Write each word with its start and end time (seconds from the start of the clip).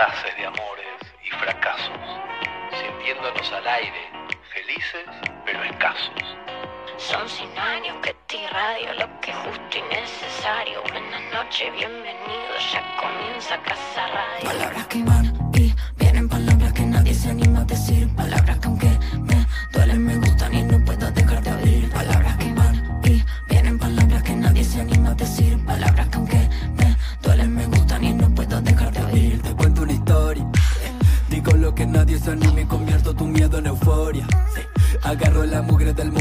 audaces 0.00 0.36
de 0.36 0.46
amores 0.46 0.86
y 1.22 1.30
fracasos, 1.30 2.00
sintiéndonos 2.72 3.52
al 3.52 3.66
aire, 3.66 4.10
felices 4.52 5.04
pero 5.44 5.62
escasos. 5.62 6.36
Son 6.96 7.28
cien 7.28 7.58
años 7.58 7.96
que 8.02 8.14
te 8.26 8.36
irradio 8.36 8.94
lo 8.94 9.20
que 9.20 9.30
es 9.30 9.36
justo 9.36 9.78
y 9.78 9.82
necesario. 9.94 10.82
Buenas 10.90 11.22
noches, 11.32 11.72
bienvenidos, 11.72 12.72
ya 12.72 12.82
comienza 12.96 13.58
Casa 13.62 14.06
Radio. 14.08 14.48
Palabras 14.48 14.86
que 14.86 15.02
van 15.02 15.39
del 35.96 36.12
mundo, 36.12 36.19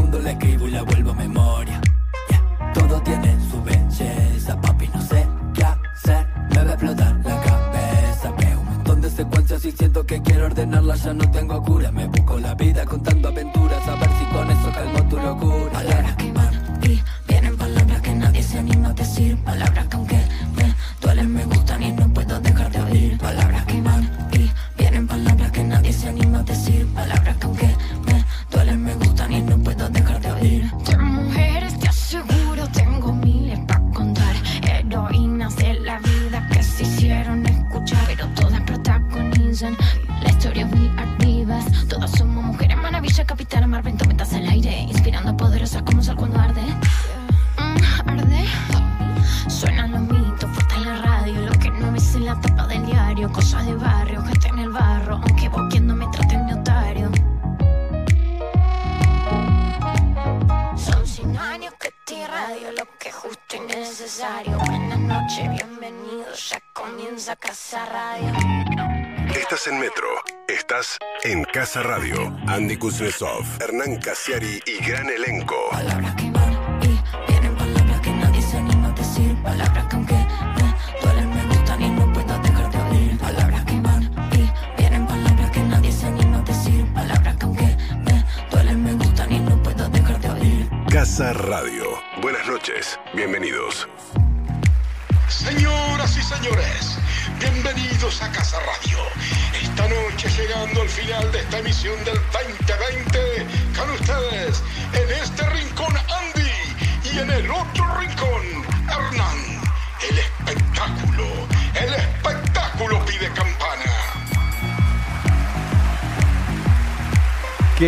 Casa 71.59 71.83
Radio. 71.83 72.33
Andy 72.47 72.77
Kuznetsov, 72.77 73.43
Hernán 73.59 73.97
Casiari 73.97 74.61
y 74.65 74.81
gran 74.81 75.09
elenco. 75.09 75.57
Palabras 75.69 76.15
que 76.15 76.31
van 76.31 76.53
y 76.81 76.97
vienen 77.27 77.53
palabras 77.57 77.99
que 77.99 78.11
nadie 78.11 78.41
se 78.41 78.57
anima 78.57 78.87
a 78.87 78.91
decir. 78.93 79.35
Palabras 79.43 79.85
que 79.87 79.95
aunque 79.97 80.15
me 80.15 81.01
duelen 81.01 81.29
me 81.35 81.43
gustan 81.47 81.81
y 81.81 81.89
no 81.89 82.13
puedo 82.13 82.39
dejar 82.39 82.71
de 82.71 82.77
oír. 82.77 83.17
Palabras 83.17 83.65
que 83.65 83.79
van 83.81 84.03
y 84.31 84.77
vienen 84.77 85.05
palabras 85.05 85.51
que 85.51 85.59
nadie 85.63 85.91
se 85.91 86.05
anima 86.07 86.37
a 86.37 86.41
decir. 86.43 86.93
Palabras 86.93 87.35
que 87.35 87.45
aunque 87.45 87.77
me 88.05 88.25
duelen 88.49 88.83
me 88.85 88.93
gustan 88.93 89.31
y 89.33 89.39
no 89.39 89.61
puedo 89.61 89.89
dejar 89.89 90.21
de 90.21 90.29
oír. 90.29 90.69
Casa 90.89 91.33
Radio. 91.33 91.83
Buenas 92.21 92.47
noches. 92.47 92.97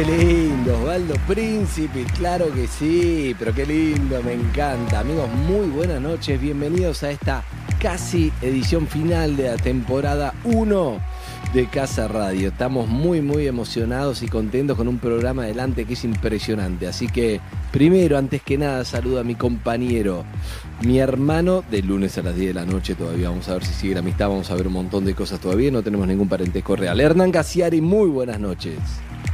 Qué 0.01 0.17
lindo, 0.17 0.79
Osvaldo 0.79 1.13
Príncipe, 1.27 2.05
claro 2.17 2.51
que 2.51 2.65
sí, 2.65 3.35
pero 3.37 3.53
qué 3.53 3.67
lindo, 3.67 4.23
me 4.23 4.33
encanta. 4.33 5.01
Amigos, 5.01 5.29
muy 5.29 5.67
buenas 5.67 6.01
noches, 6.01 6.41
bienvenidos 6.41 7.03
a 7.03 7.11
esta 7.11 7.43
casi 7.79 8.33
edición 8.41 8.87
final 8.87 9.37
de 9.37 9.51
la 9.51 9.57
temporada 9.57 10.33
1 10.43 10.99
de 11.53 11.67
Casa 11.67 12.07
Radio. 12.07 12.47
Estamos 12.47 12.87
muy, 12.87 13.21
muy 13.21 13.45
emocionados 13.45 14.23
y 14.23 14.27
contentos 14.27 14.75
con 14.75 14.87
un 14.87 14.97
programa 14.97 15.43
adelante 15.43 15.85
que 15.85 15.93
es 15.93 16.03
impresionante. 16.03 16.87
Así 16.87 17.07
que, 17.07 17.39
primero, 17.71 18.17
antes 18.17 18.41
que 18.41 18.57
nada, 18.57 18.83
saludo 18.85 19.19
a 19.19 19.23
mi 19.23 19.35
compañero, 19.35 20.25
mi 20.83 20.97
hermano, 20.97 21.63
de 21.69 21.83
lunes 21.83 22.17
a 22.17 22.23
las 22.23 22.35
10 22.35 22.47
de 22.47 22.53
la 22.55 22.65
noche 22.65 22.95
todavía. 22.95 23.29
Vamos 23.29 23.47
a 23.49 23.53
ver 23.53 23.65
si 23.65 23.73
sigue 23.75 23.93
la 23.93 23.99
amistad, 23.99 24.29
vamos 24.29 24.49
a 24.49 24.55
ver 24.55 24.65
un 24.65 24.73
montón 24.73 25.05
de 25.05 25.13
cosas 25.13 25.39
todavía. 25.39 25.69
No 25.69 25.83
tenemos 25.83 26.07
ningún 26.07 26.27
parentesco 26.27 26.75
real. 26.75 26.99
Hernán 26.99 27.31
Casiari, 27.31 27.81
muy 27.81 28.09
buenas 28.09 28.39
noches. 28.39 28.79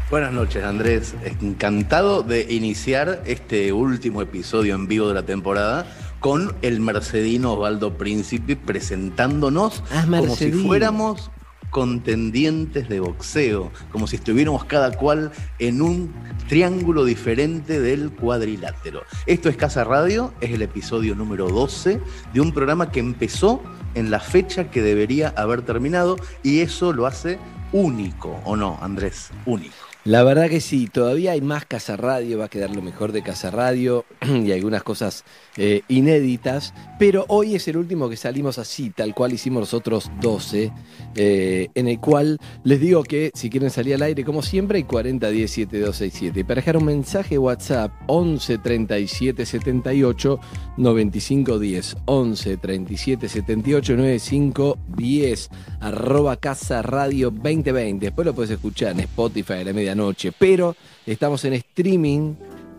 Buenas 0.10 0.32
noches, 0.32 0.64
Andrés. 0.64 1.16
Encantado 1.42 2.24
de 2.24 2.54
iniciar 2.54 3.22
este 3.26 3.74
último 3.74 4.22
episodio 4.22 4.74
en 4.74 4.88
vivo 4.88 5.10
de 5.10 5.14
la 5.14 5.24
temporada 5.24 5.86
con 6.22 6.56
el 6.62 6.80
mercedino 6.80 7.52
Osvaldo 7.52 7.98
Príncipe 7.98 8.56
presentándonos 8.56 9.84
Ah, 9.92 10.06
como 10.10 10.34
si 10.34 10.54
fuéramos 10.54 11.30
contendientes 11.72 12.88
de 12.88 13.02
boxeo, 13.02 13.70
como 13.92 14.08
si 14.08 14.16
estuviéramos 14.16 14.64
cada 14.64 14.94
cual 14.94 15.32
en 15.60 15.82
un 15.82 16.14
triángulo 16.48 17.04
diferente 17.04 17.82
del 17.82 18.10
cuadrilátero. 18.12 19.02
Esto 19.26 19.50
es 19.50 19.58
Casa 19.58 19.84
Radio, 19.84 20.34
es 20.40 20.52
el 20.52 20.62
episodio 20.62 21.16
número 21.16 21.50
12 21.50 22.00
de 22.34 22.40
un 22.40 22.54
programa 22.54 22.92
que 22.92 23.02
empezó 23.02 23.62
en 23.94 24.10
la 24.10 24.22
fecha 24.22 24.72
que 24.72 24.82
debería 24.82 25.34
haber 25.36 25.64
terminado 25.64 26.16
y 26.44 26.62
eso 26.62 26.94
lo 26.94 27.08
hace 27.08 27.40
único, 27.74 28.40
¿o 28.46 28.56
no, 28.56 28.80
Andrés? 28.82 29.32
Único. 29.46 29.87
La 30.08 30.24
verdad 30.24 30.48
que 30.48 30.62
sí, 30.62 30.88
todavía 30.88 31.34
hay 31.34 31.42
más 31.42 31.66
Casa 31.66 31.98
Radio, 31.98 32.38
va 32.38 32.46
a 32.46 32.50
quedar 32.50 32.74
lo 32.74 32.82
mejor 32.82 33.12
de 33.12 33.24
Casa 33.24 33.52
Radio 33.52 34.06
y 34.26 34.54
algunas 34.54 34.82
cosas 34.82 35.26
eh, 35.58 35.82
inéditas, 35.90 36.74
pero 36.98 37.26
hoy 37.28 37.56
es 37.56 37.68
el 37.68 37.76
último 37.76 38.08
que 38.08 38.16
salimos 38.16 38.58
así, 38.58 38.90
tal 38.90 39.14
cual 39.14 39.34
hicimos 39.34 39.60
los 39.60 39.74
otros 39.74 40.10
12, 40.22 40.72
eh, 41.14 41.68
en 41.76 41.90
el 41.90 42.00
cual 42.00 42.38
les 42.64 42.80
digo 42.80 43.04
que 43.04 43.32
si 43.34 43.50
quieren 43.50 43.70
salir 43.70 43.96
al 43.96 44.02
aire, 44.02 44.24
como 44.24 44.42
siempre, 44.42 44.78
hay 44.78 44.86
40 44.86 45.30
10 45.30 45.52
7267. 45.52 46.40
Y 46.40 46.44
para 46.46 46.62
dejar 46.62 46.78
un 46.78 46.86
mensaje 46.86 47.38
WhatsApp, 47.38 47.92
11 48.08 48.60
37 48.60 49.46
78 49.46 50.40
95 50.78 51.60
10, 51.60 51.98
11 52.06 52.58
37 52.58 53.28
78 53.28 53.94
95 53.98 54.78
10, 54.96 55.50
arroba 55.82 56.38
Casa 56.38 56.82
Radio 56.82 57.30
2020. 57.30 58.06
Después 58.06 58.26
lo 58.26 58.34
puedes 58.34 58.52
escuchar 58.52 58.94
en 58.94 59.02
Spotify 59.02 59.54
a 59.54 59.64
la 59.66 59.74
medianoche, 59.98 60.32
pero 60.38 60.76
estamos 61.06 61.44
en 61.46 61.54
streaming 61.54 62.34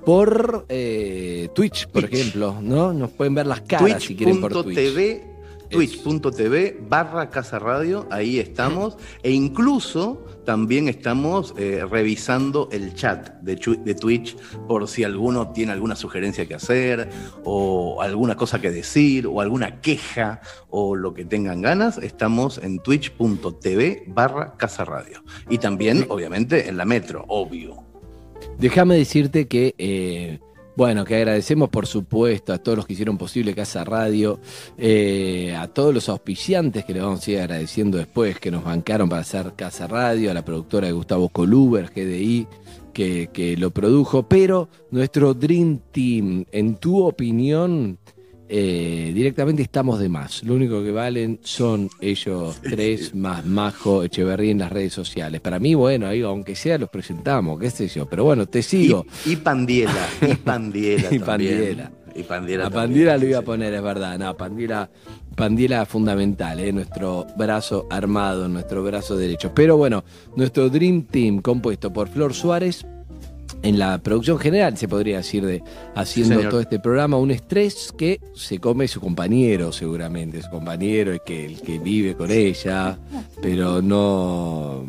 por 0.05 0.67
eh, 0.69 1.49
Twitch, 1.55 1.89
por 1.89 2.05
Twitch. 2.05 2.15
ejemplo, 2.15 2.57
¿no? 2.63 2.93
Nos 2.93 3.11
pueden 3.11 3.35
ver 3.35 3.47
las 3.47 3.61
caras 3.63 4.03
si 4.03 4.15
quieren 4.17 4.41
por 4.41 4.53
Twitch. 4.53 4.77
Twitch.tv 4.77 5.38
twitch.tv 5.71 6.79
barra 6.89 7.31
Casa 7.31 7.59
Radio, 7.59 8.07
ahí 8.11 8.39
estamos, 8.39 8.97
e 9.23 9.31
incluso 9.31 10.25
también 10.45 10.89
estamos 10.89 11.55
eh, 11.59 11.85
revisando 11.89 12.69
el 12.73 12.95
chat 12.95 13.35
de, 13.43 13.57
de 13.85 13.95
Twitch 13.95 14.37
por 14.67 14.89
si 14.89 15.05
alguno 15.05 15.53
tiene 15.53 15.73
alguna 15.73 15.95
sugerencia 15.95 16.47
que 16.47 16.55
hacer, 16.55 17.11
o 17.45 18.01
alguna 18.01 18.37
cosa 18.37 18.61
que 18.61 18.71
decir, 18.71 19.27
o 19.27 19.41
alguna 19.41 19.81
queja, 19.81 20.41
o 20.71 20.97
lo 20.97 21.13
que 21.15 21.25
tengan 21.25 21.61
ganas, 21.61 21.99
estamos 21.99 22.59
en 22.59 22.79
twitch.tv 22.79 24.05
barra 24.07 24.57
Casa 24.57 24.85
Radio. 24.85 25.23
Y 25.51 25.59
también, 25.59 26.07
obviamente, 26.09 26.69
en 26.69 26.77
la 26.77 26.85
metro, 26.85 27.25
obvio. 27.29 27.85
Déjame 28.59 28.97
decirte 28.97 29.47
que, 29.47 29.75
eh, 29.79 30.41
bueno, 30.79 31.05
que 31.05 31.17
agradecemos 31.17 31.71
por 31.71 31.89
supuesto 31.89 32.53
a 32.53 32.59
todos 32.59 32.77
los 32.77 32.87
que 32.87 32.93
hicieron 32.93 33.19
posible 33.19 33.53
Casa 33.53 33.83
Radio, 33.83 34.39
eh, 34.77 35.53
a 35.59 35.67
todos 35.67 35.93
los 35.93 36.09
auspiciantes 36.09 36.85
que 36.85 36.95
le 36.95 37.01
vamos 37.01 37.27
a 37.27 37.31
ir 37.33 37.41
agradeciendo 37.41 37.99
después, 37.99 38.39
que 38.39 38.53
nos 38.53 38.63
bancaron 38.63 39.09
para 39.09 39.23
hacer 39.23 39.55
Casa 39.57 39.89
Radio, 39.89 40.31
a 40.31 40.35
la 40.35 40.45
productora 40.45 40.87
de 40.87 40.93
Gustavo 40.93 41.31
Coluber, 41.31 41.91
GDI, 41.93 42.47
que, 42.93 43.29
que 43.33 43.57
lo 43.57 43.73
produjo, 43.73 44.29
pero 44.29 44.69
nuestro 44.93 45.35
Dream 45.35 45.81
Team, 45.91 46.45
en 46.53 46.77
tu 46.77 47.05
opinión, 47.05 47.99
eh, 48.49 49.13
directamente 49.15 49.63
estamos 49.63 49.99
de 50.01 50.09
más. 50.09 50.43
Lo 50.43 50.55
único 50.55 50.83
que 50.83 50.91
valen 50.91 51.39
son 51.43 51.91
ellos 52.01 52.61
tres 52.63 53.15
más 53.15 53.45
Majo 53.45 54.03
Echeverría 54.03 54.53
en 54.53 54.59
las 54.59 54.73
redes 54.73 54.93
sociales. 54.93 55.41
Para 55.41 55.59
mí, 55.59 55.75
bueno, 55.75 56.07
ahí, 56.07 56.23
aunque 56.23 56.55
sea 56.57 56.79
los 56.79 56.89
presentamos, 56.89 57.61
qué 57.61 57.71
sé 57.71 57.89
yo. 57.89 58.07
Pero 58.07 58.25
bueno, 58.25 58.47
te 58.47 58.63
sigo. 58.63 59.07
Y, 59.27 59.33
y 59.33 59.37
Pandiela, 59.37 60.09
y 60.23 60.35
Pandiela. 60.35 61.09
Y 61.11 61.19
también. 61.19 61.25
Pandiela. 61.25 61.93
Y 62.15 62.23
Pandiela. 62.23 62.67
A 62.67 62.71
también, 62.71 62.83
Pandiela 62.89 63.15
lo 63.15 63.21
sí, 63.21 63.27
iba 63.29 63.39
a 63.39 63.43
poner, 63.43 63.75
es 63.75 63.83
verdad. 63.83 64.19
No, 64.19 64.37
Pandiela, 64.37 64.91
Pandiela 65.37 65.87
fundamental, 65.87 66.59
¿eh? 66.61 66.73
nuestro 66.73 67.27
brazo 67.37 67.87
armado, 67.91 68.49
nuestro 68.49 68.83
brazo 68.83 69.17
derecho. 69.17 69.53
Pero 69.55 69.77
bueno, 69.77 70.05
nuestro 70.37 70.69
Dream 70.69 71.03
Team 71.03 71.41
compuesto 71.41 71.93
por 71.93 72.09
Flor 72.09 72.35
Suárez. 72.35 72.85
En 73.63 73.79
la 73.79 73.99
producción 73.99 74.39
general, 74.39 74.77
se 74.77 74.87
podría 74.87 75.19
decir, 75.19 75.45
de 75.45 75.63
haciendo 75.95 76.37
señor. 76.37 76.51
todo 76.51 76.61
este 76.61 76.79
programa, 76.79 77.17
un 77.17 77.31
estrés 77.33 77.93
que 77.97 78.21
se 78.35 78.61
come 78.61 78.87
su 78.87 79.01
compañero, 79.01 79.73
seguramente. 79.73 80.41
Su 80.43 80.51
compañero, 80.51 81.13
el 81.13 81.21
que, 81.23 81.45
el 81.45 81.61
que 81.61 81.79
vive 81.79 82.15
con 82.15 82.31
ella, 82.31 82.97
pero 83.43 83.83
no, 83.83 84.85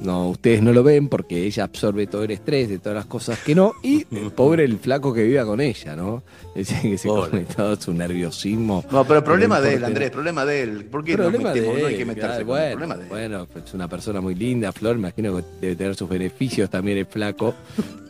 no, 0.00 0.28
ustedes 0.30 0.62
no 0.62 0.72
lo 0.72 0.82
ven 0.82 1.08
porque 1.08 1.44
ella 1.44 1.64
absorbe 1.64 2.06
todo 2.06 2.24
el 2.24 2.30
estrés 2.32 2.68
de 2.68 2.78
todas 2.78 2.96
las 2.96 3.06
cosas 3.06 3.38
que 3.40 3.54
no. 3.54 3.72
Y 3.82 4.04
el 4.14 4.30
pobre 4.32 4.64
el 4.64 4.78
flaco 4.78 5.12
que 5.14 5.22
viva 5.24 5.44
con 5.44 5.60
ella, 5.60 5.96
¿no? 5.96 6.22
Ese 6.54 6.80
que 6.82 6.98
se 6.98 7.08
come 7.08 7.44
todo 7.56 7.76
su 7.76 7.92
nerviosismo. 7.92 8.84
No, 8.90 9.04
pero 9.04 9.22
problema 9.22 9.58
No 9.58 9.62
de 9.62 9.74
él. 9.74 9.84
Andrés, 9.84 10.10
problema 10.10 10.44
de 10.44 10.62
él. 10.62 10.84
¿Por 10.86 11.04
qué 11.04 11.16
nos 11.16 11.26
Problema 11.28 11.52
metemos? 11.52 11.80
no 11.80 11.86
hay 11.86 11.96
que 11.96 12.04
meterse 12.04 12.44
claro, 12.44 12.46
con 12.46 12.58
el 12.60 12.70
problema 12.72 12.96
de 12.96 13.02
él. 13.04 13.08
bueno, 13.08 13.46
es 13.64 13.74
una 13.74 13.88
persona 13.88 14.20
muy 14.20 14.34
linda, 14.34 14.72
Flor, 14.72 14.96
imagino 14.96 15.36
que 15.36 15.44
debe 15.60 15.76
tener 15.76 15.94
sus 15.94 16.08
beneficios 16.08 16.68
también 16.68 16.98
el 16.98 17.06
flaco. 17.06 17.54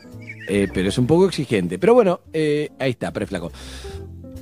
Eh, 0.49 0.69
pero 0.73 0.89
es 0.89 0.99
un 0.99 1.07
poco 1.07 1.27
exigente. 1.27 1.79
Pero 1.79 1.95
bueno, 1.95 2.21
eh, 2.33 2.71
ahí 2.79 2.91
está, 2.91 3.13
pre 3.13 3.27
flaco. 3.27 3.53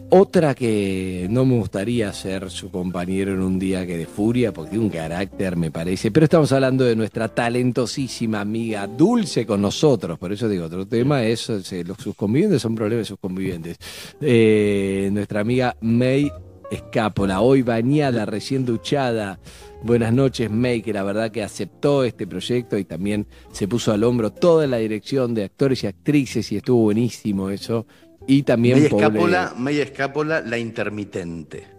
Otra 0.08 0.54
que 0.54 1.26
no 1.28 1.44
me 1.44 1.56
gustaría 1.56 2.12
ser 2.12 2.48
su 2.48 2.70
compañero 2.70 3.32
en 3.32 3.42
un 3.42 3.58
día 3.58 3.84
que 3.84 3.98
de 3.98 4.06
furia, 4.06 4.52
porque 4.52 4.70
tiene 4.70 4.84
un 4.84 4.90
carácter, 4.90 5.56
me 5.56 5.72
parece. 5.72 6.12
Pero 6.12 6.24
estamos 6.24 6.52
hablando 6.52 6.84
de 6.84 6.94
nuestra 6.94 7.26
talentosísima 7.26 8.40
amiga 8.40 8.86
Dulce 8.86 9.44
con 9.44 9.60
nosotros. 9.60 10.16
Por 10.16 10.32
eso 10.32 10.48
digo, 10.48 10.66
otro 10.66 10.86
tema 10.86 11.24
es, 11.24 11.50
eh, 11.50 11.82
los, 11.84 11.98
sus 11.98 12.14
convivientes 12.14 12.62
son 12.62 12.76
problemas 12.76 13.02
de 13.02 13.08
sus 13.08 13.18
convivientes. 13.18 13.78
Nuestra 15.12 15.40
amiga 15.40 15.76
May 15.80 16.30
Escápola, 16.70 17.40
hoy 17.40 17.62
bañada, 17.62 18.26
recién 18.26 18.64
duchada. 18.64 19.40
Buenas 19.86 20.12
noches, 20.12 20.50
May, 20.50 20.82
que 20.82 20.92
la 20.92 21.04
verdad 21.04 21.30
que 21.30 21.44
aceptó 21.44 22.02
este 22.02 22.26
proyecto 22.26 22.76
y 22.76 22.84
también 22.84 23.28
se 23.52 23.68
puso 23.68 23.92
al 23.92 24.02
hombro 24.02 24.32
toda 24.32 24.66
la 24.66 24.78
dirección 24.78 25.32
de 25.32 25.44
actores 25.44 25.84
y 25.84 25.86
actrices 25.86 26.50
y 26.50 26.56
estuvo 26.56 26.82
buenísimo 26.82 27.50
eso. 27.50 27.86
Y 28.26 28.42
también 28.42 28.78
escápula, 28.78 29.54
media 29.56 29.84
escápula, 29.84 30.40
la 30.40 30.58
intermitente. 30.58 31.75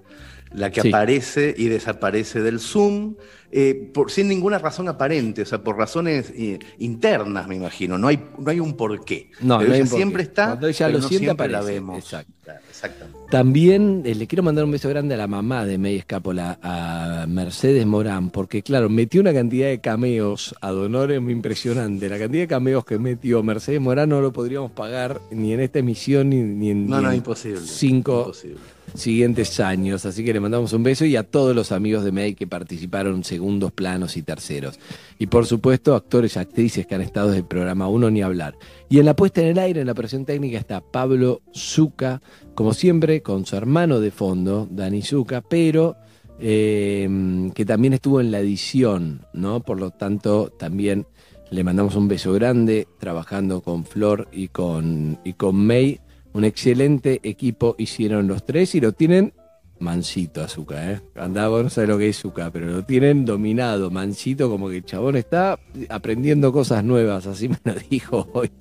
La 0.54 0.72
que 0.72 0.82
Sí. 0.82 0.90
aparece 0.90 1.54
y 1.58 1.66
desaparece 1.68 2.42
del 2.42 2.60
Zoom 2.60 3.16
eh, 3.50 3.90
por, 3.94 4.12
sin 4.12 4.28
ninguna 4.28 4.60
razón 4.60 4.90
aparente, 4.90 5.42
o 5.44 5.46
sea, 5.46 5.64
por 5.64 5.78
razones 5.78 6.34
eh, 6.36 6.60
internas, 6.80 7.48
me 7.48 7.56
imagino. 7.56 7.98
No 7.98 8.10
hay, 8.10 8.20
no 8.38 8.52
hay 8.52 8.60
un 8.60 8.76
porqué. 8.76 9.32
No, 9.40 9.58
Pero 9.60 9.70
no 9.70 9.74
hay 9.76 9.82
ella 9.82 9.90
porqué. 9.90 9.96
siempre 10.04 10.24
está. 10.24 10.46
Cuando 10.48 10.68
ella 10.68 10.86
pero 10.88 10.98
lo 10.98 11.02
no 11.04 11.08
siente, 11.08 11.26
siempre 11.28 11.48
la 11.48 11.62
vemos. 11.62 11.98
Exacto. 11.98 12.34
Exactamente. 12.70 13.20
También 13.30 14.04
eh, 14.06 14.16
le 14.16 14.28
quiero 14.28 14.44
mandar 14.44 14.66
un 14.66 14.72
beso 14.72 14.90
grande 14.90 15.16
a 15.16 15.18
la 15.18 15.28
mamá 15.28 15.66
de 15.66 15.78
May 15.78 15.96
Escápola, 15.96 16.60
a 16.62 17.26
Mercedes 17.28 17.86
Morán, 17.86 18.30
porque 18.32 18.64
claro, 18.64 18.90
metió 18.90 19.22
una 19.22 19.34
cantidad 19.34 19.68
de 19.68 19.80
cameos 19.80 20.54
a 20.62 20.72
Donores 20.72 21.22
muy 21.22 21.32
impresionante. 21.34 22.10
La 22.10 22.20
cantidad 22.20 22.44
de 22.44 22.48
cameos 22.48 22.84
que 22.86 23.00
metió 23.00 23.44
Mercedes 23.44 23.80
Morán 23.80 24.10
no 24.10 24.20
lo 24.22 24.34
podríamos 24.34 24.72
pagar 24.72 25.22
ni 25.32 25.54
en 25.54 25.62
esta 25.62 25.80
emisión 25.80 26.30
ni, 26.30 26.42
ni 26.42 26.70
en, 26.72 26.88
No, 26.88 26.98
ni 26.98 27.04
no, 27.04 27.10
en 27.12 27.18
imposible. 27.18 27.62
cinco 27.62 28.20
imposible. 28.28 28.58
Siguientes 28.98 29.60
años. 29.60 30.06
Así 30.06 30.24
que 30.26 30.34
le 30.34 30.40
mandamos 30.40 30.74
un 30.74 30.84
beso 30.84 31.06
y 31.06 31.16
a 31.16 31.24
todos 31.24 31.56
los 31.56 31.72
amigos 31.72 32.04
de 32.04 32.12
May 32.12 32.36
que 32.36 32.48
participaron 32.48 33.24
segundos 33.24 33.72
planos 33.72 34.18
y 34.18 34.24
terceros. 34.24 34.80
Y 35.18 35.28
por 35.28 35.46
supuesto, 35.46 35.96
actores 35.96 36.36
y 36.36 36.40
actrices 36.40 36.86
que 36.86 36.96
han 36.96 37.02
estado 37.02 37.28
desde 37.28 37.40
el 37.40 37.48
programa 37.48 37.88
Uno 37.88 38.10
ni 38.10 38.22
hablar. 38.22 38.56
Y 38.90 39.00
en 39.00 39.06
la 39.06 39.16
puesta 39.16 39.42
en 39.42 39.48
el 39.48 39.60
aire, 39.60 39.82
en 39.82 39.88
la 39.88 39.94
operación 39.94 40.26
técnica, 40.26 40.58
está 40.58 40.82
Pablo 40.82 41.42
Zuca, 41.54 42.22
como 42.56 42.74
siempre, 42.74 43.22
con 43.22 43.46
su 43.46 43.56
hermano 43.56 44.00
de 44.00 44.12
fondo, 44.12 44.68
Dani 44.70 45.02
Zuca, 45.02 45.42
pero 45.42 45.96
eh, 46.40 47.50
que 47.54 47.66
también 47.66 47.94
estuvo 47.94 48.22
en 48.22 48.32
la 48.32 48.40
edición, 48.40 49.22
¿no? 49.34 49.62
Por 49.62 49.80
lo 49.80 49.92
tanto, 49.92 50.52
también 50.58 51.06
le 51.50 51.64
mandamos 51.64 51.96
un 51.96 52.08
beso 52.08 52.34
grande, 52.34 52.88
trabajando 53.00 53.62
con 53.62 53.86
Flor 53.86 54.28
y 54.32 54.50
con, 54.50 55.20
y 55.24 55.34
con 55.34 55.56
May. 55.56 56.00
Un 56.34 56.44
excelente 56.44 57.20
equipo 57.24 57.76
hicieron 57.78 58.28
los 58.28 58.46
tres 58.46 58.76
y 58.76 58.82
lo 58.82 58.92
tienen 58.92 59.34
mansito 59.80 60.44
azúcar, 60.44 60.90
¿eh? 60.90 61.02
Andaba, 61.16 61.62
no 61.62 61.70
sabe 61.70 61.88
lo 61.88 61.98
que 61.98 62.10
es 62.10 62.18
azúcar, 62.18 62.52
pero 62.52 62.68
lo 62.68 62.84
tienen 62.84 63.26
dominado, 63.26 63.92
mansito, 63.92 64.50
como 64.50 64.70
que 64.70 64.78
el 64.78 64.86
chabón 64.86 65.16
está 65.16 65.60
aprendiendo 65.90 66.52
cosas 66.52 66.84
nuevas, 66.84 67.28
así 67.28 67.48
me 67.50 67.58
lo 67.64 67.74
dijo 67.90 68.28
hoy. 68.34 68.52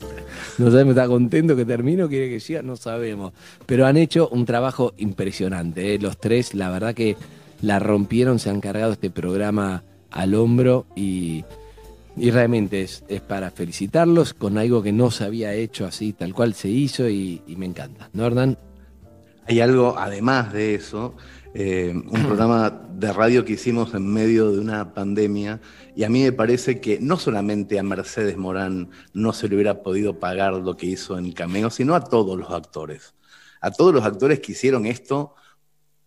No 0.58 0.70
sabemos, 0.70 0.96
está 0.96 1.06
contento 1.06 1.56
que 1.56 1.64
termino, 1.64 2.08
quiere 2.08 2.28
que 2.28 2.40
siga, 2.40 2.62
no 2.62 2.76
sabemos. 2.76 3.32
Pero 3.64 3.86
han 3.86 3.96
hecho 3.96 4.28
un 4.28 4.44
trabajo 4.44 4.94
impresionante, 4.98 5.94
¿eh? 5.94 5.98
los 5.98 6.18
tres, 6.18 6.54
la 6.54 6.70
verdad 6.70 6.94
que 6.94 7.16
la 7.62 7.78
rompieron, 7.78 8.38
se 8.38 8.50
han 8.50 8.60
cargado 8.60 8.92
este 8.92 9.10
programa 9.10 9.84
al 10.10 10.34
hombro 10.34 10.86
y, 10.94 11.44
y 12.16 12.30
realmente 12.30 12.82
es, 12.82 13.04
es 13.08 13.20
para 13.20 13.50
felicitarlos 13.50 14.34
con 14.34 14.58
algo 14.58 14.82
que 14.82 14.92
no 14.92 15.10
se 15.10 15.24
había 15.24 15.52
hecho 15.54 15.84
así, 15.84 16.12
tal 16.12 16.34
cual 16.34 16.54
se 16.54 16.68
hizo 16.68 17.08
y, 17.08 17.42
y 17.46 17.56
me 17.56 17.66
encanta. 17.66 18.08
¿No, 18.12 18.26
Hernán? 18.26 18.58
Hay 19.46 19.60
algo, 19.60 19.96
además 19.96 20.52
de 20.52 20.74
eso, 20.74 21.14
eh, 21.54 21.90
un 21.94 22.22
programa 22.26 22.70
de 22.70 23.12
radio 23.12 23.44
que 23.44 23.54
hicimos 23.54 23.94
en 23.94 24.12
medio 24.12 24.50
de 24.50 24.58
una 24.58 24.92
pandemia 24.92 25.60
y 25.94 26.04
a 26.04 26.10
mí 26.10 26.22
me 26.22 26.32
parece 26.32 26.80
que 26.80 26.98
no 27.00 27.16
solamente 27.16 27.78
a 27.78 27.82
Mercedes 27.82 28.36
Morán 28.36 28.90
no 29.14 29.32
se 29.32 29.48
le 29.48 29.54
hubiera 29.54 29.82
podido 29.82 30.18
pagar 30.18 30.52
lo 30.52 30.76
que 30.76 30.86
hizo 30.86 31.16
en 31.16 31.32
Cameo, 31.32 31.70
sino 31.70 31.94
a 31.94 32.04
todos 32.04 32.38
los 32.38 32.50
actores. 32.50 33.14
A 33.62 33.70
todos 33.70 33.94
los 33.94 34.04
actores 34.04 34.40
que 34.40 34.52
hicieron 34.52 34.84
esto, 34.84 35.34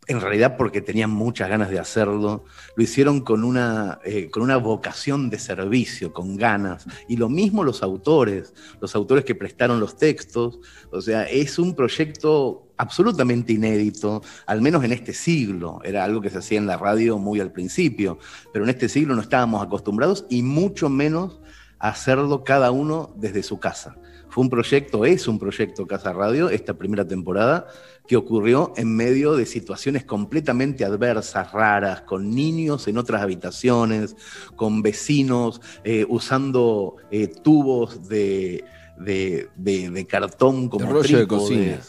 en 0.09 0.19
realidad 0.21 0.57
porque 0.57 0.81
tenían 0.81 1.11
muchas 1.11 1.49
ganas 1.49 1.69
de 1.69 1.77
hacerlo, 1.77 2.43
lo 2.75 2.83
hicieron 2.83 3.21
con 3.21 3.43
una, 3.43 3.99
eh, 4.03 4.31
con 4.31 4.41
una 4.41 4.57
vocación 4.57 5.29
de 5.29 5.37
servicio, 5.37 6.13
con 6.13 6.35
ganas. 6.35 6.87
Y 7.07 7.17
lo 7.17 7.29
mismo 7.29 7.63
los 7.63 7.83
autores, 7.83 8.55
los 8.81 8.95
autores 8.95 9.23
que 9.23 9.35
prestaron 9.35 9.79
los 9.79 9.97
textos. 9.97 10.59
O 10.91 10.99
sea, 10.99 11.25
es 11.25 11.59
un 11.59 11.75
proyecto 11.75 12.71
absolutamente 12.77 13.53
inédito, 13.53 14.23
al 14.47 14.63
menos 14.63 14.83
en 14.83 14.93
este 14.93 15.13
siglo. 15.13 15.79
Era 15.83 16.05
algo 16.05 16.21
que 16.21 16.31
se 16.31 16.39
hacía 16.39 16.57
en 16.57 16.65
la 16.65 16.77
radio 16.77 17.19
muy 17.19 17.39
al 17.39 17.51
principio, 17.51 18.17
pero 18.51 18.65
en 18.65 18.71
este 18.71 18.89
siglo 18.89 19.15
no 19.15 19.21
estábamos 19.21 19.61
acostumbrados 19.61 20.25
y 20.27 20.41
mucho 20.41 20.89
menos 20.89 21.39
a 21.77 21.89
hacerlo 21.89 22.43
cada 22.43 22.71
uno 22.71 23.13
desde 23.15 23.43
su 23.43 23.59
casa. 23.59 23.95
Fue 24.29 24.43
un 24.43 24.49
proyecto, 24.49 25.05
es 25.05 25.27
un 25.27 25.39
proyecto 25.39 25.87
Casa 25.87 26.13
Radio, 26.13 26.49
esta 26.49 26.75
primera 26.75 27.05
temporada, 27.07 27.65
que 28.07 28.15
ocurrió 28.15 28.73
en 28.77 28.95
medio 28.95 29.35
de 29.35 29.45
situaciones 29.45 30.05
completamente 30.05 30.85
adversas, 30.85 31.51
raras, 31.51 32.01
con 32.01 32.29
niños 32.33 32.87
en 32.87 32.97
otras 32.99 33.21
habitaciones, 33.23 34.15
con 34.55 34.81
vecinos 34.83 35.61
eh, 35.83 36.05
usando 36.09 36.97
eh, 37.11 37.27
tubos 37.27 38.07
de, 38.07 38.63
de, 38.99 39.49
de- 39.55 39.89
de 39.89 40.05
cartón 40.05 40.69
como 40.69 40.85
rollo 40.93 41.17
de 41.17 41.27
cocina. 41.27 41.79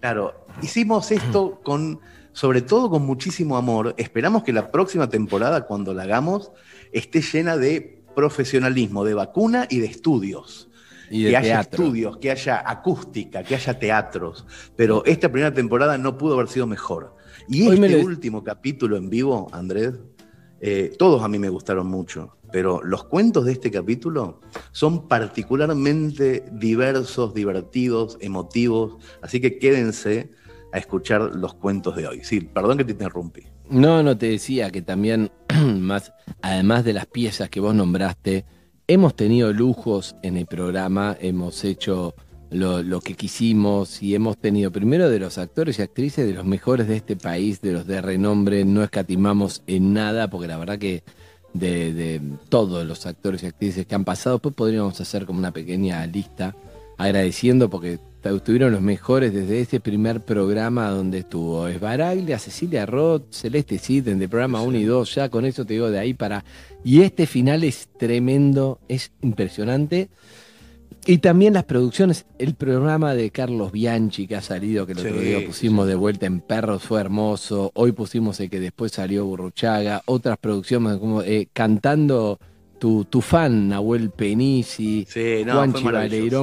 Claro, 0.00 0.46
hicimos 0.62 1.10
esto 1.12 1.60
con, 1.62 2.00
sobre 2.32 2.62
todo 2.62 2.90
con 2.90 3.04
muchísimo 3.06 3.56
amor. 3.56 3.94
Esperamos 3.98 4.42
que 4.44 4.52
la 4.52 4.70
próxima 4.70 5.08
temporada, 5.08 5.66
cuando 5.66 5.94
la 5.94 6.04
hagamos, 6.04 6.52
esté 6.92 7.22
llena 7.22 7.56
de 7.56 8.02
profesionalismo, 8.14 9.04
de 9.04 9.14
vacuna 9.14 9.66
y 9.70 9.78
de 9.80 9.86
estudios 9.86 10.68
Y 11.12 11.28
que 11.28 11.36
haya 11.36 11.60
teatro. 11.60 11.84
estudios, 11.84 12.16
que 12.16 12.30
haya 12.30 12.62
acústica, 12.66 13.42
que 13.42 13.54
haya 13.54 13.78
teatros. 13.78 14.46
Pero 14.74 15.04
esta 15.04 15.30
primera 15.30 15.52
temporada 15.52 15.98
no 15.98 16.16
pudo 16.16 16.34
haber 16.34 16.48
sido 16.48 16.66
mejor. 16.66 17.16
Y 17.48 17.68
Hoy 17.68 17.84
este 17.84 18.02
último 18.02 18.42
capítulo 18.42 18.96
en 18.96 19.10
vivo, 19.10 19.50
Andrés, 19.52 19.92
eh, 20.62 20.94
todos 20.98 21.22
a 21.22 21.28
mí 21.28 21.38
me 21.38 21.50
gustaron 21.50 21.86
mucho. 21.86 22.38
Pero 22.50 22.82
los 22.82 23.04
cuentos 23.04 23.44
de 23.44 23.52
este 23.52 23.70
capítulo 23.70 24.40
son 24.70 25.06
particularmente 25.06 26.44
diversos, 26.50 27.34
divertidos, 27.34 28.16
emotivos. 28.20 28.96
Así 29.20 29.38
que 29.38 29.58
quédense 29.58 30.30
a 30.72 30.78
escuchar 30.78 31.36
los 31.36 31.52
cuentos 31.54 31.94
de 31.94 32.06
hoy. 32.06 32.20
Sí, 32.24 32.40
perdón 32.40 32.78
que 32.78 32.84
te 32.84 32.92
interrumpí. 32.92 33.42
No, 33.68 34.02
no 34.02 34.16
te 34.16 34.30
decía 34.30 34.70
que 34.70 34.80
también, 34.80 35.30
más, 35.78 36.14
además 36.40 36.84
de 36.84 36.94
las 36.94 37.06
piezas 37.06 37.50
que 37.50 37.60
vos 37.60 37.74
nombraste, 37.74 38.46
hemos 38.86 39.14
tenido 39.14 39.52
lujos 39.52 40.16
en 40.22 40.36
el 40.36 40.46
programa, 40.46 41.16
hemos 41.20 41.64
hecho 41.64 42.14
lo, 42.50 43.00
que 43.00 43.14
quisimos 43.14 44.02
y 44.02 44.14
hemos 44.14 44.36
tenido 44.36 44.70
primero 44.70 45.08
de 45.08 45.18
los 45.18 45.38
actores 45.38 45.78
y 45.78 45.82
actrices 45.82 46.26
de 46.26 46.34
los 46.34 46.44
mejores 46.44 46.88
de 46.88 46.96
este 46.96 47.16
país, 47.16 47.60
de 47.60 47.72
los 47.72 47.86
de 47.86 48.02
renombre, 48.02 48.64
no 48.64 48.82
escatimamos 48.82 49.62
en 49.66 49.94
nada, 49.94 50.28
porque 50.28 50.48
la 50.48 50.58
verdad 50.58 50.78
que 50.78 51.02
de, 51.54 51.92
de 51.92 52.20
todos 52.48 52.86
los 52.86 53.06
actores 53.06 53.42
y 53.42 53.46
actrices 53.46 53.86
que 53.86 53.94
han 53.94 54.04
pasado, 54.04 54.38
pues 54.38 54.54
podríamos 54.54 55.00
hacer 55.00 55.26
como 55.26 55.38
una 55.38 55.52
pequeña 55.52 56.04
lista 56.06 56.54
agradeciendo 56.98 57.68
porque 57.70 57.98
estuvieron 58.30 58.72
los 58.72 58.80
mejores 58.80 59.32
desde 59.32 59.60
ese 59.60 59.80
primer 59.80 60.20
programa 60.20 60.88
donde 60.90 61.18
estuvo 61.18 61.66
Esbaraglia, 61.68 62.38
Cecilia 62.38 62.86
Roth, 62.86 63.24
Celeste 63.30 63.78
Cid, 63.78 64.08
en 64.08 64.22
el 64.22 64.28
programa 64.28 64.62
1 64.62 64.78
y 64.78 64.84
2, 64.84 65.14
ya 65.14 65.28
con 65.28 65.44
eso 65.44 65.64
te 65.64 65.74
digo 65.74 65.90
de 65.90 65.98
ahí 65.98 66.14
para... 66.14 66.44
Y 66.84 67.02
este 67.02 67.26
final 67.26 67.64
es 67.64 67.88
tremendo, 67.98 68.80
es 68.88 69.12
impresionante. 69.22 70.08
Y 71.04 71.18
también 71.18 71.54
las 71.54 71.64
producciones, 71.64 72.26
el 72.38 72.54
programa 72.54 73.14
de 73.14 73.30
Carlos 73.30 73.72
Bianchi 73.72 74.28
que 74.28 74.36
ha 74.36 74.42
salido, 74.42 74.86
que 74.86 74.92
el 74.92 74.98
otro 74.98 75.18
Sí, 75.18 75.24
día 75.24 75.44
pusimos 75.44 75.88
de 75.88 75.96
vuelta 75.96 76.26
en 76.26 76.40
Perros, 76.40 76.84
fue 76.84 77.00
hermoso. 77.00 77.72
Hoy 77.74 77.90
pusimos 77.90 78.38
el 78.38 78.48
que 78.48 78.60
después 78.60 78.92
salió 78.92 79.24
Burruchaga. 79.24 80.02
Otras 80.06 80.38
producciones 80.38 80.98
como 80.98 81.22
eh, 81.22 81.48
cantando 81.52 82.38
tu, 82.82 83.04
tu 83.04 83.20
fan, 83.20 83.68
Nahuel 83.68 84.10
Penisi, 84.10 85.06
Sí, 85.08 85.44
no, 85.46 85.54
Juanchi 85.54 85.84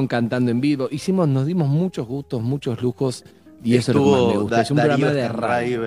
cantando 0.08 0.52
en 0.52 0.62
vivo. 0.62 0.88
Hicimos, 0.90 1.28
nos 1.28 1.46
dimos 1.46 1.68
muchos 1.68 2.08
gustos, 2.08 2.42
muchos 2.42 2.82
lujos. 2.82 3.26
Y 3.62 3.76
eso 3.76 3.92
es 3.92 3.98
lo 3.98 4.04
que 4.06 4.10
más 4.10 4.20
me 4.20 4.26
Estuvo 4.28 4.42
gusta. 4.44 4.56
Da- 4.56 4.62
es 4.62 4.72
un 4.72 4.78
Darío 4.78 4.96
programa 4.96 5.14
de 5.22 5.28
radio. 5.28 5.82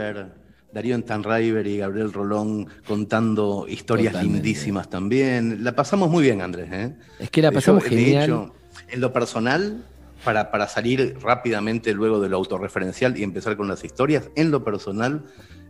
Darío 0.75 0.99
Stanraiver 0.99 1.67
y 1.67 1.79
Gabriel 1.79 2.13
Rolón 2.13 2.67
contando 2.87 3.65
historias 3.67 4.13
Totalmente. 4.13 4.43
lindísimas 4.43 4.91
también. 4.91 5.65
La 5.65 5.75
pasamos 5.75 6.11
muy 6.11 6.23
bien, 6.23 6.43
Andrés. 6.43 6.69
¿eh? 6.71 6.97
Es 7.19 7.31
que 7.31 7.41
la 7.41 7.49
Yo, 7.49 7.55
pasamos 7.55 7.85
de 7.85 7.89
genial. 7.89 8.25
hecho, 8.25 8.53
en 8.91 9.01
lo 9.01 9.11
personal, 9.11 9.83
para, 10.25 10.51
para 10.51 10.69
salir 10.69 11.17
rápidamente 11.23 11.95
luego 11.95 12.21
de 12.21 12.29
lo 12.29 12.37
autorreferencial 12.37 13.17
y 13.17 13.23
empezar 13.23 13.57
con 13.57 13.69
las 13.69 13.85
historias, 13.85 14.29
en 14.37 14.51
lo 14.51 14.63
personal, 14.65 15.25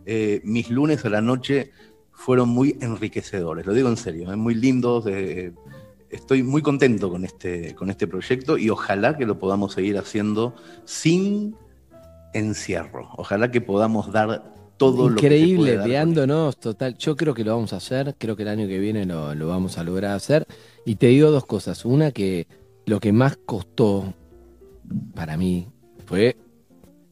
eh, 0.05 0.41
mis 0.43 0.69
lunes 0.69 1.05
a 1.05 1.09
la 1.09 1.21
noche 1.21 1.71
fueron 2.13 2.49
muy 2.49 2.77
enriquecedores, 2.79 3.65
lo 3.65 3.73
digo 3.73 3.89
en 3.89 3.97
serio, 3.97 4.31
¿eh? 4.31 4.35
muy 4.35 4.55
lindos. 4.55 5.05
eh, 5.07 5.51
estoy 6.13 6.43
muy 6.43 6.61
contento 6.61 7.09
con 7.09 7.25
este, 7.25 7.73
con 7.75 7.89
este 7.89 8.07
proyecto 8.07 8.57
y 8.57 8.69
ojalá 8.69 9.17
que 9.17 9.25
lo 9.25 9.39
podamos 9.39 9.73
seguir 9.73 9.97
haciendo 9.97 10.53
sin 10.85 11.55
encierro. 12.33 13.09
Ojalá 13.17 13.51
que 13.51 13.61
podamos 13.61 14.11
dar 14.11 14.53
todo 14.77 15.09
lo 15.09 15.19
que 15.19 15.29
veándonos, 15.85 16.57
total. 16.57 16.97
Yo 16.97 17.15
creo 17.15 17.33
que 17.33 17.43
lo 17.43 17.55
vamos 17.55 17.73
a 17.73 17.77
hacer, 17.77 18.15
creo 18.17 18.35
que 18.35 18.43
el 18.43 18.49
año 18.49 18.67
que 18.67 18.79
viene 18.79 19.05
lo, 19.05 19.33
lo 19.33 19.47
vamos 19.47 19.77
a 19.77 19.83
lograr 19.83 20.15
hacer. 20.15 20.45
Y 20.85 20.95
te 20.95 21.07
digo 21.07 21.31
dos 21.31 21.45
cosas. 21.45 21.83
Una, 21.83 22.11
que 22.11 22.47
lo 22.85 22.99
que 22.99 23.11
más 23.11 23.37
costó 23.37 24.13
para 25.15 25.35
mí 25.37 25.67
fue. 26.05 26.37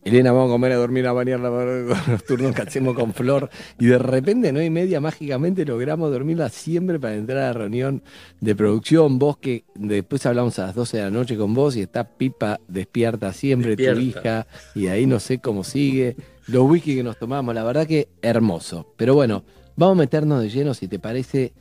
Elena, 0.03 0.31
vamos 0.31 0.50
a 0.50 0.53
comer, 0.53 0.72
a 0.72 0.77
dormir, 0.77 1.05
a 1.05 1.13
bañar, 1.13 1.46
a 1.46 1.50
con 1.50 1.88
los 2.08 2.24
turnos 2.25 2.55
que 2.55 2.63
hacemos 2.63 2.96
con 2.96 3.13
Flor. 3.13 3.51
Y 3.79 3.86
de 3.86 4.00
repente, 4.00 4.51
no 4.51 4.62
y 4.62 4.72
media, 4.72 5.00
mágicamente 5.00 5.63
logramos 5.63 6.12
dormirla 6.12 6.50
siempre 6.50 7.00
para 7.00 7.15
entrar 7.15 7.38
a 7.38 7.48
la 7.48 7.53
reunión 7.53 8.01
de 8.39 8.55
producción. 8.55 9.20
Vos 9.20 9.38
que 9.38 9.63
después 9.75 10.25
hablamos 10.25 10.58
a 10.58 10.67
las 10.67 10.75
12 10.75 10.98
de 10.98 11.03
la 11.03 11.12
noche 11.12 11.38
con 11.38 11.53
vos 11.53 11.75
y 11.75 11.81
está 11.81 12.03
Pipa 12.03 12.60
despierta 12.67 13.31
siempre, 13.31 13.75
tu 13.75 14.00
hija. 14.00 14.48
Y 14.74 14.88
ahí 14.88 15.05
no 15.05 15.20
sé 15.20 15.38
cómo 15.38 15.63
sigue. 15.63 16.15
Los 16.48 16.63
whisky 16.63 16.96
que 16.96 17.03
nos 17.03 17.17
tomamos, 17.20 17.53
la 17.53 17.63
verdad 17.63 17.86
que 17.86 18.10
hermoso. 18.24 18.93
Pero 18.98 19.13
bueno, 19.13 19.43
vamos 19.75 19.98
a 19.98 20.00
meternos 20.00 20.41
de 20.41 20.50
lleno, 20.50 20.74
si 20.74 20.88
te 20.88 20.98
parece, 20.98 21.53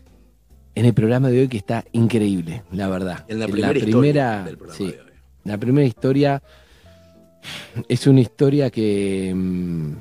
en 0.75 0.87
el 0.87 0.95
programa 0.95 1.29
de 1.29 1.41
hoy 1.41 1.49
que 1.49 1.59
está 1.59 1.85
increíble, 1.93 2.63
la 2.73 2.89
verdad. 2.89 3.27
En 3.29 3.39
la 3.39 3.47
primera 3.49 3.79
historia 3.79 4.43
del 4.45 4.57
programa 4.57 4.79
sí, 4.79 4.87
de 4.87 4.99
hoy. 4.99 5.11
La 5.45 5.59
primera 5.59 5.87
historia 5.87 6.43
es 7.89 8.07
una 8.07 8.21
historia 8.21 8.71
que, 8.71 9.33
mm, 9.35 9.93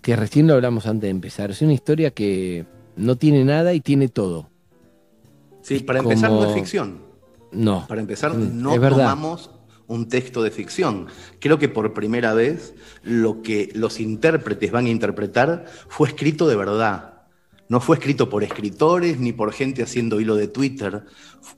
que 0.00 0.16
recién 0.16 0.46
lo 0.46 0.54
hablamos 0.54 0.86
antes 0.86 1.02
de 1.02 1.10
empezar. 1.10 1.50
Es 1.50 1.62
una 1.62 1.72
historia 1.72 2.10
que 2.10 2.66
no 2.96 3.16
tiene 3.16 3.44
nada 3.44 3.72
y 3.74 3.80
tiene 3.80 4.08
todo. 4.08 4.50
Sí, 5.62 5.80
para 5.80 6.00
empezar 6.00 6.30
no 6.30 6.44
es 6.44 6.54
ficción. 6.54 7.00
No. 7.52 7.86
Para 7.86 8.00
empezar, 8.00 8.34
no 8.34 8.74
tomamos 8.74 9.50
un 9.86 10.08
texto 10.08 10.42
de 10.42 10.50
ficción. 10.50 11.06
Creo 11.38 11.58
que 11.58 11.68
por 11.68 11.92
primera 11.92 12.34
vez 12.34 12.74
lo 13.02 13.42
que 13.42 13.70
los 13.74 14.00
intérpretes 14.00 14.72
van 14.72 14.86
a 14.86 14.90
interpretar 14.90 15.66
fue 15.88 16.08
escrito 16.08 16.48
de 16.48 16.56
verdad. 16.56 17.12
No 17.68 17.80
fue 17.80 17.96
escrito 17.96 18.28
por 18.28 18.42
escritores 18.42 19.18
ni 19.18 19.32
por 19.32 19.52
gente 19.52 19.82
haciendo 19.82 20.20
hilo 20.20 20.34
de 20.34 20.48
Twitter. 20.48 21.04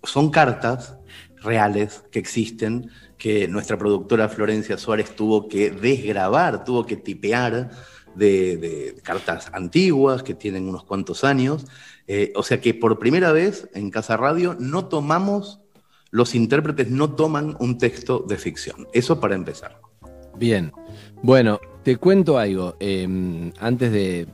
Son 0.03 0.31
cartas 0.31 0.97
reales 1.45 2.05
que 2.11 2.19
existen 2.19 2.91
que 3.19 3.47
nuestra 3.49 3.79
productora 3.79 4.29
Florencia 4.29 4.79
Suárez 4.79 5.15
tuvo 5.15 5.49
que 5.49 5.71
desgrabar, 5.71 6.65
tuvo 6.65 6.85
que 6.85 6.97
tipear 6.97 7.71
de, 8.15 8.97
cartas 9.03 9.51
antiguas 9.53 10.23
que 10.23 10.35
tienen 10.35 10.69
unos 10.69 10.85
cuantos 10.85 11.25
años. 11.25 11.67
Eh, 12.07 12.33
o 12.37 12.43
sea 12.43 12.61
que 12.61 12.75
por 12.75 12.99
primera 12.99 13.33
vez 13.33 13.69
en 13.75 13.91
Casa 13.91 14.17
Radio 14.17 14.57
no 14.59 14.87
tomamos 14.87 15.61
los 16.15 16.37
intérpretes 16.37 16.91
no 16.91 17.11
toman 17.11 17.57
un 17.59 17.77
texto 17.77 18.21
de 18.21 18.37
ficción. 18.37 18.87
Eso 18.93 19.19
para 19.19 19.35
empezar. 19.35 19.81
Bien. 20.37 20.73
Bueno, 21.23 21.59
te 21.83 21.97
cuento 21.97 22.39
algo. 22.39 22.77
eh, 22.79 23.51
antes 23.59 23.91
de, 23.91 24.29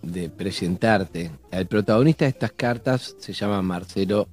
de 0.00 0.30
presentarte, 0.30 1.30
el 1.50 1.66
protagonista 1.66 2.24
de 2.24 2.30
estas 2.30 2.52
cartas 2.52 3.14
se 3.18 3.34
llama 3.34 3.60
Marcelo 3.60 4.28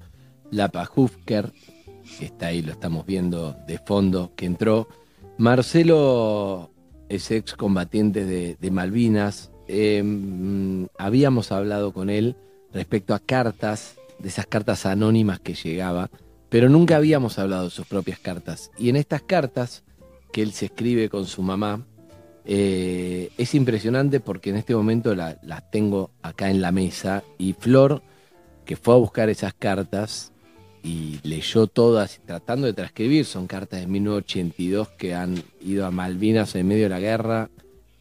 Lapajufker, 0.52 1.52
está 2.22 2.48
ahí, 2.48 2.62
lo 2.62 2.72
estamos 2.72 3.06
viendo 3.06 3.56
de 3.68 3.78
fondo, 3.80 4.32
que 4.36 4.46
entró. 4.46 4.88
Marcelo 5.38 6.72
es 7.10 7.30
ex 7.32 7.54
combatiente 7.56 8.26
de, 8.26 8.58
de 8.60 8.72
Malvinas. 8.72 9.52
mm, 9.68 10.86
habíamos 10.98 11.52
hablado 11.52 11.92
con 11.94 12.10
él 12.10 12.36
respecto 12.74 13.14
a 13.14 13.20
cartas, 13.20 13.96
de 14.20 14.30
esas 14.30 14.46
cartas 14.48 14.86
anónimas 14.86 15.40
que 15.40 15.54
llegaba, 15.54 16.10
pero 16.50 16.70
nunca 16.70 16.96
habíamos 16.98 17.38
hablado 17.40 17.66
de 17.66 17.70
sus 17.72 17.86
propias 17.88 18.20
cartas. 18.20 18.72
Y 18.78 18.90
en 18.90 18.96
estas 18.96 19.22
cartas 19.24 19.84
que 20.32 20.42
él 20.42 20.52
se 20.52 20.66
escribe 20.66 21.10
con 21.10 21.26
su 21.26 21.42
mamá, 21.42 21.86
eh, 22.46 23.32
es 23.38 23.56
impresionante 23.56 24.20
porque 24.20 24.52
en 24.52 24.58
este 24.58 24.76
momento 24.76 25.16
la- 25.16 25.38
las 25.42 25.70
tengo 25.72 26.12
acá 26.22 26.50
en 26.50 26.62
la 26.62 26.72
mesa 26.72 27.24
y 27.38 27.54
Flor, 27.54 28.04
que 28.66 28.76
fue 28.76 28.94
a 28.94 28.98
buscar 28.98 29.30
esas 29.30 29.54
cartas 29.54 30.32
y 30.86 31.20
leyó 31.24 31.66
todas 31.66 32.22
tratando 32.28 32.68
de 32.68 32.74
transcribir, 32.74 33.26
son 33.26 33.48
cartas 33.48 33.80
de 33.80 33.88
1982 33.88 34.90
que 34.90 35.16
han 35.16 35.42
ido 35.60 35.88
a 35.88 35.92
Malvinas 35.92 36.54
en 36.54 36.68
medio 36.68 36.84
de 36.84 36.90
la 36.90 37.00
guerra, 37.00 37.50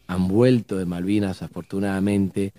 han 0.05 0.27
vuelto 0.27 0.77
de 0.77 0.85
Malvinas 0.85 1.41
afortunadamente, 1.41 2.53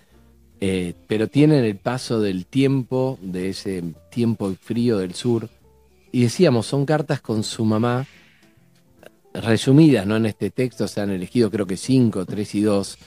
eh, 0.59 0.95
pero 1.07 1.29
tienen 1.29 1.63
el 1.63 1.77
paso 1.77 2.19
del 2.19 2.45
tiempo, 2.45 3.17
de 3.21 3.49
ese 3.49 3.81
tiempo 4.11 4.53
frío 4.59 4.97
del 4.97 5.13
sur, 5.13 5.47
y 6.11 6.23
decíamos, 6.23 6.67
son 6.67 6.85
cartas 6.85 7.21
con 7.21 7.43
su 7.43 7.63
mamá, 7.63 8.05
resumidas, 9.33 10.05
¿no? 10.05 10.17
En 10.17 10.25
este 10.25 10.49
texto 10.49 10.89
se 10.89 10.99
han 10.99 11.11
elegido 11.11 11.49
creo 11.49 11.67
que 11.67 11.77
cinco, 11.77 12.25
tres 12.25 12.53
y 12.53 12.61
dos, 12.63 12.97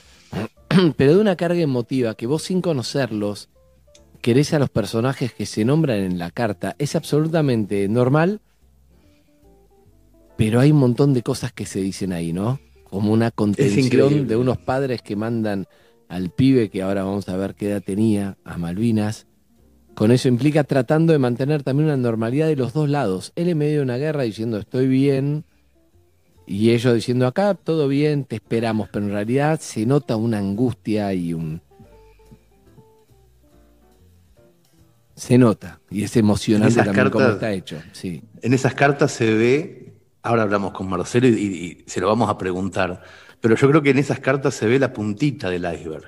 pero 0.97 1.13
de 1.13 1.21
una 1.21 1.35
carga 1.35 1.61
emotiva 1.61 2.15
que 2.15 2.25
vos 2.25 2.41
sin 2.41 2.61
conocerlos 2.61 3.49
querés 4.21 4.53
a 4.53 4.59
los 4.59 4.69
personajes 4.69 5.33
que 5.33 5.45
se 5.45 5.65
nombran 5.65 5.99
en 5.99 6.17
la 6.17 6.31
carta. 6.31 6.75
Es 6.79 6.95
absolutamente 6.95 7.87
normal, 7.87 8.41
pero 10.37 10.59
hay 10.59 10.71
un 10.71 10.79
montón 10.79 11.13
de 11.13 11.23
cosas 11.23 11.51
que 11.51 11.65
se 11.65 11.81
dicen 11.81 12.13
ahí, 12.13 12.33
¿no? 12.33 12.59
Como 12.89 13.11
una 13.13 13.31
contención 13.31 14.27
de 14.27 14.35
unos 14.35 14.57
padres 14.57 15.01
que 15.01 15.15
mandan 15.15 15.67
al 16.07 16.29
pibe, 16.29 16.69
que 16.69 16.81
ahora 16.81 17.03
vamos 17.03 17.29
a 17.29 17.37
ver 17.37 17.55
qué 17.55 17.69
edad 17.69 17.83
tenía, 17.83 18.37
a 18.43 18.57
Malvinas. 18.57 19.27
Con 19.95 20.11
eso 20.11 20.27
implica 20.27 20.63
tratando 20.63 21.13
de 21.13 21.19
mantener 21.19 21.63
también 21.63 21.87
una 21.87 21.97
normalidad 21.97 22.47
de 22.47 22.55
los 22.55 22.73
dos 22.73 22.89
lados. 22.89 23.33
Él 23.35 23.49
en 23.49 23.57
medio 23.57 23.77
de 23.77 23.83
una 23.83 23.97
guerra 23.97 24.23
diciendo 24.23 24.57
estoy 24.57 24.87
bien, 24.87 25.45
y 26.45 26.71
ellos 26.71 26.93
diciendo 26.93 27.27
acá 27.27 27.53
todo 27.53 27.87
bien, 27.87 28.25
te 28.25 28.35
esperamos, 28.35 28.89
pero 28.91 29.05
en 29.05 29.11
realidad 29.11 29.59
se 29.61 29.85
nota 29.85 30.15
una 30.15 30.39
angustia 30.39 31.13
y 31.13 31.33
un... 31.33 31.61
Se 35.21 35.37
nota, 35.37 35.79
y 35.91 36.03
es 36.03 36.17
emocionante 36.17 36.73
también 36.83 37.11
cómo 37.11 37.19
cartas- 37.25 37.35
está 37.35 37.51
hecho. 37.51 37.77
Sí. 37.91 38.23
En 38.41 38.55
esas 38.55 38.73
cartas 38.73 39.11
se 39.11 39.31
ve, 39.35 39.93
ahora 40.23 40.41
hablamos 40.41 40.71
con 40.73 40.89
Marcelo 40.89 41.27
y, 41.27 41.31
y 41.31 41.83
se 41.85 42.01
lo 42.01 42.07
vamos 42.07 42.27
a 42.27 42.39
preguntar, 42.39 43.03
pero 43.39 43.55
yo 43.55 43.69
creo 43.69 43.83
que 43.83 43.91
en 43.91 43.99
esas 43.99 44.19
cartas 44.19 44.55
se 44.55 44.65
ve 44.65 44.79
la 44.79 44.91
puntita 44.91 45.51
del 45.51 45.71
iceberg. 45.71 46.07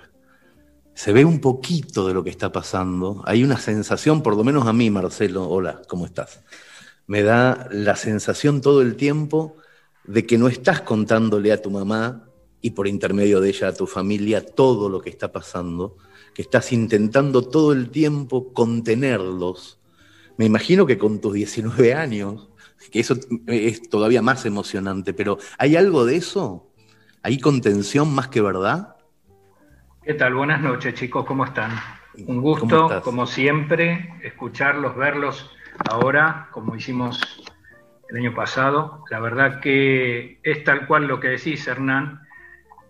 Se 0.96 1.14
ve 1.14 1.26
un 1.26 1.40
poquito 1.40 2.08
de 2.08 2.16
lo 2.16 2.24
que 2.24 2.32
está 2.32 2.52
pasando. 2.52 3.22
Hay 3.28 3.44
una 3.44 3.60
sensación, 3.60 4.24
por 4.24 4.36
lo 4.36 4.44
menos 4.44 4.66
a 4.66 4.74
mí, 4.74 4.90
Marcelo, 4.90 5.48
hola, 5.48 5.84
¿cómo 5.88 6.08
estás? 6.08 6.42
Me 7.06 7.22
da 7.22 7.68
la 7.72 7.96
sensación 7.96 8.62
todo 8.62 8.82
el 8.82 8.96
tiempo 8.96 9.58
de 10.06 10.26
que 10.26 10.40
no 10.40 10.48
estás 10.48 10.82
contándole 10.82 11.52
a 11.52 11.62
tu 11.62 11.70
mamá 11.70 12.24
y 12.62 12.72
por 12.72 12.88
intermedio 12.88 13.42
de 13.42 13.50
ella 13.50 13.68
a 13.68 13.74
tu 13.74 13.86
familia 13.86 14.44
todo 14.44 14.90
lo 14.90 15.02
que 15.02 15.12
está 15.12 15.32
pasando, 15.32 15.98
que 16.34 16.42
estás 16.42 16.72
intentando 16.72 17.42
todo 17.42 17.74
el 17.74 17.90
tiempo 17.90 18.54
contenerlos. 18.54 19.80
Me 20.38 20.46
imagino 20.46 20.86
que 20.86 20.98
con 20.98 21.22
tus 21.22 21.34
19 21.34 21.94
años, 21.94 22.50
que 22.92 23.00
eso 23.00 23.16
es 23.48 23.90
todavía 23.90 24.22
más 24.22 24.46
emocionante, 24.46 25.14
pero 25.14 25.38
¿hay 25.58 25.76
algo 25.76 26.06
de 26.06 26.18
eso? 26.18 26.72
¿Hay 27.22 27.40
contención 27.40 28.14
más 28.14 28.28
que 28.28 28.42
verdad? 28.42 28.96
¿Qué 30.04 30.16
tal? 30.16 30.34
Buenas 30.34 30.62
noches, 30.62 30.96
chicos, 30.96 31.26
¿cómo 31.26 31.46
están? 31.46 31.72
Un 32.18 32.26
¿Cómo 32.26 32.42
gusto, 32.42 33.02
como 33.04 33.26
siempre, 33.26 34.14
escucharlos, 34.24 34.96
verlos 34.96 35.50
ahora, 35.90 36.50
como 36.52 36.76
hicimos 36.76 37.44
el 38.10 38.18
año 38.18 38.36
pasado. 38.36 39.04
La 39.10 39.20
verdad 39.20 39.60
que 39.60 40.40
es 40.44 40.64
tal 40.64 40.88
cual 40.88 41.08
lo 41.08 41.20
que 41.20 41.30
decís, 41.30 41.68
Hernán. 41.68 42.22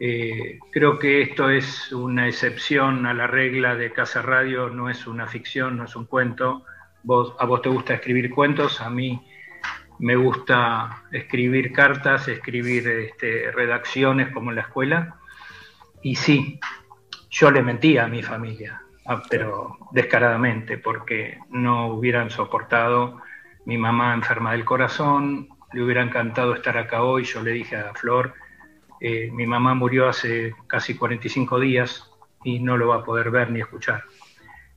Eh, 0.06 0.60
creo 0.70 1.00
que 1.00 1.22
esto 1.22 1.50
es 1.50 1.94
una 1.94 2.28
excepción 2.28 3.06
a 3.06 3.14
la 3.14 3.26
regla 3.26 3.78
de 3.78 3.94
Casa 3.94 4.22
Radio, 4.22 4.70
no 4.70 4.90
es 4.90 5.08
una 5.08 5.28
ficción, 5.28 5.78
no 5.78 5.86
es 5.86 5.96
un 5.96 6.08
cuento. 6.08 6.66
A 7.40 7.46
vos 7.46 7.62
te 7.62 7.70
gusta 7.70 7.94
escribir 7.94 8.30
cuentos, 8.30 8.82
a 8.82 8.90
mí 8.90 9.26
me 10.00 10.18
gusta 10.18 11.04
escribir 11.10 11.72
cartas, 11.72 12.28
escribir 12.28 12.86
este, 12.86 13.50
redacciones 13.52 14.34
como 14.34 14.50
en 14.50 14.58
la 14.58 14.64
escuela. 14.64 15.16
Y 16.02 16.16
sí, 16.16 16.60
yo 17.30 17.50
le 17.50 17.62
mentía 17.62 18.04
a 18.04 18.10
mi 18.10 18.22
familia, 18.22 18.82
ah, 19.06 19.24
pero 19.30 19.78
descaradamente, 19.92 20.78
porque 20.78 21.40
no 21.50 21.88
hubieran 21.88 22.30
soportado 22.30 23.22
mi 23.64 23.78
mamá 23.78 24.14
enferma 24.14 24.52
del 24.52 24.66
corazón, 24.66 25.48
le 25.72 25.82
hubiera 25.82 26.04
encantado 26.04 26.56
estar 26.56 26.78
acá 26.78 27.04
hoy, 27.04 27.24
yo 27.24 27.42
le 27.42 27.52
dije 27.52 27.78
a 27.78 27.94
Flor, 27.94 28.34
eh, 29.06 29.30
mi 29.34 29.46
mamá 29.46 29.74
murió 29.74 30.08
hace 30.08 30.56
casi 30.66 30.96
45 30.96 31.60
días 31.60 32.10
y 32.42 32.60
no 32.60 32.78
lo 32.78 32.88
va 32.88 32.96
a 32.96 33.04
poder 33.04 33.32
ver 33.32 33.52
ni 33.52 33.60
escuchar. 33.60 34.06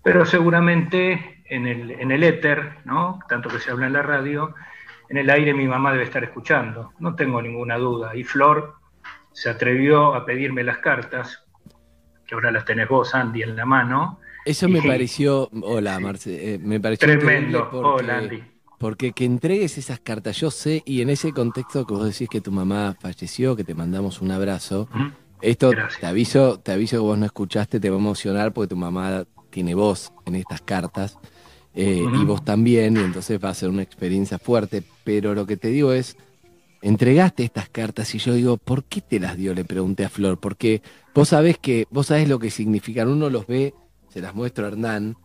Pero 0.03 0.27
seguramente 0.27 1.45
en 1.45 1.69
el, 1.69 1.93
en 1.93 2.11
el 2.11 2.25
éter, 2.25 2.79
¿no? 2.85 3.21
tanto 3.29 3.49
que 3.49 3.61
se 3.61 3.71
habla 3.71 3.87
en 3.87 3.93
la 3.93 4.03
radio, 4.03 4.53
en 5.09 5.19
el 5.19 5.31
aire 5.31 5.55
mi 5.55 5.69
mamá 5.69 5.93
debe 5.93 6.03
estar 6.03 6.25
escuchando, 6.25 6.93
no 6.99 7.15
tengo 7.15 7.41
ninguna 7.41 7.77
duda. 7.79 8.17
Y 8.17 8.25
Flor 8.25 8.75
se 9.33 9.49
atrevió 9.49 10.13
a 10.17 10.27
pedirme 10.27 10.65
las 10.65 10.79
cartas, 10.79 11.45
que 12.27 12.35
ahora 12.35 12.51
las 12.51 12.65
tenés 12.65 12.89
vos, 12.89 13.15
Andy, 13.15 13.43
en 13.45 13.55
la 13.55 13.65
mano. 13.65 14.19
Eso 14.45 14.69
me 14.69 14.83
pareció, 14.83 15.49
hola 15.63 16.01
Marce, 16.01 16.55
eh, 16.55 16.59
me 16.59 16.81
pareció 16.81 17.07
tremendo, 17.07 17.71
hola 17.73 18.19
Andy. 18.19 18.43
Porque 18.79 19.13
que 19.13 19.25
entregues 19.25 19.79
esas 19.79 20.01
cartas, 20.01 20.39
yo 20.39 20.51
sé, 20.51 20.83
y 20.85 21.01
en 21.01 21.11
ese 21.11 21.33
contexto 21.33 21.87
que 21.87 21.95
vos 21.95 22.05
decís 22.05 22.29
que 22.29 22.41
tu 22.41 22.53
mamá 22.53 22.97
falleció, 23.01 23.57
que 23.57 23.65
te 23.65 23.75
mandamos 23.75 24.21
un 24.21 24.31
abrazo, 24.31 24.89
esto 25.41 25.71
te 26.01 26.07
aviso, 26.07 26.59
te 26.59 26.73
aviso 26.73 26.97
que 26.97 27.01
vos 27.01 27.19
no 27.19 27.27
escuchaste, 27.27 27.81
te 27.81 27.91
va 27.91 27.97
a 27.97 28.01
emocionar 28.01 28.53
porque 28.53 28.69
tu 28.69 28.77
mamá 28.77 29.25
tiene 29.51 29.75
voz 29.75 30.13
en 30.27 30.35
estas 30.35 30.61
cartas. 30.61 31.19
Eh, 31.75 32.03
y 32.03 32.25
vos 32.25 32.43
también, 32.43 32.97
y 32.97 33.01
entonces 33.01 33.39
va 33.43 33.51
a 33.51 33.55
ser 33.55 33.69
una 33.69 33.83
experiencia 33.83 34.39
fuerte. 34.39 34.83
Pero 35.05 35.35
lo 35.35 35.47
que 35.47 35.59
te 35.59 35.69
digo 35.69 35.93
es, 35.93 36.17
entregaste 36.81 37.45
estas 37.45 37.69
cartas 37.69 38.15
y 38.15 38.19
yo 38.19 38.33
digo, 38.33 38.57
¿por 38.57 38.85
qué 38.85 39.01
te 39.03 39.21
las 39.21 39.37
dio? 39.37 39.55
Le 39.55 39.65
pregunté 39.65 40.05
a 40.05 40.09
Flor, 40.09 40.39
porque 40.39 40.83
vos 41.15 41.29
sabés 41.29 41.59
que, 41.59 41.87
vos 41.91 42.07
sabés 42.07 42.29
lo 42.29 42.39
que 42.39 42.51
significan, 42.51 43.09
uno 43.09 43.29
los 43.29 43.47
ve, 43.47 43.75
se 44.09 44.21
las 44.21 44.35
muestro 44.35 44.65
a 44.65 44.69
Hernán, 44.69 45.17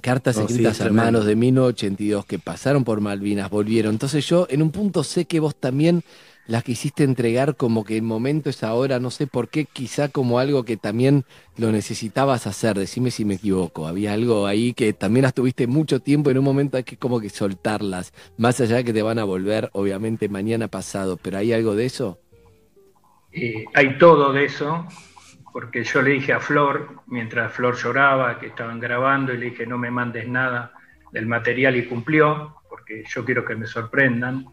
cartas 0.00 0.38
escritas 0.38 0.80
a 0.80 0.86
hermanos 0.86 1.24
de 1.26 1.36
1982 1.36 2.26
que 2.26 2.38
pasaron 2.38 2.84
por 2.84 3.00
Malvinas, 3.00 3.50
volvieron. 3.50 3.94
Entonces 3.94 4.26
yo 4.26 4.46
en 4.50 4.62
un 4.62 4.70
punto 4.70 5.04
sé 5.04 5.24
que 5.24 5.40
vos 5.40 5.56
también 5.56 6.02
las 6.48 6.64
quisiste 6.64 7.04
entregar 7.04 7.56
como 7.56 7.84
que 7.84 7.96
el 7.96 8.02
momento 8.02 8.48
es 8.48 8.64
ahora, 8.64 8.98
no 8.98 9.10
sé 9.10 9.26
por 9.26 9.48
qué, 9.50 9.66
quizá 9.66 10.08
como 10.08 10.38
algo 10.38 10.64
que 10.64 10.78
también 10.78 11.24
lo 11.58 11.70
necesitabas 11.70 12.46
hacer, 12.46 12.78
decime 12.78 13.10
si 13.10 13.26
me 13.26 13.34
equivoco, 13.34 13.86
había 13.86 14.14
algo 14.14 14.46
ahí 14.46 14.72
que 14.72 14.94
también 14.94 15.24
las 15.24 15.34
tuviste 15.34 15.66
mucho 15.66 16.00
tiempo, 16.00 16.30
en 16.30 16.38
un 16.38 16.44
momento 16.44 16.78
hay 16.78 16.84
que 16.84 16.96
como 16.96 17.20
que 17.20 17.28
soltarlas, 17.28 18.14
más 18.38 18.60
allá 18.62 18.76
de 18.76 18.84
que 18.84 18.94
te 18.94 19.02
van 19.02 19.18
a 19.18 19.24
volver, 19.24 19.68
obviamente, 19.74 20.30
mañana 20.30 20.68
pasado, 20.68 21.18
pero 21.18 21.36
¿hay 21.36 21.52
algo 21.52 21.74
de 21.74 21.84
eso? 21.84 22.18
Eh, 23.30 23.66
hay 23.74 23.98
todo 23.98 24.32
de 24.32 24.46
eso, 24.46 24.86
porque 25.58 25.82
yo 25.82 26.02
le 26.02 26.10
dije 26.10 26.32
a 26.32 26.38
Flor, 26.38 27.02
mientras 27.08 27.52
Flor 27.52 27.74
lloraba, 27.74 28.38
que 28.38 28.46
estaban 28.46 28.78
grabando, 28.78 29.34
y 29.34 29.38
le 29.38 29.46
dije, 29.46 29.66
no 29.66 29.76
me 29.76 29.90
mandes 29.90 30.28
nada 30.28 30.72
del 31.10 31.26
material 31.26 31.74
y 31.74 31.86
cumplió, 31.86 32.56
porque 32.68 33.02
yo 33.08 33.24
quiero 33.24 33.44
que 33.44 33.56
me 33.56 33.66
sorprendan 33.66 34.46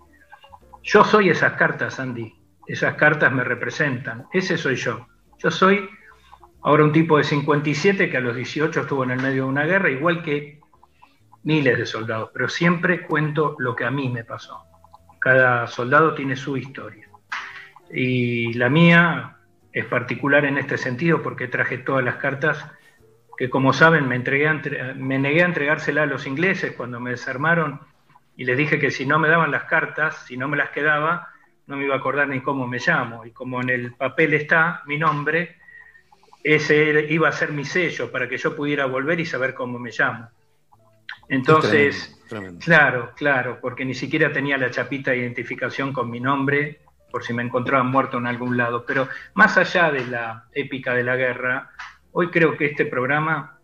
yo 0.86 1.04
soy 1.04 1.30
esas 1.30 1.54
cartas, 1.54 2.00
Andy. 2.00 2.36
Esas 2.68 2.94
cartas 2.94 3.32
me 3.32 3.44
representan. 3.44 4.28
Ese 4.32 4.56
soy 4.56 4.76
yo. 4.76 5.08
Yo 5.40 5.50
soy 5.50 5.90
ahora 6.62 6.84
un 6.84 6.92
tipo 6.92 7.18
de 7.18 7.24
57 7.24 8.08
que 8.10 8.18
a 8.18 8.20
los 8.20 8.36
18 8.36 8.82
estuvo 8.82 9.04
en 9.04 9.12
el 9.12 9.20
medio 9.20 9.44
de 9.44 9.50
una 9.50 9.66
guerra, 9.66 9.90
igual 9.90 10.22
que 10.22 10.62
miles 11.44 11.78
de 11.80 11.86
soldados, 11.88 12.30
pero 12.34 12.48
siempre 12.48 13.06
cuento 13.06 13.56
lo 13.58 13.76
que 13.76 13.84
a 13.84 13.92
mí 13.92 14.10
me 14.10 14.24
pasó. 14.24 14.64
Cada 15.20 15.66
soldado 15.66 16.14
tiene 16.14 16.36
su 16.36 16.56
historia. 16.56 17.10
Y 17.92 18.54
la 18.54 18.70
mía 18.70 19.35
es 19.76 19.86
particular 19.86 20.46
en 20.46 20.58
este 20.58 20.78
sentido 20.78 21.22
porque 21.22 21.50
traje 21.50 21.78
todas 21.78 22.04
las 22.04 22.16
cartas 22.16 22.66
que, 23.38 23.50
como 23.50 23.74
saben, 23.74 24.08
me, 24.08 24.16
entregué 24.16 24.50
me 24.96 25.20
negué 25.20 25.44
a 25.44 25.46
entregárselas 25.46 26.04
a 26.04 26.08
los 26.08 26.26
ingleses 26.26 26.72
cuando 26.72 27.02
me 27.02 27.12
desarmaron 27.12 27.82
y 28.38 28.46
les 28.46 28.58
dije 28.58 28.80
que 28.80 28.90
si 28.90 29.06
no 29.06 29.20
me 29.20 29.28
daban 29.28 29.52
las 29.52 29.66
cartas, 29.66 30.26
si 30.26 30.38
no 30.38 30.48
me 30.48 30.56
las 30.56 30.70
quedaba, 30.70 31.28
no 31.68 31.76
me 31.76 31.84
iba 31.84 31.96
a 31.96 31.98
acordar 31.98 32.30
ni 32.30 32.40
cómo 32.40 32.66
me 32.68 32.80
llamo. 32.80 33.26
Y 33.26 33.32
como 33.32 33.62
en 33.62 33.70
el 33.70 33.94
papel 33.94 34.34
está 34.34 34.82
mi 34.86 34.98
nombre, 34.98 35.58
ese 36.42 37.08
iba 37.10 37.28
a 37.28 37.34
ser 37.34 37.52
mi 37.52 37.66
sello 37.66 38.10
para 38.10 38.30
que 38.30 38.38
yo 38.38 38.56
pudiera 38.56 38.86
volver 38.86 39.20
y 39.20 39.26
saber 39.26 39.54
cómo 39.54 39.78
me 39.78 39.92
llamo. 39.92 40.30
Entonces, 41.28 42.18
claro, 42.64 43.12
claro, 43.18 43.60
porque 43.62 43.84
ni 43.84 43.94
siquiera 43.94 44.32
tenía 44.32 44.58
la 44.58 44.72
chapita 44.72 45.12
de 45.12 45.18
identificación 45.18 45.92
con 45.92 46.10
mi 46.10 46.22
nombre, 46.22 46.80
por 47.16 47.24
si 47.24 47.34
me 47.34 47.44
encontraban 47.44 47.88
muerto 47.88 48.18
en 48.18 48.28
algún 48.28 48.58
lado. 48.58 48.84
Pero 48.86 49.08
más 49.36 49.58
allá 49.58 49.90
de 49.90 50.06
la 50.06 50.46
épica 50.52 50.94
de 50.94 51.04
la 51.04 51.16
guerra, 51.16 51.72
hoy 52.12 52.30
creo 52.30 52.58
que 52.58 52.66
este 52.66 52.86
programa, 52.86 53.60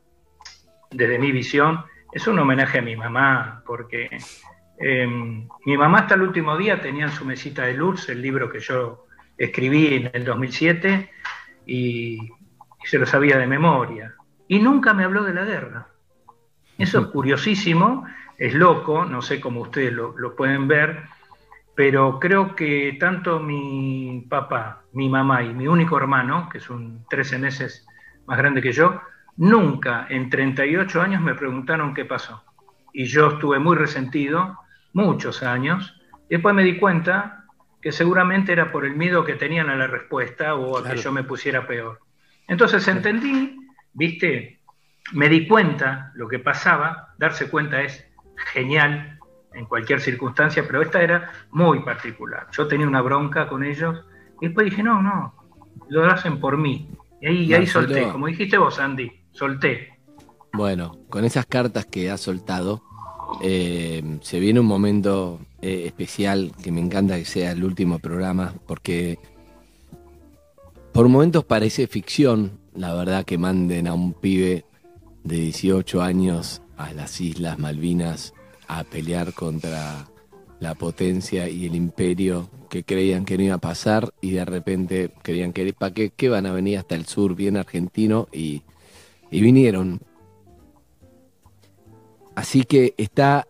desde 0.89 1.19
mi 1.19 1.33
visión, 1.33 1.83
es 2.13 2.25
un 2.27 2.39
homenaje 2.39 2.79
a 2.79 2.81
mi 2.81 2.95
mamá, 2.95 3.61
porque 3.65 4.09
Em, 4.83 5.47
mi 5.65 5.77
mamá 5.77 5.99
hasta 5.99 6.15
el 6.15 6.23
último 6.23 6.57
día 6.57 6.81
tenía 6.81 7.05
en 7.05 7.11
su 7.11 7.23
mesita 7.23 7.65
de 7.65 7.75
luz 7.75 8.09
el 8.09 8.19
libro 8.19 8.49
que 8.49 8.59
yo 8.59 9.05
escribí 9.37 9.93
en 9.93 10.09
el 10.11 10.25
2007 10.25 11.11
y, 11.67 12.31
se 12.83 12.97
lo 12.97 13.05
sabía 13.05 13.37
de 13.37 13.45
memoria. 13.45 14.15
Y 14.47 14.57
nunca 14.57 14.95
me 14.95 15.03
habló 15.03 15.23
de 15.23 15.35
la 15.35 15.45
guerra. 15.45 15.87
Eso 16.79 16.99
es 16.99 17.07
curiosísimo, 17.13 18.07
es 18.39 18.55
loco, 18.55 19.05
no 19.05 19.21
sé 19.21 19.39
cómo 19.39 19.61
ustedes 19.61 19.93
lo, 19.93 20.17
lo 20.17 20.35
pueden 20.35 20.67
ver, 20.67 21.03
pero 21.75 22.19
creo 22.19 22.55
que 22.55 22.97
tanto 22.99 23.39
mi 23.39 24.25
papá, 24.29 24.83
mi 24.93 25.09
mamá 25.09 25.43
y 25.43 25.53
mi 25.53 25.67
único 25.67 25.97
hermano, 25.97 26.49
que 26.49 26.57
es 26.57 26.69
un 26.69 27.05
13 27.09 27.39
meses 27.39 27.87
más 28.25 28.37
grande 28.37 28.61
que 28.61 28.71
yo, 28.71 29.01
nunca 29.37 30.05
en 30.09 30.29
38 30.29 31.01
años 31.01 31.21
me 31.21 31.35
preguntaron 31.35 31.93
qué 31.93 32.05
pasó. 32.05 32.43
Y 32.93 33.05
yo 33.05 33.31
estuve 33.31 33.59
muy 33.59 33.77
resentido 33.77 34.59
muchos 34.93 35.43
años. 35.43 35.99
Y 36.29 36.35
después 36.35 36.53
me 36.53 36.63
di 36.63 36.77
cuenta 36.77 37.45
que 37.81 37.91
seguramente 37.91 38.51
era 38.51 38.71
por 38.71 38.85
el 38.85 38.95
miedo 38.95 39.23
que 39.23 39.35
tenían 39.35 39.69
a 39.69 39.75
la 39.75 39.87
respuesta 39.87 40.55
o 40.55 40.77
a 40.77 40.83
que 40.83 40.97
yo 40.97 41.11
me 41.11 41.23
pusiera 41.23 41.65
peor. 41.65 41.99
Entonces 42.47 42.87
entendí, 42.87 43.57
viste, 43.93 44.59
me 45.13 45.29
di 45.29 45.47
cuenta 45.47 46.11
lo 46.15 46.27
que 46.27 46.39
pasaba, 46.39 47.13
darse 47.17 47.49
cuenta 47.49 47.81
es 47.81 48.05
genial 48.53 49.19
en 49.53 49.65
cualquier 49.65 49.99
circunstancia, 50.01 50.63
pero 50.65 50.81
esta 50.81 51.01
era 51.01 51.31
muy 51.51 51.79
particular. 51.81 52.47
Yo 52.51 52.67
tenía 52.67 52.87
una 52.87 53.01
bronca 53.01 53.47
con 53.47 53.63
ellos 53.63 54.03
y 54.39 54.47
después 54.47 54.69
dije, 54.69 54.83
no, 54.83 55.01
no, 55.01 55.33
lo 55.89 56.05
hacen 56.05 56.39
por 56.39 56.57
mí. 56.57 56.89
Y 57.21 57.27
ahí, 57.27 57.53
ahí 57.53 57.67
solté, 57.67 58.09
como 58.09 58.27
dijiste 58.27 58.57
vos, 58.57 58.79
Andy, 58.79 59.11
solté. 59.31 59.99
Bueno, 60.53 60.97
con 61.09 61.23
esas 61.23 61.45
cartas 61.45 61.85
que 61.85 62.09
has 62.09 62.21
soltado, 62.21 62.81
eh, 63.41 64.19
se 64.21 64.39
viene 64.39 64.59
un 64.59 64.65
momento 64.65 65.39
eh, 65.61 65.83
especial 65.85 66.51
que 66.61 66.71
me 66.71 66.81
encanta 66.81 67.17
que 67.17 67.25
sea 67.25 67.51
el 67.51 67.63
último 67.63 67.99
programa, 67.99 68.53
porque 68.67 69.19
por 70.91 71.07
momentos 71.07 71.45
parece 71.45 71.87
ficción, 71.87 72.59
la 72.73 72.93
verdad, 72.93 73.23
que 73.23 73.37
manden 73.37 73.87
a 73.87 73.93
un 73.93 74.13
pibe 74.13 74.65
de 75.23 75.35
18 75.35 76.01
años 76.01 76.61
a 76.77 76.91
las 76.93 77.21
Islas 77.21 77.59
Malvinas 77.59 78.33
a 78.79 78.83
pelear 78.83 79.33
contra 79.33 80.07
la 80.59 80.75
potencia 80.75 81.49
y 81.49 81.65
el 81.65 81.75
imperio 81.75 82.49
que 82.69 82.83
creían 82.83 83.25
que 83.25 83.37
no 83.37 83.43
iba 83.43 83.55
a 83.55 83.59
pasar 83.59 84.13
y 84.21 84.31
de 84.31 84.45
repente 84.45 85.11
creían 85.23 85.53
que, 85.53 85.73
¿para 85.73 85.93
qué, 85.93 86.11
qué 86.11 86.29
van 86.29 86.45
a 86.45 86.53
venir 86.53 86.77
hasta 86.77 86.95
el 86.95 87.05
sur 87.05 87.35
bien 87.35 87.57
argentino? 87.57 88.27
Y, 88.31 88.61
y 89.31 89.41
vinieron 89.41 90.01
Así 92.35 92.63
que 92.63 92.93
está 92.97 93.47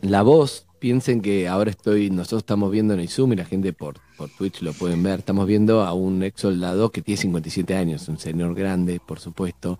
la 0.00 0.22
voz. 0.22 0.66
Piensen 0.78 1.22
que 1.22 1.48
ahora 1.48 1.70
estoy, 1.70 2.10
nosotros 2.10 2.42
estamos 2.42 2.70
viendo 2.70 2.92
en 2.92 3.00
el 3.00 3.08
Zoom 3.08 3.32
y 3.32 3.36
la 3.36 3.46
gente 3.46 3.72
por, 3.72 3.94
por 4.18 4.28
Twitch 4.28 4.60
lo 4.60 4.74
pueden 4.74 5.02
ver. 5.02 5.20
Estamos 5.20 5.46
viendo 5.46 5.82
a 5.82 5.94
un 5.94 6.22
ex 6.22 6.42
soldado 6.42 6.90
que 6.90 7.00
tiene 7.00 7.22
57 7.22 7.74
años, 7.74 8.06
un 8.08 8.18
señor 8.18 8.54
grande, 8.54 9.00
por 9.00 9.18
supuesto. 9.18 9.78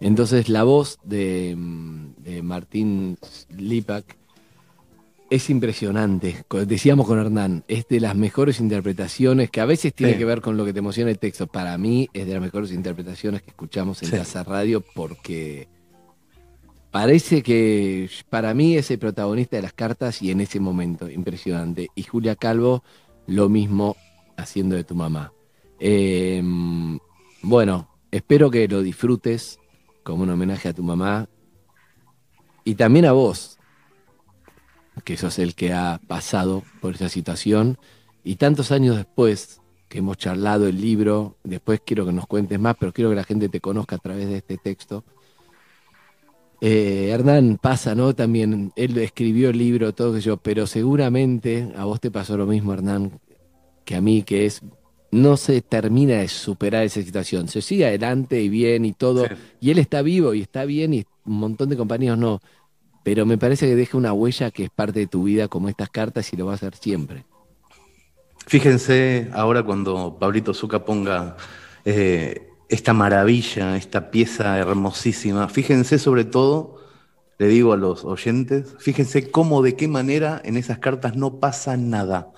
Entonces 0.00 0.48
la 0.48 0.62
voz 0.62 0.98
de, 1.02 1.56
Martín 2.42 3.18
Lipak 3.48 4.16
es 5.34 5.50
impresionante. 5.50 6.44
Decíamos 6.66 7.06
con 7.06 7.18
Hernán, 7.18 7.64
es 7.66 7.88
de 7.88 7.98
las 7.98 8.14
mejores 8.14 8.60
interpretaciones, 8.60 9.50
que 9.50 9.60
a 9.60 9.64
veces 9.64 9.92
tiene 9.92 10.16
que 10.16 10.24
ver 10.24 10.40
con 10.40 10.56
lo 10.56 10.64
que 10.64 10.72
te 10.72 10.78
emociona 10.78 11.10
el 11.10 11.18
texto. 11.18 11.48
Para 11.48 11.76
mí 11.76 12.08
es 12.12 12.26
de 12.26 12.34
las 12.34 12.42
mejores 12.42 12.70
interpretaciones 12.70 13.42
que 13.42 13.50
escuchamos 13.50 14.02
en 14.02 14.10
Casa 14.10 14.44
Radio 14.44 14.84
porque 14.94 15.66
parece 16.92 17.42
que 17.42 18.08
para 18.30 18.54
mí 18.54 18.76
es 18.76 18.92
el 18.92 19.00
protagonista 19.00 19.56
de 19.56 19.62
las 19.62 19.72
cartas 19.72 20.22
y 20.22 20.30
en 20.30 20.40
ese 20.40 20.60
momento, 20.60 21.10
impresionante. 21.10 21.88
Y 21.96 22.04
Julia 22.04 22.36
Calvo, 22.36 22.84
lo 23.26 23.48
mismo 23.48 23.96
haciendo 24.36 24.76
de 24.76 24.84
tu 24.84 24.94
mamá. 24.94 25.32
Eh, 25.80 26.40
bueno, 27.42 27.88
espero 28.12 28.52
que 28.52 28.68
lo 28.68 28.82
disfrutes 28.82 29.58
como 30.04 30.22
un 30.22 30.30
homenaje 30.30 30.68
a 30.68 30.72
tu 30.72 30.84
mamá 30.84 31.28
y 32.62 32.76
también 32.76 33.04
a 33.04 33.12
vos, 33.12 33.53
que 35.02 35.16
sos 35.16 35.38
el 35.38 35.54
que 35.54 35.72
ha 35.72 36.00
pasado 36.06 36.62
por 36.80 36.94
esa 36.94 37.08
situación 37.08 37.78
y 38.22 38.36
tantos 38.36 38.70
años 38.70 38.96
después 38.96 39.60
que 39.88 39.98
hemos 39.98 40.16
charlado 40.16 40.66
el 40.66 40.80
libro, 40.80 41.36
después 41.44 41.80
quiero 41.84 42.06
que 42.06 42.12
nos 42.12 42.26
cuentes 42.26 42.58
más, 42.58 42.76
pero 42.78 42.92
quiero 42.92 43.10
que 43.10 43.16
la 43.16 43.24
gente 43.24 43.48
te 43.48 43.60
conozca 43.60 43.96
a 43.96 43.98
través 43.98 44.28
de 44.28 44.38
este 44.38 44.56
texto. 44.56 45.04
Eh, 46.60 47.10
Hernán 47.12 47.58
pasa, 47.60 47.94
¿no? 47.94 48.14
También 48.14 48.72
él 48.76 48.96
escribió 48.98 49.50
el 49.50 49.58
libro, 49.58 49.92
todo 49.92 50.18
yo, 50.18 50.36
pero 50.38 50.66
seguramente 50.66 51.72
a 51.76 51.84
vos 51.84 52.00
te 52.00 52.10
pasó 52.10 52.36
lo 52.36 52.46
mismo, 52.46 52.72
Hernán, 52.72 53.20
que 53.84 53.96
a 53.96 54.00
mí, 54.00 54.22
que 54.22 54.46
es 54.46 54.62
no 55.14 55.36
se 55.36 55.62
termina 55.62 56.14
de 56.14 56.28
superar 56.28 56.82
esa 56.82 57.00
situación. 57.00 57.46
Se 57.46 57.62
sigue 57.62 57.86
adelante 57.86 58.42
y 58.42 58.48
bien 58.48 58.84
y 58.84 58.92
todo. 58.92 59.26
Y 59.60 59.70
él 59.70 59.78
está 59.78 60.02
vivo 60.02 60.34
y 60.34 60.40
está 60.40 60.64
bien 60.64 60.92
y 60.92 61.04
un 61.24 61.38
montón 61.38 61.68
de 61.68 61.76
compañeros 61.76 62.18
no. 62.18 62.40
Pero 63.04 63.26
me 63.26 63.38
parece 63.38 63.68
que 63.68 63.76
deja 63.76 63.96
una 63.96 64.12
huella 64.12 64.50
que 64.50 64.64
es 64.64 64.70
parte 64.70 64.98
de 64.98 65.06
tu 65.06 65.24
vida 65.24 65.46
como 65.46 65.68
estas 65.68 65.90
cartas 65.90 66.32
y 66.32 66.36
lo 66.36 66.46
va 66.46 66.52
a 66.52 66.54
hacer 66.56 66.74
siempre. 66.74 67.24
Fíjense 68.46 69.30
ahora 69.32 69.62
cuando 69.62 70.18
Pablito 70.18 70.52
Zuca 70.52 70.84
ponga 70.84 71.36
eh, 71.84 72.48
esta 72.68 72.92
maravilla, 72.92 73.76
esta 73.76 74.10
pieza 74.10 74.58
hermosísima. 74.58 75.48
Fíjense 75.48 75.98
sobre 75.98 76.24
todo, 76.24 76.80
le 77.38 77.46
digo 77.46 77.72
a 77.72 77.76
los 77.76 78.04
oyentes, 78.04 78.74
fíjense 78.80 79.30
cómo, 79.30 79.62
de 79.62 79.76
qué 79.76 79.86
manera 79.86 80.42
en 80.44 80.56
esas 80.56 80.78
cartas 80.78 81.14
no 81.14 81.38
pasa 81.38 81.76
nada 81.76 82.32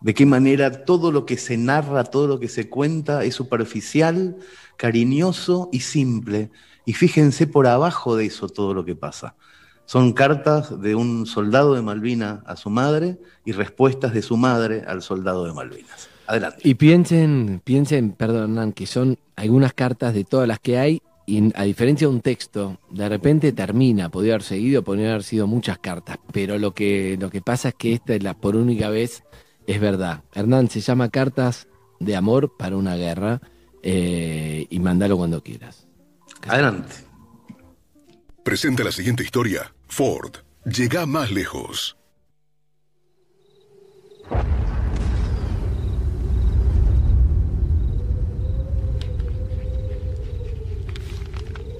de 0.00 0.14
qué 0.14 0.26
manera 0.26 0.84
todo 0.84 1.12
lo 1.12 1.26
que 1.26 1.36
se 1.36 1.56
narra, 1.56 2.04
todo 2.04 2.26
lo 2.26 2.40
que 2.40 2.48
se 2.48 2.68
cuenta 2.68 3.24
es 3.24 3.34
superficial, 3.34 4.36
cariñoso 4.76 5.68
y 5.72 5.80
simple. 5.80 6.50
Y 6.86 6.94
fíjense 6.94 7.46
por 7.46 7.66
abajo 7.66 8.16
de 8.16 8.26
eso 8.26 8.48
todo 8.48 8.72
lo 8.74 8.84
que 8.84 8.96
pasa. 8.96 9.36
Son 9.90 10.12
cartas 10.12 10.80
de 10.80 10.94
un 10.94 11.26
soldado 11.26 11.74
de 11.74 11.82
Malvinas 11.82 12.42
a 12.46 12.54
su 12.54 12.70
madre 12.70 13.18
y 13.44 13.50
respuestas 13.50 14.14
de 14.14 14.22
su 14.22 14.36
madre 14.36 14.84
al 14.86 15.02
soldado 15.02 15.44
de 15.46 15.52
Malvinas. 15.52 16.08
Adelante. 16.28 16.60
Y 16.62 16.74
piensen, 16.74 17.60
piensen, 17.64 18.12
perdón, 18.12 18.72
que 18.72 18.86
son 18.86 19.18
algunas 19.34 19.72
cartas 19.72 20.14
de 20.14 20.22
todas 20.22 20.46
las 20.46 20.60
que 20.60 20.78
hay 20.78 21.02
y 21.26 21.50
a 21.58 21.64
diferencia 21.64 22.06
de 22.06 22.14
un 22.14 22.20
texto, 22.20 22.78
de 22.88 23.08
repente 23.08 23.50
termina, 23.50 24.10
podría 24.10 24.34
haber 24.34 24.44
seguido, 24.44 24.84
podría 24.84 25.08
haber 25.08 25.24
sido 25.24 25.48
muchas 25.48 25.80
cartas, 25.80 26.18
pero 26.32 26.56
lo 26.56 26.72
que, 26.72 27.18
lo 27.20 27.28
que 27.28 27.42
pasa 27.42 27.70
es 27.70 27.74
que 27.74 27.92
esta 27.92 28.14
es 28.14 28.22
la 28.22 28.34
por 28.34 28.54
única 28.54 28.90
vez 28.90 29.24
es 29.66 29.80
verdad. 29.80 30.22
Hernán, 30.32 30.70
se 30.70 30.78
llama 30.78 31.08
Cartas 31.08 31.66
de 31.98 32.14
Amor 32.14 32.56
para 32.56 32.76
una 32.76 32.94
Guerra 32.94 33.40
eh, 33.82 34.68
y 34.70 34.78
mándalo 34.78 35.16
cuando 35.16 35.42
quieras. 35.42 35.88
Adelante. 36.46 36.94
Presenta 38.44 38.84
la 38.84 38.92
siguiente 38.92 39.24
historia. 39.24 39.72
Ford 39.90 40.36
llega 40.64 41.04
más 41.04 41.32
lejos. 41.32 41.96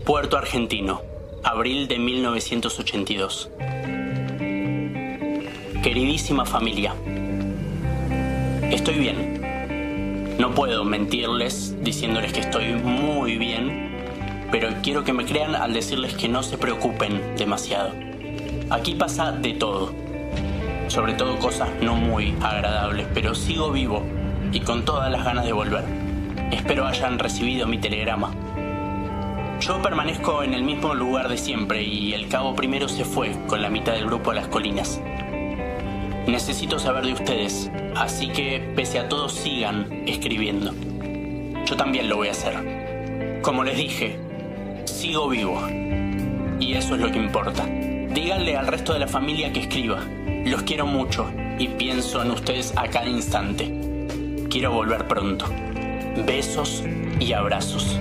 Puerto 0.05 0.37
Argentino, 0.37 1.03
abril 1.45 1.87
de 1.87 1.99
1982. 2.01 3.51
Queridísima 5.83 6.45
familia, 6.45 6.95
Estoy 8.73 8.99
bien. 8.99 10.37
No 10.39 10.55
puedo 10.55 10.85
mentirles 10.85 11.77
diciéndoles 11.83 12.33
que 12.33 12.41
estoy 12.41 12.75
muy 12.75 13.37
bien, 13.37 13.90
pero 14.51 14.69
quiero 14.83 15.05
que 15.05 15.13
me 15.13 15.25
crean 15.25 15.55
al 15.55 15.73
decirles 15.73 16.15
que 16.15 16.29
no 16.29 16.43
se 16.43 16.59
preocupen 16.59 17.21
demasiado. 17.37 17.93
Aquí 18.71 18.95
pasa 18.95 19.33
de 19.33 19.55
todo, 19.55 19.93
sobre 20.89 21.15
todo 21.15 21.39
cosas 21.39 21.69
no 21.81 21.95
muy 21.95 22.35
agradables, 22.41 23.07
pero 23.15 23.35
sigo 23.35 23.71
vivo 23.71 24.03
y 24.53 24.61
con 24.61 24.85
todas 24.85 25.11
las 25.11 25.25
ganas 25.25 25.45
de 25.45 25.53
volver. 25.53 25.85
Espero 26.51 26.87
hayan 26.87 27.19
recibido 27.19 27.67
mi 27.67 27.79
telegrama. 27.79 28.33
Yo 29.61 29.81
permanezco 29.83 30.43
en 30.43 30.55
el 30.55 30.63
mismo 30.63 30.95
lugar 30.95 31.29
de 31.29 31.37
siempre 31.37 31.83
y 31.83 32.15
el 32.15 32.29
cabo 32.29 32.57
primero 32.57 32.89
se 32.89 33.05
fue 33.05 33.33
con 33.47 33.63
la 33.63 33.69
mitad 33.69 33.93
del 33.93 34.07
grupo 34.07 34.31
a 34.31 34.35
las 34.35 34.49
colinas. 34.49 35.01
Necesito 36.27 36.79
saber 36.79 37.07
de 37.07 37.13
ustedes, 37.13 37.71
así 37.95 38.29
que 38.29 38.73
pese 38.75 38.99
a 38.99 39.09
todo 39.09 39.29
sigan 39.29 40.05
escribiendo. 40.07 40.73
Yo 41.67 41.77
también 41.77 42.09
lo 42.09 42.17
voy 42.17 42.29
a 42.29 42.33
hacer. 42.33 43.41
Como 43.43 43.65
les 43.65 43.77
dije, 43.77 44.19
sigo 45.01 45.31
vivo. 45.31 45.59
Y 46.61 46.75
eso 46.75 46.95
es 46.95 47.01
lo 47.01 47.11
que 47.11 47.19
importa. 47.19 47.65
Díganle 47.65 48.55
al 48.55 48.67
resto 48.67 48.93
de 48.93 48.99
la 48.99 49.09
familia 49.09 49.51
que 49.51 49.61
escriba. 49.61 50.05
Los 50.45 50.63
quiero 50.63 50.85
mucho 50.85 51.27
y 51.59 51.69
pienso 51.69 52.23
en 52.23 52.33
ustedes 52.33 52.75
a 52.77 52.87
cada 52.89 53.09
instante. 53.09 54.07
Quiero 54.51 54.73
volver 54.73 55.09
pronto. 55.09 55.47
Besos 56.27 56.85
y 57.19 57.33
abrazos. 57.33 57.99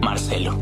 Marcelo. 0.00 0.58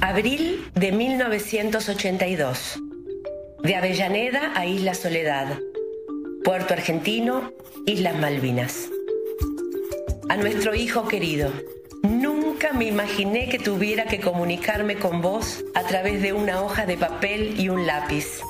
Abril 0.00 0.64
de 0.74 0.90
1982. 0.90 2.80
De 3.62 3.76
Avellaneda 3.76 4.54
a 4.56 4.66
Isla 4.66 4.94
Soledad. 4.94 5.56
Puerto 6.42 6.74
Argentino, 6.74 7.52
Islas 7.86 8.18
Malvinas. 8.18 8.90
A 10.30 10.36
nuestro 10.36 10.76
hijo 10.76 11.08
querido. 11.08 11.50
Nunca 12.04 12.72
me 12.72 12.84
imaginé 12.84 13.48
que 13.48 13.58
tuviera 13.58 14.04
que 14.04 14.20
comunicarme 14.20 14.94
con 14.94 15.20
vos 15.20 15.64
a 15.74 15.82
través 15.82 16.22
de 16.22 16.32
una 16.32 16.62
hoja 16.62 16.86
de 16.86 16.96
papel 16.96 17.58
y 17.58 17.68
un 17.68 17.84
lápiz. 17.84 18.40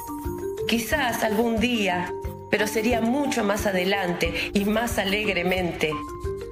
Quizás 0.69 1.25
algún 1.25 1.59
día, 1.59 2.13
pero 2.51 2.67
sería 2.67 3.01
mucho 3.01 3.45
más 3.45 3.65
adelante 3.65 4.51
y 4.53 4.67
más 4.67 4.99
alegremente, 4.99 5.91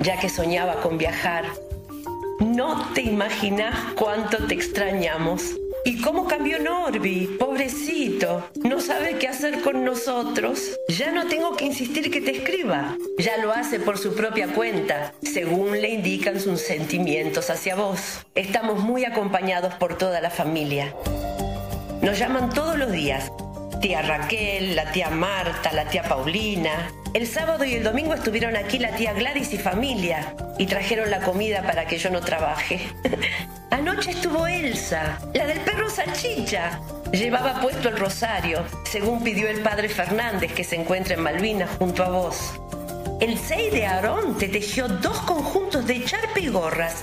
ya 0.00 0.18
que 0.18 0.30
soñaba 0.30 0.80
con 0.80 0.96
viajar 0.96 1.44
no 2.58 2.92
te 2.94 3.02
imaginas 3.02 3.74
cuánto 3.94 4.46
te 4.46 4.54
extrañamos. 4.54 5.56
¿Y 5.84 6.00
cómo 6.02 6.26
cambió 6.26 6.58
Norby? 6.58 7.36
Pobrecito. 7.38 8.50
No 8.62 8.80
sabe 8.80 9.18
qué 9.18 9.28
hacer 9.28 9.60
con 9.60 9.84
nosotros. 9.84 10.78
Ya 10.88 11.12
no 11.12 11.26
tengo 11.26 11.56
que 11.56 11.66
insistir 11.66 12.10
que 12.10 12.20
te 12.20 12.36
escriba. 12.36 12.96
Ya 13.18 13.38
lo 13.38 13.52
hace 13.52 13.80
por 13.80 13.98
su 13.98 14.14
propia 14.14 14.48
cuenta, 14.48 15.14
según 15.22 15.80
le 15.80 15.90
indican 15.90 16.40
sus 16.40 16.60
sentimientos 16.60 17.50
hacia 17.50 17.76
vos. 17.76 18.26
Estamos 18.34 18.80
muy 18.80 19.04
acompañados 19.04 19.74
por 19.74 19.96
toda 19.96 20.20
la 20.20 20.30
familia. 20.30 20.94
Nos 22.02 22.18
llaman 22.18 22.50
todos 22.50 22.76
los 22.76 22.92
días. 22.92 23.30
Tía 23.80 24.02
Raquel, 24.02 24.74
la 24.74 24.90
tía 24.90 25.08
Marta, 25.08 25.72
la 25.72 25.88
tía 25.88 26.02
Paulina, 26.02 26.90
el 27.18 27.26
sábado 27.26 27.64
y 27.64 27.74
el 27.74 27.82
domingo 27.82 28.14
estuvieron 28.14 28.56
aquí 28.56 28.78
la 28.78 28.94
tía 28.94 29.12
Gladys 29.12 29.52
y 29.52 29.58
familia 29.58 30.36
y 30.56 30.66
trajeron 30.66 31.10
la 31.10 31.18
comida 31.18 31.64
para 31.64 31.84
que 31.84 31.98
yo 31.98 32.10
no 32.10 32.20
trabaje. 32.20 32.80
Anoche 33.72 34.12
estuvo 34.12 34.46
Elsa, 34.46 35.18
la 35.34 35.44
del 35.48 35.58
perro 35.62 35.90
salchicha. 35.90 36.78
Llevaba 37.10 37.60
puesto 37.60 37.88
el 37.88 37.98
rosario, 37.98 38.64
según 38.84 39.24
pidió 39.24 39.48
el 39.48 39.62
padre 39.62 39.88
Fernández 39.88 40.52
que 40.52 40.62
se 40.62 40.76
encuentra 40.76 41.14
en 41.14 41.22
Malvinas 41.22 41.70
junto 41.76 42.04
a 42.04 42.10
vos. 42.10 42.52
El 43.20 43.36
6 43.36 43.72
de 43.72 43.86
Aarón 43.86 44.38
te 44.38 44.46
tejió 44.46 44.86
dos 44.86 45.18
conjuntos 45.22 45.88
de 45.88 46.04
charpe 46.04 46.42
y 46.42 46.46
gorras 46.46 47.02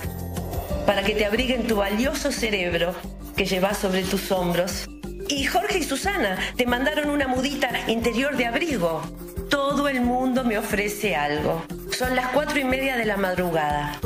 para 0.86 1.02
que 1.02 1.14
te 1.14 1.26
abriguen 1.26 1.66
tu 1.66 1.76
valioso 1.76 2.32
cerebro 2.32 2.94
que 3.36 3.44
llevas 3.44 3.76
sobre 3.76 4.02
tus 4.02 4.32
hombros. 4.32 4.88
Y 5.28 5.44
Jorge 5.44 5.80
y 5.80 5.82
Susana 5.82 6.38
te 6.56 6.64
mandaron 6.64 7.10
una 7.10 7.28
mudita 7.28 7.68
interior 7.86 8.34
de 8.34 8.46
abrigo 8.46 9.02
todo 9.48 9.88
el 9.88 10.00
mundo 10.00 10.44
me 10.44 10.58
ofrece 10.58 11.14
algo. 11.14 11.62
Son 11.90 12.14
las 12.14 12.28
cuatro 12.28 12.58
y 12.58 12.64
media 12.64 12.96
de 12.96 13.04
la 13.04 13.16
madrugada. 13.16 13.98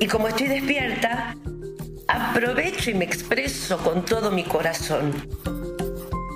Y 0.00 0.06
como 0.06 0.28
estoy 0.28 0.48
despierta, 0.48 1.36
aprovecho 2.08 2.90
y 2.90 2.94
me 2.94 3.04
expreso 3.04 3.78
con 3.78 4.04
todo 4.04 4.30
mi 4.30 4.44
corazón. 4.44 5.12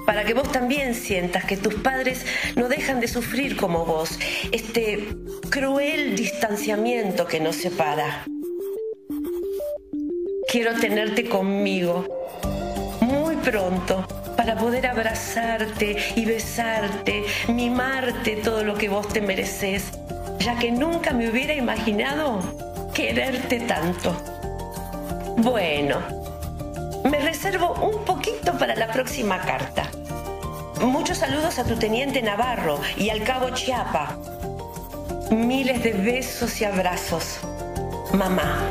Para 0.06 0.24
que 0.24 0.34
vos 0.34 0.50
también 0.52 0.94
sientas 0.94 1.44
que 1.44 1.56
tus 1.56 1.74
padres 1.74 2.24
no 2.54 2.68
dejan 2.68 3.00
de 3.00 3.08
sufrir 3.08 3.56
como 3.56 3.84
vos 3.84 4.18
este 4.52 5.08
cruel 5.50 6.14
distanciamiento 6.14 7.26
que 7.26 7.40
nos 7.40 7.56
separa. 7.56 8.24
Quiero 10.48 10.74
tenerte 10.74 11.28
conmigo 11.28 12.06
muy 13.00 13.34
pronto 13.36 14.06
para 14.46 14.60
poder 14.60 14.86
abrazarte 14.86 15.96
y 16.14 16.24
besarte, 16.24 17.24
mimarte 17.48 18.36
todo 18.36 18.62
lo 18.62 18.74
que 18.74 18.88
vos 18.88 19.08
te 19.08 19.20
mereces, 19.20 19.90
ya 20.38 20.56
que 20.56 20.70
nunca 20.70 21.12
me 21.12 21.28
hubiera 21.28 21.52
imaginado 21.52 22.38
quererte 22.94 23.58
tanto. 23.58 24.14
Bueno, 25.38 25.98
me 27.10 27.18
reservo 27.18 27.74
un 27.74 28.04
poquito 28.04 28.56
para 28.56 28.76
la 28.76 28.86
próxima 28.86 29.40
carta. 29.40 29.90
Muchos 30.80 31.18
saludos 31.18 31.58
a 31.58 31.64
tu 31.64 31.74
teniente 31.74 32.22
Navarro 32.22 32.78
y 32.96 33.10
al 33.10 33.24
cabo 33.24 33.50
Chiapa. 33.50 34.16
Miles 35.32 35.82
de 35.82 35.90
besos 35.90 36.60
y 36.60 36.64
abrazos. 36.64 37.40
Mamá. 38.12 38.70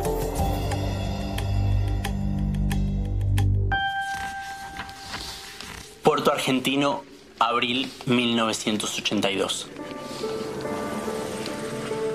Puerto 6.16 6.32
Argentino, 6.32 7.04
abril 7.40 7.92
1982. 8.06 9.68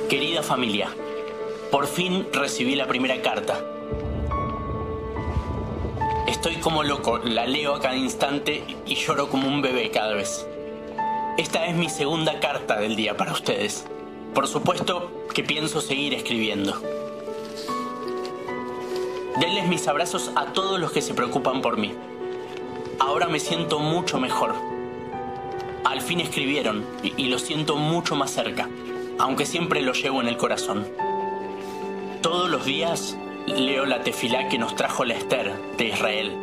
Querida 0.08 0.42
familia, 0.42 0.88
por 1.70 1.86
fin 1.86 2.26
recibí 2.32 2.76
la 2.76 2.86
primera 2.86 3.20
carta. 3.20 3.62
Estoy 6.26 6.56
como 6.56 6.82
loco, 6.82 7.18
la 7.18 7.46
leo 7.46 7.74
a 7.74 7.80
cada 7.80 7.94
instante 7.94 8.64
y 8.86 8.94
lloro 8.94 9.28
como 9.28 9.46
un 9.46 9.60
bebé 9.60 9.90
cada 9.90 10.14
vez. 10.14 10.46
Esta 11.36 11.66
es 11.66 11.76
mi 11.76 11.90
segunda 11.90 12.40
carta 12.40 12.80
del 12.80 12.96
día 12.96 13.18
para 13.18 13.32
ustedes. 13.32 13.84
Por 14.32 14.48
supuesto 14.48 15.26
que 15.34 15.42
pienso 15.42 15.82
seguir 15.82 16.14
escribiendo. 16.14 16.72
Denles 19.38 19.68
mis 19.68 19.86
abrazos 19.88 20.30
a 20.36 20.54
todos 20.54 20.80
los 20.80 20.90
que 20.90 21.02
se 21.02 21.12
preocupan 21.12 21.60
por 21.60 21.76
mí. 21.76 21.94
Ahora 23.10 23.26
me 23.26 23.40
siento 23.40 23.80
mucho 23.80 24.20
mejor. 24.20 24.54
Al 25.82 26.00
fin 26.00 26.20
escribieron 26.20 26.86
y, 27.02 27.12
y 27.20 27.26
lo 27.26 27.40
siento 27.40 27.74
mucho 27.74 28.14
más 28.14 28.30
cerca, 28.30 28.68
aunque 29.18 29.46
siempre 29.46 29.82
lo 29.82 29.94
llevo 29.94 30.20
en 30.20 30.28
el 30.28 30.36
corazón. 30.36 30.86
Todos 32.22 32.48
los 32.48 32.64
días 32.64 33.18
leo 33.48 33.84
la 33.84 34.04
tefilá 34.04 34.48
que 34.48 34.58
nos 34.58 34.76
trajo 34.76 35.04
la 35.04 35.14
Esther 35.14 35.52
de 35.76 35.88
Israel 35.88 36.36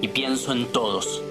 y 0.00 0.06
pienso 0.06 0.52
en 0.52 0.66
todos. 0.66 1.24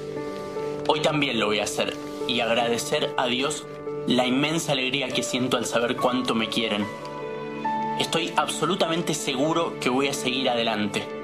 Hoy 0.90 1.00
también 1.00 1.40
lo 1.40 1.46
voy 1.46 1.60
a 1.60 1.64
hacer 1.64 1.96
y 2.28 2.42
agradecer 2.42 3.14
a 3.16 3.28
Dios 3.28 3.66
la 4.08 4.28
inmensa 4.28 4.74
alegría 4.74 5.08
que 5.08 5.24
siento 5.24 5.56
al 5.56 5.66
saber 5.66 5.96
cuánto 5.96 6.36
me 6.36 6.50
quieren. 6.50 6.86
Estoy 7.98 8.34
absolutamente 8.36 9.14
seguro 9.14 9.80
que 9.80 9.88
voy 9.88 10.10
a 10.10 10.14
seguir 10.14 10.50
adelante 10.50 11.15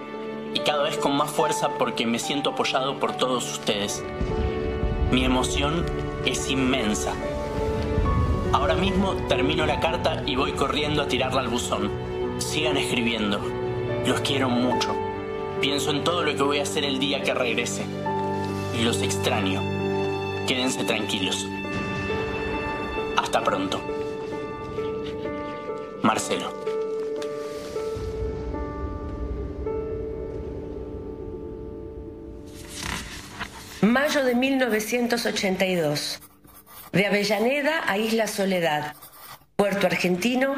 y 0.53 0.59
cada 0.59 0.83
vez 0.83 0.97
con 0.97 1.15
más 1.15 1.29
fuerza 1.29 1.69
porque 1.77 2.05
me 2.05 2.19
siento 2.19 2.51
apoyado 2.51 2.99
por 2.99 3.13
todos 3.13 3.51
ustedes. 3.51 4.03
Mi 5.11 5.25
emoción 5.25 5.85
es 6.25 6.49
inmensa. 6.49 7.13
Ahora 8.53 8.75
mismo 8.75 9.13
termino 9.27 9.65
la 9.65 9.79
carta 9.79 10.23
y 10.25 10.35
voy 10.35 10.51
corriendo 10.53 11.01
a 11.01 11.07
tirarla 11.07 11.41
al 11.41 11.47
buzón. 11.47 11.89
Sigan 12.37 12.77
escribiendo. 12.77 13.39
Los 14.05 14.21
quiero 14.21 14.49
mucho. 14.49 14.95
Pienso 15.61 15.91
en 15.91 16.03
todo 16.03 16.23
lo 16.23 16.35
que 16.35 16.43
voy 16.43 16.59
a 16.59 16.63
hacer 16.63 16.83
el 16.83 16.99
día 16.99 17.21
que 17.21 17.33
regrese. 17.33 17.85
Y 18.77 18.83
los 18.83 19.01
extraño. 19.01 19.61
Quédense 20.47 20.83
tranquilos. 20.83 21.47
Hasta 23.15 23.43
pronto. 23.43 23.79
Marcelo. 26.01 26.70
Mayo 33.91 34.23
de 34.23 34.35
1982. 34.35 36.21
De 36.93 37.07
Avellaneda 37.07 37.81
a 37.85 37.97
Isla 37.97 38.25
Soledad. 38.25 38.95
Puerto 39.57 39.85
Argentino, 39.85 40.55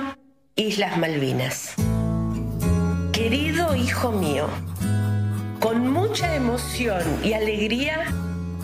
Islas 0.56 0.98
Malvinas. 0.98 1.74
Querido 3.12 3.76
hijo 3.76 4.12
mío, 4.12 4.48
con 5.60 5.91
mucha 5.91 6.36
emoción 6.36 7.02
y 7.24 7.34
alegría 7.34 8.06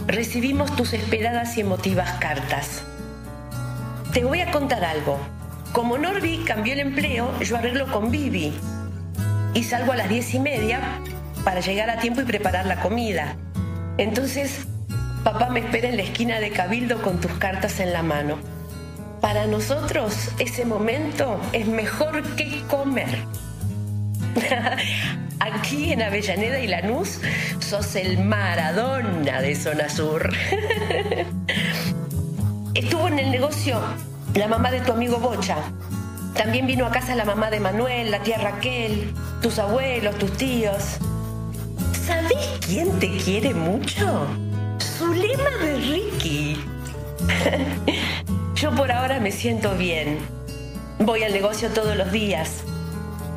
recibimos 0.06 0.76
tus 0.76 0.94
esperadas 0.94 1.58
y 1.58 1.62
emotivas 1.62 2.20
cartas. 2.20 2.84
Te 4.14 4.24
voy 4.24 4.42
a 4.42 4.52
contar 4.52 4.86
algo. 4.86 5.18
Como 5.74 5.98
Norby 5.98 6.44
cambió 6.46 6.74
el 6.74 6.82
empleo, 6.82 7.40
yo 7.40 7.58
arreglo 7.58 7.92
con 7.92 8.12
Vivi 8.12 8.54
y 9.56 9.64
salgo 9.64 9.94
a 9.94 9.96
las 9.96 10.10
diez 10.10 10.32
y 10.36 10.40
media 10.40 11.02
para 11.44 11.60
llegar 11.60 11.90
a 11.90 11.98
tiempo 11.98 12.22
y 12.22 12.26
preparar 12.26 12.68
la 12.68 12.80
comida. 12.82 13.36
Entonces, 14.00 14.66
papá 15.26 15.50
me 15.50 15.60
espera 15.60 15.90
en 15.90 15.98
la 15.98 16.04
esquina 16.04 16.40
de 16.40 16.52
Cabildo 16.52 17.02
con 17.02 17.20
tus 17.20 17.34
cartas 17.34 17.82
en 17.82 17.92
la 17.92 18.02
mano. 18.02 18.38
Para 19.20 19.46
nosotros 19.46 20.30
ese 20.40 20.64
momento 20.64 21.38
es 21.52 21.68
mejor 21.68 22.24
que 22.38 22.64
comer. 22.70 23.10
Aquí 25.42 25.92
en 25.92 26.02
Avellaneda 26.02 26.60
y 26.60 26.68
Lanús 26.68 27.20
sos 27.60 27.94
el 27.98 28.24
Maradona 28.24 29.42
de 29.42 29.54
Zona 29.54 29.90
Sur. 29.90 30.32
Estuvo 32.74 33.10
en 33.10 33.20
el 33.20 33.32
negocio 33.32 33.82
la 34.34 34.48
mamá 34.48 34.72
de 34.72 34.80
tu 34.80 34.94
amigo 34.94 35.20
Bocha. 35.20 35.58
También 36.36 36.68
vino 36.68 36.86
a 36.86 36.92
casa 36.92 37.16
la 37.16 37.26
mamá 37.26 37.50
de 37.50 37.60
Manuel, 37.60 38.12
la 38.12 38.24
tía 38.24 38.38
Raquel, 38.38 39.14
tus 39.42 39.60
abuelos, 39.60 40.18
tus 40.18 40.32
tíos. 40.38 41.00
¿Sabés 42.10 42.58
quién 42.66 42.98
te 42.98 43.18
quiere 43.18 43.54
mucho? 43.54 44.26
Zulema 44.80 45.52
de 45.62 45.76
Ricky. 45.76 46.60
Yo 48.56 48.72
por 48.72 48.92
ahora 48.92 49.20
me 49.20 49.32
siento 49.32 49.76
bien. 49.76 50.18
Voy 50.98 51.22
al 51.22 51.34
negocio 51.34 51.70
todos 51.70 51.96
los 51.96 52.12
días. 52.12 52.64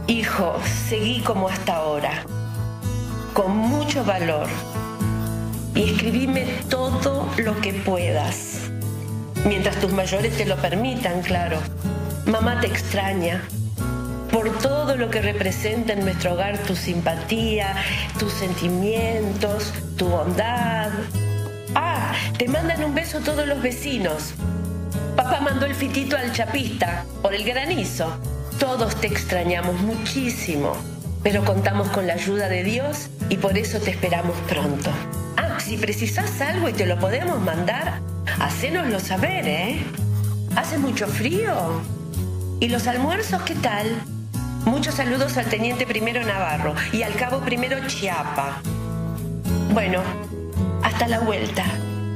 Hijo, 0.06 0.58
seguí 0.88 1.20
como 1.20 1.50
hasta 1.50 1.76
ahora, 1.76 2.24
con 3.34 3.54
mucho 3.54 4.06
valor. 4.06 4.46
Y 5.74 5.90
escribime 5.90 6.46
todo 6.70 7.28
lo 7.36 7.60
que 7.60 7.74
puedas. 7.74 8.70
Mientras 9.44 9.78
tus 9.80 9.92
mayores 9.92 10.34
te 10.38 10.46
lo 10.46 10.56
permitan, 10.56 11.20
claro. 11.20 11.58
Mamá 12.24 12.58
te 12.62 12.68
extraña 12.68 13.42
por 14.32 14.50
todo 14.58 14.96
lo 14.96 15.10
que 15.10 15.20
representa 15.20 15.92
en 15.92 16.00
nuestro 16.00 16.32
hogar 16.32 16.56
tu 16.58 16.74
simpatía, 16.74 17.76
tus 18.18 18.32
sentimientos, 18.32 19.72
tu 19.96 20.08
bondad. 20.08 20.90
Ah, 21.74 22.14
te 22.38 22.48
mandan 22.48 22.82
un 22.82 22.94
beso 22.94 23.20
todos 23.20 23.46
los 23.46 23.60
vecinos. 23.60 24.32
Papá 25.14 25.40
mandó 25.40 25.66
el 25.66 25.74
fitito 25.74 26.16
al 26.16 26.32
chapista 26.32 27.04
por 27.20 27.34
el 27.34 27.44
granizo. 27.44 28.10
Todos 28.58 28.96
te 28.96 29.06
extrañamos 29.06 29.78
muchísimo, 29.82 30.72
pero 31.22 31.44
contamos 31.44 31.88
con 31.88 32.06
la 32.06 32.14
ayuda 32.14 32.48
de 32.48 32.64
Dios 32.64 33.08
y 33.28 33.36
por 33.36 33.58
eso 33.58 33.80
te 33.80 33.90
esperamos 33.90 34.36
pronto. 34.48 34.90
Ah, 35.36 35.58
si 35.60 35.76
precisas 35.76 36.40
algo 36.40 36.70
y 36.70 36.72
te 36.72 36.86
lo 36.86 36.98
podemos 36.98 37.38
mandar, 37.40 38.00
hacénoslo 38.40 38.98
saber, 38.98 39.46
¿eh? 39.46 39.82
¿Hace 40.56 40.78
mucho 40.78 41.06
frío? 41.06 41.82
¿Y 42.60 42.68
los 42.68 42.86
almuerzos 42.86 43.42
qué 43.42 43.54
tal? 43.56 43.88
Muchos 44.64 44.94
saludos 44.94 45.36
al 45.38 45.46
teniente 45.46 45.86
primero 45.86 46.22
Navarro 46.24 46.74
y 46.92 47.02
al 47.02 47.14
cabo 47.14 47.40
primero 47.40 47.76
Chiapa. 47.88 48.62
Bueno, 49.72 50.00
hasta 50.84 51.08
la 51.08 51.18
vuelta. 51.20 51.64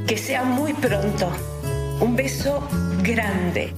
Que 0.06 0.16
sea 0.16 0.44
muy 0.44 0.72
pronto. 0.72 1.28
Un 2.00 2.14
beso 2.14 2.62
grande. 3.02 3.74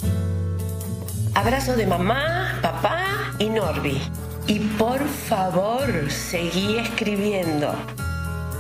Abrazo 1.35 1.77
de 1.77 1.87
mamá, 1.87 2.59
papá 2.61 3.35
y 3.39 3.49
Norby. 3.49 3.99
Y 4.47 4.59
por 4.61 5.01
favor, 5.09 6.11
seguí 6.11 6.79
escribiendo. 6.79 7.75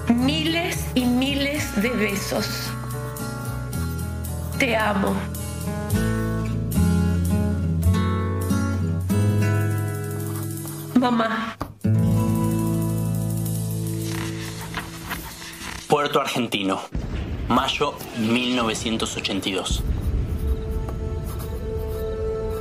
Miles 0.08 0.86
y 0.94 1.04
miles 1.04 1.80
de 1.82 1.90
besos. 1.90 2.70
Te 4.58 4.74
amo. 4.74 5.14
Mamá. 10.98 11.56
Puerto 15.87 16.20
Argentino, 16.20 16.80
mayo 17.48 17.94
1982. 18.18 19.84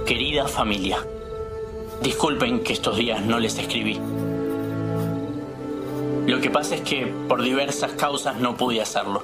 Querida 0.06 0.48
familia, 0.48 1.00
disculpen 2.04 2.64
que 2.64 2.74
estos 2.74 2.98
días 2.98 3.26
no 3.26 3.40
les 3.40 3.58
escribí. 3.58 4.00
Lo 6.28 6.40
que 6.40 6.52
pasa 6.52 6.76
es 6.76 6.82
que 6.82 7.08
por 7.28 7.42
diversas 7.42 7.94
causas 7.94 8.38
no 8.38 8.56
pude 8.56 8.82
hacerlo. 8.82 9.24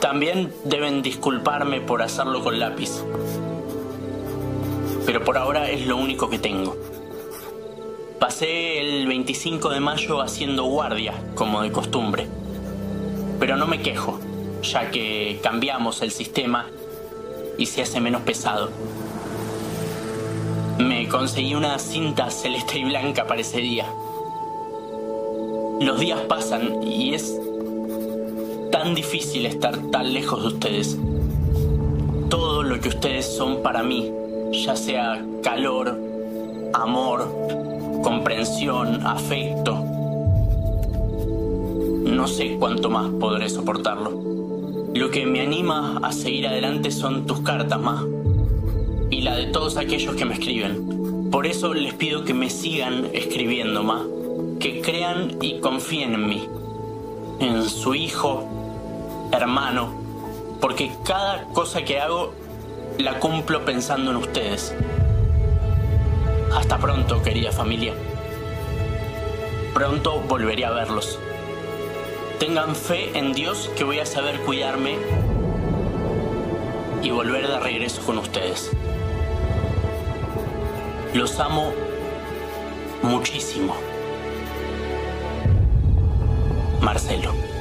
También 0.00 0.52
deben 0.64 1.02
disculparme 1.02 1.80
por 1.80 2.02
hacerlo 2.02 2.42
con 2.42 2.58
lápiz. 2.58 3.04
Pero 5.06 5.22
por 5.22 5.38
ahora 5.38 5.70
es 5.70 5.86
lo 5.86 5.96
único 5.96 6.28
que 6.28 6.40
tengo. 6.40 6.76
Pasé 8.22 8.78
el 8.78 9.08
25 9.08 9.68
de 9.70 9.80
mayo 9.80 10.20
haciendo 10.20 10.62
guardia, 10.62 11.12
como 11.34 11.60
de 11.60 11.72
costumbre. 11.72 12.28
Pero 13.40 13.56
no 13.56 13.66
me 13.66 13.82
quejo, 13.82 14.20
ya 14.62 14.92
que 14.92 15.40
cambiamos 15.42 16.02
el 16.02 16.12
sistema 16.12 16.68
y 17.58 17.66
se 17.66 17.82
hace 17.82 17.98
menos 17.98 18.22
pesado. 18.22 18.70
Me 20.78 21.08
conseguí 21.08 21.56
una 21.56 21.80
cinta 21.80 22.30
celeste 22.30 22.78
y 22.78 22.84
blanca 22.84 23.26
para 23.26 23.40
ese 23.40 23.58
día. 23.58 23.92
Los 25.80 25.98
días 25.98 26.20
pasan 26.28 26.80
y 26.80 27.14
es 27.14 27.36
tan 28.70 28.94
difícil 28.94 29.46
estar 29.46 29.76
tan 29.90 30.14
lejos 30.14 30.42
de 30.42 30.46
ustedes. 30.46 30.96
Todo 32.30 32.62
lo 32.62 32.80
que 32.80 32.88
ustedes 32.88 33.26
son 33.26 33.64
para 33.64 33.82
mí, 33.82 34.12
ya 34.52 34.76
sea 34.76 35.20
calor, 35.42 35.98
amor, 36.72 37.61
comprensión, 38.02 39.06
afecto, 39.06 39.82
no 42.04 42.26
sé 42.26 42.56
cuánto 42.58 42.90
más 42.90 43.10
podré 43.18 43.48
soportarlo. 43.48 44.10
Lo 44.94 45.10
que 45.10 45.24
me 45.24 45.40
anima 45.40 45.98
a 46.02 46.12
seguir 46.12 46.46
adelante 46.46 46.90
son 46.90 47.26
tus 47.26 47.40
cartas, 47.40 47.80
Ma. 47.80 48.04
Y 49.10 49.22
la 49.22 49.34
de 49.36 49.46
todos 49.46 49.76
aquellos 49.76 50.14
que 50.14 50.24
me 50.24 50.34
escriben. 50.34 51.30
Por 51.30 51.46
eso 51.46 51.72
les 51.72 51.94
pido 51.94 52.24
que 52.24 52.34
me 52.34 52.50
sigan 52.50 53.08
escribiendo, 53.12 53.82
Ma. 53.82 54.04
Que 54.60 54.82
crean 54.82 55.38
y 55.40 55.60
confíen 55.60 56.14
en 56.14 56.28
mí. 56.28 56.48
En 57.40 57.62
su 57.64 57.94
hijo, 57.94 58.44
hermano. 59.32 59.92
Porque 60.60 60.92
cada 61.04 61.44
cosa 61.54 61.84
que 61.84 61.98
hago 61.98 62.34
la 62.98 63.18
cumplo 63.18 63.64
pensando 63.64 64.10
en 64.10 64.18
ustedes. 64.18 64.74
Hasta 66.54 66.78
pronto, 66.78 67.22
querida 67.22 67.50
familia. 67.50 67.94
Pronto 69.72 70.20
volveré 70.20 70.66
a 70.66 70.70
verlos. 70.70 71.18
Tengan 72.38 72.76
fe 72.76 73.16
en 73.16 73.32
Dios 73.32 73.70
que 73.76 73.84
voy 73.84 74.00
a 74.00 74.06
saber 74.06 74.40
cuidarme 74.40 74.96
y 77.02 77.10
volver 77.10 77.48
de 77.48 77.58
regreso 77.58 78.02
con 78.02 78.18
ustedes. 78.18 78.70
Los 81.14 81.38
amo 81.40 81.72
muchísimo. 83.02 83.76
Marcelo. 86.80 87.51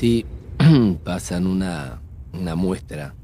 Pasan 1.04 1.46
una, 1.46 2.00
una 2.32 2.54
muestra 2.54 3.14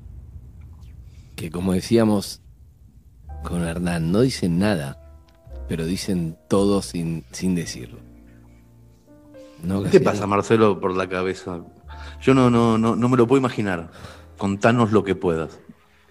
que, 1.35 1.51
como 1.51 1.73
decíamos 1.73 2.43
con 3.43 3.63
Hernán, 3.63 4.11
no 4.13 4.21
dicen 4.21 4.59
nada, 4.59 4.99
pero 5.69 5.87
dicen 5.87 6.37
todo 6.49 6.83
sin, 6.83 7.25
sin 7.33 7.55
decirlo. 7.55 7.99
¿No, 9.63 9.83
¿Qué 9.83 9.91
te 9.91 10.01
pasa, 10.01 10.27
Marcelo, 10.27 10.81
por 10.81 10.95
la 10.97 11.09
cabeza? 11.09 11.61
Yo 12.21 12.35
no, 12.35 12.51
no, 12.51 12.79
no, 12.79 12.95
no 12.97 13.09
me 13.09 13.17
lo 13.17 13.27
puedo 13.27 13.41
imaginar. 13.41 13.91
Contanos 14.37 14.93
lo 14.93 15.03
que 15.03 15.15
puedas. 15.15 15.59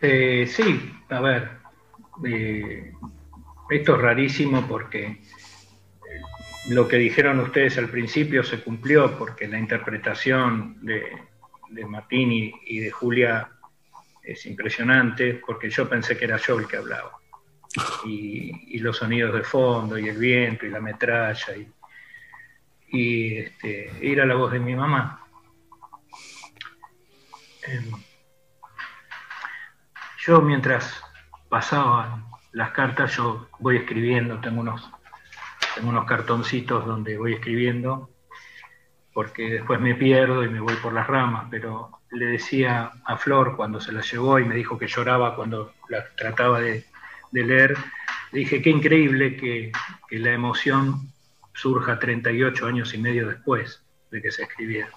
Eh, 0.02 0.48
sí, 0.48 0.92
a 1.10 1.20
ver, 1.20 1.50
eh, 2.26 2.92
esto 3.70 3.96
es 3.96 4.02
rarísimo 4.02 4.66
porque 4.68 5.06
eh, 5.06 5.22
lo 6.68 6.88
que 6.88 6.98
dijeron 6.98 7.40
ustedes 7.40 7.78
al 7.78 7.90
principio 7.90 8.44
se 8.44 8.62
cumplió 8.62 9.18
porque 9.18 9.48
la 9.48 9.60
interpretación 9.60 10.78
de, 10.86 11.12
de 11.70 11.86
Martín 11.86 12.32
y, 12.66 12.80
de 12.80 12.92
Julia 12.92 13.50
es 14.24 14.46
impresionante 14.46 15.42
porque 15.46 15.70
yo 15.70 15.88
pensé 15.88 16.18
que 16.18 16.26
era 16.26 16.38
yo 16.38 16.60
el 16.60 16.68
que 16.68 16.78
hablaba. 16.78 17.20
Y, 18.06 18.76
y 18.76 18.80
los 18.80 18.98
sonidos 18.98 19.34
de 19.34 19.44
fondo 19.44 19.98
y 19.98 20.08
el 20.08 20.18
viento 20.18 20.66
y 20.66 20.70
la 20.70 20.80
metralla 20.80 21.56
y, 21.58 21.68
y 22.88 23.38
este, 23.38 23.92
era 24.02 24.26
la 24.26 24.36
voz 24.36 24.52
de 24.52 24.60
mi 24.60 24.76
mamá. 24.76 25.26
Em, 27.68 27.92
yo 30.26 30.42
mientras 30.42 31.02
pasaban 31.50 32.26
las 32.52 32.72
cartas, 32.72 33.16
yo 33.18 33.50
voy 33.60 33.78
escribiendo, 33.78 34.40
tengo 34.40 34.62
unos, 34.62 34.90
tengo 35.76 35.90
unos 35.90 36.06
cartoncitos 36.06 36.86
donde 36.86 37.18
voy 37.18 37.34
escribiendo, 37.34 38.10
porque 39.14 39.50
después 39.50 39.80
me 39.80 39.94
pierdo 39.96 40.44
y 40.44 40.50
me 40.50 40.60
voy 40.60 40.76
por 40.76 40.94
las 40.94 41.06
ramas, 41.06 41.48
pero 41.52 41.92
le 42.12 42.26
decía 42.26 42.92
a 43.04 43.18
Flor 43.18 43.56
cuando 43.56 43.80
se 43.80 43.92
la 43.92 44.02
llevó 44.02 44.40
y 44.40 44.46
me 44.46 44.56
dijo 44.56 44.78
que 44.78 44.88
lloraba 44.88 45.36
cuando 45.36 45.74
la 45.90 46.06
trataba 46.16 46.62
de, 46.62 46.86
leer, 47.32 47.78
le 48.32 48.40
dije, 48.40 48.62
qué 48.62 48.70
increíble 48.70 49.36
que, 49.36 49.74
que 50.08 50.20
la 50.20 50.32
emoción 50.32 51.12
surja 51.54 52.00
38 52.00 52.66
años 52.66 52.94
y 52.94 52.98
medio 52.98 53.28
después 53.28 53.84
de 54.10 54.22
que 54.22 54.32
se 54.32 54.44
escribiera, 54.44 54.90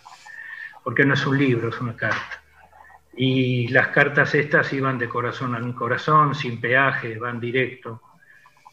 porque 0.84 1.04
no 1.04 1.14
es 1.14 1.26
un 1.26 1.36
libro, 1.36 1.68
es 1.68 1.80
una 1.80 1.96
carta. 1.96 2.42
Y 3.16 3.66
las 3.68 3.88
cartas 3.88 4.32
estas 4.36 4.72
iban 4.72 4.96
de 4.96 5.08
corazón 5.08 5.56
a 5.56 5.74
corazón, 5.74 6.36
sin 6.36 6.60
peaje, 6.60 7.18
van 7.18 7.40
directo, 7.40 8.00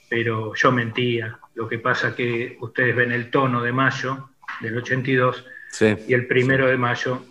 pero 0.09 0.53
yo 0.55 0.71
mentía. 0.71 1.39
Lo 1.55 1.67
que 1.67 1.79
pasa 1.79 2.15
que 2.15 2.57
ustedes 2.59 2.95
ven 2.95 3.11
el 3.11 3.29
tono 3.31 3.61
de 3.61 3.71
mayo 3.71 4.29
del 4.61 4.77
82 4.77 5.45
Sí. 5.69 5.93
y 6.07 6.13
el 6.13 6.25
primero 6.27 6.67
de 6.67 6.77
mayo 6.77 7.21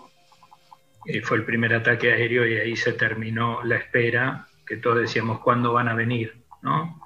eh, 1.07 1.23
fue 1.23 1.39
el 1.39 1.45
primer 1.45 1.75
ataque 1.75 2.13
aéreo 2.13 2.47
y 2.47 2.57
ahí 2.57 2.77
se 2.77 2.93
terminó 2.93 3.63
la 3.65 3.77
espera, 3.77 4.47
que 4.67 4.77
todos 4.77 4.99
decíamos, 4.99 5.41
¿cuándo 5.41 5.73
van 5.73 5.89
a 5.89 5.95
venir? 5.95 6.35
¿no? 6.63 7.01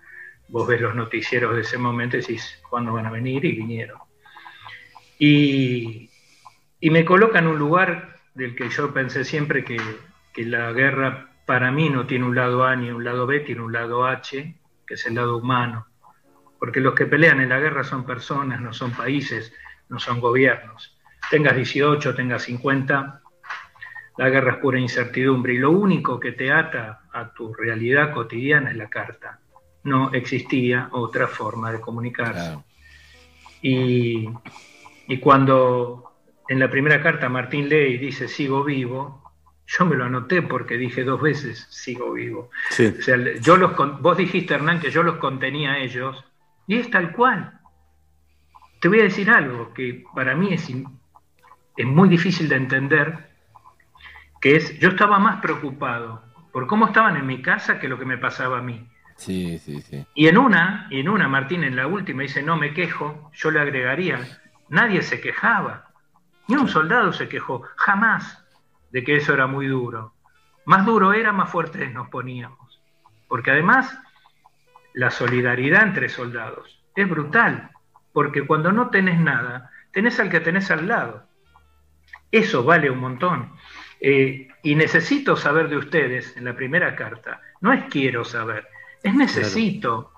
Vos 0.48 0.66
ves 0.66 0.80
los 0.80 0.94
noticieros 0.96 1.54
de 1.54 1.60
ese 1.62 1.78
momento 1.78 2.16
y 2.16 2.20
decís, 2.20 2.60
¿cuándo 2.68 2.92
van 2.92 3.06
a 3.06 3.10
venir? 3.10 3.44
Y 3.44 3.52
vinieron. 3.52 3.98
Y, 5.18 6.10
y 6.80 6.90
me 6.90 7.04
coloca 7.04 7.38
en 7.38 7.48
un 7.48 7.58
lugar 7.58 8.16
del 8.34 8.54
que 8.54 8.68
yo 8.68 8.92
pensé 8.92 9.24
siempre 9.24 9.64
que, 9.64 9.78
que 10.32 10.44
la 10.44 10.72
guerra 10.72 11.30
para 11.46 11.70
mí 11.72 11.88
no 11.88 12.06
tiene 12.06 12.24
un 12.24 12.36
lado 12.36 12.64
A 12.64 12.76
ni 12.76 12.90
un 12.90 13.04
lado 13.04 13.26
B, 13.26 13.40
tiene 13.40 13.62
un 13.62 13.72
lado 13.72 14.06
H, 14.06 14.54
que 14.88 14.94
es 14.94 15.06
el 15.06 15.14
lado 15.14 15.36
humano. 15.36 15.86
Porque 16.58 16.80
los 16.80 16.94
que 16.94 17.06
pelean 17.06 17.40
en 17.40 17.50
la 17.50 17.60
guerra 17.60 17.84
son 17.84 18.04
personas, 18.04 18.60
no 18.60 18.72
son 18.72 18.90
países, 18.92 19.52
no 19.90 19.98
son 20.00 20.20
gobiernos. 20.20 20.98
Tengas 21.30 21.54
18, 21.54 22.14
tengas 22.14 22.42
50, 22.42 23.20
la 24.16 24.28
guerra 24.30 24.52
es 24.52 24.58
pura 24.58 24.80
incertidumbre 24.80 25.54
y 25.54 25.58
lo 25.58 25.70
único 25.70 26.18
que 26.18 26.32
te 26.32 26.50
ata 26.50 27.02
a 27.12 27.32
tu 27.32 27.54
realidad 27.54 28.12
cotidiana 28.12 28.70
es 28.70 28.76
la 28.76 28.88
carta. 28.88 29.40
No 29.84 30.12
existía 30.12 30.88
otra 30.92 31.28
forma 31.28 31.70
de 31.70 31.80
comunicarse. 31.80 32.58
Y, 33.62 34.28
y 35.06 35.18
cuando 35.18 36.12
en 36.48 36.58
la 36.58 36.70
primera 36.70 37.00
carta 37.00 37.28
Martín 37.28 37.68
lee 37.68 37.94
y 37.94 37.98
dice 37.98 38.26
sigo 38.26 38.64
vivo, 38.64 39.27
yo 39.68 39.84
me 39.84 39.96
lo 39.96 40.06
anoté 40.06 40.40
porque 40.40 40.78
dije 40.78 41.04
dos 41.04 41.20
veces 41.20 41.66
sigo 41.70 42.14
vivo. 42.14 42.50
Sí. 42.70 42.86
O 42.98 43.02
sea, 43.02 43.16
yo 43.40 43.58
los, 43.58 43.76
vos 44.00 44.16
dijiste, 44.16 44.54
Hernán, 44.54 44.80
que 44.80 44.90
yo 44.90 45.02
los 45.02 45.16
contenía 45.16 45.72
a 45.72 45.78
ellos, 45.78 46.24
y 46.66 46.78
es 46.78 46.90
tal 46.90 47.12
cual. 47.12 47.60
Te 48.80 48.88
voy 48.88 49.00
a 49.00 49.04
decir 49.04 49.28
algo 49.28 49.74
que 49.74 50.04
para 50.14 50.34
mí 50.34 50.54
es, 50.54 50.70
es 51.76 51.86
muy 51.86 52.08
difícil 52.08 52.48
de 52.48 52.56
entender, 52.56 53.28
que 54.40 54.56
es, 54.56 54.78
yo 54.78 54.90
estaba 54.90 55.18
más 55.18 55.40
preocupado 55.42 56.22
por 56.50 56.66
cómo 56.66 56.86
estaban 56.86 57.16
en 57.16 57.26
mi 57.26 57.42
casa 57.42 57.78
que 57.78 57.88
lo 57.88 57.98
que 57.98 58.06
me 58.06 58.16
pasaba 58.16 58.58
a 58.58 58.62
mí. 58.62 58.88
Sí, 59.16 59.58
sí, 59.58 59.82
sí. 59.82 60.06
Y 60.14 60.28
en 60.28 60.38
una, 60.38 60.86
y 60.90 61.00
en 61.00 61.08
una, 61.10 61.28
Martín 61.28 61.64
en 61.64 61.76
la 61.76 61.86
última 61.86 62.22
dice, 62.22 62.42
no 62.42 62.56
me 62.56 62.72
quejo, 62.72 63.30
yo 63.34 63.50
le 63.50 63.60
agregaría, 63.60 64.20
nadie 64.70 65.02
se 65.02 65.20
quejaba, 65.20 65.90
ni 66.46 66.56
un 66.56 66.68
soldado 66.68 67.12
se 67.12 67.28
quejó, 67.28 67.62
jamás, 67.76 68.42
de 68.90 69.04
que 69.04 69.16
eso 69.16 69.34
era 69.34 69.46
muy 69.46 69.66
duro. 69.66 70.14
Más 70.64 70.84
duro 70.84 71.12
era, 71.12 71.32
más 71.32 71.50
fuertes 71.50 71.92
nos 71.92 72.08
poníamos. 72.08 72.80
Porque 73.26 73.50
además, 73.50 73.98
la 74.94 75.10
solidaridad 75.10 75.82
entre 75.82 76.08
soldados 76.08 76.82
es 76.94 77.08
brutal, 77.08 77.70
porque 78.12 78.46
cuando 78.46 78.72
no 78.72 78.90
tenés 78.90 79.20
nada, 79.20 79.70
tenés 79.92 80.18
al 80.18 80.30
que 80.30 80.40
tenés 80.40 80.70
al 80.70 80.88
lado. 80.88 81.28
Eso 82.30 82.64
vale 82.64 82.90
un 82.90 82.98
montón. 82.98 83.52
Eh, 84.00 84.48
y 84.62 84.74
necesito 84.74 85.36
saber 85.36 85.68
de 85.68 85.76
ustedes 85.76 86.36
en 86.36 86.44
la 86.44 86.54
primera 86.54 86.94
carta. 86.94 87.40
No 87.60 87.72
es 87.72 87.84
quiero 87.84 88.24
saber, 88.24 88.66
es 89.02 89.14
necesito. 89.14 90.12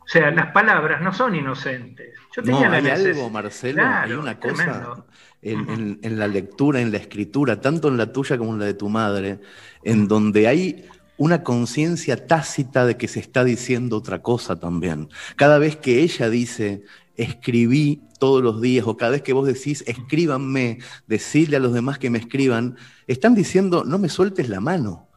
O 0.00 0.08
sea, 0.08 0.30
las 0.30 0.52
palabras 0.52 1.00
no 1.00 1.12
son 1.12 1.34
inocentes. 1.34 2.18
Yo 2.36 2.42
No, 2.42 2.58
tenía 2.58 2.68
la 2.68 2.76
hay 2.76 2.90
algo, 2.90 3.30
Marcelo, 3.30 3.74
Claro, 3.74 4.12
hay 4.12 4.12
una 4.12 4.38
cosa 4.38 4.54
tremendo. 4.64 5.06
En, 5.44 5.68
en- 5.70 5.98
en 6.02 6.18
la 6.18 6.26
lectura, 6.28 6.80
en 6.80 6.90
la 6.92 6.98
escritura, 6.98 7.60
tanto 7.60 7.88
en 7.88 7.96
la 7.96 8.12
tuya 8.12 8.36
como 8.38 8.52
en 8.54 8.58
la 8.60 8.64
de 8.66 8.74
tu 8.74 8.88
madre, 8.88 9.40
en 9.82 10.08
donde 10.08 10.48
hay 10.48 10.84
una 11.16 11.44
conciencia 11.44 12.26
tácita 12.26 12.86
de 12.86 12.96
que 12.96 13.06
se 13.08 13.20
está 13.20 13.44
diciendo 13.44 13.96
otra 13.98 14.20
cosa 14.22 14.58
también. 14.58 15.08
Cada 15.36 15.58
vez 15.58 15.76
que 15.76 16.00
ella 16.00 16.28
dice, 16.28 16.82
escribí 17.16 18.02
todos 18.18 18.42
los 18.42 18.60
días, 18.60 18.84
o 18.86 18.96
cada 18.96 19.12
vez 19.12 19.22
que 19.22 19.32
vos 19.32 19.46
decís, 19.46 19.84
escríbanme, 19.86 20.78
decirle 21.06 21.56
a 21.56 21.60
los 21.60 21.72
demás 21.72 21.98
que 21.98 22.10
me 22.10 22.18
escriban, 22.18 22.76
están 23.06 23.34
diciendo, 23.34 23.84
no 23.84 23.98
me 23.98 24.08
sueltes 24.08 24.48
la 24.48 24.60
mano. 24.60 25.08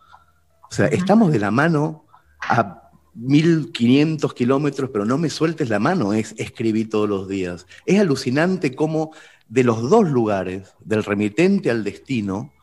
O 0.69 0.73
sea, 0.73 0.87
estamos 0.87 1.31
de 1.31 1.39
la 1.39 1.49
mano 1.49 2.05
a 2.41 2.83
1500 3.15 4.33
kilómetros, 4.33 4.89
pero 4.91 5.05
no 5.05 5.17
me 5.17 5.29
sueltes 5.29 5.69
la 5.69 5.79
mano, 5.79 6.13
es 6.13 6.35
escribir 6.37 6.89
todos 6.89 7.09
los 7.09 7.27
días. 7.27 7.65
Es 7.85 7.99
alucinante 7.99 8.75
cómo 8.75 9.11
de 9.49 9.63
los 9.63 9.89
dos 9.89 10.09
lugares, 10.09 10.75
del 10.79 11.03
remitente 11.03 11.69
al 11.69 11.83
destino, 11.83 12.53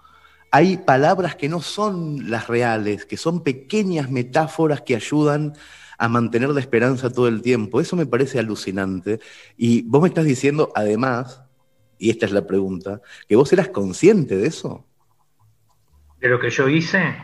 hay 0.50 0.76
palabras 0.76 1.34
que 1.34 1.48
no 1.48 1.60
son 1.60 2.30
las 2.30 2.46
reales, 2.46 3.06
que 3.06 3.16
son 3.16 3.42
pequeñas 3.42 4.10
metáforas 4.10 4.82
que 4.82 4.94
ayudan 4.94 5.54
a 5.98 6.08
mantener 6.08 6.50
la 6.50 6.60
esperanza 6.60 7.10
todo 7.10 7.26
el 7.26 7.42
tiempo. 7.42 7.80
Eso 7.80 7.96
me 7.96 8.06
parece 8.06 8.38
alucinante. 8.38 9.20
Y 9.56 9.82
vos 9.82 10.02
me 10.02 10.08
estás 10.08 10.24
diciendo, 10.24 10.70
además, 10.74 11.42
y 11.98 12.10
esta 12.10 12.26
es 12.26 12.32
la 12.32 12.46
pregunta, 12.46 13.00
que 13.28 13.36
vos 13.36 13.52
eras 13.52 13.68
consciente 13.68 14.36
de 14.36 14.46
eso. 14.46 14.86
¿De 16.20 16.28
lo 16.28 16.38
que 16.38 16.50
yo 16.50 16.68
hice? 16.68 17.16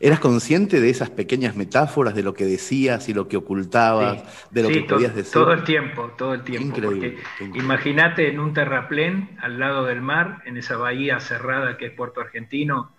¿Eras 0.00 0.20
consciente 0.20 0.80
de 0.80 0.90
esas 0.90 1.10
pequeñas 1.10 1.56
metáforas, 1.56 2.14
de 2.14 2.22
lo 2.22 2.32
que 2.32 2.44
decías 2.44 3.08
y 3.08 3.14
lo 3.14 3.26
que 3.26 3.36
ocultabas, 3.36 4.48
de 4.50 4.62
lo 4.62 4.68
que 4.68 4.82
podías 4.82 5.14
decir? 5.14 5.32
Todo 5.32 5.52
el 5.52 5.64
tiempo, 5.64 6.12
todo 6.16 6.34
el 6.34 6.42
tiempo. 6.42 6.78
Increíble. 6.78 7.18
Imagínate 7.54 8.28
en 8.28 8.38
un 8.38 8.52
terraplén 8.52 9.36
al 9.40 9.58
lado 9.58 9.84
del 9.84 10.00
mar, 10.00 10.42
en 10.44 10.56
esa 10.56 10.76
bahía 10.76 11.18
cerrada 11.18 11.76
que 11.76 11.86
es 11.86 11.92
Puerto 11.92 12.20
Argentino, 12.20 12.94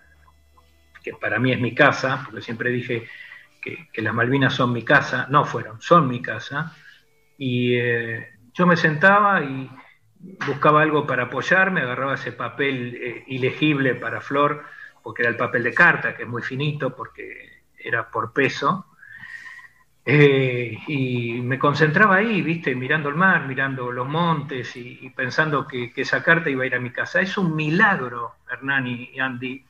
que 1.02 1.14
para 1.14 1.38
mí 1.38 1.52
es 1.52 1.60
mi 1.60 1.74
casa, 1.74 2.22
porque 2.24 2.42
siempre 2.42 2.70
dije 2.70 3.06
que, 3.62 4.02
las 4.02 4.12
Malvinas 4.12 4.54
son 4.54 4.72
mi 4.72 4.82
casa, 4.82 5.26
no 5.30 5.46
fueron, 5.46 5.80
son 5.80 6.06
mi 6.06 6.20
casa. 6.20 6.76
Y 7.38 7.76
eh, 7.76 8.28
yo 8.52 8.66
me 8.66 8.76
sentaba 8.76 9.42
y 9.42 9.70
buscaba 10.46 10.82
algo 10.82 11.06
para 11.06 11.24
apoyarme, 11.24 11.80
agarraba 11.80 12.14
ese 12.14 12.32
papel 12.32 12.94
eh, 13.00 13.24
ilegible 13.28 13.94
para 13.94 14.20
Flor 14.20 14.64
porque 15.02 15.22
era 15.22 15.30
el 15.30 15.36
papel 15.36 15.62
de 15.62 15.74
carta, 15.74 16.16
que 16.16 16.24
es 16.24 16.28
muy 16.28 16.42
finito, 16.42 16.94
porque 16.94 17.62
era 17.78 18.10
por 18.10 18.32
peso. 18.32 18.86
Eh, 20.04 20.78
y 20.88 21.40
me 21.42 21.58
concentraba 21.58 22.16
ahí, 22.16 22.42
viste, 22.42 22.74
mirando 22.74 23.08
el 23.08 23.14
mar, 23.14 23.46
mirando 23.46 23.92
los 23.92 24.08
montes 24.08 24.74
y, 24.76 25.10
pensando 25.10 25.66
que, 25.66 25.92
esa 25.94 26.22
carta 26.22 26.50
iba 26.50 26.64
a 26.64 26.66
ir 26.66 26.74
a 26.74 26.80
mi 26.80 26.90
casa. 26.90 27.20
Es 27.20 27.36
un 27.38 27.54
milagro, 27.54 28.36
Hernán 28.50 28.86
y 28.86 29.18
Andy, 29.20 29.64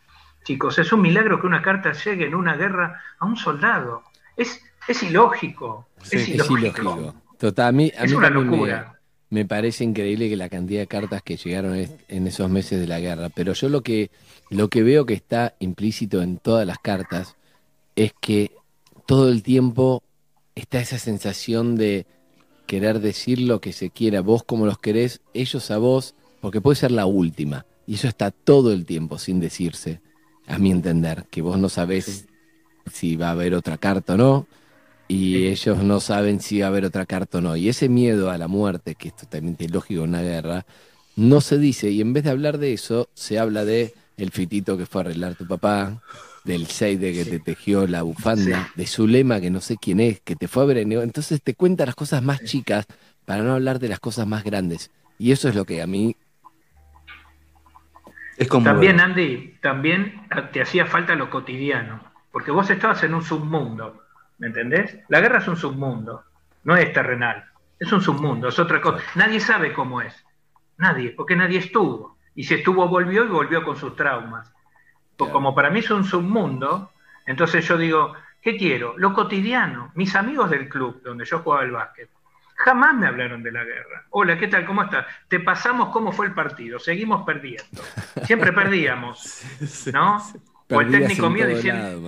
chicos, 0.44 0.78
es 0.78 0.92
un 0.92 1.02
milagro 1.02 1.40
que 1.40 1.46
una 1.46 1.62
carta 1.62 1.92
llegue 1.92 2.26
en 2.26 2.34
una 2.34 2.56
guerra 2.56 3.02
a 3.18 3.26
un 3.26 3.36
soldado. 3.36 4.04
Es, 4.36 4.62
es 4.86 5.02
ilógico. 5.02 5.88
es 6.10 6.28
ilógico. 6.28 7.14
Total, 7.38 7.68
a 7.68 7.72
mí, 7.72 7.92
es 7.94 8.12
una 8.12 8.30
locura. 8.30 8.99
Me, 9.30 9.44
parece 9.44 9.84
increíble 9.84 10.28
que 10.28 10.36
la 10.36 10.48
cantidad 10.48 10.80
de 10.80 10.86
cartas 10.86 11.22
que 11.22 11.36
llegaron 11.36 11.76
en 12.08 12.26
esos 12.26 12.50
meses 12.50 12.80
de 12.80 12.86
la 12.86 13.00
guerra. 13.00 13.28
Pero 13.30 13.52
yo 13.52 13.68
lo 13.68 13.82
que 13.82 14.10
lo 14.50 14.68
que 14.68 14.82
veo 14.82 15.06
que 15.06 15.14
está 15.14 15.54
implícito 15.60 16.22
en 16.22 16.38
todas 16.38 16.66
las 16.66 16.78
cartas 16.78 17.36
es 17.94 18.12
que 18.20 18.50
todo 19.06 19.28
el 19.28 19.44
tiempo 19.44 20.02
está 20.56 20.80
esa 20.80 20.98
sensación 20.98 21.76
de 21.76 22.04
querer 22.66 23.00
decir 23.00 23.40
lo 23.40 23.60
que 23.60 23.72
se 23.72 23.90
quiera, 23.90 24.20
vos 24.22 24.42
como 24.42 24.66
los 24.66 24.78
querés, 24.78 25.20
ellos 25.34 25.70
a 25.70 25.78
vos, 25.78 26.14
porque 26.40 26.60
puede 26.60 26.76
ser 26.76 26.90
la 26.90 27.06
última. 27.06 27.64
Y 27.86 27.94
eso 27.94 28.08
está 28.08 28.32
todo 28.32 28.72
el 28.72 28.84
tiempo 28.86 29.18
sin 29.18 29.38
decirse, 29.38 30.00
a 30.46 30.58
mi 30.58 30.72
entender, 30.72 31.26
que 31.30 31.42
vos 31.42 31.58
no 31.58 31.68
sabés 31.68 32.26
si 32.92 33.14
va 33.14 33.28
a 33.28 33.32
haber 33.32 33.54
otra 33.54 33.78
carta 33.78 34.14
o 34.14 34.16
no, 34.16 34.46
y 35.10 35.48
ellos 35.48 35.82
no 35.82 35.98
saben 35.98 36.38
si 36.38 36.60
va 36.60 36.66
a 36.66 36.68
haber 36.68 36.84
otra 36.84 37.04
carta 37.04 37.38
o 37.38 37.40
no. 37.40 37.56
Y 37.56 37.68
ese 37.68 37.88
miedo 37.88 38.30
a 38.30 38.38
la 38.38 38.46
muerte, 38.46 38.94
que 38.94 39.08
es 39.08 39.16
totalmente 39.16 39.68
lógico 39.68 40.04
en 40.04 40.10
una 40.10 40.22
guerra, 40.22 40.64
no 41.16 41.40
se 41.40 41.58
dice, 41.58 41.90
y 41.90 42.00
en 42.00 42.12
vez 42.12 42.22
de 42.22 42.30
hablar 42.30 42.58
de 42.58 42.72
eso, 42.72 43.08
se 43.12 43.40
habla 43.40 43.64
de 43.64 43.92
el 44.16 44.30
fitito 44.30 44.78
que 44.78 44.86
fue 44.86 45.00
a 45.00 45.04
arreglar 45.06 45.34
tu 45.34 45.48
papá, 45.48 46.00
del 46.44 46.68
Seide 46.68 47.12
que 47.12 47.24
te 47.24 47.40
tejió 47.40 47.88
la 47.88 48.02
bufanda, 48.02 48.70
de 48.76 48.86
Zulema 48.86 49.40
que 49.40 49.50
no 49.50 49.60
sé 49.60 49.76
quién 49.78 49.98
es, 49.98 50.20
que 50.20 50.36
te 50.36 50.46
fue 50.46 50.62
a 50.62 50.66
ver 50.66 50.78
en... 50.78 50.92
Entonces 50.92 51.42
te 51.42 51.54
cuenta 51.54 51.84
las 51.84 51.96
cosas 51.96 52.22
más 52.22 52.44
chicas 52.44 52.86
para 53.24 53.42
no 53.42 53.54
hablar 53.54 53.80
de 53.80 53.88
las 53.88 53.98
cosas 53.98 54.28
más 54.28 54.44
grandes. 54.44 54.92
Y 55.18 55.32
eso 55.32 55.48
es 55.48 55.56
lo 55.56 55.64
que 55.64 55.82
a 55.82 55.88
mí... 55.88 56.14
Es 58.36 58.46
como... 58.46 58.64
También, 58.64 59.00
Andy, 59.00 59.56
también 59.60 60.22
te 60.52 60.62
hacía 60.62 60.86
falta 60.86 61.16
lo 61.16 61.30
cotidiano, 61.30 62.00
porque 62.30 62.52
vos 62.52 62.70
estabas 62.70 63.02
en 63.02 63.14
un 63.14 63.24
submundo, 63.24 64.04
¿me 64.40 64.48
entendés? 64.48 64.98
La 65.08 65.20
guerra 65.20 65.38
es 65.38 65.46
un 65.46 65.56
submundo, 65.56 66.24
no 66.64 66.76
es 66.76 66.92
terrenal, 66.92 67.44
es 67.78 67.92
un 67.92 68.00
submundo, 68.00 68.48
es 68.48 68.58
otra 68.58 68.80
cosa. 68.80 69.04
Nadie 69.14 69.38
sabe 69.38 69.72
cómo 69.72 70.00
es, 70.00 70.24
nadie, 70.78 71.10
porque 71.10 71.36
nadie 71.36 71.58
estuvo. 71.58 72.18
Y 72.34 72.44
si 72.44 72.54
estuvo, 72.54 72.88
volvió 72.88 73.24
y 73.24 73.28
volvió 73.28 73.62
con 73.62 73.76
sus 73.76 73.94
traumas. 73.94 74.52
Como 75.16 75.54
para 75.54 75.68
mí 75.68 75.80
es 75.80 75.90
un 75.90 76.04
submundo, 76.04 76.92
entonces 77.26 77.68
yo 77.68 77.76
digo, 77.76 78.14
¿qué 78.40 78.56
quiero? 78.56 78.96
Lo 78.96 79.12
cotidiano. 79.12 79.92
Mis 79.94 80.16
amigos 80.16 80.48
del 80.48 80.68
club 80.68 81.02
donde 81.02 81.26
yo 81.26 81.40
jugaba 81.40 81.64
el 81.64 81.72
básquet, 81.72 82.08
jamás 82.56 82.94
me 82.94 83.06
hablaron 83.06 83.42
de 83.42 83.52
la 83.52 83.62
guerra. 83.62 84.06
Hola, 84.10 84.38
¿qué 84.38 84.48
tal? 84.48 84.64
¿Cómo 84.64 84.82
estás? 84.82 85.04
Te 85.28 85.40
pasamos 85.40 85.90
cómo 85.90 86.12
fue 86.12 86.26
el 86.26 86.32
partido. 86.32 86.78
Seguimos 86.78 87.26
perdiendo. 87.26 87.82
Siempre 88.24 88.52
perdíamos. 88.54 89.42
¿No? 89.92 90.18
O 90.70 90.80
el 90.80 90.90
técnico 90.90 91.30
mío 91.30 91.46
diciendo. 91.46 92.00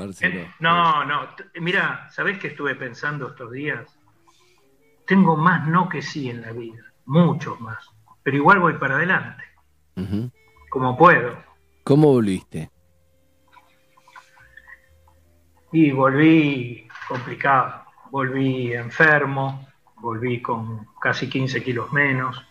no, 0.60 1.04
no. 1.04 1.28
Mira, 1.60 2.08
¿sabés 2.10 2.38
qué 2.38 2.48
estuve 2.48 2.74
pensando 2.74 3.28
estos 3.28 3.50
días? 3.52 3.98
Tengo 5.06 5.36
más 5.36 5.66
no 5.66 5.88
que 5.88 6.00
sí 6.00 6.30
en 6.30 6.42
la 6.42 6.52
vida. 6.52 6.82
Muchos 7.06 7.60
más. 7.60 7.84
Pero 8.22 8.36
igual 8.36 8.60
voy 8.60 8.74
para 8.74 8.96
adelante 8.96 9.44
como 10.70 10.96
puedo. 10.96 11.36
¿Cómo 11.84 12.08
volviste? 12.08 12.70
Y 15.72 15.90
volví 15.90 16.88
complicado, 17.08 17.84
volví 18.10 18.72
enfermo, 18.72 19.68
volví 19.96 20.40
con 20.40 20.86
casi 21.00 21.28
15 21.28 21.62
kilos 21.62 21.92
menos, 21.92 22.42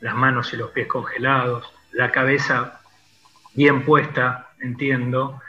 las 0.00 0.14
manos 0.14 0.52
y 0.52 0.56
los 0.56 0.70
pies 0.70 0.86
congelados, 0.86 1.72
la 1.92 2.10
cabeza 2.10 2.80
bien 3.54 3.84
puesta, 3.84 4.49
entiendo, 4.60 5.40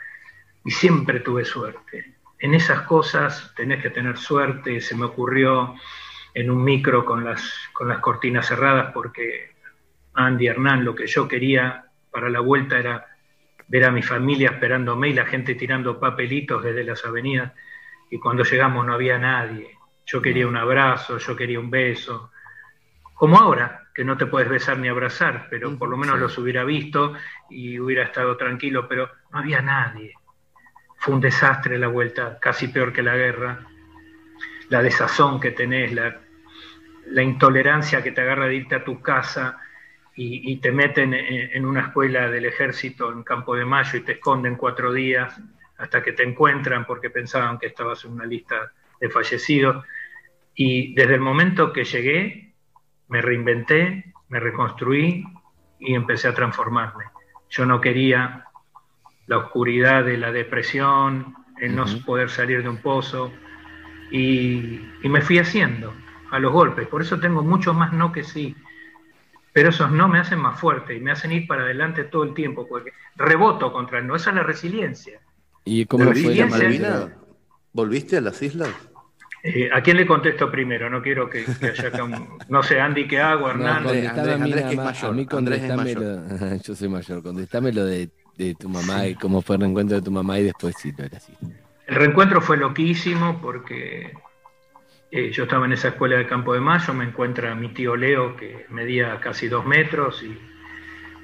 y 0.64 0.72
siempre 0.72 1.20
tuve 1.20 1.46
suerte. 1.46 2.16
En 2.40 2.54
esas 2.54 2.82
cosas 2.82 3.54
tenés 3.56 3.82
que 3.82 3.90
tener 3.90 4.18
suerte, 4.18 4.82
se 4.82 4.96
me 4.96 5.06
ocurrió 5.06 5.76
en 6.34 6.50
un 6.50 6.64
micro 6.64 7.06
con 7.06 7.24
las, 7.24 7.44
con 7.74 7.88
las 7.88 8.00
cortinas 8.00 8.48
cerradas 8.48 8.92
porque 8.94 9.52
Andy 10.14 10.48
Hernán, 10.48 10.84
lo 10.84 10.96
que 10.96 11.08
yo 11.08 11.28
quería 11.28 11.86
para 12.10 12.30
la 12.30 12.40
vuelta 12.40 12.78
era 12.78 13.08
ver 13.68 13.86
a 13.86 13.92
mi 13.92 14.02
familia 14.02 14.50
esperándome 14.50 15.10
y 15.10 15.14
la 15.14 15.26
gente 15.26 15.56
tirando 15.56 16.00
papelitos 16.00 16.64
desde 16.64 16.84
las 16.84 17.06
avenidas. 17.06 17.54
Y 18.10 18.20
cuando 18.20 18.44
llegamos 18.44 18.86
no 18.86 18.94
había 18.94 19.18
nadie. 19.18 19.78
Yo 20.06 20.22
quería 20.22 20.48
un 20.48 20.58
abrazo, 20.58 21.18
yo 21.18 21.36
quería 21.36 21.60
un 21.60 21.70
beso. 21.70 22.32
Como 23.22 23.38
ahora, 23.38 23.88
que 23.94 24.04
no 24.04 24.18
te 24.18 24.26
puedes 24.26 24.50
besar 24.50 24.80
ni 24.80 24.88
abrazar, 24.88 25.46
pero 25.48 25.78
por 25.78 25.90
lo 25.90 25.96
menos 25.96 26.18
los 26.18 26.36
hubiera 26.40 26.64
visto 26.64 27.14
y 27.52 27.80
hubiera 27.80 28.06
estado 28.06 28.36
tranquilo, 28.36 28.88
pero 28.88 29.12
no 29.32 29.38
había 29.38 29.62
nadie. 29.62 30.16
Fue 30.98 31.14
un 31.14 31.22
desastre 31.22 31.78
la 31.78 31.88
vuelta, 31.88 32.40
casi 32.42 32.70
peor 32.70 32.92
que 32.92 33.04
la 33.04 33.16
guerra. 33.16 33.60
La 34.70 34.82
desazón 34.82 35.40
que 35.40 35.52
tenés, 35.52 35.94
la, 35.94 36.20
la 37.12 37.22
intolerancia 37.22 38.02
que 38.02 38.12
te 38.12 38.22
agarra 38.22 38.48
de 38.48 38.56
irte 38.56 38.74
a 38.74 38.84
tu 38.84 39.00
casa, 39.04 39.60
y, 40.16 40.56
te 40.58 40.72
meten 40.72 41.14
en, 41.14 41.64
una 41.64 41.82
escuela 41.82 42.28
del 42.28 42.46
ejército 42.46 43.12
en 43.12 43.22
Campo 43.22 43.56
de 43.56 43.66
Mayo 43.66 44.00
y 44.00 44.02
te 44.02 44.14
esconden 44.14 44.56
cuatro 44.56 44.92
días 44.92 45.40
hasta 45.78 46.02
que 46.02 46.14
te 46.14 46.24
encuentran 46.24 46.86
porque 46.88 47.12
pensaban 47.12 47.60
que 47.60 47.68
estabas 47.68 48.04
en 48.04 48.14
una 48.14 48.26
lista 48.26 48.72
de 49.00 49.10
fallecidos. 49.12 49.86
Y 50.56 50.96
desde 50.96 51.14
el 51.14 51.22
momento 51.22 51.72
que 51.72 51.84
llegué, 51.84 52.51
me 53.12 53.22
reinventé, 53.22 54.14
me 54.30 54.40
reconstruí 54.40 55.24
y 55.80 55.94
empecé 55.94 56.28
a 56.28 56.34
transformarme. 56.34 57.06
Yo 57.50 57.66
no 57.66 57.80
quería 57.80 58.46
la 59.28 59.38
oscuridad 59.38 60.04
de 60.04 60.18
la 60.18 60.32
depresión, 60.32 61.36
el 61.60 61.76
no 61.76 61.86
poder 62.06 62.30
salir 62.30 62.64
de 62.64 62.70
un 62.70 62.78
pozo, 62.78 63.32
y, 64.10 64.82
y 65.04 65.10
me 65.10 65.22
fui 65.22 65.38
haciendo 65.38 65.94
a 66.32 66.40
los 66.40 66.52
golpes. 66.52 66.88
Por 66.88 67.04
eso 67.04 67.20
tengo 67.20 67.44
mucho 67.44 67.74
más 67.74 67.94
no 67.94 68.12
que 68.12 68.24
sí 68.24 68.56
pero 69.54 69.70
esos 69.70 69.92
no 69.92 70.08
me 70.08 70.20
hacen 70.20 70.40
más 70.40 70.60
fuerte 70.60 70.96
y 70.96 71.00
me 71.00 71.12
hacen 71.12 71.32
ir 71.32 71.48
para 71.48 71.64
adelante 71.64 72.06
todo 72.06 72.24
el 72.24 72.34
tiempo, 72.34 72.68
porque 72.68 72.92
reboto 73.16 73.72
contra 73.74 74.00
el 74.00 74.08
no, 74.08 74.16
esa 74.16 74.30
es 74.30 74.38
la 74.38 74.44
resiliencia. 74.44 75.20
¿Y 75.66 75.86
cómo 75.86 76.06
fue 76.14 76.36
la 76.36 76.46
Malvina? 76.48 77.18
¿Volviste 77.74 78.18
a 78.18 78.22
las 78.22 78.42
islas? 78.42 78.70
Eh, 79.44 79.70
¿A 79.74 79.82
quién 79.82 79.98
le 79.98 80.06
contesto 80.06 80.52
primero? 80.52 80.90
No 80.90 81.02
quiero 81.02 81.30
que, 81.30 81.40
haya 81.62 81.92
No 82.48 82.62
sé, 82.62 82.80
Andy, 82.80 83.08
¿qué 83.08 83.20
hago? 83.20 83.50
Hernán. 83.50 83.88
Andrés, 83.88 84.08
Andrés, 84.10 84.66
que 84.66 84.72
es 84.72 84.78
mayor. 84.78 85.10
A 85.10 85.14
mí 85.14 85.26
contestame 85.26 85.94
lo, 85.96 86.58
yo 86.64 86.76
soy 86.76 86.90
mayor. 86.90 87.24
Contestame 87.24 87.72
lo 87.72 87.86
de, 87.86 88.10
de 88.38 88.56
tu 88.56 88.70
mamá 88.70 89.08
y 89.08 89.16
cómo 89.16 89.42
fue 89.42 89.56
el 89.56 89.62
reencuentro 89.62 89.98
de 89.98 90.04
tu 90.04 90.12
mamá 90.12 90.40
y 90.40 90.44
después 90.44 90.76
sí, 90.78 90.94
lo 90.96 91.06
era 91.06 91.18
así. 91.18 91.34
El 91.88 91.96
reencuentro 91.96 92.40
fue 92.40 92.58
loquísimo 92.58 93.40
porque 93.42 94.14
eh, 95.12 95.32
yo 95.32 95.44
estaba 95.44 95.66
en 95.66 95.74
esa 95.74 95.90
escuela 95.90 96.18
de 96.18 96.26
Campo 96.28 96.54
de 96.54 96.62
Mayo, 96.62 96.94
me 96.94 97.04
encuentra 97.04 97.54
mi 97.56 97.70
tío 97.70 97.96
Leo, 97.96 98.38
que 98.38 98.66
medía 98.70 99.20
casi 99.20 99.50
dos 99.50 99.66
metros, 99.66 100.24
y, 100.24 100.38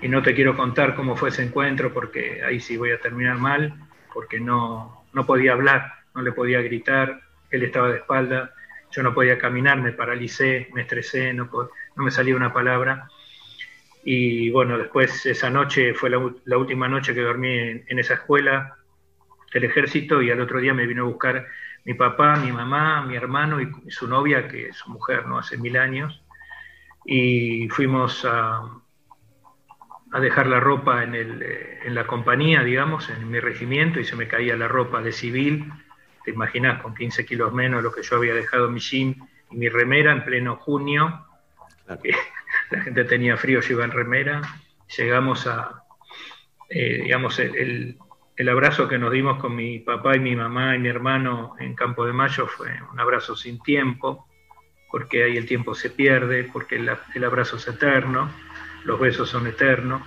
y 0.06 0.10
no 0.10 0.22
te 0.22 0.36
quiero 0.36 0.58
contar 0.58 0.96
cómo 0.96 1.16
fue 1.16 1.30
ese 1.30 1.44
encuentro, 1.44 1.94
porque 1.94 2.44
ahí 2.44 2.60
sí 2.60 2.76
voy 2.76 2.92
a 2.92 3.00
terminar 3.00 3.38
mal, 3.38 3.76
porque 4.14 4.42
no, 4.42 5.06
no 5.14 5.26
podía 5.26 5.54
hablar, 5.54 5.94
no 6.14 6.22
le 6.22 6.34
podía 6.34 6.62
gritar, 6.62 7.22
él 7.50 7.64
estaba 7.64 7.90
de 7.90 7.98
espalda, 7.98 8.54
yo 8.92 9.04
no 9.04 9.14
podía 9.14 9.38
caminar, 9.38 9.82
me 9.82 9.92
paralicé, 9.92 10.70
me 10.74 10.82
estresé, 10.82 11.34
no, 11.34 11.50
no 11.52 12.04
me 12.04 12.12
salía 12.12 12.36
una 12.36 12.54
palabra. 12.54 13.08
Y 14.04 14.50
bueno, 14.52 14.78
después 14.78 15.26
esa 15.26 15.50
noche 15.50 15.94
fue 15.94 16.10
la, 16.10 16.18
última 16.58 16.88
noche 16.88 17.14
que 17.14 17.22
dormí 17.22 17.58
en, 17.58 18.00
esa 18.00 18.14
escuela 18.14 18.78
del 19.54 19.66
ejército 19.66 20.22
y 20.22 20.32
al 20.32 20.40
otro 20.40 20.60
día 20.60 20.74
me 20.74 20.88
vino 20.88 21.04
a 21.04 21.08
buscar 21.08 21.46
mi 21.84 21.94
papá, 21.94 22.38
mi 22.38 22.52
mamá, 22.52 23.06
mi 23.06 23.16
hermano 23.16 23.60
y, 23.60 23.70
su 23.92 24.08
novia, 24.08 24.48
que 24.48 24.68
es 24.70 24.78
su 24.78 24.90
mujer, 24.92 25.26
¿no? 25.26 25.38
Hace 25.38 25.58
mil 25.58 25.76
años. 25.78 26.24
Y 27.06 27.68
fuimos 27.70 28.26
a, 28.26 28.62
dejar 30.22 30.48
la 30.48 30.62
ropa 30.62 31.04
en, 31.04 31.14
eh, 31.16 31.80
en 31.84 31.94
la 31.94 32.08
compañía, 32.08 32.64
digamos, 32.64 33.10
en 33.10 33.30
mi 33.30 33.42
regimiento, 33.42 34.00
y 34.00 34.06
se 34.06 34.16
me 34.16 34.30
caía 34.30 34.56
la 34.56 34.70
ropa 34.70 35.02
de 35.02 35.12
civil. 35.12 35.70
Te 36.28 36.32
imaginas, 36.34 36.82
con 36.82 36.94
15 36.94 37.26
kilos 37.26 37.54
menos 37.54 37.82
lo 37.82 37.90
que 37.90 38.04
yo 38.04 38.18
había 38.18 38.34
dejado 38.34 38.70
mi 38.70 38.82
jean 38.82 39.16
y 39.50 39.56
mi 39.56 39.70
remera 39.70 40.12
en 40.12 40.26
pleno 40.26 40.58
junio. 40.58 41.26
que 42.04 42.12
la 42.72 42.82
gente 42.82 43.06
tenía 43.06 43.38
frío, 43.38 43.62
yo 43.62 43.76
iba 43.76 43.86
en 43.86 43.92
remera. 43.92 44.42
Llegamos 44.98 45.48
a, 45.48 45.84
eh, 46.70 47.04
digamos, 47.04 47.40
el, 47.40 47.56
el- 47.56 47.98
el 48.36 48.50
abrazo 48.50 48.90
que 48.90 48.98
nos 48.98 49.10
dimos 49.14 49.40
con 49.40 49.56
mi 49.56 49.80
papá 49.80 50.18
y 50.18 50.20
mi 50.20 50.36
mamá 50.36 50.76
y 50.76 50.80
mi 50.80 50.90
hermano 50.90 51.56
en 51.60 51.74
Campo 51.76 52.06
de 52.06 52.12
Mayo 52.12 52.46
fue 52.46 52.72
un 52.92 53.00
abrazo 53.00 53.34
sin 53.38 53.64
tiempo, 53.64 54.28
porque 54.92 55.24
ahí 55.24 55.38
el 55.38 55.46
tiempo 55.46 55.74
se 55.76 55.92
pierde, 55.92 56.44
porque 56.52 56.76
el, 56.76 56.92
el 57.16 57.24
abrazo 57.24 57.56
es 57.56 57.66
eterno, 57.70 58.30
los 58.84 59.00
besos 59.00 59.30
son 59.30 59.48
eternos. 59.48 60.02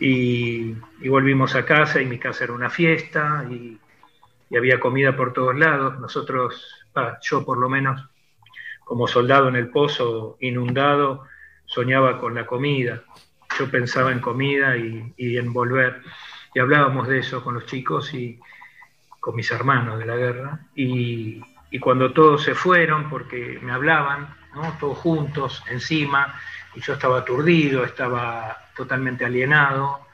Y, 0.00 0.74
y 1.00 1.08
volvimos 1.08 1.54
a 1.54 1.64
casa 1.64 2.02
y 2.02 2.04
mi 2.06 2.18
casa 2.18 2.44
era 2.44 2.52
una 2.52 2.68
fiesta 2.68 3.46
y, 3.50 3.78
y 4.50 4.56
había 4.56 4.80
comida 4.80 5.16
por 5.16 5.32
todos 5.32 5.56
lados. 5.56 5.98
Nosotros, 5.98 6.86
yo 7.22 7.44
por 7.44 7.58
lo 7.58 7.68
menos, 7.68 8.08
como 8.84 9.06
soldado 9.06 9.48
en 9.48 9.56
el 9.56 9.68
pozo 9.68 10.36
inundado, 10.40 11.24
soñaba 11.66 12.18
con 12.18 12.34
la 12.34 12.46
comida. 12.46 13.02
Yo 13.58 13.70
pensaba 13.70 14.12
en 14.12 14.20
comida 14.20 14.76
y, 14.76 15.12
y 15.16 15.36
en 15.36 15.52
volver. 15.52 16.02
Y 16.54 16.60
hablábamos 16.60 17.08
de 17.08 17.18
eso 17.18 17.42
con 17.42 17.54
los 17.54 17.66
chicos 17.66 18.14
y 18.14 18.40
con 19.20 19.36
mis 19.36 19.50
hermanos 19.50 19.98
de 19.98 20.06
la 20.06 20.16
guerra. 20.16 20.60
Y, 20.74 21.42
y 21.70 21.78
cuando 21.78 22.12
todos 22.12 22.42
se 22.42 22.54
fueron, 22.54 23.10
porque 23.10 23.58
me 23.62 23.72
hablaban, 23.72 24.34
¿no? 24.54 24.76
todos 24.80 24.98
juntos, 24.98 25.62
encima, 25.68 26.34
y 26.74 26.80
yo 26.80 26.94
estaba 26.94 27.18
aturdido, 27.18 27.84
estaba 27.84 28.56
totalmente 28.74 29.24
alienado, 29.24 30.07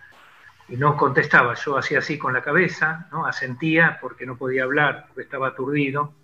y 0.69 0.77
no 0.77 0.97
contestaba. 0.97 1.55
Yo 1.55 1.77
hacía 1.77 1.99
así 1.99 2.19
con 2.19 2.33
la 2.33 2.43
cabeza, 2.43 3.09
¿no? 3.13 3.27
asentía 3.27 3.99
porque 4.01 4.27
no 4.27 4.37
podía 4.37 4.65
hablar, 4.65 5.07
porque 5.09 5.23
estaba 5.23 5.49
aturdido. 5.49 6.15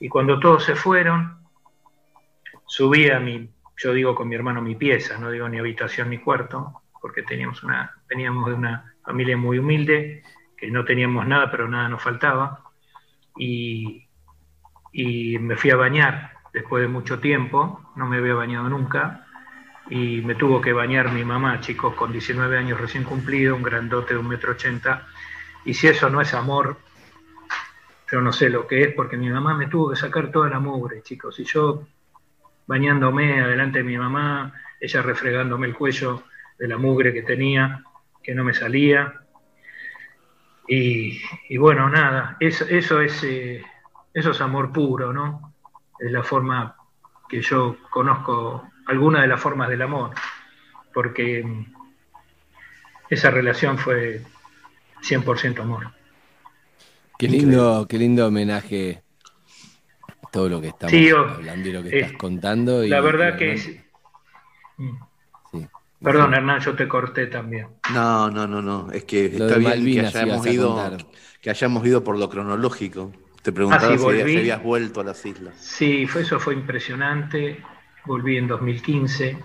Y 0.00 0.08
cuando 0.08 0.40
todos 0.40 0.64
se 0.64 0.74
fueron, 0.74 1.38
subí 2.66 3.10
a 3.10 3.20
mi, 3.20 3.50
yo 3.76 3.92
digo 3.92 4.14
con 4.14 4.28
mi 4.28 4.34
hermano 4.34 4.62
mi 4.62 4.74
pieza, 4.74 5.18
no 5.18 5.30
digo 5.30 5.48
ni 5.48 5.58
habitación 5.58 6.10
ni 6.10 6.18
cuarto, 6.18 6.82
porque 7.00 7.22
teníamos 7.22 7.62
una, 7.62 7.96
veníamos 8.08 8.48
de 8.48 8.54
una 8.54 8.94
familia 9.04 9.36
muy 9.36 9.58
humilde, 9.58 10.22
que 10.56 10.70
no 10.70 10.84
teníamos 10.84 11.26
nada, 11.26 11.50
pero 11.50 11.68
nada 11.68 11.88
nos 11.88 12.02
faltaba. 12.02 12.64
Y, 13.36 14.08
y 14.92 15.38
me 15.38 15.56
fui 15.56 15.70
a 15.70 15.76
bañar 15.76 16.32
después 16.52 16.82
de 16.82 16.88
mucho 16.88 17.18
tiempo, 17.18 17.80
no 17.96 18.06
me 18.06 18.18
había 18.18 18.34
bañado 18.34 18.68
nunca, 18.68 19.26
y 19.90 20.20
me 20.22 20.34
tuvo 20.34 20.60
que 20.60 20.72
bañar 20.72 21.12
mi 21.12 21.24
mamá, 21.24 21.60
chicos, 21.60 21.94
con 21.94 22.12
19 22.12 22.56
años 22.56 22.80
recién 22.80 23.04
cumplido, 23.04 23.56
un 23.56 23.62
grandote 23.62 24.14
de 24.14 24.20
un 24.20 24.28
metro 24.28 24.52
ochenta, 24.52 25.06
y 25.64 25.74
si 25.74 25.88
eso 25.88 26.08
no 26.08 26.20
es 26.20 26.34
amor, 26.34 26.78
yo 28.10 28.20
no 28.20 28.32
sé 28.32 28.50
lo 28.50 28.66
que 28.66 28.82
es, 28.82 28.94
porque 28.94 29.16
mi 29.16 29.30
mamá 29.30 29.54
me 29.54 29.68
tuvo 29.68 29.90
que 29.90 29.96
sacar 29.96 30.30
toda 30.30 30.48
la 30.48 30.60
mugre, 30.60 31.02
chicos, 31.02 31.38
y 31.40 31.44
yo 31.44 31.86
bañándome 32.66 33.40
adelante 33.40 33.78
de 33.78 33.84
mi 33.84 33.98
mamá, 33.98 34.52
ella 34.80 35.02
refregándome 35.02 35.66
el 35.66 35.74
cuello 35.74 36.24
de 36.58 36.68
la 36.68 36.78
mugre 36.78 37.12
que 37.12 37.22
tenía, 37.22 37.84
que 38.22 38.34
no 38.34 38.44
me 38.44 38.54
salía, 38.54 39.22
y, 40.66 41.56
bueno, 41.58 41.90
nada, 41.90 42.36
eso, 42.40 42.64
eso, 42.64 43.00
es, 43.00 43.22
eh, 43.24 43.62
eso 44.14 44.30
es 44.30 44.40
amor 44.40 44.72
puro, 44.72 45.12
¿no? 45.12 45.54
Es 45.98 46.10
la 46.10 46.22
forma 46.22 46.76
que 47.32 47.40
yo 47.40 47.78
conozco, 47.88 48.68
alguna 48.86 49.22
de 49.22 49.26
las 49.26 49.40
formas 49.40 49.70
del 49.70 49.80
amor, 49.80 50.10
porque 50.92 51.42
mm, 51.42 51.64
esa 53.08 53.30
relación 53.30 53.78
fue 53.78 54.20
100% 55.00 55.62
amor. 55.62 55.90
Qué 57.18 57.28
lindo, 57.28 57.86
qué 57.88 57.96
lindo 57.96 58.26
homenaje 58.26 59.02
a 60.22 60.30
todo 60.30 60.50
lo 60.50 60.60
que 60.60 60.68
estamos 60.68 60.90
Sí, 60.92 61.08
hablando 61.08 61.68
y 61.70 61.72
lo 61.72 61.82
que 61.82 61.88
eh, 61.88 62.00
estás 62.02 62.18
contando. 62.18 62.84
y- 62.84 62.90
La 62.90 63.00
verdad 63.00 63.34
y 63.34 63.38
que 63.38 63.52
es... 63.54 63.70
Perdón, 66.02 66.34
Hernán, 66.34 66.60
yo 66.60 66.74
te 66.76 66.86
corté 66.86 67.28
también. 67.28 67.68
No, 67.94 68.28
no, 68.28 68.46
no, 68.46 68.60
no. 68.60 68.90
Es 68.90 69.04
que 69.04 69.30
Lo 69.30 69.46
está 69.46 69.54
de 69.54 69.60
bien 69.60 69.70
Malvinas 69.70 70.12
que 70.12 70.18
hayamos 70.18 70.46
ido, 70.46 70.98
que 71.40 71.48
hayamos 71.48 71.86
ido 71.86 72.04
por 72.04 72.18
lo 72.18 72.28
cronológico. 72.28 73.10
Te 73.42 73.52
preguntaba 73.52 73.94
Ah, 73.94 73.98
sí, 73.98 74.04
si, 74.04 74.04
si 74.32 74.38
habías 74.38 74.62
vuelto 74.62 75.00
a 75.00 75.04
las 75.04 75.24
islas. 75.26 75.54
Sí, 75.58 76.06
fue, 76.06 76.22
eso 76.22 76.38
fue 76.38 76.54
impresionante. 76.54 77.62
Volví 78.04 78.36
en 78.36 78.46
2015, 78.48 79.38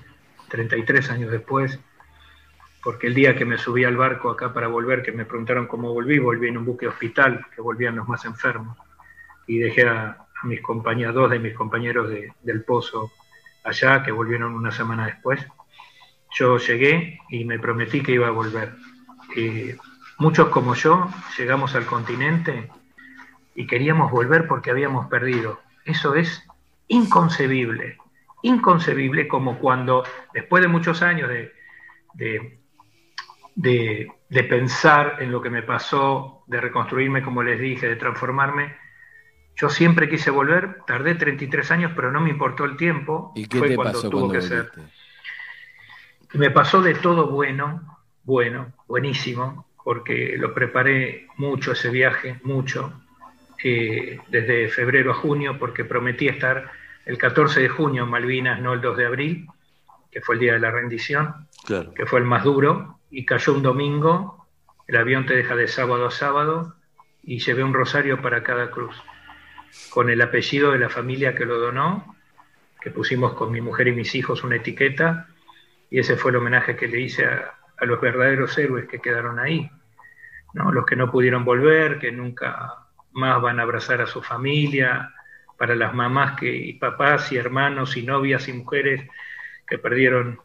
33 0.50 1.10
años 1.12 1.32
después, 1.32 1.80
porque 2.84 3.08
el 3.08 3.14
día 3.14 3.36
que 3.36 3.45
me 3.45 3.58
subí 3.58 3.84
al 3.84 3.98
barco 3.98 4.30
acá 4.30 4.54
para 4.54 4.68
volver, 4.68 5.04
que 5.04 5.12
me 5.12 5.26
preguntaron 5.26 5.68
cómo 5.68 5.91
volví, 5.93 6.20
volví 6.20 6.48
en 6.48 6.58
un 6.58 6.66
buque 6.66 6.88
hospital, 6.88 7.45
que 7.56 7.62
volvían 7.62 7.95
los 7.95 8.08
más 8.08 8.24
enfermos, 8.26 8.78
y 9.48 9.58
dejé 9.60 9.88
a, 9.88 10.10
a 10.41 10.48
mis 10.48 10.62
compañeros, 10.62 11.16
dos 11.16 11.30
de 11.32 11.39
mis 11.39 11.54
compañeros 11.54 12.10
de- 12.10 12.34
del 12.41 12.64
pozo 12.64 13.12
allá, 13.64 14.04
que 14.04 14.12
volvieron 14.12 14.54
una 14.54 14.72
semana 14.72 15.06
después. 15.06 15.45
Yo 16.38 16.58
llegué 16.58 17.20
y 17.30 17.45
me 17.45 17.60
prometí 17.60 18.02
que 18.02 18.14
iba 18.14 18.28
a 18.28 18.32
volver. 18.32 18.74
Eh, 19.36 19.76
muchos 20.20 20.50
como 20.50 20.74
yo 20.76 21.10
llegamos 21.38 21.76
al 21.76 21.86
continente 21.86 22.70
y 23.58 23.68
queríamos 23.68 24.12
volver 24.12 24.47
porque 24.47 24.72
habíamos 24.72 25.08
perdido. 25.08 25.60
Eso 25.84 26.16
es 26.16 26.43
inconcebible, 26.88 27.97
inconcebible 28.43 29.28
como 29.28 29.58
cuando 29.60 30.03
después 30.34 30.62
de 30.62 30.70
muchos 30.70 31.01
años 31.01 31.28
de, 31.30 31.51
de, 32.14 32.60
de- 33.55 34.12
de 34.30 34.43
pensar 34.43 35.18
en 35.22 35.32
lo 35.32 35.41
que 35.41 35.49
me 35.49 35.64
pasó, 35.64 36.43
de 36.47 36.62
reconstruirme, 36.62 37.24
como 37.24 37.43
les 37.43 37.60
dije, 37.60 37.88
de 37.88 37.95
transformarme, 37.95 38.76
yo 39.55 39.70
siempre 39.70 40.10
quise 40.10 40.32
volver, 40.32 40.84
tardé 40.88 41.16
33 41.16 41.72
años, 41.72 41.93
pero 41.95 42.12
no 42.12 42.22
me 42.22 42.30
importó 42.30 42.66
el 42.66 42.78
tiempo. 42.78 43.34
¿Y 43.36 43.45
qué 43.47 43.60
Fue 43.60 43.70
te 43.70 43.76
cuando 43.76 43.99
pasó 43.99 44.10
tuvo 44.10 44.22
cuando 44.28 44.34
que 44.34 44.41
ser. 44.41 44.72
volviste? 44.72 44.82
Me 46.34 46.51
pasó 46.51 46.82
de 46.82 46.93
todo 46.95 47.30
bueno, 47.30 47.99
bueno, 48.24 48.74
buenísimo, 48.88 49.66
porque 49.84 50.36
lo 50.38 50.53
preparé 50.53 51.28
mucho 51.38 51.72
ese 51.72 51.89
viaje, 51.89 52.39
mucho, 52.43 53.01
eh, 53.64 54.20
desde 54.30 54.70
febrero 54.70 55.12
a 55.12 55.16
junio, 55.16 55.58
porque 55.60 55.86
prometí 55.86 56.28
estar 56.28 56.72
el 57.05 57.18
14 57.18 57.62
de 57.62 57.70
junio 57.70 58.03
en 58.03 58.10
Malvinas, 58.10 58.60
no 58.62 58.74
el 58.74 58.82
2 58.82 58.97
de 58.97 59.05
abril, 59.05 59.47
que 60.12 60.22
fue 60.22 60.36
el 60.36 60.41
día 60.41 60.53
de 60.53 60.60
la 60.60 60.72
rendición, 60.72 61.47
Claro. 61.66 61.93
que 61.93 62.05
fue 62.05 62.20
el 62.20 62.26
más 62.26 62.43
duro, 62.43 62.99
y 63.10 63.26
cayó 63.26 63.53
un 63.53 63.64
domingo, 63.64 64.45
el 64.88 64.95
avión 64.97 65.26
te 65.26 65.36
deja 65.36 65.55
de 65.55 65.68
sábado 65.68 66.05
a 66.08 66.12
sábado, 66.12 66.76
y 67.24 67.39
llevé 67.39 67.64
un 67.64 67.74
rosario 67.74 68.22
para 68.22 68.43
cada 68.43 68.72
cruz, 68.72 68.95
con 69.89 70.10
el 70.10 70.22
apellido 70.22 70.72
de 70.72 70.80
la 70.80 70.89
familia 70.89 71.36
que 71.36 71.45
lo 71.45 71.60
donó, 71.60 72.16
que 72.80 72.91
pusimos 72.91 73.34
con 73.34 73.51
mi 73.51 73.60
mujer 73.62 73.88
y 73.89 73.91
mis 73.93 74.14
hijos 74.16 74.43
una 74.43 74.55
etiqueta, 74.58 75.28
y 75.89 75.99
ese 75.99 76.16
fue 76.18 76.32
el 76.32 76.38
homenaje 76.38 76.76
que 76.76 76.88
le 76.88 76.99
hice 77.01 77.26
a, 77.26 77.53
a 77.78 77.86
los 77.86 77.99
verdaderos 78.01 78.58
héroes 78.58 78.88
que 78.88 78.99
quedaron 78.99 79.39
ahí, 79.39 79.70
¿no? 80.53 80.72
los 80.72 80.86
que 80.86 80.95
no 80.95 81.12
pudieron 81.12 81.43
volver, 81.45 81.99
que 81.99 82.12
nunca 82.12 82.87
más 83.18 83.41
van 83.41 83.59
a 83.59 83.63
abrazar 83.63 84.01
a 84.01 84.07
su 84.07 84.22
familia, 84.22 85.13
para 85.57 85.76
las 85.76 85.93
mamás 85.93 86.39
que, 86.39 86.55
y 86.55 86.74
papás 86.74 87.32
y 87.32 87.38
hermanos 87.38 87.97
y 87.97 88.03
novias 88.03 88.47
y 88.47 88.53
mujeres 88.53 89.09
que 89.68 89.78
perdieron 89.78 90.39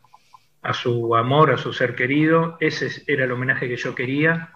a 0.62 0.72
su 0.72 1.14
amor, 1.16 1.50
a 1.52 1.58
su 1.58 1.72
ser 1.72 1.94
querido, 1.94 2.56
ese 2.60 2.86
es- 2.86 3.04
era 3.06 3.24
el 3.24 3.32
homenaje 3.32 3.68
que 3.68 3.76
yo 3.76 3.94
quería. 3.94 4.50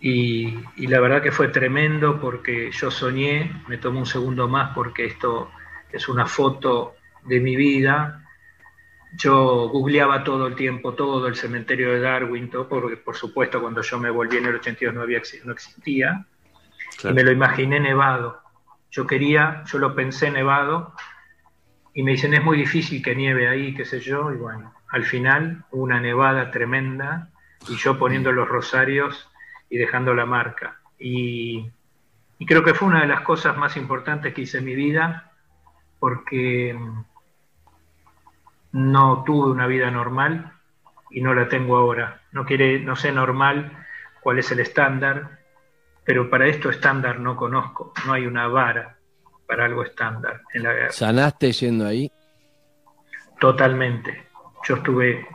Y, 0.00 0.54
la 0.86 1.00
verdad 1.00 1.22
que 1.22 1.32
fue 1.32 1.48
tremendo 1.48 2.20
porque 2.20 2.70
yo 2.70 2.90
soñé, 2.90 3.52
me 3.68 3.78
tomó 3.78 4.00
un 4.00 4.06
segundo 4.06 4.48
más 4.48 4.74
porque 4.74 5.06
esto 5.06 5.50
es 5.90 6.08
una 6.08 6.26
foto 6.26 6.94
de 7.24 7.40
mi 7.40 7.56
vida, 7.56 8.26
yo 9.16 9.68
googleaba 9.68 10.24
todo 10.24 10.46
el 10.46 10.54
tiempo, 10.56 10.94
todo 10.94 11.26
el 11.26 11.36
cementerio 11.36 11.90
de 11.92 12.00
Darwin, 12.00 12.50
todo, 12.50 12.68
porque 12.68 12.96
por 12.96 13.16
supuesto 13.16 13.60
cuando 13.60 13.80
yo 13.82 13.98
me 13.98 14.10
volví 14.10 14.36
en 14.36 14.46
el 14.46 14.56
82 14.56 14.94
no, 14.94 15.02
había, 15.02 15.22
no 15.44 15.52
existía, 15.52 16.26
y 17.02 17.12
me 17.12 17.22
lo 17.22 17.32
imaginé 17.32 17.80
nevado. 17.80 18.40
Yo 18.90 19.06
quería, 19.06 19.64
yo 19.66 19.78
lo 19.78 19.94
pensé 19.94 20.30
nevado, 20.30 20.94
y 21.92 22.02
me 22.02 22.12
dicen, 22.12 22.34
es 22.34 22.42
muy 22.42 22.56
difícil 22.58 23.02
que 23.02 23.14
nieve 23.14 23.48
ahí, 23.48 23.74
qué 23.74 23.84
sé 23.84 24.00
yo, 24.00 24.32
y 24.32 24.36
bueno, 24.36 24.74
al 24.88 25.04
final 25.04 25.64
una 25.70 26.00
nevada 26.00 26.50
tremenda, 26.50 27.30
y 27.68 27.76
yo 27.76 27.98
poniendo 27.98 28.32
los 28.32 28.48
rosarios 28.48 29.30
y 29.70 29.78
dejando 29.78 30.14
la 30.14 30.26
marca. 30.26 30.80
Y, 30.98 31.70
y 32.38 32.46
creo 32.46 32.62
que 32.62 32.74
fue 32.74 32.88
una 32.88 33.00
de 33.00 33.06
las 33.06 33.22
cosas 33.22 33.56
más 33.56 33.76
importantes 33.76 34.34
que 34.34 34.42
hice 34.42 34.58
en 34.58 34.64
mi 34.64 34.74
vida, 34.74 35.32
porque 35.98 36.78
no 38.72 39.22
tuve 39.24 39.50
una 39.50 39.66
vida 39.66 39.90
normal 39.90 40.52
y 41.10 41.20
no 41.20 41.32
la 41.32 41.48
tengo 41.48 41.76
ahora. 41.76 42.22
No, 42.32 42.44
quiere, 42.44 42.80
no 42.80 42.96
sé 42.96 43.12
normal 43.12 43.86
cuál 44.20 44.40
es 44.40 44.50
el 44.50 44.60
estándar, 44.60 45.38
pero 46.04 46.28
para 46.28 46.46
esto 46.46 46.70
estándar 46.70 47.20
no 47.20 47.36
conozco, 47.36 47.92
no 48.06 48.12
hay 48.12 48.26
una 48.26 48.46
vara 48.48 48.98
para 49.46 49.64
algo 49.64 49.82
estándar 49.84 50.42
en 50.52 50.62
la 50.62 50.72
guerra. 50.72 50.92
¿Sanaste 50.92 51.52
yendo 51.52 51.86
ahí? 51.86 52.10
Totalmente. 53.40 54.26
Yo 54.66 54.76
estuve 54.76 55.26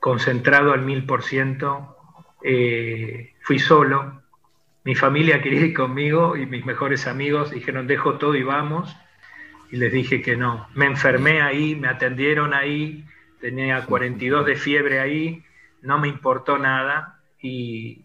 concentrado 0.00 0.72
al 0.72 0.82
mil 0.82 1.06
por 1.06 1.22
ciento, 1.22 1.96
eh, 2.42 3.34
fui 3.40 3.58
solo, 3.58 4.22
mi 4.84 4.94
familia 4.94 5.40
quería 5.40 5.60
ir 5.60 5.74
conmigo 5.74 6.36
y 6.36 6.46
mis 6.46 6.64
mejores 6.66 7.06
amigos 7.06 7.52
dijeron 7.52 7.86
dejo 7.86 8.18
todo 8.18 8.34
y 8.34 8.42
vamos, 8.42 8.96
y 9.70 9.76
les 9.76 9.92
dije 9.92 10.22
que 10.22 10.36
no. 10.36 10.68
Me 10.74 10.86
enfermé 10.86 11.40
ahí, 11.40 11.76
me 11.76 11.88
atendieron 11.88 12.52
ahí, 12.52 13.04
tenía 13.40 13.84
42 13.86 14.44
de 14.44 14.56
fiebre 14.56 15.00
ahí, 15.00 15.44
no 15.82 15.98
me 15.98 16.08
importó 16.08 16.58
nada 16.58 17.20
y, 17.40 18.01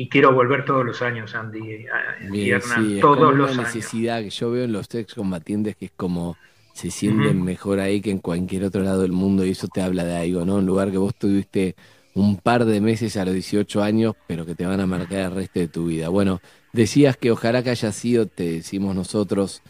y 0.00 0.08
quiero 0.08 0.32
volver 0.32 0.64
todos 0.64 0.82
los 0.82 1.02
años, 1.02 1.34
Andy 1.34 1.86
y 2.32 2.50
Hernán, 2.50 2.86
sí, 2.86 2.94
es 2.96 3.00
todos 3.00 3.18
como 3.18 3.32
los 3.32 3.50
una 3.50 3.64
años. 3.64 3.74
necesidad 3.74 4.22
que 4.22 4.30
yo 4.30 4.50
veo 4.50 4.64
en 4.64 4.72
los 4.72 4.94
excombatientes 4.94 5.76
que 5.76 5.84
es 5.84 5.92
como 5.94 6.38
se 6.72 6.90
sienten 6.90 7.42
mejor 7.42 7.80
ahí 7.80 8.00
que 8.00 8.10
en 8.10 8.18
cualquier 8.18 8.64
otro 8.64 8.80
lado 8.80 9.02
del 9.02 9.12
mundo 9.12 9.44
y 9.44 9.50
eso 9.50 9.68
te 9.68 9.82
habla 9.82 10.04
de 10.04 10.16
algo, 10.16 10.46
¿no? 10.46 10.54
Un 10.56 10.64
lugar 10.64 10.90
que 10.90 10.96
vos 10.96 11.14
tuviste 11.14 11.76
un 12.14 12.38
par 12.38 12.64
de 12.64 12.80
meses 12.80 13.18
a 13.18 13.26
los 13.26 13.34
18 13.34 13.82
años, 13.82 14.14
pero 14.26 14.46
que 14.46 14.54
te 14.54 14.64
van 14.64 14.80
a 14.80 14.86
marcar 14.86 15.18
el 15.18 15.32
resto 15.32 15.60
de 15.60 15.68
tu 15.68 15.84
vida. 15.84 16.08
Bueno, 16.08 16.40
decías 16.72 17.18
que 17.18 17.30
ojalá 17.30 17.62
que 17.62 17.68
haya 17.68 17.92
sido, 17.92 18.24
te 18.24 18.52
decimos 18.52 18.94
nosotros, 18.94 19.62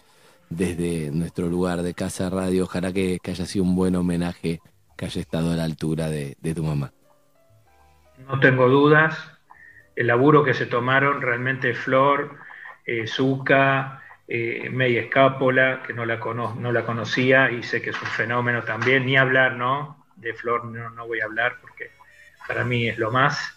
desde 0.48 1.10
nuestro 1.10 1.48
lugar 1.48 1.82
de 1.82 1.92
Casa 1.92 2.30
Radio, 2.30 2.62
ojalá 2.62 2.92
que, 2.92 3.18
que 3.20 3.32
haya 3.32 3.46
sido 3.46 3.64
un 3.64 3.74
buen 3.74 3.96
homenaje, 3.96 4.60
que 4.96 5.06
haya 5.06 5.20
estado 5.20 5.50
a 5.50 5.56
la 5.56 5.64
altura 5.64 6.08
de, 6.08 6.36
de 6.40 6.54
tu 6.54 6.62
mamá. 6.62 6.92
No 8.28 8.38
tengo 8.38 8.68
dudas. 8.68 9.39
El 10.00 10.06
laburo 10.06 10.42
que 10.42 10.54
se 10.54 10.64
tomaron 10.64 11.20
realmente 11.20 11.74
Flor, 11.74 12.38
eh, 12.86 13.06
Zucca, 13.06 14.02
eh, 14.26 14.70
May 14.72 14.96
Escápola, 14.96 15.82
que 15.86 15.92
no 15.92 16.06
la, 16.06 16.18
cono 16.18 16.56
no 16.58 16.72
la 16.72 16.86
conocía 16.86 17.50
y 17.50 17.62
sé 17.62 17.82
que 17.82 17.90
es 17.90 18.00
un 18.00 18.08
fenómeno 18.08 18.62
también. 18.62 19.04
Ni 19.04 19.18
hablar, 19.18 19.56
¿no? 19.56 20.06
De 20.16 20.32
Flor 20.32 20.64
no, 20.64 20.88
no 20.88 21.06
voy 21.06 21.20
a 21.20 21.26
hablar 21.26 21.58
porque 21.60 21.90
para 22.48 22.64
mí 22.64 22.88
es 22.88 22.96
lo 22.96 23.10
más. 23.10 23.54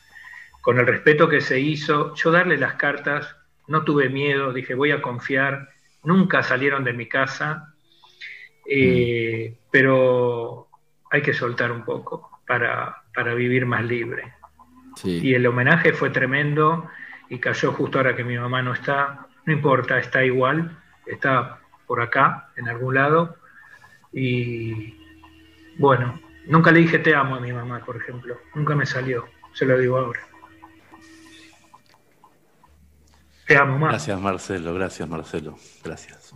Con 0.60 0.80
el 0.80 0.86
respeto 0.86 1.30
que 1.30 1.40
se 1.40 1.62
hizo, 1.62 2.14
yo 2.14 2.30
darle 2.30 2.58
las 2.58 2.74
cartas, 2.74 3.38
no 3.70 3.86
tuve 3.86 4.10
miedo, 4.10 4.52
dije 4.52 4.76
voy 4.76 4.92
a 4.92 5.02
confiar, 5.02 5.70
nunca 6.04 6.44
salieron 6.44 6.84
de 6.84 6.92
mi 6.92 7.08
casa, 7.08 7.74
eh, 8.70 9.60
pero 9.72 10.68
hay 11.10 11.22
que 11.22 11.34
soltar 11.34 11.72
un 11.72 11.86
poco 11.86 12.42
para, 12.46 13.04
para 13.16 13.34
vivir 13.34 13.66
más 13.66 13.86
libre. 13.86 14.34
Y 15.04 15.34
el 15.34 15.46
homenaje 15.46 15.94
fue 15.94 16.10
tremendo 16.10 16.90
y 17.30 17.40
cayó 17.40 17.72
justo 17.74 17.98
ahora 17.98 18.16
que 18.16 18.24
mi 18.24 18.38
mamá 18.38 18.62
no 18.62 18.74
está. 18.74 19.28
No 19.46 19.54
importa, 19.54 19.98
está 20.00 20.24
igual, 20.24 20.78
está 21.06 21.60
por 21.88 22.02
acá, 22.02 22.50
en 22.56 22.68
algún 22.68 22.96
lado. 22.96 23.36
Y 24.12 24.96
bueno, 25.78 26.20
nunca 26.48 26.72
le 26.72 26.80
dije 26.80 27.00
te 27.00 27.16
amo 27.16 27.36
a 27.36 27.40
mi 27.40 27.52
mamá, 27.52 27.84
por 27.84 27.98
ejemplo. 27.98 28.38
Nunca 28.56 28.76
me 28.76 28.86
salió, 28.86 29.26
se 29.54 29.66
lo 29.66 29.78
digo 29.78 29.98
ahora. 29.98 30.22
Te 33.48 33.58
amo 33.58 33.78
más. 33.78 33.90
Gracias, 33.90 34.22
Marcelo, 34.22 34.74
gracias, 34.74 35.10
Marcelo. 35.10 35.58
Gracias. 35.84 36.34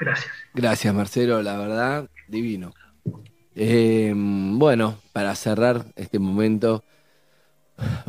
Gracias. 0.00 0.32
Gracias, 0.54 0.94
Marcelo, 0.94 1.42
la 1.42 1.58
verdad, 1.58 2.08
divino. 2.28 2.72
Eh, 3.54 4.12
bueno, 4.16 4.98
para 5.12 5.34
cerrar 5.34 5.84
este 5.96 6.18
momento, 6.18 6.82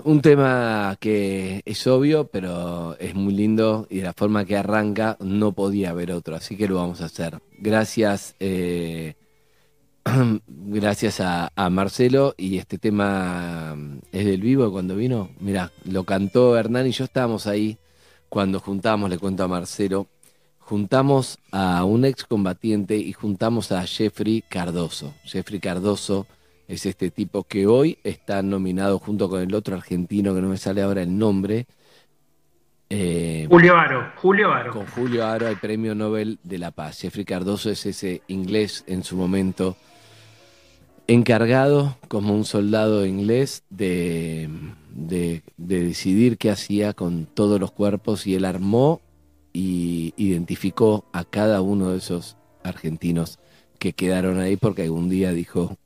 un 0.03 0.22
tema 0.22 0.95
que 0.99 1.61
es 1.66 1.88
obvio, 1.88 2.28
pero 2.28 2.95
es 2.99 3.16
muy 3.16 3.34
lindo 3.34 3.88
y 3.89 3.97
de 3.97 4.03
la 4.03 4.13
forma 4.13 4.45
que 4.45 4.57
arranca 4.57 5.18
no 5.20 5.53
podía 5.53 5.89
haber 5.89 6.11
otro, 6.11 6.36
así 6.36 6.55
que 6.55 6.68
lo 6.68 6.76
vamos 6.76 7.01
a 7.01 7.05
hacer. 7.05 7.39
Gracias, 7.57 8.36
eh, 8.39 9.16
gracias 10.47 11.20
a, 11.20 11.51
Marcelo 11.72 12.36
y 12.38 12.57
este 12.57 12.78
tema 12.78 13.76
es 14.11 14.26
del 14.26 14.41
vivo 14.41 14.72
cuando 14.72 14.95
vino. 14.95 15.30
Mira, 15.39 15.72
lo 15.86 16.03
cantó 16.03 16.57
Hernán 16.57 16.88
y 16.88 16.91
yo 16.91 17.05
estábamos 17.05 17.47
ahí 17.47 17.78
cuando 18.30 18.59
juntamos, 18.59 19.09
le 19.09 19.18
cuento 19.18 19.43
a 19.43 19.47
Marcelo, 19.47 20.07
juntamos 20.59 21.39
a 21.51 21.84
un 21.86 22.05
excombatiente 22.05 22.97
y 22.97 23.13
juntamos 23.13 23.72
a 23.72 23.86
Jeffrey 23.86 24.43
Cardoso. 24.47 25.13
Jeffrey 25.24 25.59
Cardoso 25.59 26.28
es 26.68 26.86
este 26.86 27.11
tipo 27.11 27.43
que 27.43 27.68
hoy 27.68 27.97
está 28.03 28.41
nominado 28.41 28.99
junto 28.99 29.30
con 29.30 29.41
el 29.41 29.53
otro 29.53 29.76
argentino 29.76 30.34
que 30.34 30.41
no 30.41 30.49
me 30.49 30.57
sale 30.57 30.82
ahora 30.82 31.01
el 31.03 31.18
nombre. 31.18 31.68
eh, 32.89 33.47
Julio 33.49 33.76
Aro, 33.78 34.11
Julio 34.18 34.51
Aro. 34.51 34.72
con 34.72 34.86
Julio 34.88 35.26
Aro 35.26 35.47
al 35.47 35.59
Premio 35.59 35.95
Nobel 35.95 36.39
de 36.43 36.57
la 36.57 36.72
Paz. 36.72 37.01
Jeffrey 37.01 37.26
Cardoso 37.26 37.70
es 37.70 37.86
ese 37.86 38.22
inglés 38.28 38.84
en 38.88 39.03
su 39.03 39.16
momento 39.16 39.76
encargado 41.07 41.97
como 42.07 42.34
un 42.34 42.45
soldado 42.45 43.05
inglés 43.05 43.63
de, 43.70 44.49
de, 44.91 45.43
de 45.57 45.84
decidir 45.84 46.38
qué 46.38 46.49
hacía 46.49 46.93
con 46.93 47.28
todos 47.28 47.59
los 47.59 47.72
cuerpos 47.72 48.26
y 48.26 48.36
él 48.36 48.45
armó 48.45 49.01
y 49.53 50.13
identificó 50.18 51.05
a 51.13 51.24
cada 51.24 51.61
uno 51.61 51.91
de 51.91 51.99
esos 51.99 52.38
argentinos 52.63 53.39
que 53.78 53.93
quedaron 53.93 54.39
ahí 54.39 54.57
porque 54.57 54.82
algún 54.84 55.09
día 55.09 55.32
dijo, 55.32 55.78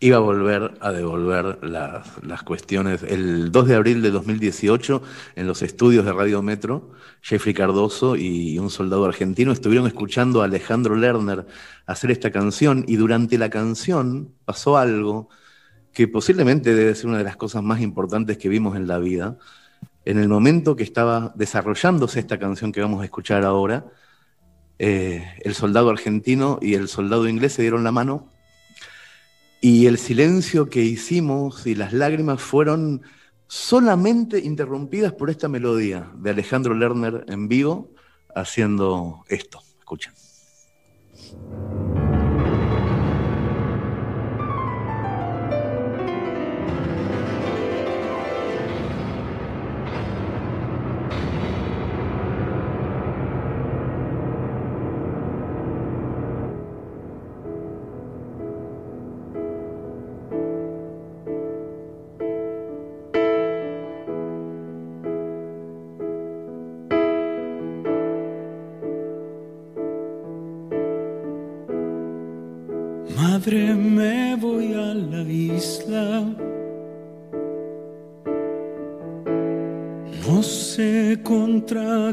Iba 0.00 0.18
a 0.18 0.20
volver 0.20 0.78
a 0.80 0.92
devolver 0.92 1.58
las, 1.64 2.22
las 2.22 2.44
cuestiones. 2.44 3.02
El 3.02 3.50
2 3.50 3.66
de 3.66 3.74
abril 3.74 4.00
de 4.00 4.12
2018, 4.12 5.02
en 5.34 5.46
los 5.48 5.62
estudios 5.62 6.04
de 6.04 6.12
Radio 6.12 6.40
Metro, 6.40 6.92
Jeffrey 7.20 7.52
Cardoso 7.52 8.14
y 8.14 8.60
un 8.60 8.70
soldado 8.70 9.04
argentino 9.06 9.50
estuvieron 9.50 9.88
escuchando 9.88 10.40
a 10.40 10.44
Alejandro 10.44 10.94
Lerner 10.94 11.46
hacer 11.86 12.12
esta 12.12 12.30
canción 12.30 12.84
y 12.86 12.94
durante 12.94 13.38
la 13.38 13.50
canción 13.50 14.32
pasó 14.44 14.76
algo 14.76 15.30
que 15.92 16.06
posiblemente 16.06 16.76
debe 16.76 16.94
ser 16.94 17.08
una 17.08 17.18
de 17.18 17.24
las 17.24 17.36
cosas 17.36 17.64
más 17.64 17.80
importantes 17.80 18.38
que 18.38 18.48
vimos 18.48 18.76
en 18.76 18.86
la 18.86 18.98
vida. 18.98 19.36
En 20.04 20.20
el 20.20 20.28
momento 20.28 20.76
que 20.76 20.84
estaba 20.84 21.32
desarrollándose 21.34 22.20
esta 22.20 22.38
canción 22.38 22.70
que 22.70 22.80
vamos 22.80 23.02
a 23.02 23.04
escuchar 23.04 23.44
ahora, 23.44 23.86
eh, 24.78 25.26
el 25.40 25.54
soldado 25.54 25.90
argentino 25.90 26.60
y 26.62 26.74
el 26.74 26.86
soldado 26.86 27.28
inglés 27.28 27.54
se 27.54 27.62
dieron 27.62 27.82
la 27.82 27.90
mano 27.90 28.28
y 29.60 29.86
el 29.86 29.98
silencio 29.98 30.68
que 30.68 30.82
hicimos 30.82 31.66
y 31.66 31.74
las 31.74 31.92
lágrimas 31.92 32.40
fueron 32.40 33.02
solamente 33.46 34.38
interrumpidas 34.38 35.12
por 35.12 35.30
esta 35.30 35.48
melodía 35.48 36.10
de 36.16 36.30
Alejandro 36.30 36.74
Lerner 36.74 37.24
en 37.28 37.48
vivo 37.48 37.90
haciendo 38.34 39.24
esto. 39.28 39.60
Escuchen. 39.78 40.12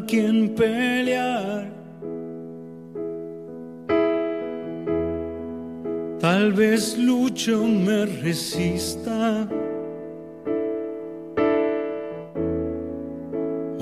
Quién 0.08 0.49
pelear. 0.56 1.72
Tal 6.20 6.53
vez 6.53 6.97
lucho 6.97 7.64
me 7.64 8.06
resista. 8.06 9.47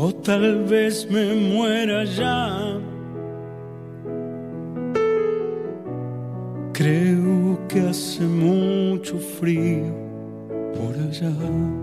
o 0.04 0.12
tal 0.12 0.66
vez 0.66 1.10
me 1.10 1.34
muera 1.34 2.04
ya. 2.04 2.78
Creo 6.74 7.58
que 7.70 7.80
hace 7.80 8.24
mucho 8.24 9.18
frío 9.18 9.94
por 10.76 10.94
allá. 11.08 11.83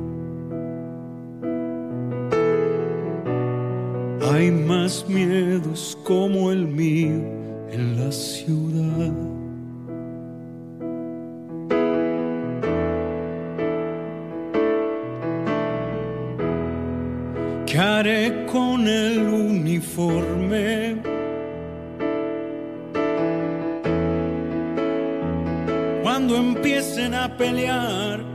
Hay 4.32 4.48
más 4.52 5.08
miedos 5.08 5.98
como 6.04 6.52
el 6.52 6.64
mío 6.64 7.20
en 7.72 7.96
la 7.98 8.12
ciudad. 8.12 9.12
¿Qué 17.66 17.76
haré 17.76 18.46
con 18.46 18.86
el 18.86 19.18
uniforme? 19.18 21.02
Cuando 26.04 26.36
empiecen 26.36 27.14
a 27.14 27.36
pelear 27.36 28.29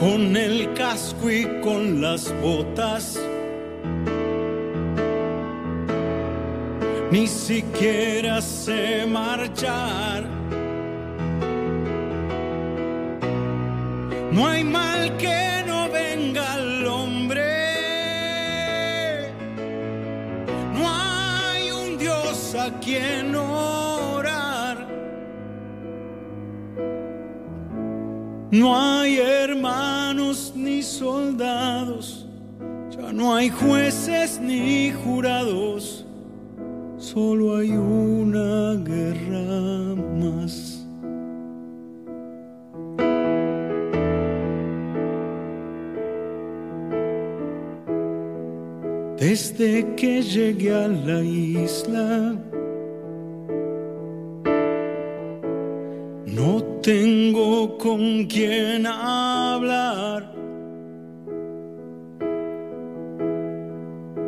con 0.00 0.34
el 0.34 0.72
casco 0.72 1.30
y 1.30 1.44
con 1.60 2.00
las 2.00 2.32
botas. 2.40 3.20
Ni 7.10 7.26
siquiera 7.26 8.40
sé 8.40 9.04
marchar. 9.04 10.24
No 14.32 14.46
hay 14.46 14.64
mal 14.64 15.16
que 15.18 15.64
no 15.66 15.90
venga 15.90 16.54
al 16.54 16.86
hombre. 16.86 17.42
No 20.72 20.82
hay 20.88 21.70
un 21.72 21.98
Dios 21.98 22.54
a 22.54 22.70
quien 22.80 23.34
orar. 23.34 24.86
No 28.50 28.99
hermanos 29.60 30.52
ni 30.56 30.82
soldados. 30.82 32.26
Ya 32.90 33.12
no 33.12 33.34
hay 33.34 33.50
jueces 33.50 34.40
ni 34.40 34.90
jurados. 34.90 36.06
Solo 36.96 37.56
hay 37.56 37.70
una 37.70 38.74
guerra 38.82 39.94
más. 40.18 40.86
Desde 49.18 49.94
que 49.96 50.22
llegué 50.22 50.74
a 50.74 50.88
la 50.88 51.20
isla, 51.22 52.34
tengo 56.82 57.76
con 57.76 58.26
quién 58.26 58.86
hablar. 58.86 60.34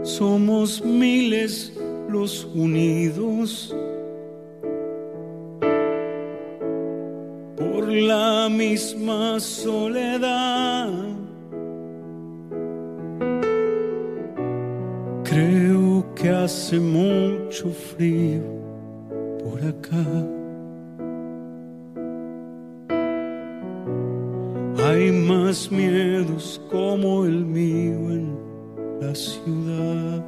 Somos 0.02 0.84
miles 0.84 1.72
los 2.08 2.44
unidos 2.54 3.74
por 7.56 7.88
la 7.88 8.48
misma 8.50 9.40
soledad. 9.40 10.90
Creo 15.24 16.04
que 16.14 16.28
hace 16.28 16.78
mucho 16.78 17.70
frío 17.70 18.42
por 19.42 19.64
acá. 19.64 20.41
Hay 24.84 25.12
más 25.12 25.70
miedos 25.70 26.60
como 26.68 27.24
el 27.24 27.44
mío 27.44 28.10
en 28.10 28.36
la 29.00 29.14
ciudad. 29.14 30.24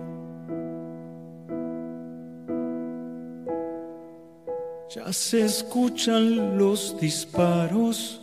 Ya 4.94 5.12
se 5.12 5.40
escuchan 5.40 6.56
los 6.56 6.96
disparos 7.00 8.22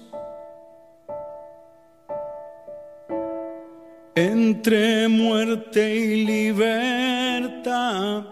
entre 4.16 5.10
muerte 5.10 5.96
y 5.96 6.26
libertad. 6.26 8.24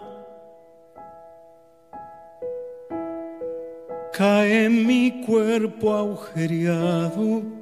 Cae 4.14 4.70
mi 4.70 5.22
cuerpo 5.26 5.94
agujereado. 5.94 7.59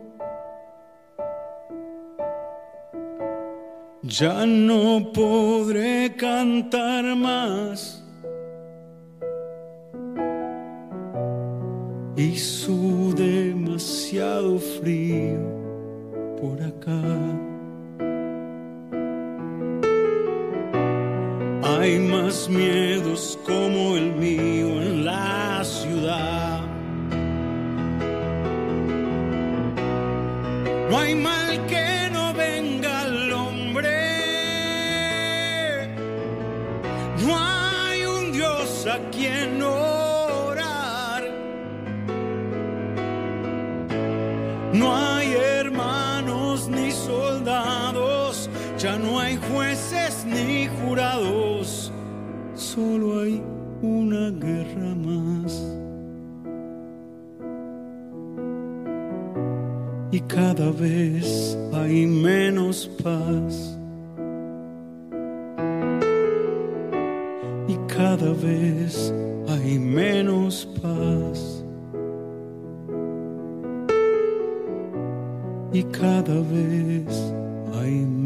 Ya 4.02 4.46
no 4.46 5.12
podré 5.12 6.14
cantar 6.14 7.16
más. 7.16 8.04
Hizo 12.16 13.12
demasiado 13.16 14.58
frío 14.58 15.40
por 16.40 16.62
acá. 16.62 17.02
Hay 21.64 21.98
más 21.98 22.48
miedos 22.48 23.36
como 23.44 23.96
el 23.96 24.12
mío 24.12 24.57
orar. 39.62 41.22
No 44.72 44.96
hay 44.96 45.34
hermanos 45.34 46.68
ni 46.68 46.90
soldados. 46.90 48.48
Ya 48.78 48.98
no 48.98 49.18
hay 49.18 49.38
jueces 49.52 50.24
ni 50.24 50.68
jurados. 50.68 51.92
Solo 52.54 53.20
hay 53.20 53.42
una 53.82 54.30
guerra 54.30 54.94
más. 54.94 55.78
y 60.10 60.20
cada 60.20 60.70
vez 60.72 61.56
hay 61.72 62.06
menos 62.06 62.90
paz. 63.02 63.67
Cada 67.98 68.32
vez 68.32 69.12
hay 69.48 69.76
menos 69.76 70.68
paz. 70.80 71.64
Y 75.72 75.82
cada 75.82 76.40
vez 76.52 77.34
hay 77.74 77.90
menos. 77.90 78.17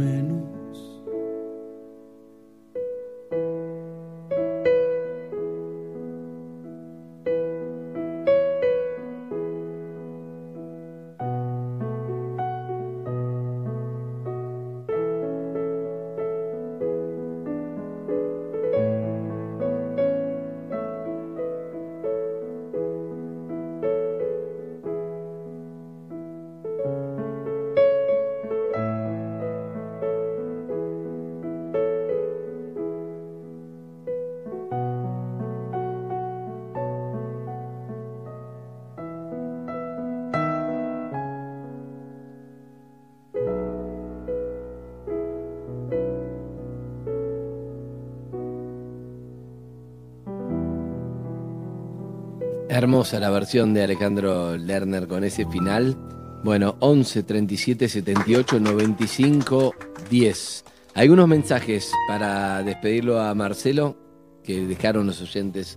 Hermosa 53.03 53.19
la 53.19 53.31
versión 53.31 53.75
de 53.75 53.83
Alejandro 53.83 54.57
Lerner 54.57 55.09
con 55.09 55.25
ese 55.25 55.45
final. 55.47 55.97
Bueno, 56.45 56.77
11 56.79 57.25
37 57.25 57.89
78 57.89 58.61
95 58.61 59.75
10. 60.09 60.65
Algunos 60.95 61.27
mensajes 61.27 61.91
para 62.07 62.63
despedirlo 62.63 63.21
a 63.21 63.35
Marcelo 63.35 63.97
que 64.45 64.65
dejaron 64.67 65.09
los 65.09 65.21
oyentes 65.21 65.75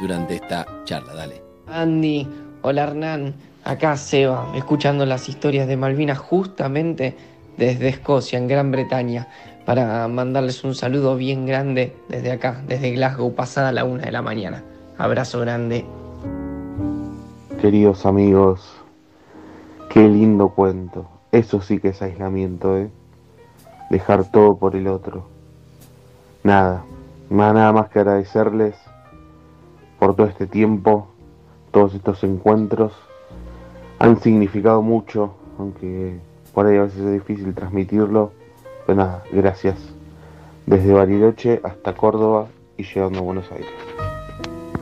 durante 0.00 0.34
esta 0.34 0.66
charla. 0.82 1.14
Dale. 1.14 1.40
Andy, 1.68 2.26
hola 2.62 2.82
Hernán, 2.82 3.36
acá 3.62 3.96
Seba, 3.96 4.52
escuchando 4.56 5.06
las 5.06 5.28
historias 5.28 5.68
de 5.68 5.76
Malvinas 5.76 6.18
justamente 6.18 7.16
desde 7.56 7.90
Escocia, 7.90 8.40
en 8.40 8.48
Gran 8.48 8.72
Bretaña, 8.72 9.28
para 9.64 10.08
mandarles 10.08 10.64
un 10.64 10.74
saludo 10.74 11.14
bien 11.14 11.46
grande 11.46 11.94
desde 12.08 12.32
acá, 12.32 12.60
desde 12.66 12.90
Glasgow, 12.90 13.36
pasada 13.36 13.70
la 13.70 13.84
una 13.84 14.06
de 14.06 14.10
la 14.10 14.22
mañana. 14.22 14.64
Abrazo 14.98 15.38
grande. 15.38 15.84
Queridos 17.60 18.04
amigos, 18.04 18.76
qué 19.88 20.06
lindo 20.06 20.50
cuento. 20.50 21.06
Eso 21.32 21.62
sí 21.62 21.80
que 21.80 21.88
es 21.88 22.02
aislamiento, 22.02 22.76
¿eh? 22.76 22.90
Dejar 23.88 24.30
todo 24.30 24.58
por 24.58 24.76
el 24.76 24.88
otro. 24.88 25.24
Nada, 26.44 26.84
nada 27.30 27.72
más 27.72 27.88
que 27.88 28.00
agradecerles 28.00 28.74
por 29.98 30.14
todo 30.14 30.26
este 30.26 30.46
tiempo, 30.46 31.08
todos 31.70 31.94
estos 31.94 32.22
encuentros. 32.24 32.92
Han 34.00 34.20
significado 34.20 34.82
mucho, 34.82 35.34
aunque 35.58 36.18
por 36.52 36.66
ahí 36.66 36.76
a 36.76 36.82
veces 36.82 37.00
es 37.00 37.12
difícil 37.14 37.54
transmitirlo. 37.54 38.32
Pero 38.86 38.98
nada, 38.98 39.24
gracias. 39.32 39.76
Desde 40.66 40.92
Bariloche 40.92 41.62
hasta 41.64 41.94
Córdoba 41.94 42.48
y 42.76 42.82
llegando 42.82 43.20
a 43.20 43.22
Buenos 43.22 43.50
Aires. 43.50 44.05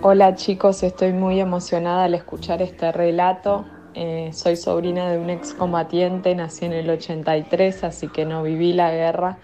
Hola 0.07 0.34
chicos, 0.34 0.82
estoy 0.82 1.14
muy 1.14 1.40
emocionada 1.40 2.05
al 2.05 2.12
escuchar 2.12 2.61
este 2.61 2.92
relato. 2.92 3.64
Eh, 3.94 4.32
soy 4.34 4.55
sobrina 4.55 5.11
de 5.11 5.16
un 5.16 5.30
excombatiente, 5.30 6.34
nací 6.34 6.66
en 6.66 6.74
el 6.74 6.90
83, 6.90 7.84
así 7.84 8.09
que 8.09 8.26
no 8.26 8.42
viví 8.42 8.74
la 8.74 8.90
guerra, 8.90 9.38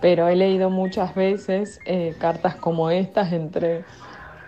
pero 0.00 0.26
he 0.26 0.34
leído 0.34 0.68
muchas 0.68 1.14
veces 1.14 1.78
eh, 1.86 2.16
cartas 2.18 2.56
como 2.56 2.90
estas 2.90 3.32
entre, 3.32 3.84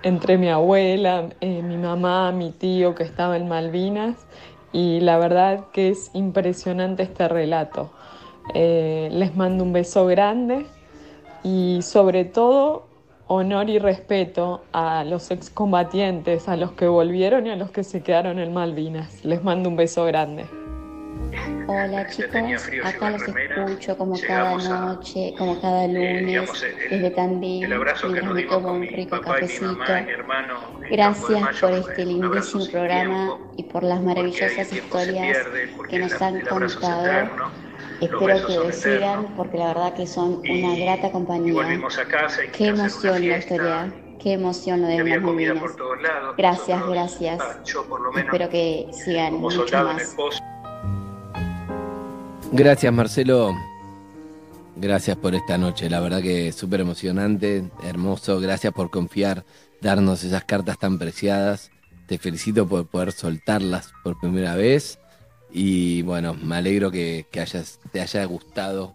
entre 0.02 0.36
mi 0.36 0.48
abuela, 0.48 1.28
eh, 1.40 1.62
mi 1.62 1.76
mamá, 1.76 2.32
mi 2.32 2.50
tío 2.50 2.96
que 2.96 3.04
estaba 3.04 3.36
en 3.36 3.46
Malvinas, 3.46 4.16
y 4.72 4.98
la 4.98 5.16
verdad 5.16 5.66
que 5.72 5.90
es 5.90 6.10
impresionante 6.12 7.04
este 7.04 7.28
relato. 7.28 7.92
les 8.52 9.36
mando 9.36 9.62
un 9.62 9.72
beso 9.72 10.06
grande 10.06 10.66
y 11.44 11.82
sobre 11.82 12.24
todo 12.24 12.91
honor 13.32 13.70
y 13.70 13.78
respeto 13.78 14.62
a 14.72 15.04
los 15.04 15.30
excombatientes, 15.30 16.48
a 16.48 16.56
los 16.56 16.72
que 16.72 16.86
volvieron 16.86 17.46
y 17.46 17.50
a 17.50 17.56
los 17.56 17.70
que 17.70 17.84
se 17.84 18.02
quedaron 18.02 18.38
en 18.38 18.52
Malvinas. 18.52 19.24
Les 19.24 19.42
mando 19.42 19.68
un 19.68 19.76
beso 19.76 20.04
grande. 20.04 20.44
Hola 21.66 22.06
chicos, 22.08 22.68
acá 22.84 23.10
los 23.10 23.22
escucho 23.22 23.96
como 23.96 24.18
cada 24.20 24.56
noche, 24.56 25.32
como 25.38 25.60
cada 25.60 25.86
lunes, 25.86 26.50
desde 26.90 27.10
Tandil, 27.10 27.68
mientras 27.68 28.04
me 28.04 28.42
tomo 28.42 28.72
un 28.72 28.86
rico 28.86 29.20
cafecito. 29.20 29.78
Gracias 30.90 31.60
por 31.60 31.72
este 31.72 32.04
lindísimo 32.04 32.66
programa 32.66 33.38
y 33.56 33.62
por 33.62 33.82
las 33.82 34.02
maravillosas 34.02 34.72
historias 34.72 35.38
que 35.88 35.98
nos 35.98 36.20
han 36.20 36.40
contado. 36.42 37.30
Espero 38.02 38.46
que 38.46 38.56
lo 38.56 38.72
sigan 38.72 39.34
porque 39.36 39.58
la 39.58 39.68
verdad 39.68 39.94
que 39.94 40.06
son 40.06 40.42
una 40.48 40.76
grata 40.76 41.12
compañía. 41.12 41.54
Qué 42.52 42.66
emoción 42.68 43.28
la 43.28 43.38
historia, 43.38 43.94
qué 44.20 44.32
emoción 44.32 44.82
lo 44.82 44.88
de 44.88 45.04
las 45.04 45.22
Malvinas. 45.22 45.62
Gracias, 46.36 46.88
gracias. 46.88 47.40
Espero 48.16 48.48
que 48.50 48.88
sigan 48.92 49.34
mucho 49.34 49.64
más. 49.84 50.16
Gracias 52.50 52.92
Marcelo. 52.92 53.54
Gracias 54.74 55.16
por 55.16 55.34
esta 55.34 55.58
noche, 55.58 55.88
la 55.88 56.00
verdad 56.00 56.22
que 56.22 56.48
es 56.48 56.56
súper 56.56 56.80
emocionante, 56.80 57.70
hermoso. 57.84 58.40
Gracias 58.40 58.72
por 58.72 58.90
confiar, 58.90 59.44
darnos 59.80 60.24
esas 60.24 60.44
cartas 60.44 60.78
tan 60.78 60.98
preciadas. 60.98 61.70
Te 62.06 62.18
felicito 62.18 62.66
por 62.66 62.86
poder 62.86 63.12
soltarlas 63.12 63.92
por 64.02 64.18
primera 64.18 64.56
vez. 64.56 64.98
Y 65.52 66.02
bueno, 66.02 66.34
me 66.34 66.56
alegro 66.56 66.90
que, 66.90 67.26
hayas, 67.34 67.78
te 67.92 68.00
haya 68.00 68.24
gustado 68.24 68.94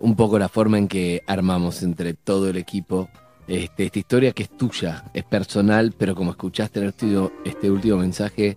un 0.00 0.16
poco 0.16 0.38
la 0.38 0.48
forma 0.48 0.78
en 0.78 0.88
que 0.88 1.22
armamos 1.26 1.82
entre 1.82 2.14
todo 2.14 2.48
el 2.48 2.56
equipo 2.56 3.08
este, 3.46 3.86
esta 3.86 3.98
historia 3.98 4.32
que 4.32 4.44
es 4.44 4.56
tuya, 4.56 5.04
es 5.14 5.24
personal, 5.24 5.94
pero 5.96 6.14
como 6.14 6.30
escuchaste 6.30 6.80
en 6.80 6.86
este, 6.88 7.06
este 7.44 7.70
último 7.70 7.96
mensaje, 7.98 8.56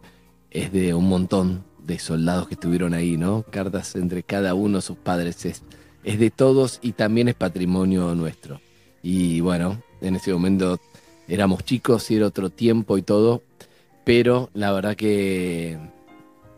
es 0.50 0.72
de 0.72 0.94
un 0.94 1.08
montón 1.08 1.64
de 1.80 1.98
soldados 1.98 2.48
que 2.48 2.54
estuvieron 2.56 2.94
ahí, 2.94 3.18
¿no? 3.18 3.44
Cartas 3.50 3.96
entre 3.96 4.24
cada 4.24 4.54
uno, 4.54 4.82
sus 4.82 4.98
padres, 4.98 5.46
es, 5.46 5.64
es 6.04 6.20
de 6.20 6.30
todos 6.30 6.80
y 6.82 6.92
también 6.92 7.30
es 7.30 7.36
patrimonio 7.36 8.14
nuestro. 8.16 8.62
Y 9.02 9.40
bueno, 9.40 9.82
en 10.02 10.16
ese 10.16 10.34
momento 10.34 10.80
éramos 11.28 11.64
chicos 11.64 12.12
y 12.12 12.18
era 12.18 12.28
otro 12.28 12.50
tiempo 12.50 12.98
y 12.98 13.02
todo, 13.02 13.44
pero 14.04 14.50
la 14.54 14.72
verdad 14.72 14.96
que 14.96 15.78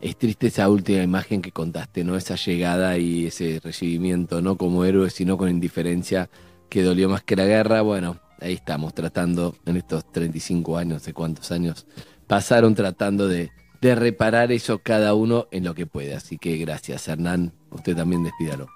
es 0.04 0.18
triste 0.18 0.48
esa 0.48 0.68
última 0.68 1.02
imagen 1.02 1.40
que 1.40 1.50
contaste, 1.50 2.04
¿no? 2.04 2.14
Esa 2.14 2.34
llegada 2.34 2.98
y 2.98 3.26
ese 3.26 3.58
recibimiento, 3.64 4.42
no 4.42 4.58
como 4.58 4.84
héroe, 4.84 5.08
sino 5.08 5.38
con 5.38 5.48
indiferencia, 5.48 6.28
que 6.68 6.82
dolió 6.82 7.08
más 7.08 7.22
que 7.22 7.36
la 7.36 7.46
guerra. 7.46 7.80
Bueno, 7.80 8.20
ahí 8.38 8.52
estamos 8.52 8.92
tratando 8.92 9.56
en 9.64 9.78
estos 9.78 10.12
35 10.12 10.76
años, 10.76 11.06
de 11.06 11.14
cuántos 11.14 11.50
años 11.52 11.86
pasaron 12.26 12.74
tratando 12.74 13.28
de, 13.28 13.50
reparar 13.80 14.50
eso 14.50 14.78
cada 14.78 15.14
uno 15.14 15.46
en 15.50 15.64
lo 15.64 15.74
que 15.74 15.86
puede. 15.86 16.14
Así 16.14 16.36
que 16.36 16.58
gracias, 16.58 17.08
Hernán. 17.08 17.52
Usted 17.70 17.96
también 17.96 18.24
despídalo. 18.24 18.66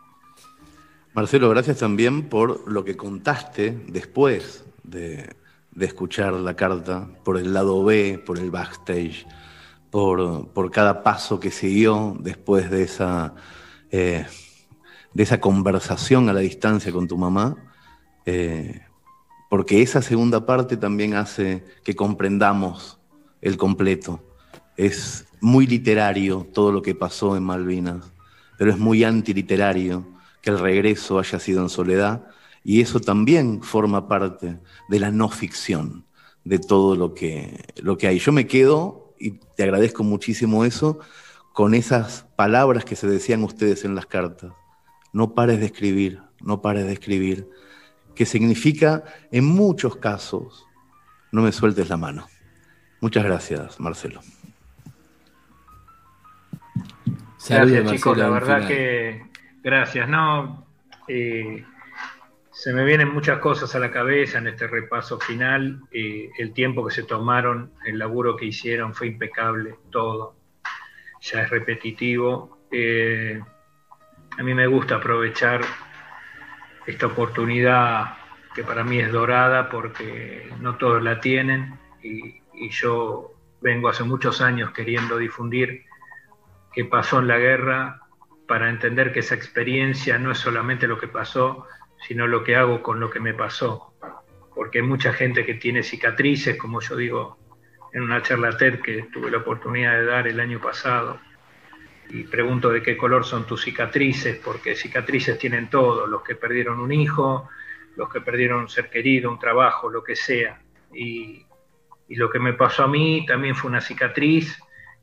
Marcelo, 1.13 1.51
gracias 1.51 1.79
también 1.79 2.31
por 2.31 2.71
lo 2.71 2.85
que 2.85 2.97
contaste 2.97 3.79
después 3.89 4.65
de, 4.83 5.35
de 5.73 5.87
escuchar 5.87 6.33
la 6.35 6.57
carta, 6.57 7.07
por 7.23 7.37
el 7.37 7.53
lado 7.53 7.85
B, 7.85 8.23
por 8.25 8.39
el 8.39 8.51
backstage 8.51 9.27
por, 9.91 10.71
cada 10.71 11.03
paso 11.03 11.41
que 11.41 11.51
siguió 11.51 12.17
después 12.21 12.71
de 12.71 12.83
esa, 12.83 13.35
eh, 13.91 14.27
de 15.15 15.23
esa 15.23 15.41
conversación 15.41 16.29
a 16.29 16.33
la 16.33 16.41
distancia 16.41 16.93
con 16.93 17.09
tu 17.09 17.17
mamá, 17.17 17.57
eh, 18.27 18.83
porque 19.49 19.81
esa 19.81 20.03
segunda 20.03 20.45
parte 20.45 20.77
también 20.77 21.15
hace 21.15 21.65
que 21.83 21.97
comprendamos 21.97 22.99
el 23.41 23.57
completo. 23.57 24.23
Es 24.77 25.27
muy 25.41 25.67
literario 25.67 26.47
todo 26.53 26.71
lo 26.71 26.83
que 26.83 26.95
pasó 26.95 27.37
en 27.37 27.45
Malvinas, 27.45 28.13
pero 28.59 28.71
es 28.71 28.79
muy 28.79 29.05
antiliterario 29.05 30.07
que 30.43 30.51
el 30.51 30.59
regreso 30.59 31.19
haya 31.19 31.39
sido 31.39 31.63
en 31.63 31.69
soledad, 31.69 32.27
y 32.63 32.83
eso 32.83 33.01
también 33.01 33.63
forma 33.63 34.09
parte 34.09 34.59
de 34.89 35.01
la 35.01 35.11
no 35.11 35.31
ficción 35.31 36.05
de 36.45 36.59
todo 36.59 36.97
lo 36.97 37.15
que, 37.15 37.65
lo 37.77 37.97
que 37.97 38.09
hay. 38.09 38.19
Yo 38.19 38.33
me 38.33 38.47
quedo 38.47 39.08
y 39.19 39.33
te 39.57 39.63
agradezco 39.63 40.05
muchísimo 40.05 40.65
eso, 40.65 41.01
con 41.53 41.75
esas 41.75 42.27
palabras 42.37 42.85
que 42.85 42.97
se 42.97 43.07
decían 43.07 43.43
ustedes 43.43 43.85
en 43.85 43.95
las 43.95 44.07
cartas. 44.07 44.53
No 45.13 45.35
pares 45.35 45.61
de 45.61 45.67
escribir, 45.67 46.21
no 46.41 46.63
pares 46.63 46.87
de 46.87 46.93
escribir, 46.93 47.49
que 48.15 48.27
significa 48.27 49.05
en 49.33 49.45
muchos 49.45 49.97
casos, 49.97 50.67
no 51.33 51.43
me 51.43 51.53
sueltes 51.53 51.89
la 51.89 51.97
mano. 51.97 52.27
Muchas 53.01 53.25
gracias, 53.25 53.79
Marcelo. 53.81 54.21
Gracias, 57.49 57.91
chicos, 57.91 58.19
la 58.19 58.29
verdad 58.29 58.67
que 58.67 59.23
gracias. 59.63 60.09
No, 60.09 60.67
eh, 61.07 61.65
se 62.59 62.73
me 62.73 62.85
vienen 62.85 63.15
muchas 63.15 63.39
cosas 63.39 63.73
a 63.77 63.79
la 63.79 63.93
cabeza 63.93 64.39
en 64.39 64.49
este 64.49 64.67
repaso 64.67 65.21
final. 65.21 65.81
Eh, 65.93 66.29
el 66.39 66.53
tiempo 66.53 66.85
que 66.85 66.93
se 66.93 67.05
tomaron, 67.05 67.71
el 67.87 68.01
laburo 68.01 68.35
que 68.35 68.47
hicieron 68.47 68.95
fue 68.95 69.07
impecable, 69.07 69.77
todo. 69.93 70.35
Ya 71.21 71.43
es 71.43 71.51
repetitivo. 71.51 72.67
Eh, 72.73 73.41
a 74.37 74.43
mí 74.43 74.55
me 74.55 74.67
gusta 74.67 74.97
aprovechar 74.97 75.61
esta 76.85 77.07
oportunidad 77.07 78.17
que 78.53 78.65
para 78.65 78.83
mí 78.83 78.99
es 78.99 79.13
dorada 79.13 79.69
porque 79.69 80.51
no 80.59 80.79
todos 80.79 81.01
la 81.01 81.21
tienen 81.21 81.79
y, 82.03 82.43
y 82.55 82.71
yo 82.71 83.35
vengo 83.61 83.89
hace 83.89 84.03
muchos 84.03 84.41
años 84.41 84.73
queriendo 84.73 85.17
difundir 85.17 85.85
qué 86.73 86.85
pasó 86.87 87.21
en 87.21 87.29
la 87.29 87.39
guerra 87.39 88.01
para 88.49 88.69
entender 88.69 89.13
que 89.13 89.21
esa 89.21 89.37
experiencia 89.37 90.19
no 90.19 90.33
es 90.33 90.39
solamente 90.39 90.89
lo 90.89 90.99
que 90.99 91.07
pasó, 91.07 91.69
sino 92.07 92.27
lo 92.27 92.45
que 92.45 92.57
hago 92.57 92.83
con 92.83 93.01
lo 93.01 93.11
que 93.11 93.21
me 93.21 93.35
pasó. 93.35 93.93
Porque 94.55 94.79
hay 94.79 94.85
mucha 94.85 95.13
gente 95.13 95.45
que 95.45 95.55
tiene 95.55 95.83
cicatrices, 95.83 96.57
como 96.57 96.81
yo 96.81 96.97
digo 96.97 97.39
en 97.93 98.03
una 98.03 98.23
charla 98.23 98.57
TED 98.57 98.81
que 98.81 99.09
tuve 99.13 99.31
la 99.31 99.39
oportunidad 99.39 99.93
de 99.99 100.05
dar 100.05 100.29
el 100.29 100.41
año 100.41 100.61
pasado, 100.61 101.19
y 102.11 102.25
pregunto 102.25 102.71
de 102.71 102.83
qué 102.83 102.97
color 102.97 103.25
son 103.25 103.47
tus 103.47 103.65
cicatrices, 103.65 104.37
porque 104.39 104.75
cicatrices 104.75 105.39
tienen 105.39 105.71
todo, 105.71 106.07
los 106.07 106.23
que 106.23 106.35
perdieron 106.35 106.81
un 106.81 106.93
hijo, 106.93 107.49
los 107.97 108.11
que 108.11 108.21
perdieron 108.21 108.61
un 108.61 108.69
ser 108.69 108.91
querido, 108.91 109.31
un 109.31 109.39
trabajo, 109.39 109.91
lo 109.91 110.03
que 110.03 110.17
sea. 110.17 110.61
Y, 110.93 111.47
y 112.09 112.17
lo 112.17 112.31
que 112.31 112.39
me 112.39 112.55
pasó 112.55 112.85
a 112.85 112.89
mí 112.89 113.25
también 113.27 113.55
fue 113.55 113.71
una 113.71 113.81
cicatriz 113.81 114.59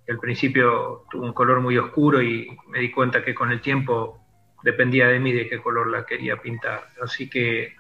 al 0.08 0.20
principio 0.20 1.06
tuvo 1.10 1.26
un 1.26 1.34
color 1.34 1.62
muy 1.62 1.78
oscuro 1.78 2.22
y 2.22 2.56
me 2.68 2.80
di 2.80 2.92
cuenta 2.92 3.24
que 3.24 3.34
con 3.34 3.52
el 3.52 3.62
tiempo 3.62 4.25
dependía 4.66 5.08
de 5.08 5.20
mí 5.20 5.32
de 5.32 5.48
qué 5.48 5.60
color 5.60 5.92
la 5.92 6.06
quería 6.06 6.38
pintar. 6.38 6.90
Así 7.02 7.30
que 7.30 7.76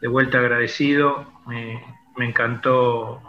de 0.00 0.08
vuelta 0.08 0.38
agradecido, 0.38 1.30
me, 1.46 1.80
me 2.16 2.26
encantó 2.26 3.20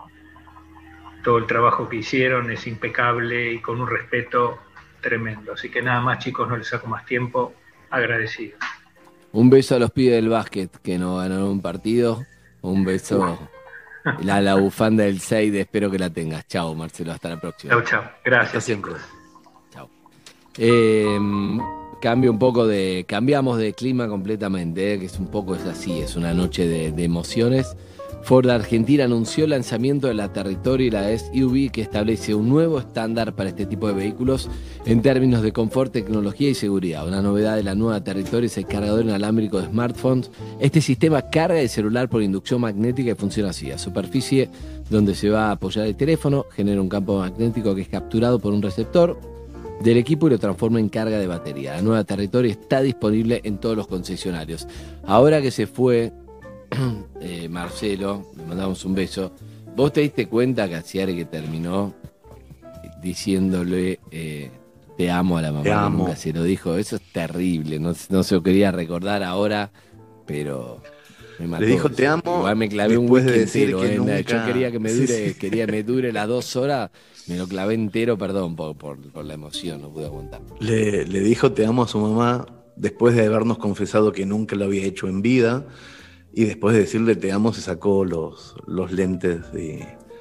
todo 1.22 1.38
el 1.38 1.46
trabajo 1.46 1.90
que 1.90 1.98
hicieron, 1.98 2.50
es 2.50 2.66
impecable 2.66 3.52
y 3.52 3.60
con 3.60 3.82
un 3.82 3.90
respeto 3.90 4.58
tremendo. 5.02 5.54
Así 5.54 5.70
que 5.70 5.82
nada 5.82 6.00
más 6.00 6.20
chicos, 6.20 6.48
no 6.48 6.56
les 6.56 6.68
saco 6.68 6.88
más 6.88 7.06
tiempo, 7.06 7.54
agradecido. 7.90 8.58
Un 9.34 9.50
beso 9.50 9.76
a 9.76 9.80
los 9.80 9.92
pibes 9.92 10.16
del 10.16 10.30
básquet 10.30 10.72
que 10.82 10.98
no 10.98 11.18
ganaron 11.18 11.50
un 11.50 11.62
partido. 11.62 12.26
Un 12.62 12.86
beso 12.86 13.38
a 14.06 14.42
la 14.42 14.56
bufanda 14.56 15.04
del 15.04 15.20
6, 15.20 15.54
espero 15.56 15.92
que 15.92 16.00
la 16.00 16.10
tengas. 16.10 16.48
Chao, 16.48 16.74
Marcelo, 16.74 17.12
hasta 17.12 17.28
la 17.28 17.42
próxima. 17.42 17.74
Chao, 17.74 17.84
chao. 17.84 18.12
Gracias. 18.24 18.64
siempre. 18.64 18.94
Eh, 20.58 21.18
cambio 22.04 22.32
un 22.32 22.38
poco 22.38 22.68
de. 22.68 23.06
Cambiamos 23.08 23.58
de 23.58 23.72
clima 23.72 24.10
completamente, 24.10 24.94
eh, 24.94 25.00
que 25.00 25.06
es 25.06 25.18
un 25.20 25.28
poco 25.28 25.56
es 25.56 25.64
así, 25.64 26.00
es 26.00 26.18
una 26.18 26.34
noche 26.34 26.68
de, 26.68 27.02
emociones. 27.02 27.78
Ford 28.24 28.50
Argentina 28.50 29.06
anunció 29.06 29.46
el 29.46 29.52
lanzamiento 29.52 30.08
de 30.08 30.14
la 30.14 30.34
Territorio 30.34 30.88
y 30.88 30.92
la 30.92 31.18
SUV 31.18 31.72
que 31.72 31.82
establece 31.82 32.36
un 32.36 32.50
nuevo 32.50 32.80
estándar 32.80 33.36
para 33.36 33.50
este 33.50 33.66
tipo 33.66 33.88
de 33.88 33.94
vehículos 33.94 34.50
en 34.86 35.02
términos 35.02 35.42
de 35.44 35.54
confort, 35.54 35.94
tecnología 35.94 36.50
y 36.50 36.56
seguridad. 36.56 37.08
Una 37.08 37.22
novedad 37.22 37.56
de 37.56 37.64
la 37.64 37.76
nueva 37.76 38.04
Territorio 38.04 38.48
es 38.48 38.58
el 38.58 38.66
cargador 38.66 39.06
inalámbrico 39.06 39.62
de 39.62 39.68
smartphones. 39.68 40.30
Este 40.60 40.82
sistema 40.82 41.30
carga 41.30 41.62
el 41.62 41.70
celular 41.70 42.10
por 42.10 42.22
inducción 42.22 42.60
magnética 42.60 43.12
y 43.12 43.16
funciona 43.16 43.52
así. 43.52 43.72
A 43.72 43.78
superficie 43.78 44.50
donde 44.90 45.16
se 45.16 45.30
va 45.30 45.48
a 45.48 45.52
apoyar 45.52 45.88
el 45.88 45.96
teléfono 45.96 46.46
genera 46.52 46.82
un 46.82 46.90
campo 46.90 47.20
magnético 47.20 47.74
que 47.76 47.82
es 47.82 47.90
capturado 47.90 48.40
por 48.40 48.54
un 48.54 48.62
receptor 48.62 49.33
del 49.82 49.98
equipo 49.98 50.28
y 50.28 50.32
lo 50.32 50.40
transforma 50.40 50.80
en 50.80 50.90
carga 50.90 51.18
de 51.20 51.28
batería. 51.28 51.76
La 51.76 51.82
nueva 51.82 52.04
Territorio 52.04 52.52
está 52.52 52.82
disponible 52.82 53.42
en 53.44 53.58
todos 53.58 53.76
los 53.76 53.88
concesionarios. 53.88 54.68
Ahora 55.06 55.42
que 55.42 55.52
se 55.52 55.68
fue 55.68 56.12
eh, 57.22 57.48
Marcelo, 57.50 58.32
le 58.38 58.44
mandamos 58.46 58.84
un 58.86 58.96
beso. 58.96 59.32
¿Vos 59.76 59.92
te 59.92 60.02
diste 60.02 60.28
cuenta, 60.28 60.70
Casiari, 60.70 61.16
que 61.16 61.26
terminó 61.26 61.94
diciéndole 63.02 64.00
eh, 64.12 64.52
te 64.98 65.10
amo 65.12 65.38
a 65.38 65.42
la 65.42 65.52
mamá? 65.52 65.64
Te 65.64 65.72
amo. 65.72 66.04
Nunca 66.06 66.16
se 66.16 66.32
lo 66.34 66.44
dijo. 66.44 66.78
Eso 66.78 66.96
es 66.98 67.02
terrible. 67.12 67.80
No, 67.80 67.94
no 68.10 68.24
se 68.24 68.36
lo 68.36 68.44
quería 68.44 68.72
recordar 68.72 69.24
ahora, 69.24 69.72
pero 70.26 70.82
me 71.40 71.48
mató. 71.48 71.64
Le 71.64 71.72
dijo 71.72 71.90
te 71.90 72.08
amo. 72.08 72.22
Igual 72.38 72.56
me 72.56 72.70
clavé 72.70 72.98
un 72.98 73.06
después 73.06 73.26
de 73.26 73.32
whisky 73.32 73.40
decir 73.46 73.62
entero. 73.72 73.82
que 73.82 73.94
eh. 73.94 73.98
nunca- 73.98 74.20
Yo 74.22 74.46
quería 74.46 74.72
que 74.72 74.80
me 74.80 74.94
dure, 74.94 75.30
sí. 75.30 75.34
quería 75.40 75.68
me 75.68 75.84
dure 75.84 76.14
las 76.14 76.28
dos 76.28 76.56
horas. 76.56 76.92
Me 77.28 77.38
lo 77.38 77.48
clavé 77.48 77.74
entero, 77.74 78.18
perdón, 78.18 78.56
por, 78.56 78.76
por, 78.78 78.98
por 79.12 79.24
la 79.26 79.34
emoción, 79.36 79.82
no 79.82 79.90
pude 79.92 80.06
aguantar. 80.06 80.42
Le, 80.60 81.06
le 81.06 81.20
dijo 81.22 81.52
te 81.54 81.66
amo 81.66 81.84
a 81.84 81.88
su 81.88 82.00
mamá 82.00 82.46
después 82.76 83.16
de 83.16 83.26
habernos 83.26 83.58
confesado 83.60 84.12
que 84.12 84.26
nunca 84.26 84.56
lo 84.56 84.66
había 84.66 84.84
hecho 84.86 85.08
en 85.08 85.22
vida. 85.22 85.66
Y 86.34 86.46
después 86.46 86.74
de 86.74 86.82
decirle 86.82 87.16
te 87.16 87.32
amo, 87.32 87.54
se 87.54 87.62
sacó 87.62 88.04
los, 88.06 88.56
los 88.66 88.92
lentes 88.92 89.42
y, 89.54 89.80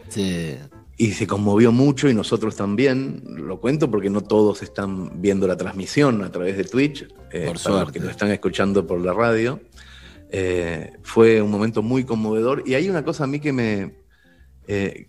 Sí. 0.09 0.57
y 0.98 1.12
se 1.12 1.26
conmovió 1.26 1.72
mucho 1.72 2.09
y 2.09 2.14
nosotros 2.14 2.55
también. 2.55 3.22
Lo 3.26 3.59
cuento 3.61 3.90
porque 3.90 4.11
no 4.11 4.20
todos 4.20 4.62
están 4.62 5.20
viendo 5.22 5.46
la 5.48 5.57
transmisión 5.57 6.22
a 6.22 6.30
través 6.30 6.57
de 6.59 6.64
Twitch, 6.64 7.09
eh, 7.32 7.46
Por 7.46 7.61
para 7.62 7.80
los 7.84 7.92
que 7.92 8.00
lo 8.00 8.11
están 8.11 8.30
escuchando 8.30 8.86
por 8.86 9.00
la 9.00 9.14
radio. 9.14 9.61
Eh, 10.30 10.92
fue 11.03 11.40
un 11.42 11.50
momento 11.50 11.82
muy 11.82 12.05
conmovedor 12.05 12.62
y 12.66 12.74
hay 12.74 12.88
una 12.88 13.05
cosa 13.05 13.24
a 13.24 13.26
mí 13.26 13.40
que 13.40 13.53
me, 13.53 13.94
eh, 14.66 15.09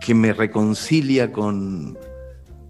que 0.00 0.14
me 0.14 0.32
reconcilia 0.32 1.32
con, 1.32 1.98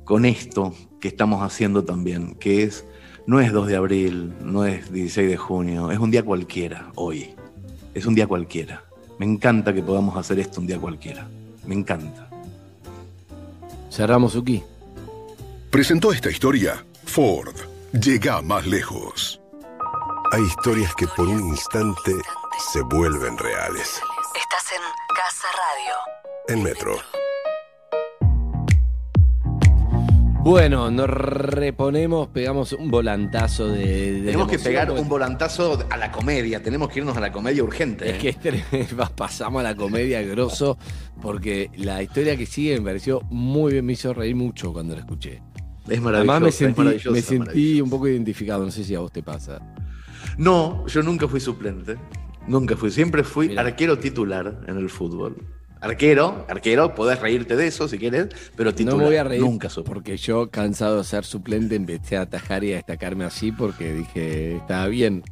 con 0.05 0.25
esto 0.25 0.75
que 1.01 1.09
estamos 1.09 1.43
haciendo 1.43 1.85
también, 1.85 2.35
que 2.35 2.65
es, 2.65 2.85
no 3.27 3.41
es 3.41 3.53
2 3.53 3.69
de 3.69 3.77
abril, 3.77 4.35
no 4.43 4.65
es 4.65 4.93
16 4.93 5.31
de 5.31 5.37
junio, 5.37 5.91
es 5.91 5.99
un 5.99 6.11
día 6.11 6.23
cualquiera 6.23 6.91
hoy, 6.97 7.35
es 7.95 8.07
un 8.07 8.15
día 8.15 8.27
cualquiera. 8.27 8.85
Me 9.19 9.27
encanta 9.27 9.73
que 9.75 9.83
podamos 9.83 10.17
hacer 10.17 10.39
esto 10.41 10.61
un 10.61 10.67
día 10.67 10.79
cualquiera, 10.79 11.29
me 11.67 11.75
encanta. 11.75 12.29
Cerramos 13.91 14.35
Uki. 14.37 14.63
Presentó 15.71 16.13
esta 16.13 16.31
historia 16.31 16.85
Ford. 17.05 17.55
Llega 17.93 18.41
más 18.41 18.67
lejos. 18.67 19.41
Hay 20.33 20.43
historias 20.43 20.95
que 20.95 21.09
por 21.09 21.27
un 21.27 21.49
instante 21.49 22.13
se 22.73 22.83
vuelven 22.83 23.37
reales. 23.37 24.01
Estás 24.37 24.73
en 24.73 24.83
Casa 25.17 25.49
Radio. 25.57 26.57
En 26.57 26.63
Metro. 26.63 27.20
Bueno, 30.43 30.91
nos 30.91 31.09
reponemos, 31.09 32.29
pegamos 32.29 32.73
un 32.73 32.91
volantazo 32.91 33.69
de. 33.69 34.13
de 34.13 34.23
Tenemos 34.23 34.49
que 34.49 34.59
pegar 34.59 34.91
un 34.91 35.07
volantazo 35.07 35.87
a 35.91 35.97
la 35.99 36.11
comedia, 36.11 36.63
tenemos 36.63 36.89
que 36.89 37.01
irnos 37.01 37.15
a 37.15 37.21
la 37.21 37.31
comedia 37.31 37.63
urgente. 37.63 38.09
Es 38.09 38.15
¿eh? 38.15 38.19
que 38.19 38.29
es 38.31 38.41
tremendo, 38.41 39.09
pasamos 39.15 39.61
a 39.61 39.63
la 39.63 39.75
comedia 39.75 40.23
grosso, 40.23 40.79
porque 41.21 41.71
la 41.77 42.03
historia 42.03 42.39
que 42.39 42.47
sigue 42.47 42.79
me 42.79 42.87
pareció 42.87 43.21
muy 43.29 43.73
bien, 43.73 43.85
me 43.85 43.93
hizo 43.93 44.15
reír 44.15 44.35
mucho 44.35 44.73
cuando 44.73 44.95
la 44.95 45.01
escuché. 45.01 45.43
Es 45.87 46.01
maravilloso. 46.01 46.17
Además 46.17 46.41
me 46.41 46.53
sentí, 46.53 47.11
me 47.11 47.23
sentí 47.23 47.81
un 47.83 47.91
poco 47.91 48.09
identificado, 48.09 48.65
no 48.65 48.71
sé 48.71 48.83
si 48.83 48.95
a 48.95 49.01
vos 49.01 49.13
te 49.13 49.23
pasa. 49.23 49.61
No, 50.39 50.87
yo 50.87 51.03
nunca 51.03 51.29
fui 51.29 51.41
suplente. 51.41 51.97
Nunca 52.47 52.77
fui. 52.77 52.91
Siempre 52.91 53.25
fui 53.25 53.57
arquero 53.59 53.99
titular 53.99 54.63
en 54.67 54.79
el 54.79 54.89
fútbol. 54.89 55.37
Arquero, 55.81 56.45
arquero, 56.49 56.95
podés 56.95 57.21
reírte 57.21 57.57
de 57.57 57.67
eso 57.67 57.89
si 57.89 57.99
quieres, 57.99 58.29
pero 58.55 58.75
titular. 58.75 58.97
no 58.97 58.99
me 58.99 59.05
voy 59.09 59.17
a 59.17 59.25
reír 59.25 59.41
Nunca 59.41 59.71
supe. 59.71 59.89
porque 59.89 60.17
yo, 60.19 60.51
cansado 60.51 60.99
de 60.99 61.05
ser 61.05 61.25
suplente, 61.25 61.75
empecé 61.75 62.19
a 62.19 62.23
atajar 62.23 62.65
y 62.65 62.73
a 62.73 62.77
destacarme 62.77 63.25
así 63.25 63.51
porque 63.51 63.95
dije, 63.95 64.57
estaba 64.57 64.87
bien. 64.89 65.23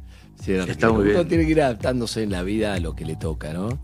ser 0.43 0.67
Está 0.69 0.91
muy 0.91 1.03
bien. 1.03 1.17
Uno 1.17 1.27
tiene 1.27 1.45
que 1.45 1.51
ir 1.51 1.61
adaptándose 1.61 2.23
en 2.23 2.31
la 2.31 2.41
vida 2.43 2.73
a 2.73 2.79
lo 2.79 2.95
que 2.95 3.05
le 3.05 3.15
toca, 3.15 3.53
¿no? 3.53 3.79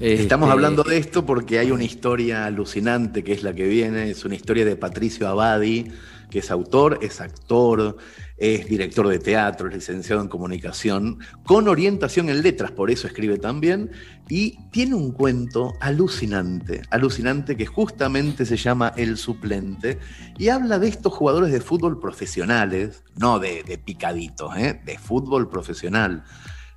Estamos 0.00 0.46
Este, 0.46 0.52
hablando 0.52 0.82
de 0.84 0.96
esto 0.96 1.26
porque 1.26 1.58
hay 1.58 1.72
una 1.72 1.82
historia 1.84 2.46
alucinante 2.46 3.24
que 3.24 3.32
es 3.32 3.42
la 3.42 3.52
que 3.52 3.66
viene. 3.66 4.10
Es 4.10 4.24
una 4.24 4.36
historia 4.36 4.64
de 4.64 4.76
Patricio 4.76 5.28
Abadi, 5.28 5.88
que 6.30 6.38
es 6.38 6.50
autor, 6.52 7.00
es 7.02 7.20
actor, 7.20 7.96
es 8.38 8.68
director 8.68 9.08
de 9.08 9.18
teatro, 9.18 9.68
es 9.68 9.74
licenciado 9.74 10.22
en 10.22 10.28
comunicación, 10.28 11.18
con 11.44 11.68
orientación 11.68 12.28
en 12.28 12.42
letras, 12.42 12.70
por 12.70 12.90
eso 12.90 13.06
escribe 13.06 13.38
también. 13.38 13.90
Y 14.28 14.58
tiene 14.70 14.94
un 14.94 15.12
cuento 15.12 15.72
alucinante, 15.80 16.82
alucinante 16.90 17.56
que 17.56 17.66
justamente 17.66 18.46
se 18.46 18.56
llama 18.56 18.92
El 18.96 19.16
suplente 19.16 19.98
y 20.38 20.48
habla 20.48 20.78
de 20.78 20.88
estos 20.88 21.12
jugadores 21.12 21.50
de 21.50 21.60
fútbol 21.60 21.98
profesionales, 21.98 23.02
no 23.16 23.38
de, 23.38 23.62
de 23.64 23.78
picaditos, 23.78 24.56
¿eh? 24.56 24.80
de 24.84 24.98
fútbol 24.98 25.48
profesional 25.48 26.24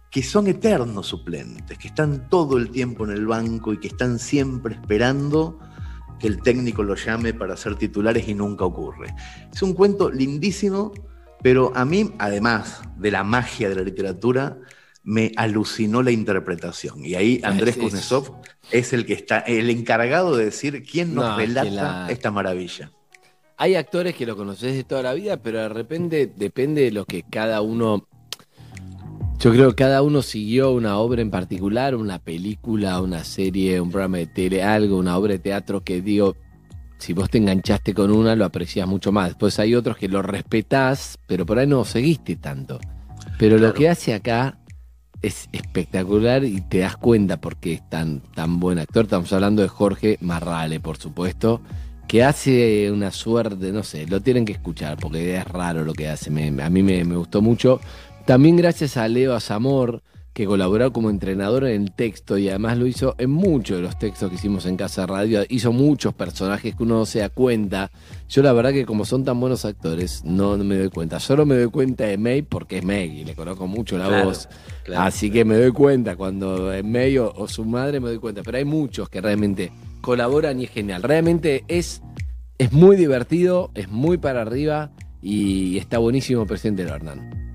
que 0.09 0.21
son 0.21 0.47
eternos 0.47 1.07
suplentes, 1.07 1.77
que 1.77 1.87
están 1.87 2.27
todo 2.27 2.57
el 2.57 2.69
tiempo 2.69 3.05
en 3.05 3.11
el 3.11 3.25
banco 3.25 3.71
y 3.71 3.79
que 3.79 3.87
están 3.87 4.19
siempre 4.19 4.75
esperando 4.75 5.57
que 6.19 6.27
el 6.27 6.41
técnico 6.41 6.83
los 6.83 7.03
llame 7.05 7.33
para 7.33 7.55
ser 7.55 7.75
titulares 7.75 8.27
y 8.27 8.35
nunca 8.35 8.65
ocurre. 8.65 9.15
Es 9.51 9.61
un 9.61 9.73
cuento 9.73 10.11
lindísimo, 10.11 10.91
pero 11.41 11.71
a 11.75 11.85
mí, 11.85 12.11
además 12.19 12.81
de 12.97 13.11
la 13.11 13.23
magia 13.23 13.69
de 13.69 13.75
la 13.75 13.81
literatura, 13.81 14.57
me 15.03 15.31
alucinó 15.35 16.03
la 16.03 16.11
interpretación. 16.11 17.03
Y 17.03 17.15
ahí 17.15 17.41
Andrés 17.43 17.75
es- 17.75 17.81
Kuznetsov 17.83 18.35
es 18.71 18.93
el 18.93 19.05
que 19.05 19.13
está, 19.13 19.39
el 19.39 19.69
encargado 19.69 20.35
de 20.37 20.45
decir 20.45 20.83
quién 20.83 21.15
nos 21.15 21.25
No, 21.25 21.37
relata 21.37 21.69
la- 21.71 22.07
esta 22.11 22.29
maravilla. 22.31 22.91
Hay 23.57 23.75
actores 23.75 24.15
que 24.15 24.25
lo 24.25 24.35
conoces 24.35 24.75
de 24.75 24.83
toda 24.83 25.03
la 25.03 25.13
vida, 25.13 25.37
pero 25.37 25.59
de 25.59 25.69
repente 25.69 26.31
depende 26.35 26.81
de 26.81 26.91
lo 26.91 27.05
que 27.05 27.23
cada 27.23 27.61
uno. 27.61 28.07
Yo 29.39 29.51
creo 29.51 29.69
que 29.69 29.75
cada 29.75 30.03
uno 30.03 30.21
siguió 30.21 30.71
una 30.71 30.97
obra 30.99 31.21
en 31.21 31.31
particular, 31.31 31.95
una 31.95 32.19
película, 32.19 33.01
una 33.01 33.23
serie, 33.23 33.81
un 33.81 33.89
programa 33.89 34.17
de 34.17 34.27
tele, 34.27 34.63
algo, 34.63 34.97
una 34.97 35.17
obra 35.17 35.33
de 35.33 35.39
teatro 35.39 35.83
que 35.83 36.01
digo, 36.01 36.35
si 37.01 37.13
vos 37.13 37.29
te 37.29 37.37
enganchaste 37.39 37.93
con 37.93 38.11
una, 38.11 38.35
lo 38.35 38.45
aprecias 38.45 38.87
mucho 38.87 39.11
más. 39.11 39.29
Después 39.29 39.57
hay 39.59 39.75
otros 39.75 39.97
que 39.97 40.07
lo 40.07 40.21
respetás, 40.21 41.17
pero 41.27 41.45
por 41.45 41.57
ahí 41.59 41.67
no 41.67 41.83
seguiste 41.83 42.35
tanto. 42.35 42.79
Pero 43.37 43.57
lo 43.57 43.73
que 43.73 43.89
hace 43.89 44.13
acá 44.13 44.57
es 45.21 45.49
espectacular 45.51 46.43
y 46.43 46.61
te 46.61 46.79
das 46.79 46.97
cuenta 46.97 47.37
por 47.37 47.57
qué 47.57 47.73
es 47.73 47.89
tan, 47.89 48.19
tan 48.35 48.59
buen 48.59 48.79
actor. 48.79 49.05
Estamos 49.05 49.31
hablando 49.33 49.61
de 49.61 49.67
Jorge 49.67 50.17
Marrale, 50.21 50.79
por 50.79 50.97
supuesto, 50.97 51.61
que 52.07 52.23
hace 52.23 52.91
una 52.91 53.09
suerte, 53.11 53.71
no 53.71 53.83
sé, 53.83 54.05
lo 54.07 54.21
tienen 54.21 54.45
que 54.45 54.53
escuchar 54.53 54.97
porque 54.97 55.37
es 55.37 55.45
raro 55.47 55.83
lo 55.83 55.93
que 55.93 56.07
hace. 56.09 56.29
Me- 56.29 56.61
a 56.61 56.69
mí 56.69 56.83
me, 56.83 57.03
me 57.03 57.15
gustó 57.15 57.41
mucho. 57.41 57.79
También 58.25 58.55
gracias 58.57 58.97
a 58.97 59.07
Leo 59.07 59.33
Azamor, 59.35 60.01
que 60.33 60.45
colaboró 60.45 60.93
como 60.93 61.09
entrenador 61.09 61.65
en 61.65 61.81
el 61.83 61.91
texto 61.91 62.37
y 62.37 62.47
además 62.47 62.77
lo 62.77 62.87
hizo 62.87 63.15
en 63.17 63.31
muchos 63.31 63.77
de 63.77 63.83
los 63.83 63.99
textos 63.99 64.29
que 64.29 64.35
hicimos 64.35 64.65
en 64.65 64.77
Casa 64.77 65.05
Radio. 65.05 65.43
Hizo 65.49 65.73
muchos 65.73 66.13
personajes 66.13 66.73
que 66.75 66.83
uno 66.83 66.99
no 66.99 67.05
se 67.05 67.19
da 67.19 67.27
cuenta. 67.29 67.91
Yo 68.29 68.41
la 68.41 68.53
verdad 68.53 68.71
que 68.71 68.85
como 68.85 69.03
son 69.03 69.25
tan 69.25 69.39
buenos 69.41 69.65
actores, 69.65 70.23
no, 70.23 70.55
no 70.55 70.63
me 70.63 70.77
doy 70.77 70.89
cuenta. 70.89 71.19
Solo 71.19 71.45
me 71.45 71.55
doy 71.57 71.69
cuenta 71.69 72.05
de 72.05 72.17
May 72.17 72.43
porque 72.43 72.77
es 72.77 72.85
May 72.85 73.19
y 73.21 73.25
le 73.25 73.35
conozco 73.35 73.67
mucho 73.67 73.97
la 73.97 74.07
Claro, 74.07 74.25
voz. 74.27 74.47
claro. 74.85 75.03
Así 75.03 75.29
que 75.29 75.43
me 75.43 75.57
doy 75.57 75.71
cuenta 75.71 76.15
cuando 76.15 76.71
es 76.71 76.83
May 76.83 77.17
o, 77.17 77.33
o 77.35 77.47
su 77.49 77.65
madre 77.65 77.99
me 77.99 78.07
doy 78.07 78.19
cuenta. 78.19 78.41
Pero 78.41 78.57
hay 78.57 78.65
muchos 78.65 79.09
que 79.09 79.19
realmente 79.19 79.71
colaboran 79.99 80.61
y 80.61 80.63
es 80.63 80.69
genial. 80.71 81.03
Realmente 81.03 81.65
es 81.67 82.01
es 82.57 82.71
muy 82.71 82.95
divertido, 82.95 83.71
es 83.73 83.89
muy 83.89 84.17
para 84.17 84.43
arriba 84.43 84.91
y 85.21 85.77
está 85.77 85.97
buenísimo 85.97 86.45
presidente 86.45 86.83
Hernán. 86.83 87.50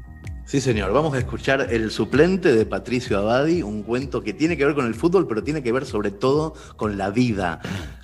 Sí, 0.47 0.61
señor. 0.61 0.92
Vamos 0.92 1.12
a 1.14 1.18
escuchar 1.18 1.66
El 1.70 1.90
suplente 1.90 2.55
de 2.55 2.64
Patricio 2.64 3.18
Abadi, 3.18 3.62
un 3.62 3.82
cuento 3.82 4.22
que 4.22 4.32
tiene 4.32 4.57
que 4.57 4.64
ver 4.64 4.76
con 4.76 4.86
el 4.86 4.94
fútbol, 4.94 5.26
pero 5.26 5.42
tiene 5.42 5.61
que 5.61 5.72
ver 5.72 5.84
sobre 5.84 6.12
todo 6.12 6.55
con 6.76 6.97
la 6.97 7.11
vida. 7.11 7.61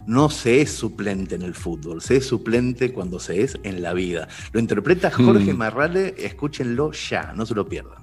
No 0.07 0.29
se 0.29 0.61
es 0.61 0.73
suplente 0.73 1.37
en 1.37 1.43
el 1.43 1.55
fútbol, 1.55 2.03
se 2.03 2.17
es 2.17 2.27
suplente 2.27 2.93
cuando 2.93 3.21
se 3.21 3.43
es 3.43 3.57
en 3.63 3.81
la 3.81 3.93
vida. 3.93 4.27
Lo 4.53 4.59
interpreta 4.59 5.09
Jorge 5.13 5.55
Mm. 5.55 5.57
Marrale, 5.57 6.15
escúchenlo 6.19 6.91
ya, 6.91 7.33
no 7.37 7.47
se 7.47 7.55
lo 7.55 7.69
pierdan. 7.69 8.03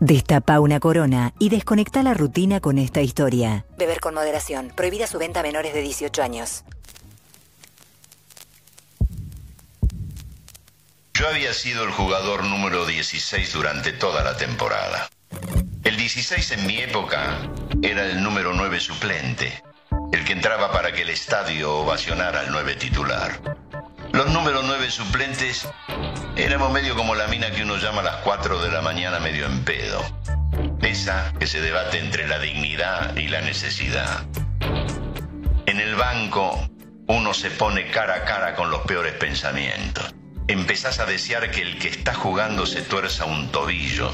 Destapa 0.00 0.60
una 0.60 0.80
corona 0.80 1.32
y 1.38 1.48
desconecta 1.48 2.02
la 2.02 2.14
rutina 2.14 2.60
con 2.60 2.78
esta 2.78 3.00
historia. 3.00 3.64
Beber 3.78 4.00
con 4.00 4.14
moderación. 4.14 4.70
Prohibida 4.74 5.06
su 5.06 5.18
venta 5.18 5.40
a 5.40 5.42
menores 5.42 5.72
de 5.72 5.80
18 5.80 6.22
años. 6.22 6.64
Yo 11.16 11.26
había 11.28 11.54
sido 11.54 11.84
el 11.84 11.92
jugador 11.92 12.44
número 12.44 12.84
16 12.84 13.50
durante 13.54 13.94
toda 13.94 14.22
la 14.22 14.36
temporada. 14.36 15.08
El 15.82 15.96
16 15.96 16.50
en 16.50 16.66
mi 16.66 16.76
época 16.76 17.38
era 17.80 18.04
el 18.04 18.22
número 18.22 18.52
9 18.52 18.78
suplente, 18.80 19.62
el 20.12 20.26
que 20.26 20.34
entraba 20.34 20.72
para 20.72 20.92
que 20.92 21.02
el 21.02 21.08
estadio 21.08 21.74
ovacionara 21.74 22.40
al 22.40 22.50
9 22.50 22.76
titular. 22.76 23.40
Los 24.12 24.30
números 24.30 24.62
9 24.66 24.90
suplentes 24.90 25.66
éramos 26.36 26.70
medio 26.70 26.94
como 26.94 27.14
la 27.14 27.28
mina 27.28 27.50
que 27.50 27.62
uno 27.62 27.78
llama 27.78 28.02
a 28.02 28.04
las 28.04 28.16
4 28.16 28.60
de 28.60 28.70
la 28.70 28.82
mañana 28.82 29.18
medio 29.18 29.46
en 29.46 29.64
pedo. 29.64 30.04
Esa 30.82 31.32
que 31.40 31.46
se 31.46 31.62
debate 31.62 31.98
entre 31.98 32.28
la 32.28 32.38
dignidad 32.40 33.16
y 33.16 33.28
la 33.28 33.40
necesidad. 33.40 34.26
En 35.64 35.80
el 35.80 35.94
banco 35.94 36.68
uno 37.06 37.32
se 37.32 37.50
pone 37.50 37.90
cara 37.90 38.16
a 38.16 38.24
cara 38.26 38.54
con 38.54 38.70
los 38.70 38.82
peores 38.82 39.14
pensamientos. 39.14 40.12
Empezás 40.48 41.00
a 41.00 41.06
desear 41.06 41.50
que 41.50 41.60
el 41.60 41.76
que 41.80 41.88
está 41.88 42.14
jugando 42.14 42.66
se 42.66 42.80
tuerza 42.82 43.24
un 43.24 43.50
tobillo. 43.50 44.12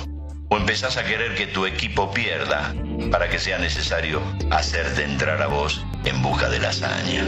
O 0.49 0.57
empezás 0.57 0.97
a 0.97 1.05
querer 1.05 1.35
que 1.35 1.47
tu 1.47 1.67
equipo 1.67 2.11
pierda 2.11 2.75
para 3.11 3.29
que 3.29 3.39
sea 3.39 3.59
necesario 3.59 4.23
hacerte 4.51 5.05
entrar 5.05 5.43
a 5.43 5.47
vos 5.47 5.85
en 6.07 6.23
busca 6.23 6.49
de 6.49 6.59
la 6.59 6.71
hazaña. 6.71 7.27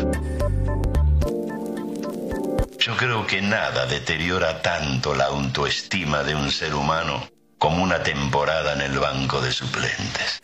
Yo 2.78 2.96
creo 2.96 3.26
que 3.26 3.42
nada 3.42 3.84
deteriora 3.84 4.62
tanto 4.62 5.14
la 5.14 5.26
autoestima 5.26 6.22
de 6.22 6.34
un 6.34 6.50
ser 6.50 6.74
humano 6.74 7.28
como 7.58 7.82
una 7.82 8.02
temporada 8.02 8.72
en 8.72 8.80
el 8.80 8.98
banco 8.98 9.42
de 9.42 9.52
suplentes. 9.52 10.38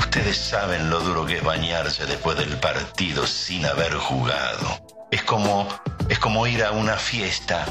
Ustedes 0.00 0.36
saben 0.36 0.90
lo 0.90 0.98
duro 0.98 1.26
que 1.26 1.36
es 1.36 1.44
bañarse 1.44 2.06
después 2.06 2.36
del 2.38 2.58
partido 2.58 3.24
sin 3.26 3.64
haber 3.66 3.94
jugado. 3.94 4.93
Es 5.10 5.22
como, 5.22 5.68
es 6.08 6.18
como 6.18 6.46
ir 6.46 6.64
a 6.64 6.72
una 6.72 6.96
fiesta 6.96 7.64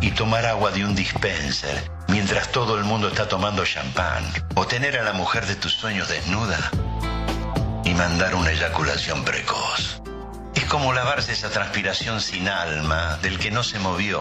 y 0.00 0.10
tomar 0.12 0.46
agua 0.46 0.70
de 0.70 0.84
un 0.84 0.94
dispenser 0.94 1.90
mientras 2.08 2.50
todo 2.50 2.76
el 2.76 2.84
mundo 2.84 3.08
está 3.08 3.28
tomando 3.28 3.64
champán. 3.64 4.24
O 4.54 4.66
tener 4.66 4.98
a 4.98 5.04
la 5.04 5.12
mujer 5.12 5.46
de 5.46 5.54
tus 5.54 5.72
sueños 5.74 6.08
desnuda 6.08 6.58
y 7.84 7.94
mandar 7.94 8.34
una 8.34 8.50
eyaculación 8.50 9.24
precoz. 9.24 10.02
Es 10.54 10.64
como 10.64 10.92
lavarse 10.92 11.32
esa 11.32 11.50
transpiración 11.50 12.20
sin 12.20 12.48
alma 12.48 13.18
del 13.22 13.38
que 13.38 13.50
no 13.50 13.62
se 13.62 13.78
movió. 13.78 14.20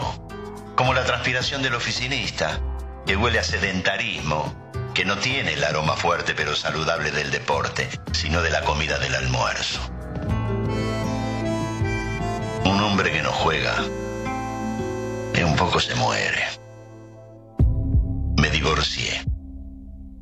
Como 0.75 0.93
la 0.93 1.03
transpiración 1.03 1.63
del 1.63 1.73
oficinista, 1.73 2.59
que 3.05 3.15
huele 3.15 3.39
a 3.39 3.43
sedentarismo, 3.43 4.53
que 4.93 5.05
no 5.05 5.17
tiene 5.17 5.53
el 5.53 5.63
aroma 5.63 5.95
fuerte 5.95 6.35
pero 6.35 6.55
saludable 6.55 7.11
del 7.11 7.31
deporte, 7.31 7.89
sino 8.11 8.41
de 8.41 8.51
la 8.51 8.61
comida 8.61 8.99
del 8.99 9.15
almuerzo. 9.15 9.79
Un 12.67 12.81
hombre 12.81 13.13
que 13.13 13.23
no 13.23 13.31
juega, 13.31 13.75
y 15.33 15.41
un 15.41 15.55
poco 15.55 15.79
se 15.79 15.95
muere. 15.95 16.43
Me 18.41 18.49
divorcié. 18.49 19.23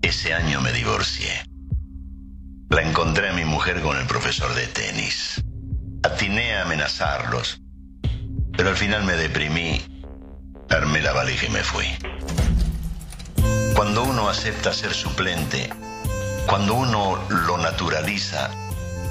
Ese 0.04 0.32
año 0.32 0.62
me 0.62 0.72
divorcié. 0.72 1.44
La 2.70 2.84
encontré 2.84 3.30
a 3.30 3.34
mi 3.34 3.46
mujer 3.46 3.82
con 3.82 3.98
el 3.98 4.06
profesor 4.06 4.54
de 4.54 4.68
tenis. 4.68 5.44
Atiné 6.04 6.54
a 6.54 6.62
amenazarlos, 6.62 7.64
pero 8.56 8.70
al 8.70 8.76
final 8.76 9.04
me 9.06 9.14
deprimí, 9.14 9.82
armé 10.70 11.02
la 11.02 11.14
valija 11.14 11.48
y 11.48 11.50
me 11.50 11.64
fui. 11.64 11.88
Cuando 13.76 14.04
uno 14.04 14.30
acepta 14.30 14.72
ser 14.72 14.94
suplente, 14.94 15.72
cuando 16.46 16.76
uno 16.76 17.18
lo 17.28 17.58
naturaliza, 17.58 18.52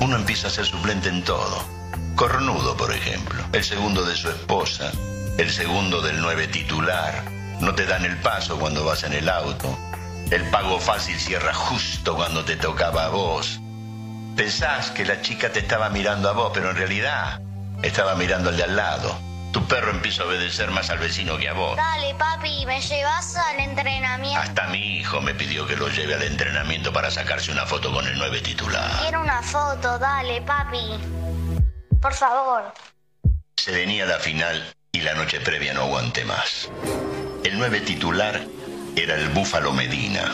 uno 0.01 0.15
empieza 0.15 0.47
a 0.47 0.51
ser 0.51 0.67
suplente 0.67 1.09
en 1.09 1.25
todo. 1.25 1.84
Cornudo, 2.17 2.77
por 2.77 2.93
ejemplo, 2.93 3.45
el 3.53 3.65
segundo 3.65 4.05
de 4.05 4.15
su 4.15 4.29
esposa, 4.29 4.93
el 5.37 5.51
segundo 5.51 6.01
del 6.01 6.21
nueve 6.21 6.47
titular. 6.47 7.25
No 7.61 7.75
te 7.75 7.87
dan 7.87 8.05
el 8.05 8.17
paso 8.19 8.57
cuando 8.59 8.85
vas 8.85 9.03
en 9.03 9.15
el 9.15 9.29
auto. 9.29 9.77
El 10.31 10.49
pago 10.51 10.79
fácil 10.79 11.19
cierra 11.19 11.53
justo 11.53 12.15
cuando 12.15 12.45
te 12.45 12.57
tocaba 12.57 13.07
a 13.07 13.09
vos. 13.09 13.59
Pensás 14.37 14.93
que 14.93 15.05
la 15.05 15.23
chica 15.23 15.51
te 15.51 15.59
estaba 15.59 15.89
mirando 15.91 16.29
a 16.29 16.33
vos, 16.33 16.53
pero 16.55 16.71
en 16.71 16.77
realidad 16.77 17.41
estaba 17.83 18.15
mirando 18.15 18.51
al 18.51 18.57
de 18.57 18.63
al 18.63 18.77
lado. 18.77 19.19
Tu 19.53 19.65
perro 19.67 19.91
empieza 19.91 20.23
a 20.23 20.27
obedecer 20.27 20.71
más 20.71 20.91
al 20.91 20.99
vecino 20.99 21.37
que 21.37 21.49
a 21.49 21.53
vos. 21.53 21.77
Dale, 21.77 22.15
papi, 22.15 22.65
¿me 22.67 22.81
llevas 22.81 23.37
al 23.37 23.59
entrenamiento? 23.59 24.41
Hasta 24.41 24.69
mi 24.69 24.99
hijo 24.99 25.21
me 25.21 25.35
pidió 25.35 25.67
que 25.67 25.77
lo 25.77 25.89
lleve 25.89 26.15
al 26.15 26.23
entrenamiento 26.23 26.93
para 26.93 27.11
sacarse 27.11 27.51
una 27.51 27.67
foto 27.67 27.93
con 27.93 28.07
el 28.07 28.17
nueve 28.19 28.41
titular. 28.41 29.01
Quiero 29.03 29.21
una 29.21 29.43
foto, 29.43 29.99
dale, 29.99 30.43
papi. 30.43 31.25
Por 32.05 32.13
favor. 32.13 32.65
Se 33.57 33.73
venía 33.73 34.05
la 34.05 34.19
final 34.19 34.63
y 34.93 35.01
la 35.01 35.15
noche 35.15 35.41
previa 35.41 35.73
no 35.73 35.85
aguanté 35.85 36.27
más. 36.27 36.69
El 37.43 37.57
nueve 37.57 37.81
titular 37.81 38.43
era 38.95 39.15
el 39.15 39.31
Búfalo 39.31 39.73
Medina. 39.73 40.31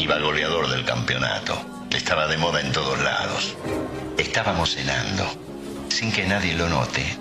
Iba 0.00 0.18
goleador 0.18 0.70
del 0.70 0.86
campeonato. 0.86 1.60
Estaba 1.90 2.26
de 2.26 2.38
moda 2.38 2.62
en 2.62 2.72
todos 2.72 2.98
lados. 3.00 3.54
Estábamos 4.16 4.74
cenando. 4.74 5.26
Sin 5.90 6.10
que 6.10 6.26
nadie 6.26 6.54
lo 6.54 6.70
note. 6.70 7.18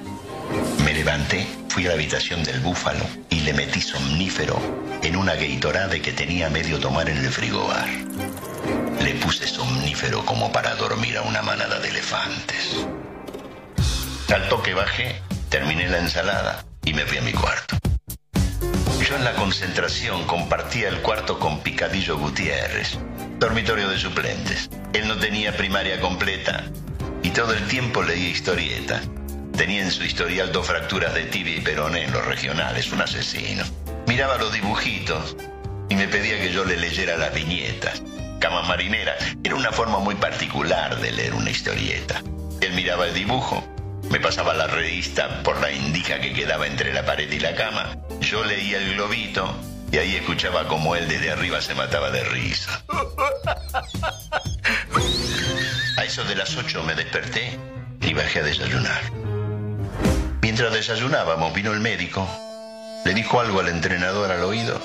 Me 0.86 0.94
levanté, 0.94 1.46
fui 1.68 1.84
a 1.84 1.90
la 1.90 1.96
habitación 1.96 2.46
del 2.46 2.62
búfalo 2.62 3.04
y 3.30 3.42
le 3.42 3.52
metí 3.54 3.82
somnífero 3.82 4.58
en 5.04 5.18
una 5.18 5.36
Gatorade 5.36 6.02
que 6.02 6.14
tenía 6.14 6.50
medio 6.50 6.80
tomar 6.80 7.10
en 7.10 7.18
el 7.18 7.30
frigobar. 7.30 7.90
Le 9.02 9.14
puse 9.16 9.46
somnífero 9.46 10.26
como 10.26 10.54
para 10.54 10.74
dormir 10.76 11.18
a 11.18 11.24
una 11.24 11.42
manada 11.42 11.80
de 11.80 11.90
elefantes. 11.90 12.78
Al 14.34 14.48
toque 14.48 14.74
bajé, 14.74 15.22
terminé 15.50 15.90
la 15.90 15.98
ensalada 15.98 16.64
y 16.86 16.94
me 16.94 17.06
fui 17.06 17.18
a 17.18 17.22
mi 17.22 17.34
cuarto. 17.34 17.76
Yo 19.06 19.18
en 19.18 19.26
la 19.26 19.34
concentración 19.34 20.26
compartía 20.26 20.88
el 20.88 21.02
cuarto 21.02 21.38
con 21.38 21.60
Picadillo 21.60 22.18
Gutiérrez, 22.18 22.98
dormitorio 23.40 23.90
de 23.90 23.98
suplentes. 24.00 24.70
Él 24.94 25.10
no 25.10 25.18
tenía 25.18 25.58
primaria 25.58 26.00
completa 26.00 26.64
y 27.22 27.32
todo 27.32 27.54
el 27.54 27.68
tiempo 27.68 28.04
leía 28.04 28.30
historietas. 28.30 29.02
Tenía 29.58 29.82
en 29.82 29.92
su 29.92 30.06
historial 30.06 30.54
dos 30.54 30.66
fracturas 30.66 31.14
de 31.14 31.26
tibia 31.26 31.58
y 31.58 31.62
peroné 31.62 32.06
en 32.06 32.14
los 32.14 32.26
regionales, 32.26 32.90
un 32.94 33.02
asesino. 33.02 33.66
Miraba 34.08 34.38
los 34.38 34.54
dibujitos 34.54 35.36
y 35.90 35.96
me 35.96 36.08
pedía 36.08 36.40
que 36.40 36.54
yo 36.54 36.64
le 36.64 36.78
leyera 36.78 37.18
las 37.18 37.34
viñetas. 37.34 38.02
Camas 38.40 38.66
marineras 38.70 39.18
era 39.44 39.56
una 39.56 39.74
forma 39.74 40.00
muy 40.00 40.16
particular 40.16 41.02
de 41.02 41.12
leer 41.12 41.34
una 41.34 41.50
historieta. 41.50 42.24
Él 42.62 42.72
miraba 42.74 43.08
el 43.08 43.14
dibujo, 43.14 43.62
me 44.12 44.20
pasaba 44.20 44.54
la 44.54 44.68
revista 44.68 45.42
por 45.42 45.60
la 45.62 45.72
indica 45.72 46.20
que 46.20 46.34
quedaba 46.34 46.68
entre 46.68 46.94
la 46.94 47.06
pared 47.06 47.32
y 47.32 47.40
la 47.40 47.56
cama. 47.56 47.96
Yo 48.20 48.44
leía 48.44 48.78
el 48.78 48.96
globito 48.96 49.56
y 49.90 49.98
ahí 49.98 50.16
escuchaba 50.16 50.68
como 50.68 50.96
él 50.96 51.08
desde 51.08 51.32
arriba 51.32 51.62
se 51.62 51.74
mataba 51.76 52.12
de 52.12 52.24
risa. 52.26 52.84
A 55.98 56.04
eso 56.04 56.24
de 56.26 56.36
las 56.36 56.58
ocho 56.58 56.84
me 56.84 56.94
desperté 56.94 57.58
y 58.02 58.14
bajé 58.14 58.40
a 58.40 58.44
desayunar. 58.44 59.02
Mientras 60.42 60.74
desayunábamos 60.74 61.54
vino 61.54 61.72
el 61.72 61.80
médico, 61.80 62.28
le 63.06 63.14
dijo 63.14 63.40
algo 63.40 63.62
al 63.62 63.70
entrenador 63.70 64.30
al 64.32 64.44
oído 64.44 64.78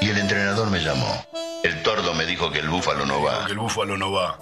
y 0.00 0.10
el 0.10 0.18
entrenador 0.18 0.70
me 0.70 0.80
llamó. 0.80 1.24
El 1.62 1.82
tordo 1.84 2.14
me 2.14 2.26
dijo 2.26 2.50
que 2.50 2.58
el 2.58 2.68
búfalo 2.68 3.06
no 3.06 3.22
va. 3.22 3.46
Que 3.46 3.52
el 3.52 3.58
búfalo 3.58 3.96
no 3.96 4.10
va. 4.10 4.38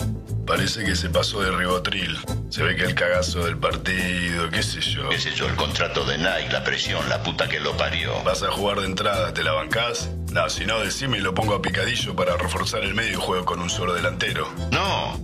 Parece 0.51 0.85
que 0.85 0.97
se 0.97 1.09
pasó 1.09 1.41
de 1.43 1.53
ribotril. 1.53 2.19
Se 2.49 2.65
ve 2.65 2.75
que 2.75 2.83
el 2.83 2.97
cagazo 2.97 3.45
del 3.45 3.57
partido, 3.57 4.51
qué 4.51 4.65
sé 4.65 4.81
yo. 4.81 5.09
Qué 5.09 5.17
sé 5.17 5.33
yo, 5.33 5.47
el 5.47 5.55
contrato 5.55 6.05
de 6.05 6.19
Nike, 6.19 6.51
la 6.51 6.65
presión, 6.65 7.09
la 7.09 7.23
puta 7.23 7.49
que 7.49 7.61
lo 7.61 7.77
parió. 7.77 8.21
¿Vas 8.25 8.43
a 8.43 8.51
jugar 8.51 8.81
de 8.81 8.87
entrada? 8.87 9.33
¿Te 9.33 9.45
la 9.45 9.53
bancás? 9.53 10.11
No, 10.33 10.51
si 10.51 10.67
no, 10.67 10.81
decime 10.81 11.19
y 11.19 11.21
lo 11.21 11.37
pongo 11.37 11.55
a 11.55 11.63
picadillo 11.63 12.17
para 12.17 12.37
reforzar 12.37 12.83
el 12.83 12.95
medio 12.95 13.13
y 13.13 13.15
juego 13.15 13.45
con 13.45 13.61
un 13.61 13.71
solo 13.71 13.95
delantero. 13.95 14.53
No, 14.73 15.21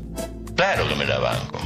claro 0.55 0.87
que 0.89 0.95
me 0.95 1.05
la 1.05 1.19
banco. 1.19 1.59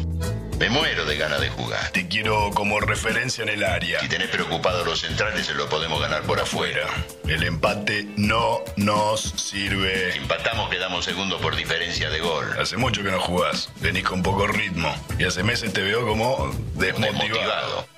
Me 0.60 0.68
muero 0.68 1.06
de 1.06 1.16
ganas 1.16 1.40
de 1.40 1.48
jugar. 1.48 1.90
Te 1.90 2.06
quiero 2.06 2.50
como 2.50 2.80
referencia 2.80 3.42
en 3.42 3.48
el 3.48 3.64
área. 3.64 3.98
Si 4.00 4.10
tenés 4.10 4.28
preocupados 4.28 4.86
los 4.86 5.00
centrales, 5.00 5.46
se 5.46 5.54
lo 5.54 5.70
podemos 5.70 5.98
ganar 6.02 6.20
por 6.24 6.38
afuera. 6.38 6.86
El 7.26 7.44
empate 7.44 8.06
no 8.18 8.60
nos 8.76 9.22
sirve. 9.22 10.12
Si 10.12 10.18
empatamos, 10.18 10.68
quedamos 10.68 11.06
segundo 11.06 11.38
por 11.38 11.56
diferencia 11.56 12.10
de 12.10 12.20
gol. 12.20 12.46
Hace 12.60 12.76
mucho 12.76 13.02
que 13.02 13.10
no 13.10 13.18
jugás. 13.22 13.70
Venís 13.80 14.04
con 14.04 14.22
poco 14.22 14.46
ritmo. 14.48 14.94
Y 15.18 15.24
hace 15.24 15.42
meses 15.42 15.72
te 15.72 15.80
veo 15.80 16.06
como 16.06 16.54
desmotivado. 16.74 17.22
Desmotivado. 17.22 17.88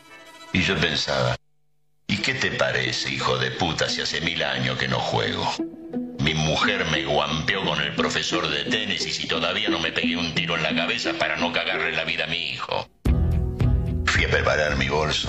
Y 0.52 0.62
yo 0.62 0.76
pensaba, 0.78 1.34
¿y 2.06 2.18
qué 2.18 2.34
te 2.34 2.52
parece, 2.52 3.10
hijo 3.10 3.38
de 3.38 3.50
puta, 3.50 3.88
si 3.88 4.02
hace 4.02 4.20
mil 4.20 4.40
años 4.40 4.78
que 4.78 4.86
no 4.86 5.00
juego? 5.00 5.52
Mi 6.22 6.34
mujer 6.34 6.84
me 6.86 7.04
guampeó 7.04 7.64
con 7.64 7.80
el 7.80 7.94
profesor 7.96 8.48
de 8.48 8.64
tenis 8.64 9.04
y 9.06 9.12
si 9.12 9.26
todavía 9.26 9.68
no 9.68 9.80
me 9.80 9.90
pegué 9.90 10.16
un 10.16 10.32
tiro 10.34 10.56
en 10.56 10.62
la 10.62 10.72
cabeza 10.72 11.12
para 11.18 11.36
no 11.36 11.52
cagarle 11.52 11.90
la 11.92 12.04
vida 12.04 12.24
a 12.24 12.26
mi 12.28 12.50
hijo. 12.50 12.88
Fui 14.06 14.24
a 14.24 14.30
preparar 14.30 14.76
mi 14.76 14.88
bolso 14.88 15.28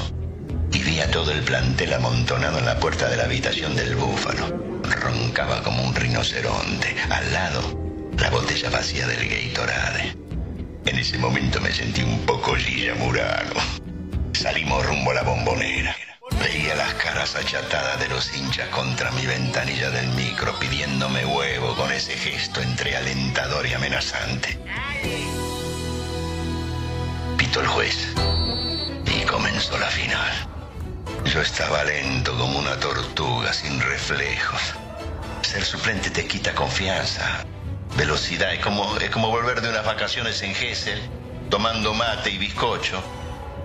y 0.72 0.84
vi 0.84 0.99
a 0.99 1.10
todo 1.10 1.32
el 1.32 1.41
plantel 1.41 1.94
amontonado 1.94 2.60
en 2.60 2.65
la 2.65 2.80
puerta 2.80 3.10
de 3.10 3.18
la 3.18 3.24
habitación 3.24 3.76
del 3.76 3.95
búfalo. 3.95 4.45
Roncaba 4.84 5.64
como 5.64 5.82
un 5.84 5.95
rinoceronte. 5.95 6.95
Al 7.10 7.34
lado, 7.34 7.61
la 8.20 8.30
botella 8.30 8.70
vacía 8.70 9.07
del 9.07 9.28
Gatorade. 9.28 10.15
En 10.86 10.99
ese 10.99 11.18
momento 11.18 11.60
me 11.60 11.72
sentí 11.72 12.03
un 12.03 12.20
poco 12.28 12.56
Gilla 12.56 12.94
Murano. 12.94 13.56
Salimos 14.34 14.86
rumbo 14.86 15.10
a 15.10 15.15
la 15.15 15.24
bombonera. 15.24 15.95
Veía 16.44 16.76
las 16.76 16.94
caras 16.95 17.38
achatadas 17.38 17.98
de 18.02 18.10
los 18.10 18.36
hinchas 18.36 18.68
contra 18.68 19.11
mi 19.11 19.26
ventanilla 19.26 19.90
del 19.90 20.07
micro 20.10 20.53
pidiéndome 20.60 21.26
huevo 21.26 21.74
con 21.76 21.90
ese 21.90 22.18
gesto 22.18 22.61
entre 22.61 22.98
alentador 22.98 23.65
y 23.65 23.74
amenazante. 23.74 24.60
Pito 27.38 27.61
el 27.61 27.68
juez 27.68 28.10
y 29.06 29.24
comenzó 29.24 29.78
la 29.78 29.88
final. 29.88 30.34
Yo 31.24 31.40
estaba 31.41 31.86
lento 31.86 32.38
como 32.38 32.60
una 32.60 32.78
tortuga 32.78 33.53
sin 33.53 33.80
reflejos. 33.80 34.61
Ser 35.44 35.64
suplente 35.64 36.10
te 36.10 36.28
quita 36.28 36.53
confianza, 36.53 37.45
velocidad. 37.95 38.53
Es 38.53 38.60
como, 38.60 38.98
es 38.98 39.10
como 39.11 39.30
volver 39.30 39.61
de 39.61 39.70
unas 39.70 39.86
vacaciones 39.86 40.41
en 40.41 40.53
Gessel, 40.53 41.02
tomando 41.49 41.94
mate 41.94 42.32
y 42.32 42.38
bizcocho 42.38 43.02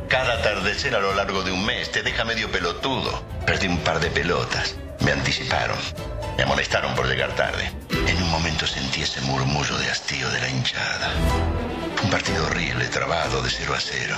cada 0.08 0.34
atardecer 0.34 0.94
a 0.96 1.00
lo 1.00 1.14
largo 1.14 1.42
de 1.42 1.52
un 1.52 1.64
mes 1.64 1.92
te 1.92 2.02
deja 2.02 2.24
medio 2.24 2.50
pelotudo. 2.50 3.22
Perdí 3.44 3.66
un 3.66 3.78
par 3.78 4.00
de 4.00 4.10
pelotas. 4.10 4.74
Me 5.00 5.12
anticiparon. 5.12 5.76
Me 6.36 6.44
amonestaron 6.44 6.94
por 6.94 7.06
llegar 7.06 7.34
tarde. 7.36 7.70
En 7.90 8.22
un 8.22 8.30
momento 8.30 8.66
sentí 8.66 9.02
ese 9.02 9.20
murmullo 9.20 9.76
de 9.78 9.90
hastío 9.90 10.28
de 10.30 10.40
la 10.40 10.48
hinchada. 10.48 11.10
Fue 11.96 12.04
un 12.06 12.10
partido 12.10 12.46
horrible, 12.46 12.86
trabado 12.86 13.42
de 13.42 13.50
0 13.50 13.74
a 13.74 13.80
0. 13.80 14.16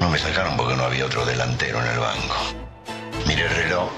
No 0.00 0.10
me 0.10 0.18
sacaron 0.18 0.56
porque 0.56 0.76
no 0.76 0.84
había 0.84 1.06
otro 1.06 1.24
delantero 1.24 1.80
en 1.80 1.86
el 1.86 1.98
banco. 1.98 2.36
Miré 3.26 3.46
el 3.46 3.54
reloj. 3.54 3.90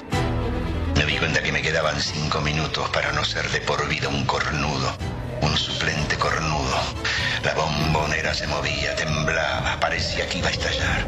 Me 0.95 1.05
di 1.05 1.17
cuenta 1.17 1.43
que 1.43 1.51
me 1.51 1.61
quedaban 1.61 1.99
cinco 1.99 2.41
minutos 2.41 2.89
para 2.89 3.11
no 3.11 3.25
ser 3.25 3.49
de 3.49 3.59
por 3.61 3.87
vida 3.87 4.07
un 4.07 4.25
cornudo. 4.25 4.95
Un 5.41 5.57
suplente 5.57 6.15
cornudo 6.17 6.79
la 7.43 7.53
bombonera 7.53 8.33
se 8.33 8.47
movía, 8.47 8.95
temblaba, 8.95 9.79
parecía 9.79 10.27
que 10.27 10.37
iba 10.39 10.47
a 10.47 10.51
estallar. 10.51 11.07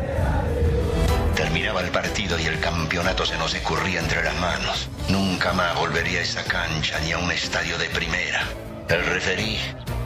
Terminaba 1.35 1.81
el 1.81 1.89
partido 1.89 2.39
y 2.39 2.45
el 2.45 2.59
campeonato 2.59 3.25
se 3.25 3.37
nos 3.37 3.53
escurría 3.53 3.99
entre 3.99 4.23
las 4.23 4.35
manos. 4.35 4.89
Nunca 5.09 5.53
más 5.53 5.75
volvería 5.75 6.19
a 6.19 6.23
esa 6.23 6.43
cancha 6.43 6.99
ni 6.99 7.11
a 7.11 7.17
un 7.17 7.31
estadio 7.31 7.77
de 7.77 7.89
primera. 7.89 8.43
El 8.89 9.05
referí 9.05 9.59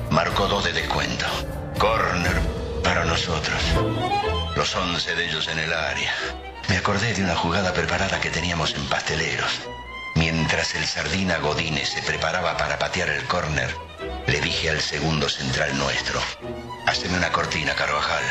marcó 0.10 0.48
dos 0.48 0.66
de 0.66 0.74
descuento. 0.74 1.26
Corner 1.78 2.40
para 2.84 3.06
nosotros. 3.06 3.62
Los 4.56 4.76
once 4.76 5.16
de 5.16 5.26
ellos 5.26 5.48
en 5.48 5.60
el 5.60 5.74
área. 5.74 6.14
Me 6.70 6.78
acordé 6.78 7.14
de 7.14 7.24
una 7.24 7.36
jugada 7.36 7.74
preparada 7.74 8.20
que 8.20 8.30
teníamos 8.30 8.74
en 8.76 8.86
Pasteleros. 8.88 9.62
Mientras 10.16 10.76
el 10.76 10.86
sardina 10.86 11.38
Godínez 11.38 11.90
se 11.90 12.02
preparaba 12.02 12.58
para 12.58 12.80
patear 12.80 13.10
el 13.10 13.24
córner, 13.26 13.74
le 14.28 14.42
dije 14.42 14.70
al 14.70 14.82
segundo 14.82 15.30
central 15.30 15.78
nuestro, 15.78 16.20
haceme 16.86 17.18
una 17.18 17.32
cortina, 17.32 17.74
Carvajal. 17.74 18.24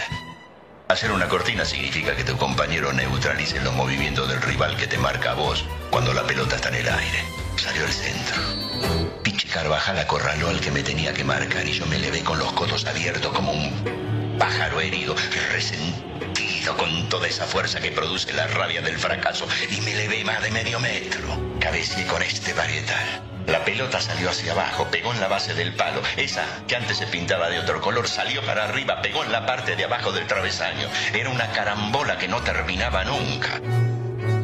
Hacer 0.88 1.10
una 1.10 1.26
cortina 1.26 1.64
significa 1.64 2.14
que 2.14 2.22
tu 2.22 2.36
compañero 2.36 2.92
neutralice 2.92 3.60
los 3.60 3.74
movimientos 3.74 4.28
del 4.28 4.42
rival 4.42 4.76
que 4.76 4.86
te 4.86 4.98
marca 4.98 5.32
a 5.32 5.34
vos 5.34 5.64
cuando 5.90 6.12
la 6.12 6.22
pelota 6.24 6.56
está 6.56 6.68
en 6.68 6.76
el 6.76 6.88
aire. 6.88 7.24
Salió 7.56 7.84
al 7.84 7.92
centro. 7.92 9.22
Pinche 9.22 9.48
Carvajal 9.48 9.98
acorraló 9.98 10.48
al 10.48 10.60
que 10.60 10.70
me 10.70 10.82
tenía 10.82 11.14
que 11.14 11.24
marcar 11.24 11.66
y 11.66 11.72
yo 11.72 11.86
me 11.86 11.98
levé 11.98 12.22
con 12.22 12.38
los 12.38 12.52
codos 12.52 12.84
abiertos 12.84 13.32
como 13.32 13.52
un 13.52 14.36
pájaro 14.38 14.80
herido, 14.80 15.16
resentido 15.50 16.76
con 16.76 17.08
toda 17.08 17.26
esa 17.26 17.46
fuerza 17.46 17.80
que 17.80 17.90
produce 17.90 18.32
la 18.34 18.46
rabia 18.48 18.82
del 18.82 18.98
fracaso 18.98 19.48
y 19.70 19.80
me 19.80 19.94
levé 19.94 20.24
más 20.24 20.42
de 20.42 20.50
medio 20.50 20.78
metro. 20.78 21.56
Cabeceé 21.58 22.06
con 22.06 22.22
este 22.22 22.52
varietal. 22.52 23.35
La 23.46 23.64
pelota 23.64 24.00
salió 24.00 24.30
hacia 24.30 24.52
abajo, 24.52 24.88
pegó 24.90 25.12
en 25.12 25.20
la 25.20 25.28
base 25.28 25.54
del 25.54 25.74
palo. 25.74 26.02
Esa, 26.16 26.44
que 26.66 26.76
antes 26.76 26.96
se 26.96 27.06
pintaba 27.06 27.48
de 27.48 27.60
otro 27.60 27.80
color, 27.80 28.08
salió 28.08 28.44
para 28.44 28.64
arriba, 28.64 29.00
pegó 29.02 29.22
en 29.22 29.32
la 29.32 29.46
parte 29.46 29.76
de 29.76 29.84
abajo 29.84 30.12
del 30.12 30.26
travesaño. 30.26 30.88
Era 31.12 31.30
una 31.30 31.50
carambola 31.52 32.18
que 32.18 32.28
no 32.28 32.42
terminaba 32.42 33.04
nunca. 33.04 33.60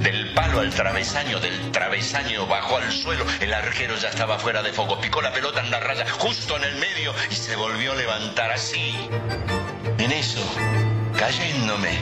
Del 0.02 0.32
palo 0.34 0.60
al 0.60 0.70
travesaño, 0.70 1.40
del 1.40 1.70
travesaño 1.70 2.46
bajó 2.46 2.78
al 2.78 2.90
suelo, 2.92 3.24
el 3.40 3.54
arquero 3.54 3.96
ya 3.96 4.08
estaba 4.08 4.38
fuera 4.38 4.62
de 4.62 4.72
foco, 4.72 5.00
picó 5.00 5.22
la 5.22 5.32
pelota 5.32 5.60
en 5.60 5.70
la 5.70 5.78
raya, 5.78 6.04
justo 6.18 6.56
en 6.56 6.64
el 6.64 6.74
medio, 6.76 7.14
y 7.30 7.34
se 7.34 7.54
volvió 7.54 7.92
a 7.92 7.96
levantar 7.96 8.50
así. 8.50 9.08
En 9.98 10.10
eso, 10.10 10.40
cayéndome, 11.16 11.98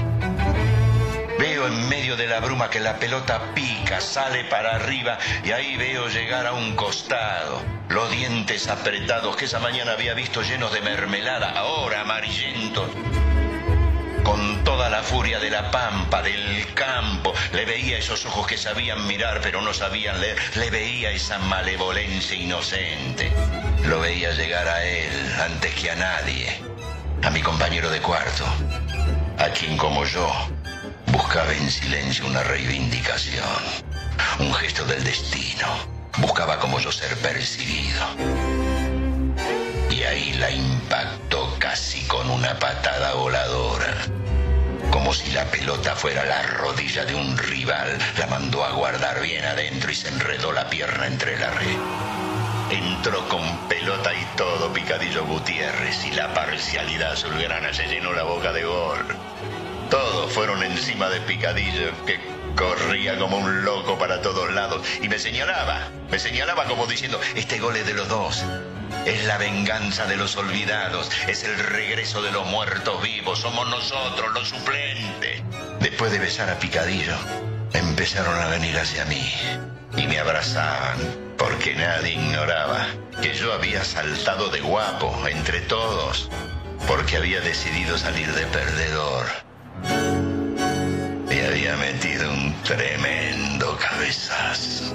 En 1.66 1.90
medio 1.90 2.16
de 2.16 2.26
la 2.26 2.40
bruma 2.40 2.70
que 2.70 2.80
la 2.80 2.98
pelota 2.98 3.52
pica, 3.54 4.00
sale 4.00 4.44
para 4.44 4.76
arriba 4.76 5.18
y 5.44 5.52
ahí 5.52 5.76
veo 5.76 6.08
llegar 6.08 6.46
a 6.46 6.54
un 6.54 6.74
costado. 6.74 7.60
Los 7.90 8.10
dientes 8.10 8.66
apretados 8.66 9.36
que 9.36 9.44
esa 9.44 9.58
mañana 9.58 9.92
había 9.92 10.14
visto 10.14 10.40
llenos 10.40 10.72
de 10.72 10.80
mermelada, 10.80 11.50
ahora 11.50 12.00
amarillentos. 12.00 12.88
Con 14.24 14.64
toda 14.64 14.88
la 14.88 15.02
furia 15.02 15.38
de 15.38 15.50
la 15.50 15.70
pampa, 15.70 16.22
del 16.22 16.72
campo, 16.72 17.34
le 17.52 17.66
veía 17.66 17.98
esos 17.98 18.24
ojos 18.24 18.46
que 18.46 18.56
sabían 18.56 19.06
mirar 19.06 19.40
pero 19.42 19.60
no 19.60 19.74
sabían 19.74 20.18
leer, 20.18 20.38
le 20.54 20.70
veía 20.70 21.10
esa 21.10 21.38
malevolencia 21.40 22.36
inocente. 22.36 23.30
Lo 23.84 24.00
veía 24.00 24.32
llegar 24.32 24.66
a 24.66 24.82
él 24.82 25.32
antes 25.44 25.74
que 25.74 25.90
a 25.90 25.94
nadie, 25.94 26.58
a 27.22 27.28
mi 27.28 27.42
compañero 27.42 27.90
de 27.90 28.00
cuarto, 28.00 28.46
a 29.38 29.50
quien 29.50 29.76
como 29.76 30.06
yo 30.06 30.32
Buscaba 31.12 31.52
en 31.52 31.70
silencio 31.70 32.24
una 32.26 32.42
reivindicación, 32.44 33.44
un 34.38 34.54
gesto 34.54 34.84
del 34.84 35.02
destino. 35.02 35.66
Buscaba 36.18 36.58
como 36.60 36.78
yo 36.78 36.92
ser 36.92 37.16
percibido. 37.16 38.04
Y 39.90 40.04
ahí 40.04 40.32
la 40.34 40.50
impactó 40.52 41.56
casi 41.58 42.06
con 42.06 42.30
una 42.30 42.56
patada 42.60 43.14
voladora. 43.14 43.92
Como 44.90 45.12
si 45.12 45.32
la 45.32 45.44
pelota 45.46 45.96
fuera 45.96 46.24
la 46.24 46.42
rodilla 46.42 47.04
de 47.04 47.14
un 47.16 47.36
rival, 47.36 47.98
la 48.16 48.26
mandó 48.28 48.64
a 48.64 48.70
guardar 48.72 49.20
bien 49.20 49.44
adentro 49.44 49.90
y 49.90 49.96
se 49.96 50.08
enredó 50.08 50.52
la 50.52 50.70
pierna 50.70 51.06
entre 51.06 51.36
la 51.38 51.50
red. 51.50 51.76
Entró 52.70 53.28
con 53.28 53.68
pelota 53.68 54.14
y 54.14 54.24
todo 54.36 54.72
Picadillo 54.72 55.24
Gutiérrez 55.26 56.04
y 56.04 56.12
la 56.12 56.32
parcialidad 56.34 57.12
azulgrana 57.12 57.72
se 57.72 57.88
llenó 57.88 58.12
la 58.12 58.22
boca 58.22 58.52
de 58.52 58.62
gol. 58.62 59.16
Todos 59.90 60.32
fueron 60.32 60.62
encima 60.62 61.10
de 61.10 61.20
Picadillo, 61.22 61.90
que 62.06 62.20
corría 62.54 63.18
como 63.18 63.38
un 63.38 63.64
loco 63.64 63.98
para 63.98 64.22
todos 64.22 64.52
lados 64.52 64.86
y 65.02 65.08
me 65.08 65.18
señalaba, 65.18 65.88
me 66.08 66.20
señalaba 66.20 66.66
como 66.66 66.86
diciendo, 66.86 67.20
este 67.34 67.58
gol 67.58 67.74
es 67.76 67.86
de 67.86 67.94
los 67.94 68.08
dos. 68.08 68.44
Es 69.04 69.24
la 69.24 69.36
venganza 69.36 70.06
de 70.06 70.16
los 70.16 70.36
olvidados, 70.36 71.10
es 71.26 71.42
el 71.42 71.58
regreso 71.58 72.22
de 72.22 72.30
los 72.30 72.46
muertos 72.46 73.02
vivos, 73.02 73.40
somos 73.40 73.68
nosotros 73.68 74.32
los 74.32 74.48
suplentes. 74.50 75.42
Después 75.80 76.12
de 76.12 76.20
besar 76.20 76.48
a 76.50 76.58
Picadillo, 76.60 77.16
empezaron 77.72 78.38
a 78.38 78.46
venir 78.46 78.78
hacia 78.78 79.04
mí 79.06 79.28
y 79.96 80.06
me 80.06 80.20
abrazaban, 80.20 80.98
porque 81.36 81.74
nadie 81.74 82.12
ignoraba 82.12 82.86
que 83.20 83.34
yo 83.34 83.52
había 83.52 83.82
saltado 83.82 84.50
de 84.50 84.60
guapo 84.60 85.26
entre 85.26 85.62
todos, 85.62 86.30
porque 86.86 87.16
había 87.16 87.40
decidido 87.40 87.98
salir 87.98 88.32
de 88.34 88.46
perdedor 88.46 89.49
me 91.28 91.46
había 91.46 91.76
metido 91.76 92.30
un 92.32 92.54
tremendo 92.62 93.76
cabezazo. 93.78 94.94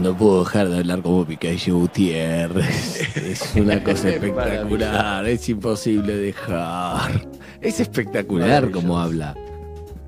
No 0.00 0.16
puedo 0.16 0.44
dejar 0.44 0.68
de 0.68 0.78
hablar 0.78 1.00
como 1.02 1.24
Picadillo 1.24 1.78
Gutiérrez. 1.78 3.16
Es 3.16 3.54
una 3.56 3.82
cosa 3.82 4.10
espectacular, 4.10 5.26
es 5.26 5.48
imposible 5.48 6.16
dejar. 6.16 7.26
Es 7.60 7.80
espectacular 7.80 8.70
como 8.70 8.98
habla. 8.98 9.34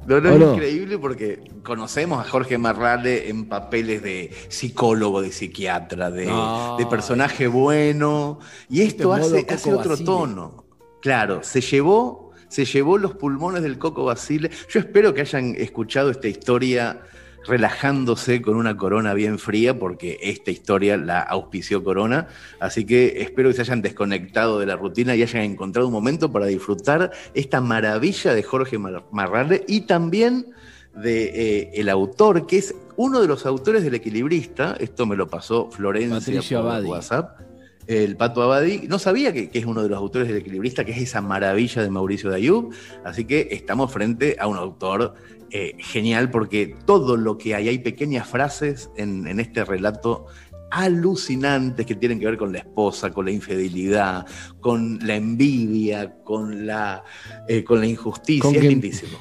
No, 0.09 0.21
no, 0.23 0.31
es 0.31 0.55
increíble 0.55 0.99
porque 0.99 1.41
conocemos 1.63 2.19
a 2.25 2.29
Jorge 2.29 2.57
Marrale 2.57 3.29
en 3.29 3.47
papeles 3.47 4.03
de 4.03 4.33
psicólogo, 4.49 5.21
de 5.21 5.31
psiquiatra, 5.31 6.11
de, 6.11 6.87
personaje 6.89 7.47
bueno. 7.47 8.39
Y 8.71 8.81
esto 8.81 9.13
hace, 9.13 9.47
hace, 9.47 9.75
otro 9.75 9.99
tono. 9.99 10.65
Claro, 11.03 11.43
se 11.43 11.61
llevó, 11.61 12.33
se 12.49 12.65
llevó 12.65 12.97
los 12.97 13.17
pulmones 13.17 13.63
del 13.63 13.79
Coco 13.79 14.05
Basile. 14.05 14.51
Yo 14.71 14.81
espero 14.81 15.13
que 15.13 15.21
hayan 15.21 15.55
escuchado 15.57 16.11
esta 16.11 16.27
historia 16.27 17.03
relajándose 17.49 18.43
con 18.43 18.57
una 18.57 18.77
corona 18.77 19.15
bien 19.15 19.39
fría, 19.39 19.79
porque 19.79 20.19
esta 20.23 20.51
historia 20.51 20.97
la 20.97 21.21
auspició 21.21 21.83
Corona. 21.83 22.29
Así 22.61 22.85
que 22.85 23.23
espero 23.23 23.49
que 23.49 23.57
se 23.57 23.63
hayan 23.63 23.83
desconectado 23.83 24.59
de 24.59 24.67
la 24.67 24.77
rutina 24.77 25.17
y 25.17 25.23
hayan 25.23 25.43
encontrado 25.43 25.89
un 25.89 25.93
momento 25.93 26.31
para 26.31 26.47
disfrutar 26.47 27.11
esta 27.35 27.61
maravilla 27.61 28.35
de 28.35 28.43
Jorge 28.43 28.79
Marrale 28.79 29.65
y 29.67 29.83
también 29.83 30.47
de 30.95 31.25
eh, 31.25 31.71
el 31.75 31.89
autor, 31.89 32.47
que 32.47 32.59
es 32.59 32.75
uno 32.97 33.21
de 33.21 33.29
los 33.29 33.47
autores 33.47 33.83
del 33.85 33.95
equilibrista, 33.95 34.77
esto 34.81 35.07
me 35.07 35.17
lo 35.17 35.29
pasó 35.29 35.71
Florencia 35.71 36.61
por 36.61 36.85
WhatsApp, 36.85 37.41
el 37.87 38.17
Pato 38.17 38.43
Abadi, 38.43 38.87
no 38.87 38.99
sabía 38.99 39.33
que, 39.33 39.51
es 39.53 39.65
uno 39.65 39.83
de 39.83 39.89
los 39.89 39.97
autores 39.97 40.29
del 40.29 40.37
equilibrista, 40.37 40.85
que 40.85 40.93
es 40.93 40.99
esa 40.99 41.23
maravilla 41.23 41.83
de 41.83 41.89
Mauricio 41.89 42.31
Dayub, 42.31 42.71
así 43.05 43.25
que 43.25 43.49
estamos 43.53 43.91
frente 43.91 44.37
a 44.39 44.47
un 44.47 44.59
autor 44.59 45.15
eh, 45.51 45.75
genial 45.79 46.31
porque 46.31 46.77
todo 46.85 47.17
lo 47.17 47.39
que 47.39 47.55
hay, 47.55 47.69
hay 47.69 47.79
pequeñas 47.79 48.29
frases 48.29 48.91
en, 48.97 49.41
este 49.41 49.65
relato 49.65 50.27
alucinantes 50.71 51.87
que 51.87 51.95
tienen 51.95 52.21
que 52.21 52.27
ver 52.27 52.37
con 52.37 52.53
la 52.53 52.59
esposa, 52.59 53.11
con 53.11 53.25
la 53.25 53.31
infidelidad, 53.31 54.27
con 54.61 54.99
la 55.03 55.17
envidia, 55.17 56.17
con 56.25 56.67
la, 56.67 57.03
eh, 57.49 57.65
con 57.65 57.81
la 57.81 57.87
injusticia, 57.87 58.51
es 58.51 58.63
lindísimo. 58.63 59.19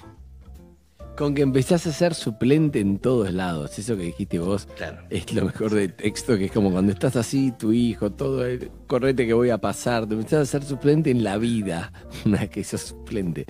Con 1.16 1.34
que 1.34 1.42
empezás 1.42 1.88
a 1.88 1.94
ser 1.94 2.14
suplente 2.14 2.80
en 2.80 3.00
todos 3.00 3.34
lados. 3.34 3.80
Eso 3.80 3.96
que 3.96 4.04
dijiste 4.04 4.38
vos 4.38 4.68
es 5.10 5.34
lo 5.34 5.46
mejor 5.46 5.74
del 5.74 5.94
texto, 5.94 6.38
que 6.38 6.46
es 6.46 6.52
como 6.52 6.72
cuando 6.72 6.92
estás 6.92 7.16
así, 7.16 7.54
tu 7.58 7.72
hijo, 7.72 8.12
todo, 8.12 8.46
el 8.46 8.70
correte 8.86 9.26
que 9.26 9.34
voy 9.34 9.50
a 9.50 9.58
pasar, 9.58 10.06
te 10.06 10.14
empezás 10.14 10.42
a 10.42 10.46
ser 10.46 10.64
suplente 10.64 11.10
en 11.10 11.24
la 11.24 11.38
vida, 11.38 11.92
una 12.26 12.48
que 12.48 12.64
sos 12.64 12.82
suplente. 12.82 13.46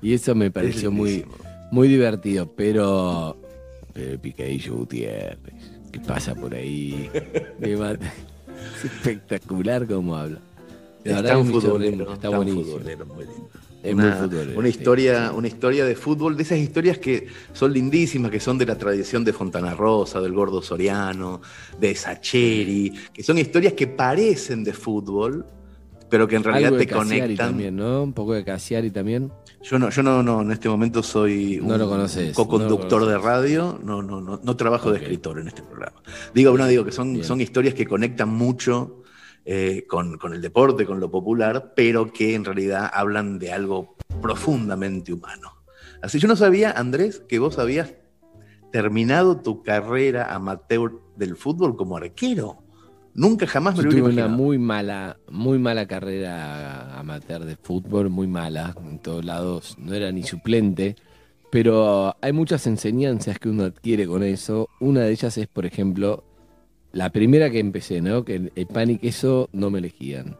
Y 0.00 0.14
eso 0.14 0.34
me 0.34 0.50
pareció 0.50 0.90
muy, 0.90 1.24
muy 1.72 1.88
divertido, 1.88 2.52
pero, 2.54 3.36
pero 3.94 4.20
Picadillo 4.20 4.76
Gutiérrez, 4.76 5.54
¿qué 5.90 6.00
pasa 6.00 6.34
por 6.34 6.54
ahí? 6.54 7.10
Es 8.74 8.84
espectacular 8.84 9.86
cómo 9.88 10.14
habla. 10.14 10.38
está 11.02 11.36
un 11.36 11.48
futbolero, 11.48 12.12
está, 12.12 12.28
buenísimo. 12.28 12.78
Es 13.82 13.94
una, 13.94 14.28
una 14.54 14.68
historia, 14.68 15.32
una 15.32 15.48
historia 15.48 15.84
de 15.84 15.96
fútbol, 15.96 16.36
de 16.36 16.44
esas 16.44 16.58
historias 16.58 16.98
que 16.98 17.26
son 17.52 17.72
lindísimas, 17.72 18.30
que 18.30 18.38
son 18.38 18.56
de 18.56 18.66
la 18.66 18.78
tradición 18.78 19.24
de 19.24 19.32
Fontana 19.32 19.74
Rosa, 19.74 20.20
del 20.20 20.32
Gordo 20.32 20.62
Soriano, 20.62 21.40
de 21.80 21.94
Sacheri, 21.96 22.92
que 23.12 23.24
son 23.24 23.38
historias 23.38 23.72
que 23.72 23.88
parecen 23.88 24.62
de 24.62 24.72
fútbol, 24.72 25.44
pero 26.12 26.28
que 26.28 26.36
en 26.36 26.44
realidad 26.44 26.76
te 26.76 26.86
conectan. 26.86 27.36
también, 27.38 27.74
¿no? 27.74 28.02
Un 28.02 28.12
poco 28.12 28.34
de 28.34 28.44
Cassiari 28.44 28.90
también. 28.90 29.32
Yo 29.62 29.78
no, 29.78 29.88
yo 29.88 30.02
no, 30.02 30.22
no, 30.22 30.42
en 30.42 30.52
este 30.52 30.68
momento 30.68 31.02
soy 31.02 31.58
un 31.58 31.70
co-conductor 32.34 33.06
de 33.06 33.16
radio, 33.16 33.80
no, 33.82 34.02
no, 34.02 34.20
no, 34.20 34.38
no 34.42 34.56
trabajo 34.56 34.92
de 34.92 34.98
escritor 34.98 35.38
en 35.38 35.48
este 35.48 35.62
programa. 35.62 36.02
Digo, 36.34 36.54
no, 36.58 36.66
digo 36.66 36.84
que 36.84 36.92
son, 36.92 37.24
son 37.24 37.40
historias 37.40 37.72
que 37.72 37.86
conectan 37.86 38.28
mucho 38.28 39.04
eh, 39.46 39.86
con, 39.88 40.18
el 40.34 40.42
deporte, 40.42 40.84
con 40.84 41.00
lo 41.00 41.10
popular, 41.10 41.72
pero 41.74 42.12
que 42.12 42.34
en 42.34 42.44
realidad 42.44 42.90
hablan 42.92 43.38
de 43.38 43.50
algo 43.50 43.96
profundamente 44.20 45.14
humano. 45.14 45.62
Así 46.02 46.18
yo 46.18 46.28
no 46.28 46.36
sabía, 46.36 46.72
Andrés, 46.72 47.22
que 47.26 47.38
vos 47.38 47.58
habías 47.58 47.94
terminado 48.70 49.40
tu 49.40 49.62
carrera 49.62 50.34
amateur 50.34 50.92
del 51.16 51.36
fútbol 51.36 51.74
como 51.74 51.96
arquero. 51.96 52.61
Nunca 53.14 53.46
jamás 53.46 53.76
me 53.76 53.82
lo 53.84 53.90
tuve 53.90 54.02
una 54.02 54.28
muy 54.28 54.58
mala, 54.58 55.18
muy 55.30 55.58
mala 55.58 55.86
carrera 55.86 56.98
amateur 56.98 57.44
de 57.44 57.56
fútbol, 57.56 58.08
muy 58.08 58.26
mala, 58.26 58.74
en 58.88 58.98
todos 58.98 59.24
lados, 59.24 59.76
no 59.78 59.92
era 59.92 60.10
ni 60.12 60.22
suplente, 60.22 60.96
pero 61.50 62.16
hay 62.22 62.32
muchas 62.32 62.66
enseñanzas 62.66 63.38
que 63.38 63.50
uno 63.50 63.64
adquiere 63.64 64.06
con 64.06 64.22
eso. 64.22 64.70
Una 64.80 65.00
de 65.00 65.12
ellas 65.12 65.36
es, 65.36 65.46
por 65.46 65.66
ejemplo, 65.66 66.24
la 66.92 67.10
primera 67.10 67.50
que 67.50 67.58
empecé, 67.58 68.00
¿no? 68.00 68.24
Que 68.24 68.50
el 68.54 68.66
pan 68.66 68.90
y 68.90 68.98
queso 68.98 69.50
no 69.52 69.68
me 69.70 69.80
elegían. 69.80 70.36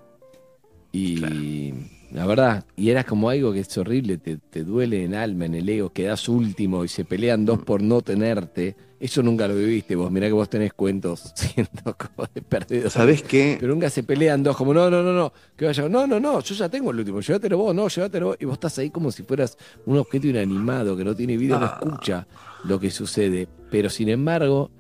Y 0.93 1.75
la 2.13 2.27
verdad, 2.27 2.65
y 2.77 2.91
era 2.91 3.05
como 3.05 3.31
algo 3.31 3.53
que 3.53 3.61
es 3.61 3.79
horrible, 3.79 4.19
te, 4.19 4.65
duele 4.65 5.05
en 5.05 5.15
alma, 5.15 5.47
en 5.47 5.55
el 5.55 5.69
ego, 5.69 5.93
quedas 5.93 6.29
último 6.29 6.85
y 6.85 6.89
se 6.89 7.05
pelean 7.07 7.47
dos 7.47 7.61
por 7.63 7.83
no 7.83 8.03
tenerte. 8.03 8.77
Eso 9.01 9.23
nunca 9.23 9.49
lo 9.49 9.57
viviste 9.57 9.97
vos, 9.97 10.11
mirá 10.11 10.27
que 10.27 10.33
vos 10.33 10.49
tenés 10.49 10.75
cuentos 10.75 11.33
siendo 11.35 11.97
como 11.97 12.29
de 12.33 12.43
perdido. 12.43 12.91
¿Sabés 12.91 13.23
qué? 13.23 13.57
Pero 13.59 13.73
nunca 13.73 13.89
se 13.89 14.03
pelean 14.03 14.43
dos, 14.43 14.57
como 14.57 14.75
no, 14.75 14.91
no, 14.91 15.03
no, 15.03 15.13
no, 15.13 15.33
que 15.57 15.65
vaya, 15.65 15.89
no, 15.89 16.07
no, 16.07 16.21
no, 16.21 16.41
yo 16.41 16.55
ya 16.55 16.69
tengo 16.69 16.91
el 16.91 16.99
último, 16.99 17.21
llévatelo 17.21 17.57
vos, 17.57 17.75
no, 17.75 17.89
llévatelo 17.89 18.27
vos. 18.27 18.37
Y 18.39 18.45
vos 18.45 18.55
estás 18.55 18.79
ahí 18.79 18.91
como 18.91 19.11
si 19.11 19.23
fueras 19.23 19.57
un 19.87 19.97
objeto 19.97 20.27
inanimado 20.27 20.97
que 20.97 21.05
no 21.05 21.17
tiene 21.17 21.37
vida, 21.39 21.59
no 21.59 21.67
ah. 21.67 21.79
escucha 21.81 22.27
lo 22.65 22.79
que 22.79 22.91
sucede. 22.91 23.49
Pero 23.71 23.89
sin 23.89 24.11
embargo, 24.11 24.71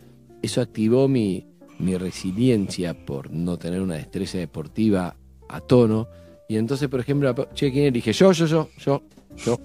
eso 0.42 0.60
activó 0.60 1.08
mi, 1.08 1.46
mi 1.78 1.96
resiliencia 1.96 2.94
por 2.94 3.30
no 3.30 3.56
tener 3.56 3.80
una 3.80 3.94
destreza 3.94 4.36
deportiva 4.36 5.16
a 5.48 5.60
tono. 5.60 6.08
Y 6.52 6.58
entonces, 6.58 6.86
por 6.90 7.00
ejemplo, 7.00 7.34
che, 7.54 7.72
¿quién 7.72 7.86
elige? 7.86 8.12
Yo, 8.12 8.30
yo, 8.32 8.44
yo, 8.44 8.68
yo, 8.76 9.02
yo, 9.38 9.58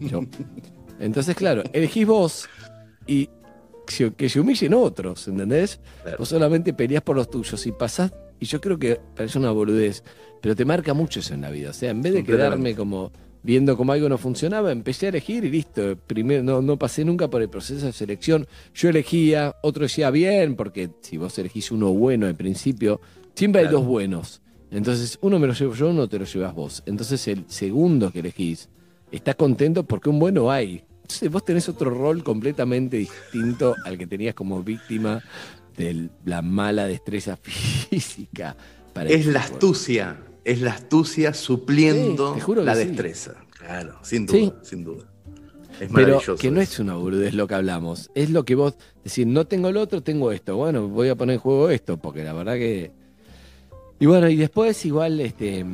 yo. 0.00 0.20
Entonces, 0.98 1.36
claro, 1.36 1.62
elegís 1.74 2.06
vos 2.06 2.48
y 3.06 3.28
que 4.16 4.28
se 4.30 4.40
humillen 4.40 4.72
otros, 4.72 5.28
¿entendés? 5.28 5.80
Vos 6.18 6.30
solamente 6.30 6.72
peleás 6.72 7.02
por 7.02 7.14
los 7.14 7.28
tuyos 7.28 7.66
y 7.66 7.72
pasás, 7.72 8.14
y 8.38 8.46
yo 8.46 8.58
creo 8.58 8.78
que 8.78 8.98
parece 9.14 9.38
una 9.38 9.50
boludez, 9.50 10.02
pero 10.40 10.56
te 10.56 10.64
marca 10.64 10.94
mucho 10.94 11.20
eso 11.20 11.34
en 11.34 11.42
la 11.42 11.50
vida. 11.50 11.70
O 11.70 11.72
sea, 11.74 11.90
en 11.90 12.00
vez 12.00 12.14
de 12.14 12.24
quedarme 12.24 12.74
como 12.74 13.12
viendo 13.42 13.76
cómo 13.76 13.92
algo 13.92 14.08
no 14.08 14.16
funcionaba, 14.16 14.72
empecé 14.72 15.06
a 15.06 15.08
elegir 15.10 15.44
y 15.44 15.50
listo. 15.50 15.94
Primero, 16.06 16.42
no, 16.42 16.62
no 16.62 16.78
pasé 16.78 17.04
nunca 17.04 17.28
por 17.28 17.42
el 17.42 17.50
proceso 17.50 17.84
de 17.84 17.92
selección. 17.92 18.46
Yo 18.72 18.88
elegía, 18.88 19.56
otro 19.62 19.82
decía 19.82 20.10
bien, 20.10 20.56
porque 20.56 20.88
si 21.02 21.18
vos 21.18 21.38
elegís 21.38 21.70
uno 21.70 21.92
bueno 21.92 22.26
al 22.26 22.34
principio, 22.34 23.02
siempre 23.34 23.60
hay 23.60 23.68
dos 23.68 23.84
buenos. 23.84 24.40
Entonces, 24.70 25.18
uno 25.20 25.38
me 25.38 25.46
lo 25.46 25.52
llevo 25.52 25.74
yo, 25.74 25.88
uno 25.90 26.08
te 26.08 26.18
lo 26.18 26.24
llevas 26.24 26.54
vos. 26.54 26.82
Entonces, 26.86 27.26
el 27.28 27.44
segundo 27.48 28.12
que 28.12 28.20
elegís 28.20 28.68
está 29.10 29.34
contento 29.34 29.84
porque 29.84 30.08
un 30.08 30.18
bueno 30.18 30.50
hay. 30.50 30.84
Entonces, 31.02 31.30
vos 31.30 31.44
tenés 31.44 31.68
otro 31.68 31.90
rol 31.90 32.22
completamente 32.22 32.96
distinto 32.96 33.74
al 33.84 33.98
que 33.98 34.06
tenías 34.06 34.34
como 34.34 34.62
víctima 34.62 35.22
de 35.76 36.08
la 36.24 36.42
mala 36.42 36.86
destreza 36.86 37.36
física. 37.42 38.56
es 39.08 39.26
la 39.26 39.40
astucia 39.40 40.18
es 40.44 40.60
la 40.60 40.72
astucia 40.72 41.34
supliendo 41.34 42.36
la 42.64 42.74
destreza. 42.74 43.34
Claro, 43.50 43.98
sin 44.02 44.26
duda, 44.26 44.54
sin 44.62 44.84
duda. 44.84 45.04
Es 45.78 45.90
Pero 45.94 46.20
que 46.38 46.50
no 46.50 46.60
es 46.60 46.78
una 46.78 46.94
es 47.26 47.34
lo 47.34 47.46
que 47.46 47.54
hablamos. 47.54 48.10
Es 48.14 48.30
lo 48.30 48.44
que 48.44 48.54
vos 48.54 48.74
decís, 49.04 49.26
no 49.26 49.46
tengo 49.46 49.68
el 49.68 49.76
otro, 49.76 50.02
tengo 50.02 50.32
esto. 50.32 50.56
Bueno, 50.56 50.88
voy 50.88 51.08
a 51.08 51.14
poner 51.14 51.34
en 51.34 51.40
juego 51.40 51.70
esto, 51.70 51.96
porque 51.98 52.24
la 52.24 52.32
verdad 52.32 52.54
que. 52.54 52.92
Y 54.00 54.06
bueno, 54.06 54.28
y 54.28 54.36
después 54.36 54.84
igual, 54.86 55.20
este. 55.20 55.64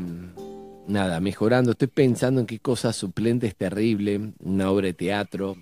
Nada, 0.89 1.21
mejorando. 1.21 1.73
Estoy 1.73 1.89
pensando 1.89 2.41
en 2.41 2.47
qué 2.47 2.59
cosa 2.59 2.93
suplente 2.93 3.47
es 3.47 3.57
terrible. 3.57 4.33
Una 4.41 4.71
obra 4.71 4.87
de 4.87 4.95
teatro. 4.95 5.57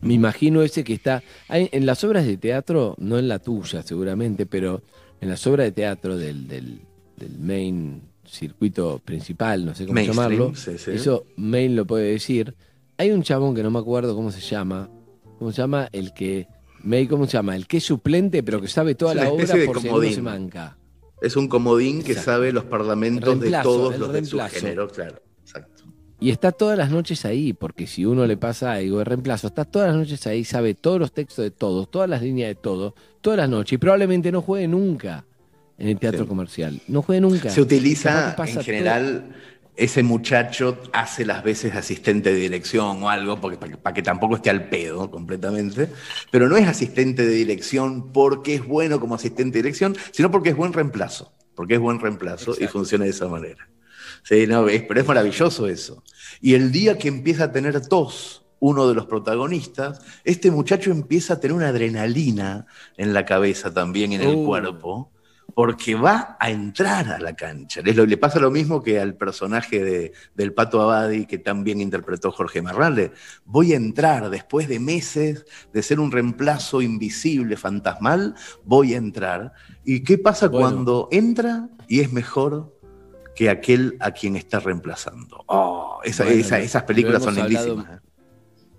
Me 0.00 0.14
imagino 0.14 0.62
ese 0.62 0.82
que 0.84 0.94
está. 0.94 1.22
en 1.48 1.86
las 1.86 2.02
obras 2.02 2.26
de 2.26 2.38
teatro, 2.38 2.94
no 2.98 3.18
en 3.18 3.28
la 3.28 3.38
tuya 3.38 3.82
seguramente, 3.82 4.46
pero 4.46 4.82
en 5.20 5.28
las 5.28 5.46
obras 5.46 5.66
de 5.66 5.72
teatro 5.72 6.16
del 6.16 6.48
del 6.48 7.38
main 7.38 8.02
circuito 8.26 9.00
principal, 9.04 9.64
no 9.64 9.74
sé 9.74 9.86
cómo 9.86 10.00
llamarlo. 10.00 10.52
Eso 10.86 11.26
main 11.36 11.76
lo 11.76 11.86
puede 11.86 12.12
decir. 12.12 12.54
Hay 12.96 13.10
un 13.10 13.22
chabón 13.22 13.54
que 13.54 13.62
no 13.62 13.70
me 13.70 13.78
acuerdo 13.78 14.14
cómo 14.14 14.30
se 14.32 14.40
llama. 14.40 14.88
¿Cómo 15.38 15.52
se 15.52 15.58
llama? 15.58 15.88
El 15.92 16.12
que. 16.14 16.48
¿Cómo 17.08 17.26
se 17.26 17.32
llama? 17.32 17.56
El 17.56 17.66
que 17.66 17.78
es 17.78 17.84
suplente, 17.84 18.42
pero 18.42 18.60
que 18.60 18.68
sabe 18.68 18.94
toda 18.94 19.14
la 19.14 19.30
obra 19.30 19.46
por 19.66 19.80
si 19.80 19.88
no 19.88 20.02
se 20.02 20.22
manca. 20.22 20.76
Es 21.24 21.36
un 21.36 21.48
comodín 21.48 22.02
que 22.02 22.14
sabe 22.14 22.52
los 22.52 22.64
parlamentos 22.64 23.40
de 23.40 23.50
todos 23.62 23.98
los 23.98 24.12
de 24.12 24.24
su 24.24 24.38
género, 24.40 24.88
claro. 24.88 25.22
Exacto. 25.42 25.84
Y 26.20 26.30
está 26.30 26.52
todas 26.52 26.78
las 26.78 26.90
noches 26.90 27.24
ahí, 27.24 27.52
porque 27.52 27.86
si 27.86 28.04
uno 28.04 28.26
le 28.26 28.36
pasa 28.36 28.72
algo 28.72 28.98
de 28.98 29.04
reemplazo, 29.04 29.48
está 29.48 29.64
todas 29.64 29.88
las 29.88 29.96
noches 29.96 30.26
ahí, 30.26 30.44
sabe 30.44 30.74
todos 30.74 30.98
los 30.98 31.12
textos 31.12 31.42
de 31.42 31.50
todos, 31.50 31.90
todas 31.90 32.08
las 32.08 32.22
líneas 32.22 32.48
de 32.48 32.54
todos, 32.54 32.94
todas 33.20 33.38
las 33.38 33.48
noches, 33.48 33.72
y 33.74 33.78
probablemente 33.78 34.30
no 34.32 34.42
juegue 34.42 34.68
nunca 34.68 35.24
en 35.78 35.88
el 35.88 35.98
teatro 35.98 36.26
comercial. 36.26 36.80
No 36.88 37.02
juega 37.02 37.20
nunca. 37.20 37.50
Se 37.50 37.60
utiliza 37.60 38.36
en 38.38 38.62
general. 38.62 39.34
Ese 39.76 40.02
muchacho 40.02 40.78
hace 40.92 41.26
las 41.26 41.42
veces 41.42 41.74
asistente 41.74 42.32
de 42.32 42.38
dirección 42.38 43.02
o 43.02 43.10
algo, 43.10 43.40
porque, 43.40 43.56
para, 43.76 43.92
que, 43.92 44.02
tampoco 44.02 44.36
esté 44.36 44.50
al 44.50 44.68
pedo 44.68 45.10
completamente, 45.10 45.88
pero 46.30 46.48
no 46.48 46.56
es 46.56 46.68
asistente 46.68 47.26
de 47.26 47.34
dirección 47.34 48.12
porque 48.12 48.54
es 48.54 48.66
bueno 48.66 49.00
como 49.00 49.16
asistente 49.16 49.58
de 49.58 49.62
dirección, 49.62 49.96
sino 50.12 50.30
porque 50.30 50.50
es 50.50 50.56
buen 50.56 50.72
reemplazo, 50.72 51.32
porque 51.56 51.74
es 51.74 51.80
buen 51.80 51.98
reemplazo 51.98 52.54
y 52.58 52.66
funciona 52.68 53.04
de 53.04 53.10
esa 53.10 53.26
manera. 53.26 53.68
Sí, 54.22 54.46
no, 54.46 54.66
pero 54.66 55.00
es 55.00 55.06
maravilloso 55.06 55.68
eso. 55.68 56.02
Y 56.40 56.54
el 56.54 56.72
día 56.72 56.96
que 56.96 57.08
empieza 57.08 57.44
a 57.44 57.52
tener 57.52 57.86
tos 57.86 58.44
uno 58.60 58.88
de 58.88 58.94
los 58.94 59.04
protagonistas, 59.04 60.00
este 60.24 60.50
muchacho 60.50 60.90
empieza 60.90 61.34
a 61.34 61.40
tener 61.40 61.54
una 61.54 61.68
adrenalina 61.68 62.66
en 62.96 63.12
la 63.12 63.26
cabeza 63.26 63.74
también, 63.74 64.14
en 64.14 64.22
el 64.22 64.36
uh. 64.36 64.46
cuerpo, 64.46 65.12
porque 65.54 65.94
va 65.94 66.36
a 66.40 66.50
entrar 66.50 67.08
a 67.08 67.18
la 67.18 67.34
cancha. 67.34 67.80
Le, 67.82 67.92
le 67.92 68.16
pasa 68.16 68.40
lo 68.40 68.50
mismo 68.50 68.82
que 68.82 68.98
al 68.98 69.14
personaje 69.14 69.82
de, 69.82 70.12
del 70.34 70.52
Pato 70.52 70.80
Abadi 70.80 71.26
que 71.26 71.38
también 71.38 71.80
interpretó 71.80 72.32
Jorge 72.32 72.60
Marrale. 72.62 73.12
Voy 73.44 73.72
a 73.72 73.76
entrar 73.76 74.30
después 74.30 74.68
de 74.68 74.80
meses 74.80 75.44
de 75.72 75.82
ser 75.82 76.00
un 76.00 76.10
reemplazo 76.10 76.82
invisible, 76.82 77.56
fantasmal, 77.56 78.34
voy 78.64 78.94
a 78.94 78.96
entrar. 78.96 79.52
¿Y 79.84 80.02
qué 80.02 80.18
pasa 80.18 80.48
cuando 80.48 81.08
entra 81.12 81.68
y 81.88 82.00
es 82.00 82.12
mejor 82.12 82.76
que 83.36 83.50
aquel 83.50 83.96
a 84.00 84.10
quien 84.10 84.36
está 84.36 84.58
reemplazando? 84.58 85.44
Oh, 85.46 86.00
esas 86.02 86.82
películas 86.82 87.22
son 87.22 87.36
lindísimas. 87.36 87.90
¿eh? 87.90 88.00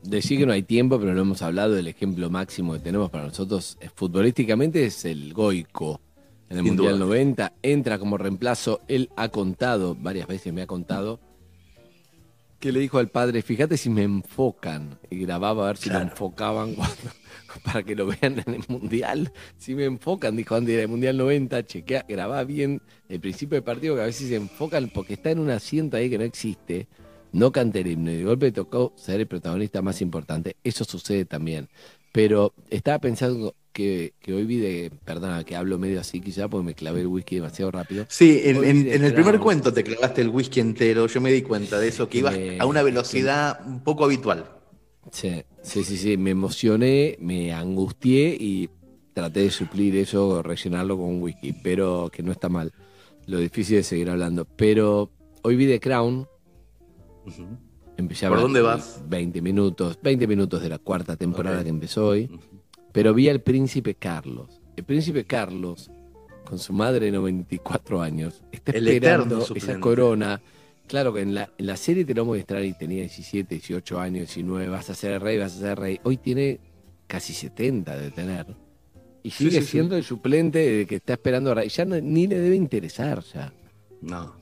Decir 0.04 0.38
que 0.38 0.46
no 0.46 0.54
hay 0.54 0.62
tiempo, 0.62 1.00
pero 1.00 1.16
no 1.16 1.22
hemos 1.22 1.42
hablado 1.42 1.74
del 1.74 1.88
ejemplo 1.88 2.30
máximo 2.30 2.74
que 2.74 2.80
tenemos 2.80 3.10
para 3.10 3.24
nosotros 3.24 3.78
futbolísticamente 3.96 4.86
es 4.86 5.06
el 5.06 5.34
Goico 5.34 6.00
en 6.50 6.58
el 6.58 6.64
Mundial 6.64 7.00
90, 7.00 7.54
entra 7.62 8.00
como 8.00 8.18
reemplazo. 8.18 8.82
Él 8.88 9.10
ha 9.16 9.30
contado, 9.30 9.96
varias 9.96 10.28
veces 10.28 10.54
me 10.54 10.62
ha 10.62 10.68
contado, 10.68 11.20
que 12.60 12.72
le 12.72 12.80
dijo 12.80 12.98
al 12.98 13.10
padre, 13.10 13.42
fíjate 13.42 13.78
si 13.78 13.90
me 13.90 14.04
enfocan. 14.04 15.00
Y 15.10 15.20
grababa 15.20 15.66
a 15.66 15.68
ver 15.68 15.78
si 15.78 15.90
lo 15.90 16.00
enfocaban 16.00 16.76
para 17.64 17.84
que 17.84 17.96
lo 17.96 18.08
vean 18.08 18.44
en 18.46 18.54
el 18.56 18.64
Mundial. 18.68 19.32
Si 19.58 19.76
me 19.76 19.86
enfocan, 19.86 20.36
dijo 20.36 20.56
Andy, 20.56 20.74
en 20.74 20.80
el 20.80 20.88
Mundial 20.88 21.18
90, 21.18 21.66
chequea, 21.66 22.06
grababa 22.08 22.44
bien 22.44 22.82
el 23.10 23.20
principio 23.20 23.56
del 23.56 23.64
partido, 23.64 23.96
que 23.96 24.02
a 24.02 24.06
veces 24.06 24.30
se 24.30 24.36
enfocan 24.36 24.90
porque 24.94 25.14
está 25.14 25.32
en 25.32 25.40
un 25.40 25.50
asiento 25.50 25.98
ahí 25.98 26.10
que 26.10 26.18
no 26.18 26.24
existe. 26.24 26.88
No 27.32 27.52
canta 27.52 27.80
el 27.80 27.88
himno 27.88 28.12
y 28.12 28.18
de 28.18 28.24
golpe 28.24 28.52
tocó 28.52 28.94
ser 28.96 29.20
el 29.20 29.28
protagonista 29.28 29.82
más 29.82 30.02
importante. 30.02 30.56
Eso 30.64 30.86
sucede 30.86 31.26
también. 31.26 31.68
Pero 32.14 32.54
estaba 32.70 33.00
pensando 33.00 33.56
que, 33.76 34.14
hoy 34.34 34.46
vi 34.46 34.58
de, 34.58 34.92
perdona, 35.04 35.44
que 35.44 35.58
hablo 35.58 35.78
medio 35.78 36.00
así 36.00 36.22
quizá 36.22 36.48
porque 36.48 36.66
me 36.66 36.74
clavé 36.74 37.02
el 37.02 37.08
whisky 37.08 37.36
demasiado 37.36 37.72
rápido. 37.72 38.06
Sí, 38.08 38.42
en, 38.46 38.64
el 39.04 39.14
primer 39.14 39.38
cuento 39.38 39.74
te 39.74 39.84
clavaste 39.84 40.22
el 40.22 40.30
whisky 40.30 40.62
entero, 40.62 41.08
yo 41.08 41.20
me 41.20 41.30
di 41.30 41.42
cuenta 41.42 41.78
de 41.78 41.90
eso, 41.90 42.08
que 42.08 42.20
ibas 42.20 42.36
a 42.58 42.66
una 42.66 42.82
velocidad 42.84 43.60
un 43.68 43.84
poco 43.84 44.06
habitual. 44.06 44.50
Sí, 45.12 45.44
sí, 45.62 45.84
sí, 45.84 45.98
sí, 45.98 46.16
me 46.16 46.32
emocioné, 46.32 47.18
me 47.20 47.54
angustié 47.54 48.38
y 48.40 48.70
traté 49.14 49.42
de 49.42 49.52
suplir 49.52 49.98
eso, 49.98 50.42
rellenarlo 50.42 50.98
con 50.98 51.08
un 51.08 51.22
whisky, 51.22 51.52
pero 51.52 52.10
que 52.12 52.24
no 52.24 52.32
está 52.32 52.48
mal. 52.48 52.72
Lo 53.28 53.40
difícil 53.40 53.78
es 53.78 53.88
seguir 53.88 54.10
hablando. 54.10 54.46
Pero 54.46 55.12
hoy 55.42 55.58
vi 55.58 55.68
The 55.68 55.82
Crown. 55.82 56.28
Empecé 57.98 58.26
a 58.26 58.30
¿Por 58.30 58.40
dónde 58.40 58.62
vas? 58.62 59.02
20 59.08 59.42
minutos, 59.42 60.00
20 60.02 60.28
minutos 60.28 60.62
de 60.62 60.70
la 60.70 60.80
cuarta 60.80 61.16
temporada 61.18 61.64
que 61.64 61.70
empezó 61.70 62.08
hoy. 62.08 62.30
Pero 62.96 63.14
vi 63.14 63.28
al 63.28 63.42
príncipe 63.42 63.96
Carlos. 63.96 64.62
El 64.78 64.86
príncipe 64.86 65.26
Carlos, 65.26 65.92
con 66.46 66.58
su 66.58 66.72
madre 66.72 67.08
de 67.08 67.12
94 67.12 68.02
años, 68.02 68.42
está 68.54 68.72
esperando 68.72 69.46
esa 69.54 69.82
corona. 69.82 70.42
Claro 70.88 71.14
que 71.14 71.20
en 71.20 71.36
la, 71.36 71.50
en 71.58 71.68
la 71.68 71.76
serie 71.76 72.06
te 72.06 72.14
lo 72.14 72.24
mostrar 72.24 72.64
y 72.64 72.72
tenía 72.72 73.02
17, 73.02 73.54
18 73.54 74.00
años, 74.00 74.20
19, 74.34 74.70
vas 74.70 74.90
a 74.90 74.96
ser 74.96 75.22
rey, 75.22 75.38
vas 75.38 75.58
a 75.58 75.60
ser 75.60 75.78
rey. 75.78 76.00
Hoy 76.04 76.16
tiene 76.16 76.62
casi 77.06 77.34
70 77.34 77.98
de 77.98 78.12
tener. 78.12 78.46
Y 79.24 79.32
sigue 79.32 79.62
siendo 79.62 79.98
el 79.98 80.06
suplente 80.06 80.60
de 80.60 80.86
que 80.86 80.96
está 80.96 81.14
esperando 81.14 81.52
a 81.52 81.56
rey. 81.56 81.68
Ya 81.68 81.84
ni 81.84 82.28
le 82.28 82.40
debe 82.40 82.56
interesar 82.56 83.22
ya. 83.34 83.52
No. 84.02 84.38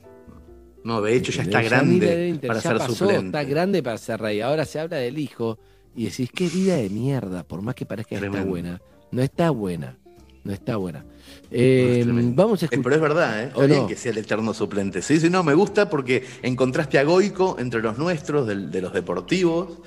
No, 0.84 1.02
de 1.02 1.16
hecho 1.16 1.32
ya 1.32 1.42
está 1.42 1.64
grande 1.64 2.40
para 2.46 2.62
ser 2.62 2.80
suplente. 2.82 3.26
Está 3.26 3.44
grande 3.46 3.82
para 3.82 3.98
ser 3.98 4.22
rey. 4.22 4.42
Ahora 4.42 4.66
se 4.66 4.80
habla 4.80 4.98
del 4.98 5.18
hijo 5.18 5.58
y 5.95 6.06
decís, 6.06 6.30
qué 6.34 6.48
vida 6.48 6.76
de 6.76 6.90
mierda, 6.90 7.44
por 7.44 7.61
más 7.61 7.76
que 7.76 7.86
parezca 7.86 8.20
que 8.20 8.26
está 8.26 8.44
buena. 8.44 8.82
No 9.11 9.22
está 9.22 9.49
buena. 9.52 9.98
No 10.44 10.52
está 10.52 10.76
buena. 10.76 11.06
Eh, 11.52 12.03
vamos 12.06 12.61
a 12.61 12.65
escuchar. 12.65 12.84
Pero 12.84 12.95
es 12.95 13.02
verdad, 13.02 13.44
¿eh? 13.44 13.52
Está 13.56 13.88
que 13.88 13.95
sea 13.95 14.11
el 14.11 14.18
eterno 14.18 14.53
suplente. 14.53 15.02
Sí, 15.02 15.20
sí, 15.20 15.30
no, 15.30 15.44
me 15.44 15.53
gusta 15.53 15.90
porque 15.90 16.26
encontraste 16.41 16.99
a 16.99 17.03
Goico 17.03 17.56
entre 17.60 17.82
los 17.82 17.98
nuestros, 17.98 18.45
de 18.48 18.82
los 18.82 18.91
deportivos, 18.91 19.80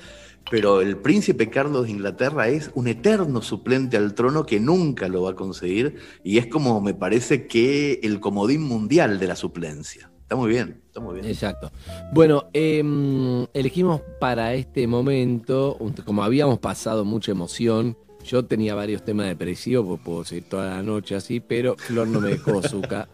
pero 0.49 0.81
el 0.81 0.97
príncipe 0.97 1.49
Carlos 1.49 1.85
de 1.85 1.91
Inglaterra 1.91 2.47
es 2.47 2.71
un 2.73 2.87
eterno 2.87 3.41
suplente 3.41 3.97
al 3.97 4.15
trono 4.15 4.45
que 4.45 4.59
nunca 4.59 5.07
lo 5.09 5.23
va 5.23 5.31
a 5.31 5.35
conseguir 5.35 5.97
y 6.23 6.37
es 6.37 6.47
como 6.47 6.81
me 6.81 6.93
parece 6.93 7.47
que 7.47 7.99
el 8.01 8.19
comodín 8.19 8.63
mundial 8.63 9.19
de 9.19 9.27
la 9.27 9.35
suplencia. 9.35 10.09
Está 10.21 10.35
muy 10.35 10.49
bien, 10.49 10.81
está 10.97 10.99
muy 10.99 11.15
bien. 11.15 11.25
Exacto. 11.27 11.71
Bueno, 12.11 12.49
em, 12.53 13.45
elegimos 13.53 14.01
para 14.19 14.53
este 14.53 14.87
momento, 14.87 15.77
como 16.05 16.23
habíamos 16.23 16.59
pasado 16.59 17.05
mucha 17.05 17.31
emoción, 17.31 17.95
yo 18.25 18.43
tenía 18.43 18.75
varios 18.75 19.05
temas 19.05 19.27
depresivos, 19.27 19.85
pues 19.85 20.01
puedo 20.03 20.25
seguir 20.25 20.49
toda 20.49 20.75
la 20.75 20.83
noche 20.83 21.15
así, 21.15 21.39
pero 21.39 21.77
Flor 21.77 22.07
no 22.07 22.19
me 22.19 22.31
dejó 22.31 22.59
azúcar. 22.63 23.07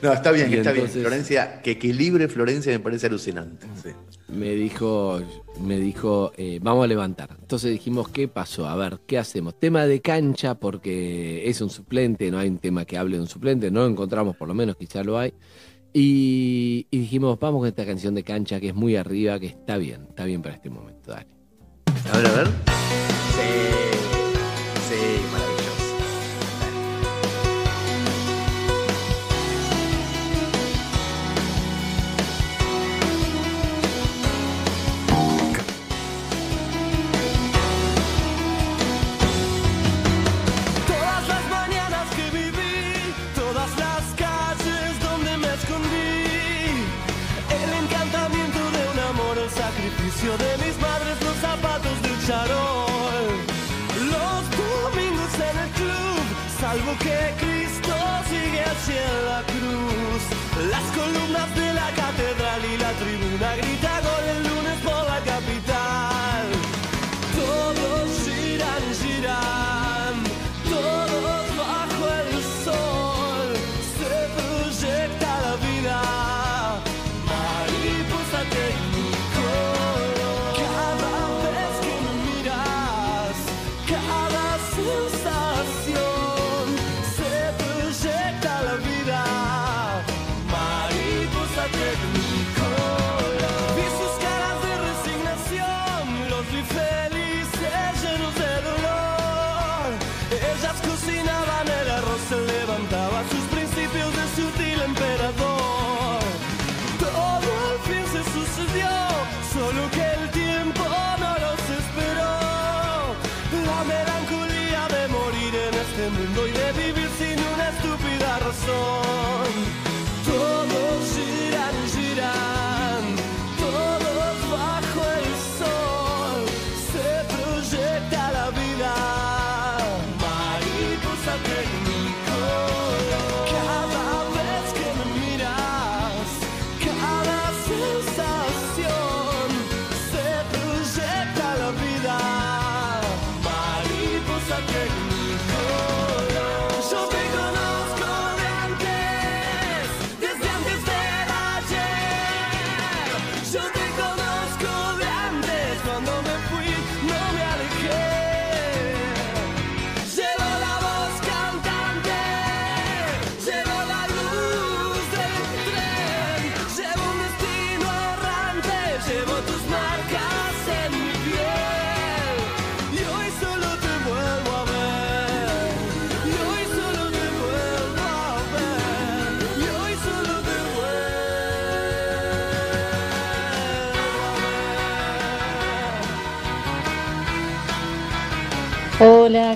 no, 0.00 0.12
está 0.12 0.30
bien, 0.30 0.52
está 0.54 0.72
bien. 0.72 0.88
Florencia, 0.88 1.60
que 1.60 1.72
equilibre 1.72 2.28
Florencia 2.28 2.72
me 2.72 2.80
parece 2.80 3.08
alucinante. 3.08 3.66
Me 4.28 4.54
dijo, 4.54 5.20
me 5.60 5.78
dijo, 5.78 6.32
eh, 6.36 6.60
vamos 6.62 6.84
a 6.84 6.86
levantar. 6.86 7.36
Entonces 7.38 7.72
dijimos, 7.72 8.08
¿qué 8.08 8.26
pasó? 8.26 8.66
A 8.66 8.74
ver, 8.76 9.00
¿qué 9.06 9.18
hacemos? 9.18 9.58
Tema 9.58 9.86
de 9.86 10.00
cancha, 10.00 10.54
porque 10.54 11.46
es 11.48 11.60
un 11.60 11.68
suplente, 11.68 12.30
no 12.30 12.38
hay 12.38 12.48
un 12.48 12.58
tema 12.58 12.86
que 12.86 12.96
hable 12.96 13.16
de 13.16 13.22
un 13.22 13.28
suplente, 13.28 13.70
no 13.70 13.80
lo 13.80 13.86
encontramos, 13.88 14.34
por 14.36 14.48
lo 14.48 14.54
menos 14.54 14.76
quizá 14.76 15.04
lo 15.04 15.18
hay. 15.18 15.34
Y, 15.96 16.88
dijimos, 16.90 17.38
vamos 17.38 17.60
con 17.60 17.68
esta 17.68 17.86
canción 17.86 18.16
de 18.16 18.24
cancha 18.24 18.58
que 18.58 18.70
es 18.70 18.74
muy 18.74 18.96
arriba, 18.96 19.38
que 19.38 19.46
está 19.46 19.76
bien, 19.76 20.06
está 20.08 20.24
bien 20.24 20.42
para 20.42 20.56
este 20.56 20.68
momento. 20.68 21.12
Dale. 21.12 21.28
A 22.12 22.18
ver, 22.18 22.26
a 22.26 22.32
ver. 22.32 22.46
Sí, 23.36 23.94
sí, 24.10 24.13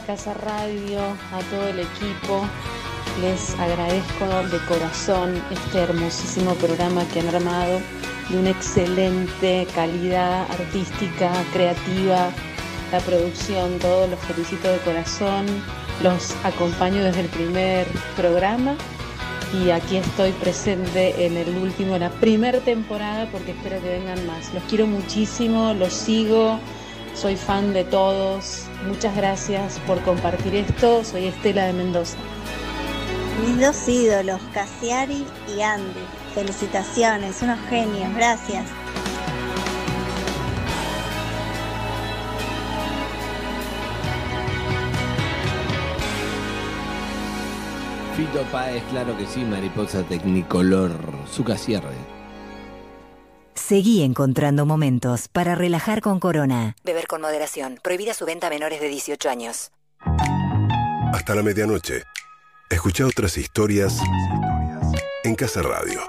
Casa 0.08 0.32
Radio, 0.32 1.00
a 1.34 1.40
todo 1.50 1.68
el 1.68 1.80
equipo. 1.80 2.40
Les 3.20 3.54
agradezco 3.60 4.24
de 4.50 4.58
corazón 4.64 5.34
este 5.50 5.80
hermosísimo 5.80 6.54
programa 6.54 7.06
que 7.12 7.20
han 7.20 7.28
armado 7.28 7.78
de 8.30 8.38
una 8.38 8.48
excelente 8.48 9.66
calidad 9.74 10.50
artística, 10.50 11.30
creativa, 11.52 12.30
la 12.90 13.00
producción, 13.00 13.78
todos 13.80 14.08
los 14.08 14.18
felicito 14.20 14.68
de 14.68 14.78
corazón. 14.78 15.44
Los 16.02 16.34
acompaño 16.42 17.04
desde 17.04 17.20
el 17.20 17.28
primer 17.28 17.86
programa 18.16 18.76
y 19.62 19.68
aquí 19.68 19.98
estoy 19.98 20.32
presente 20.32 21.26
en 21.26 21.36
el 21.36 21.54
último, 21.58 21.96
en 21.96 22.00
la 22.00 22.10
primera 22.12 22.60
temporada 22.60 23.28
porque 23.30 23.50
espero 23.50 23.78
que 23.82 23.90
vengan 23.90 24.26
más. 24.26 24.54
Los 24.54 24.62
quiero 24.70 24.86
muchísimo, 24.86 25.74
los 25.74 25.92
sigo, 25.92 26.58
soy 27.18 27.36
fan 27.36 27.72
de 27.72 27.84
todos. 27.84 28.62
Muchas 28.86 29.14
gracias 29.16 29.80
por 29.86 30.00
compartir 30.02 30.54
esto. 30.54 31.04
Soy 31.04 31.26
Estela 31.26 31.66
de 31.66 31.72
Mendoza. 31.72 32.16
Mis 33.44 33.60
dos 33.60 33.88
ídolos, 33.88 34.40
Cassiari 34.54 35.26
y 35.56 35.60
Andy. 35.60 36.00
Felicitaciones, 36.34 37.42
unos 37.42 37.58
genios, 37.68 38.14
gracias. 38.14 38.64
Fito 48.16 48.42
Páez, 48.52 48.82
claro 48.90 49.16
que 49.16 49.26
sí, 49.26 49.40
mariposa 49.40 50.02
tecnicolor, 50.02 50.92
su 51.30 51.44
cierre. 51.56 52.17
Seguí 53.68 54.02
encontrando 54.02 54.64
momentos 54.64 55.28
para 55.28 55.54
relajar 55.54 56.00
con 56.00 56.20
Corona. 56.20 56.74
Beber 56.84 57.06
con 57.06 57.20
moderación. 57.20 57.78
Prohibida 57.82 58.14
su 58.14 58.24
venta 58.24 58.46
a 58.46 58.50
menores 58.50 58.80
de 58.80 58.88
18 58.88 59.28
años. 59.28 59.72
Hasta 61.12 61.34
la 61.34 61.42
medianoche. 61.42 62.04
Escucha 62.70 63.04
otras 63.04 63.36
historias 63.36 64.00
en 65.22 65.34
Casa 65.34 65.60
Radio. 65.60 66.00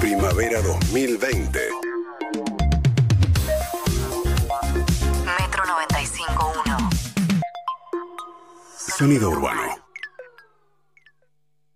Primavera 0.00 0.60
2020. 0.62 1.60
Metro 5.38 5.62
95.1. 5.66 6.90
Sonido 8.76 9.30
urbano. 9.30 9.81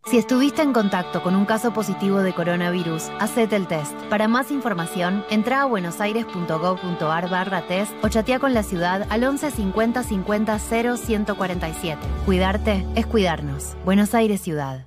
Si 0.06 0.18
estuviste 0.18 0.62
en 0.62 0.72
contacto 0.72 1.20
con 1.20 1.34
un 1.34 1.44
caso 1.46 1.72
positivo 1.72 2.20
de 2.20 2.32
coronavirus, 2.32 3.10
hacete 3.18 3.56
el 3.56 3.66
test. 3.66 3.92
Para 4.08 4.28
más 4.28 4.52
información, 4.52 5.24
entra 5.30 5.62
a 5.62 5.64
buenosaires.gov.ar 5.64 7.28
barra 7.28 7.66
test 7.66 7.92
o 8.04 8.08
chatea 8.08 8.38
con 8.38 8.54
la 8.54 8.62
ciudad 8.62 9.04
al 9.10 9.24
11 9.24 9.50
50 9.50 10.04
50 10.04 10.58
0 10.60 10.96
147. 10.96 11.98
Cuidarte 12.24 12.86
es 12.94 13.04
cuidarnos. 13.04 13.76
Buenos 13.84 14.14
Aires 14.14 14.40
Ciudad. 14.40 14.86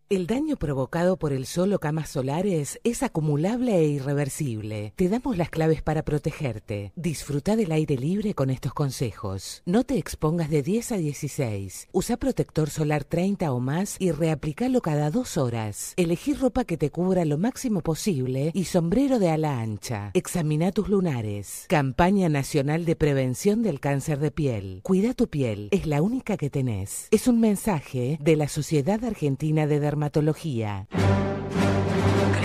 El 0.11 0.27
daño 0.27 0.57
provocado 0.57 1.15
por 1.15 1.31
el 1.31 1.45
sol 1.45 1.71
o 1.71 1.79
camas 1.79 2.09
solares 2.09 2.81
es 2.83 3.01
acumulable 3.01 3.77
e 3.77 3.87
irreversible. 3.87 4.91
Te 4.97 5.07
damos 5.07 5.37
las 5.37 5.49
claves 5.49 5.81
para 5.81 6.03
protegerte. 6.03 6.91
Disfruta 6.97 7.55
del 7.55 7.71
aire 7.71 7.95
libre 7.95 8.33
con 8.33 8.49
estos 8.49 8.73
consejos. 8.73 9.63
No 9.65 9.85
te 9.85 9.97
expongas 9.97 10.49
de 10.49 10.63
10 10.63 10.91
a 10.91 10.97
16. 10.97 11.87
Usa 11.93 12.17
protector 12.17 12.69
solar 12.69 13.05
30 13.05 13.53
o 13.53 13.61
más 13.61 13.95
y 13.99 14.11
reaplicalo 14.11 14.81
cada 14.81 15.11
dos 15.11 15.37
horas. 15.37 15.93
Elegí 15.95 16.33
ropa 16.33 16.65
que 16.65 16.75
te 16.75 16.89
cubra 16.89 17.23
lo 17.23 17.37
máximo 17.37 17.79
posible 17.79 18.51
y 18.53 18.65
sombrero 18.65 19.17
de 19.17 19.29
ala 19.29 19.61
ancha. 19.61 20.11
Examina 20.13 20.73
tus 20.73 20.89
lunares. 20.89 21.67
Campaña 21.69 22.27
Nacional 22.27 22.83
de 22.83 22.97
Prevención 22.97 23.63
del 23.63 23.79
Cáncer 23.79 24.19
de 24.19 24.31
Piel. 24.31 24.81
Cuida 24.83 25.13
tu 25.13 25.29
piel. 25.29 25.69
Es 25.71 25.85
la 25.85 26.01
única 26.01 26.35
que 26.35 26.49
tenés. 26.49 27.07
Es 27.11 27.29
un 27.29 27.39
mensaje 27.39 28.17
de 28.19 28.35
la 28.35 28.49
Sociedad 28.49 29.05
Argentina 29.05 29.67
de 29.67 29.79
Dermatología. 29.79 30.00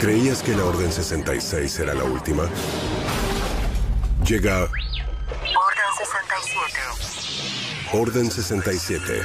¿Creías 0.01 0.43
que 0.43 0.55
la 0.55 0.65
Orden 0.65 0.93
66 0.93 1.79
era 1.81 1.95
la 1.95 2.05
última? 2.05 2.45
Llega 4.27 4.63
Orden 4.63 5.91
67. 5.99 6.73
Orden 7.93 8.31
67. 8.31 9.23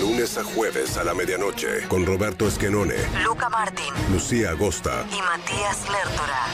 Lunes 0.00 0.38
a 0.38 0.44
jueves 0.44 0.96
a 0.96 1.04
la 1.04 1.14
medianoche 1.14 1.88
con 1.88 2.06
Roberto 2.06 2.46
Esquenone, 2.46 2.94
Luca 3.24 3.48
Martín 3.48 3.92
Lucía 4.12 4.50
Agosta. 4.50 5.04
y 5.10 5.20
Matías 5.20 5.78
Lertora. 5.90 6.46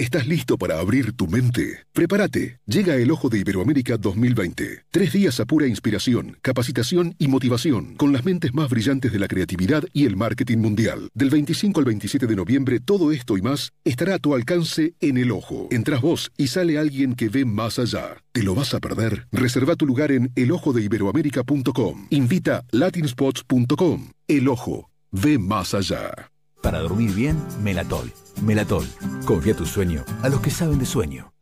¿Estás 0.03 0.27
listo 0.27 0.59
para 0.59 0.81
abrir 0.81 1.13
tu 1.13 1.29
mente? 1.29 1.87
Prepárate. 1.93 2.59
Llega 2.67 2.97
el 2.97 3.13
Ojo 3.13 3.29
de 3.29 3.39
Iberoamérica 3.39 3.97
2020. 3.97 4.87
Tres 4.91 5.13
días 5.13 5.39
a 5.39 5.45
pura 5.45 5.69
inspiración, 5.69 6.39
capacitación 6.43 7.15
y 7.19 7.29
motivación, 7.29 7.95
con 7.95 8.13
las 8.13 8.25
mentes 8.25 8.53
más 8.53 8.69
brillantes 8.69 9.13
de 9.13 9.21
la 9.21 9.29
creatividad 9.29 9.85
y 9.93 10.07
el 10.07 10.17
marketing 10.17 10.59
mundial. 10.59 11.09
Del 11.15 11.31
25 11.31 11.79
al 11.79 11.87
27 11.87 12.27
de 12.27 12.35
noviembre, 12.35 12.81
todo 12.81 13.13
esto 13.13 13.37
y 13.37 13.43
más 13.43 13.71
estará 13.85 14.17
a 14.17 14.19
tu 14.19 14.35
alcance 14.35 14.95
en 14.99 15.19
el 15.19 15.31
Ojo. 15.31 15.69
Entras 15.71 16.01
vos 16.01 16.33
y 16.37 16.49
sale 16.49 16.79
alguien 16.79 17.15
que 17.15 17.29
ve 17.29 17.45
más 17.45 17.79
allá. 17.79 18.17
¿Te 18.33 18.43
lo 18.43 18.57
vas 18.57 18.75
a 18.75 18.81
perder? 18.81 19.29
Reserva 19.31 19.77
tu 19.77 19.87
lugar 19.87 20.11
en 20.11 20.33
elojodeiberoamérica.com. 20.35 22.07
Invita 22.11 22.65
latinspots.com. 22.73 24.09
El 24.27 24.49
Ojo. 24.49 24.91
Ve 25.13 25.39
más 25.39 25.75
allá. 25.75 26.32
Para 26.63 26.79
dormir 26.79 27.13
bien, 27.13 27.37
Melatol. 27.63 28.13
Melatol. 28.43 28.87
Confía 29.27 29.55
tu 29.55 29.67
sueño 29.67 30.05
a 30.23 30.29
los 30.29 30.41
que 30.41 30.51
saben 30.51 30.79
de 30.79 30.87
sueño. 30.87 31.33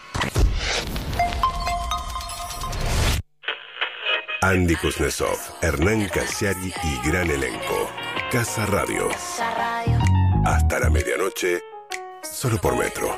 Andy 4.42 4.74
Kuznetsov, 4.74 5.36
Hernán 5.60 6.08
Casiari 6.08 6.72
y 6.82 7.08
gran 7.08 7.30
elenco. 7.30 7.90
Casa 8.32 8.64
Radio. 8.64 9.08
Hasta 10.46 10.80
la 10.80 10.88
medianoche, 10.88 11.60
solo 12.22 12.58
por 12.58 12.76
metro. 12.78 13.14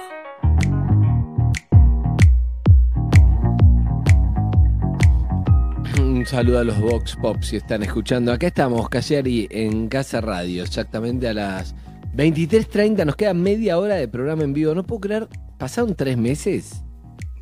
Un 6.01 6.27
saludo 6.27 6.59
a 6.59 6.65
los 6.65 6.81
Vox 6.81 7.17
Pop 7.17 7.43
si 7.43 7.57
están 7.57 7.85
escuchando. 7.85 8.33
Acá 8.33 8.49
estamos, 8.49 8.89
Casiari, 8.89 9.47
en 9.51 9.89
Casa 9.89 10.21
Radio, 10.21 10.65
exactamente 10.65 11.29
a 11.29 11.35
las 11.35 11.75
23.30. 12.17 13.07
Nos 13.07 13.17
queda 13.17 13.35
media 13.35 13.79
hora 13.79 13.95
de 13.95 14.09
programa 14.09 14.43
en 14.45 14.53
vivo. 14.53 14.75
No 14.75 14.85
puedo 14.85 15.01
creer, 15.01 15.29
pasaron 15.59 15.95
tres 15.95 16.17
meses. 16.17 16.83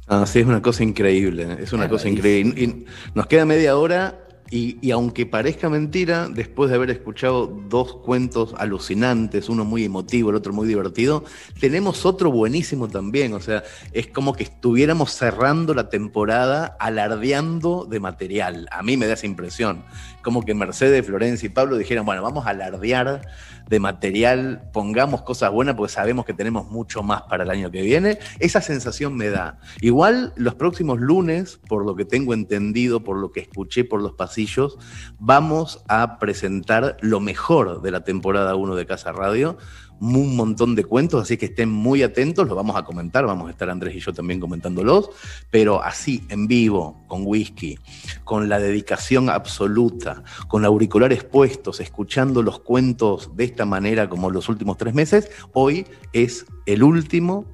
Ah, 0.06 0.26
sí, 0.26 0.40
es 0.40 0.46
una 0.46 0.60
cosa 0.60 0.82
increíble, 0.82 1.56
es 1.60 1.72
una 1.72 1.88
cosa 1.88 2.08
increíble. 2.08 2.84
Nos 3.14 3.26
queda 3.28 3.44
media 3.44 3.76
hora 3.76 4.18
y, 4.50 4.76
y, 4.82 4.90
aunque 4.90 5.24
parezca 5.24 5.68
mentira, 5.68 6.28
después 6.28 6.70
de 6.70 6.76
haber 6.76 6.90
escuchado 6.90 7.46
dos 7.46 7.94
cuentos 7.94 8.52
alucinantes, 8.58 9.48
uno 9.48 9.64
muy 9.64 9.84
emotivo, 9.84 10.30
el 10.30 10.36
otro 10.36 10.52
muy 10.52 10.66
divertido, 10.66 11.22
tenemos 11.60 12.04
otro 12.04 12.32
buenísimo 12.32 12.88
también. 12.88 13.32
O 13.34 13.40
sea, 13.40 13.62
es 13.92 14.08
como 14.08 14.34
que 14.34 14.42
estuviéramos 14.42 15.12
cerrando 15.12 15.72
la 15.72 15.88
temporada 15.88 16.76
alardeando 16.80 17.86
de 17.88 18.00
material. 18.00 18.66
A 18.72 18.82
mí 18.82 18.96
me 18.96 19.06
da 19.06 19.14
esa 19.14 19.26
impresión. 19.26 19.84
Como 20.22 20.42
que 20.42 20.52
Mercedes, 20.54 21.06
Florencia 21.06 21.46
y 21.46 21.50
Pablo 21.50 21.76
dijeron, 21.76 22.04
bueno, 22.04 22.20
vamos 22.22 22.44
a 22.46 22.50
alardear 22.50 23.22
de 23.70 23.78
material, 23.78 24.68
pongamos 24.72 25.22
cosas 25.22 25.52
buenas 25.52 25.76
porque 25.76 25.92
sabemos 25.92 26.24
que 26.24 26.34
tenemos 26.34 26.68
mucho 26.70 27.04
más 27.04 27.22
para 27.22 27.44
el 27.44 27.50
año 27.50 27.70
que 27.70 27.82
viene. 27.82 28.18
Esa 28.40 28.60
sensación 28.60 29.14
me 29.16 29.30
da. 29.30 29.60
Igual 29.80 30.32
los 30.34 30.56
próximos 30.56 30.98
lunes, 31.00 31.60
por 31.68 31.86
lo 31.86 31.94
que 31.94 32.04
tengo 32.04 32.34
entendido, 32.34 33.04
por 33.04 33.16
lo 33.16 33.30
que 33.30 33.40
escuché 33.40 33.84
por 33.84 34.02
los 34.02 34.14
pasillos, 34.14 34.76
vamos 35.20 35.84
a 35.86 36.18
presentar 36.18 36.96
lo 37.00 37.20
mejor 37.20 37.80
de 37.80 37.92
la 37.92 38.02
temporada 38.02 38.56
1 38.56 38.74
de 38.74 38.86
Casa 38.86 39.12
Radio 39.12 39.56
un 40.00 40.34
montón 40.34 40.74
de 40.74 40.84
cuentos, 40.84 41.22
así 41.22 41.36
que 41.36 41.46
estén 41.46 41.70
muy 41.70 42.02
atentos, 42.02 42.46
los 42.46 42.56
vamos 42.56 42.76
a 42.76 42.82
comentar, 42.82 43.26
vamos 43.26 43.48
a 43.48 43.50
estar 43.50 43.68
Andrés 43.68 43.94
y 43.94 44.00
yo 44.00 44.12
también 44.12 44.40
comentándolos, 44.40 45.10
pero 45.50 45.82
así, 45.82 46.24
en 46.30 46.46
vivo, 46.46 47.04
con 47.06 47.22
whisky, 47.26 47.78
con 48.24 48.48
la 48.48 48.58
dedicación 48.58 49.28
absoluta, 49.28 50.22
con 50.48 50.64
auriculares 50.64 51.24
puestos, 51.24 51.80
escuchando 51.80 52.42
los 52.42 52.60
cuentos 52.60 53.36
de 53.36 53.44
esta 53.44 53.66
manera 53.66 54.08
como 54.08 54.30
los 54.30 54.48
últimos 54.48 54.78
tres 54.78 54.94
meses, 54.94 55.30
hoy 55.52 55.86
es 56.12 56.46
el 56.66 56.82
último 56.82 57.44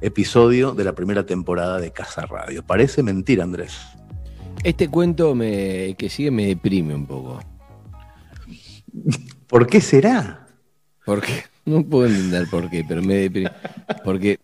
episodio 0.00 0.72
de 0.72 0.84
la 0.84 0.94
primera 0.94 1.26
temporada 1.26 1.78
de 1.78 1.92
Casa 1.92 2.24
Radio. 2.24 2.64
Parece 2.64 3.02
mentira, 3.02 3.44
Andrés. 3.44 3.78
Este 4.64 4.88
cuento 4.88 5.34
me, 5.34 5.94
que 5.98 6.08
sigue 6.08 6.30
me 6.30 6.46
deprime 6.46 6.94
un 6.94 7.06
poco. 7.06 7.40
¿Por 9.46 9.66
qué 9.66 9.80
será? 9.80 10.46
¿Por 11.04 11.20
qué? 11.20 11.49
No 11.70 11.84
puedo 11.84 12.06
entender 12.06 12.48
por 12.50 12.68
qué, 12.70 12.84
pero 12.86 13.02
me 13.02 13.14
deprime. 13.14 13.50
Porque, 14.04 14.38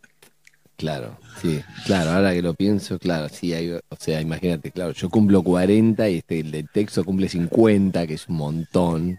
claro, 0.77 1.19
sí, 1.41 1.61
claro, 1.87 2.11
ahora 2.13 2.33
que 2.35 2.43
lo 2.43 2.55
pienso, 2.55 2.99
claro, 2.99 3.29
sí, 3.29 3.53
hay, 3.53 3.73
o 3.73 3.97
sea, 3.99 4.21
imagínate, 4.21 4.71
claro, 4.71 4.93
yo 4.93 5.11
cumplo 5.11 5.43
40 5.43 6.09
y 6.09 6.19
este, 6.19 6.41
el 6.41 6.51
de 6.53 6.65
texto 6.65 7.05
cumple 7.05 7.29
50, 7.29 8.07
que 8.07 8.15
es 8.15 8.29
un 8.29 8.37
montón, 8.37 9.19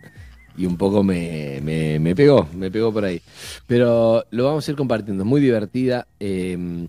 y 0.57 0.65
un 0.65 0.77
poco 0.77 1.03
me, 1.03 1.59
me, 1.61 1.99
me 1.99 2.15
pegó, 2.15 2.47
me 2.53 2.71
pegó 2.71 2.93
por 2.93 3.05
ahí. 3.05 3.21
Pero 3.67 4.25
lo 4.31 4.45
vamos 4.45 4.67
a 4.67 4.71
ir 4.71 4.77
compartiendo, 4.77 5.25
muy 5.25 5.41
divertida. 5.41 6.07
Eh, 6.19 6.87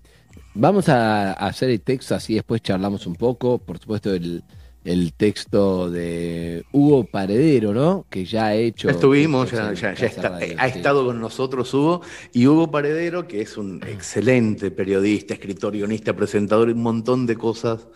vamos 0.53 0.89
a, 0.89 1.33
a 1.33 1.47
hacer 1.47 1.69
el 1.69 1.81
texto, 1.81 2.15
así 2.15 2.35
después 2.35 2.61
charlamos 2.61 3.05
un 3.07 3.15
poco, 3.15 3.57
por 3.59 3.77
supuesto, 3.79 4.13
el 4.13 4.43
el 4.83 5.13
texto 5.13 5.89
de 5.89 6.65
Hugo 6.71 7.05
Paredero, 7.05 7.73
¿no? 7.73 8.05
Que 8.09 8.25
ya 8.25 8.47
ha 8.47 8.55
hecho. 8.55 8.89
Estuvimos, 8.89 9.51
ya, 9.51 9.73
ya, 9.73 9.93
ya 9.93 10.07
está, 10.07 10.29
radio, 10.29 10.55
ha 10.57 10.69
sí. 10.69 10.77
estado 10.77 11.05
con 11.05 11.19
nosotros 11.19 11.73
Hugo. 11.73 12.01
Y 12.33 12.47
Hugo 12.47 12.71
Paredero, 12.71 13.27
que 13.27 13.41
es 13.41 13.57
un 13.57 13.81
excelente 13.85 14.71
periodista, 14.71 15.33
escritor, 15.33 15.73
guionista, 15.73 16.15
presentador, 16.15 16.69
un 16.69 16.81
montón 16.81 17.25
de 17.25 17.35
cosas, 17.35 17.87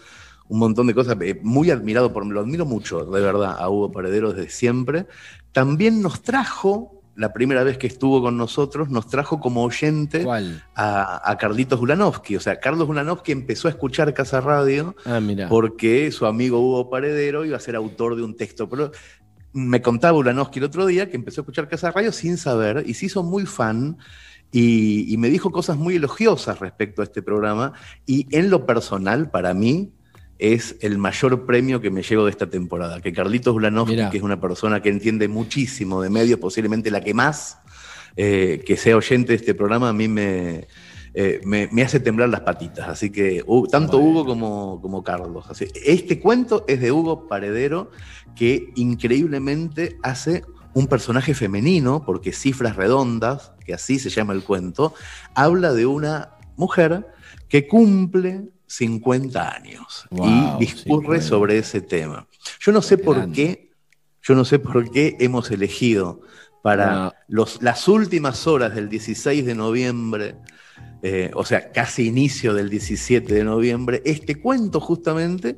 un 0.49 0.59
montón 0.59 0.87
de 0.87 0.93
cosas, 0.93 1.17
eh, 1.21 1.39
muy 1.41 1.71
admirado 1.71 2.11
por 2.11 2.25
lo 2.25 2.39
admiro 2.41 2.65
mucho, 2.65 3.05
de 3.05 3.21
verdad, 3.21 3.55
a 3.57 3.69
Hugo 3.69 3.91
Paredero 3.91 4.33
desde 4.33 4.49
siempre. 4.49 5.05
También 5.51 6.01
nos 6.01 6.21
trajo 6.21 7.02
la 7.15 7.31
primera 7.31 7.63
vez 7.63 7.77
que 7.77 7.87
estuvo 7.87 8.21
con 8.21 8.37
nosotros, 8.37 8.89
nos 8.89 9.07
trajo 9.07 9.39
como 9.39 9.63
oyente 9.63 10.25
a, 10.75 11.31
a, 11.31 11.37
Carlitos 11.37 11.79
Gulanovsky. 11.79 12.35
O 12.35 12.39
sea, 12.39 12.59
Carlos 12.59 12.87
Gulanovsky 12.87 13.31
empezó 13.31 13.67
a 13.67 13.71
escuchar 13.71 14.13
Casa 14.13 14.41
Radio 14.41 14.95
ah, 15.05 15.19
porque 15.47 16.11
su 16.11 16.25
amigo 16.25 16.59
Hugo 16.59 16.89
Paredero 16.89 17.45
iba 17.45 17.57
a 17.57 17.59
ser 17.59 17.75
autor 17.75 18.15
de 18.15 18.23
un 18.23 18.35
texto. 18.35 18.67
Pero 18.67 18.91
me 19.53 19.81
contaba 19.81 20.13
Gulanovsky 20.13 20.59
el 20.59 20.65
otro 20.65 20.85
día 20.87 21.09
que 21.09 21.15
empezó 21.15 21.41
a 21.41 21.43
escuchar 21.43 21.67
Casa 21.67 21.91
Radio 21.91 22.11
sin 22.11 22.37
saber 22.37 22.83
y 22.85 22.95
se 22.95 23.05
hizo 23.05 23.21
muy 23.21 23.45
fan. 23.45 23.97
Y, 24.51 25.11
y 25.11 25.17
me 25.17 25.29
dijo 25.29 25.51
cosas 25.51 25.77
muy 25.77 25.95
elogiosas 25.95 26.59
respecto 26.59 27.01
a 27.01 27.05
este 27.05 27.21
programa. 27.21 27.73
Y 28.05 28.27
en 28.35 28.49
lo 28.49 28.65
personal, 28.65 29.29
para 29.29 29.53
mí, 29.53 29.93
es 30.43 30.75
el 30.81 30.97
mayor 30.97 31.45
premio 31.45 31.79
que 31.79 31.89
me 31.89 32.03
llevo 32.03 32.25
de 32.25 32.31
esta 32.31 32.49
temporada. 32.49 32.99
Que 32.99 33.13
Carlitos 33.13 33.55
Ulanovsky, 33.55 34.09
que 34.11 34.17
es 34.17 34.23
una 34.23 34.41
persona 34.41 34.81
que 34.81 34.89
entiende 34.89 35.29
muchísimo 35.29 36.01
de 36.01 36.09
medios, 36.09 36.37
posiblemente 36.37 36.91
la 36.91 36.99
que 36.99 37.13
más, 37.13 37.59
eh, 38.17 38.61
que 38.65 38.75
sea 38.75 38.97
oyente 38.97 39.29
de 39.29 39.35
este 39.35 39.55
programa, 39.55 39.87
a 39.87 39.93
mí 39.93 40.09
me, 40.09 40.67
eh, 41.13 41.39
me, 41.45 41.69
me, 41.71 41.81
hace 41.81 42.01
temblar 42.01 42.27
las 42.27 42.41
patitas. 42.41 42.89
Así 42.89 43.09
que 43.09 43.41
uh, 43.47 43.67
tanto 43.67 43.97
bueno. 43.97 44.19
Hugo 44.19 44.25
como, 44.25 44.81
como 44.81 45.01
Carlos. 45.01 45.45
Así, 45.49 45.67
este 45.85 46.19
cuento 46.19 46.65
es 46.67 46.81
de 46.81 46.91
Hugo 46.91 47.29
Paredero, 47.29 47.91
que 48.35 48.73
increíblemente 48.75 49.97
hace 50.03 50.43
un 50.73 50.87
personaje 50.87 51.33
femenino, 51.33 52.03
porque 52.05 52.33
Cifras 52.33 52.75
Redondas, 52.75 53.53
que 53.65 53.73
así 53.73 53.97
se 53.97 54.09
llama 54.09 54.33
el 54.33 54.43
cuento, 54.43 54.93
habla 55.35 55.71
de 55.71 55.85
una 55.85 56.31
mujer 56.57 57.07
que 57.47 57.65
cumple 57.65 58.49
50 58.77 59.55
años 59.55 60.05
Wow, 60.09 60.57
y 60.57 60.65
discurre 60.65 61.19
50. 61.19 61.21
sobre 61.21 61.57
ese 61.59 61.81
tema. 61.81 62.27
Yo 62.59 62.71
no 62.71 62.81
sé 62.81 62.97
por 62.97 63.17
Grande. 63.17 63.35
qué, 63.35 63.71
yo 64.23 64.35
no 64.35 64.45
sé 64.45 64.59
por 64.59 64.89
qué 64.91 65.15
hemos 65.19 65.51
elegido 65.51 66.21
para 66.63 66.93
No. 66.95 67.13
los, 67.27 67.61
las 67.61 67.87
últimas 67.87 68.47
horas 68.47 68.73
del 68.73 68.89
16 68.89 69.45
de 69.45 69.53
noviembre, 69.55 70.35
eh, 71.03 71.29
o 71.35 71.43
sea, 71.45 71.71
casi 71.71 72.07
inicio 72.07 72.53
del 72.53 72.69
17 72.69 73.33
de 73.33 73.43
noviembre, 73.43 74.01
este 74.05 74.35
cuento 74.41 74.79
justamente, 74.79 75.55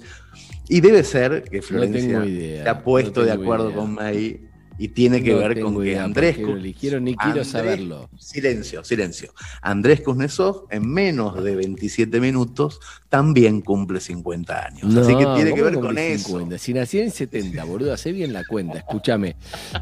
y 0.67 0.81
debe 0.81 1.03
ser 1.03 1.43
que 1.43 1.61
Florencia 1.61 2.25
idea, 2.25 2.63
se 2.63 2.69
ha 2.69 2.83
puesto 2.83 3.19
no 3.21 3.27
de 3.27 3.31
acuerdo 3.33 3.69
idea. 3.69 3.77
con 3.79 3.93
May 3.93 4.41
y 4.77 4.89
tiene 4.89 5.23
que 5.23 5.31
No 5.33 5.39
ver 5.39 5.59
con 5.61 5.81
que 5.81 5.97
Andrés... 5.97 6.37
eligieron, 6.37 7.05
ni 7.05 7.15
quiero 7.15 7.41
Andrés- 7.41 7.47
saberlo. 7.47 8.09
Silencio, 8.19 8.83
silencio. 8.83 9.33
Andrés 9.61 10.01
Kuznetsov, 10.01 10.65
en 10.69 10.89
menos 10.89 11.41
de 11.43 11.55
27 11.55 12.19
minutos, 12.19 12.79
también 13.09 13.61
cumple 13.61 13.99
50 14.01 14.65
años. 14.65 14.95
Así 14.95 15.15
que 15.15 15.25
tiene 15.35 15.53
que 15.53 15.61
¿cómo 15.61 15.63
ver 15.63 15.79
con 15.79 15.97
eso. 15.97 16.27
50? 16.27 16.57
Si 16.57 16.73
nací 16.73 16.99
en 16.99 17.11
70, 17.11 17.63
boludo, 17.63 17.93
hace 17.93 18.11
bien 18.11 18.33
la 18.33 18.43
cuenta. 18.43 18.77
Escúchame. 18.79 19.35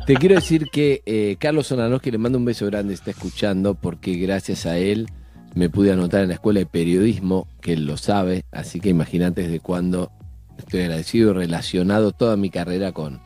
Te 0.06 0.16
quiero 0.16 0.36
decir 0.36 0.68
que 0.72 1.02
eh, 1.06 1.38
Carlos 1.40 1.68
Sonanos, 1.68 2.02
que 2.02 2.12
le 2.12 2.18
mando 2.20 2.38
un 2.38 2.46
beso 2.46 2.66
grande, 2.68 2.94
está 2.94 3.12
escuchando 3.12 3.74
porque 3.76 4.16
gracias 4.16 4.66
a 4.66 4.78
él 4.78 5.08
me 5.56 5.70
pude 5.70 5.92
anotar 5.92 6.22
en 6.22 6.30
la 6.30 6.34
escuela 6.36 6.60
de 6.60 6.66
periodismo, 6.66 7.48
que 7.62 7.74
él 7.74 7.86
lo 7.86 7.98
sabe. 7.98 8.44
Así 8.52 8.80
que 8.80 8.90
imagínate 8.90 9.42
desde 9.44 9.60
cuándo 9.60 10.12
estoy 10.58 10.82
agradecido 10.82 11.32
y 11.32 11.34
relacionado 11.34 12.12
toda 12.12 12.38
mi 12.38 12.50
carrera 12.52 12.92
con, 12.92 13.22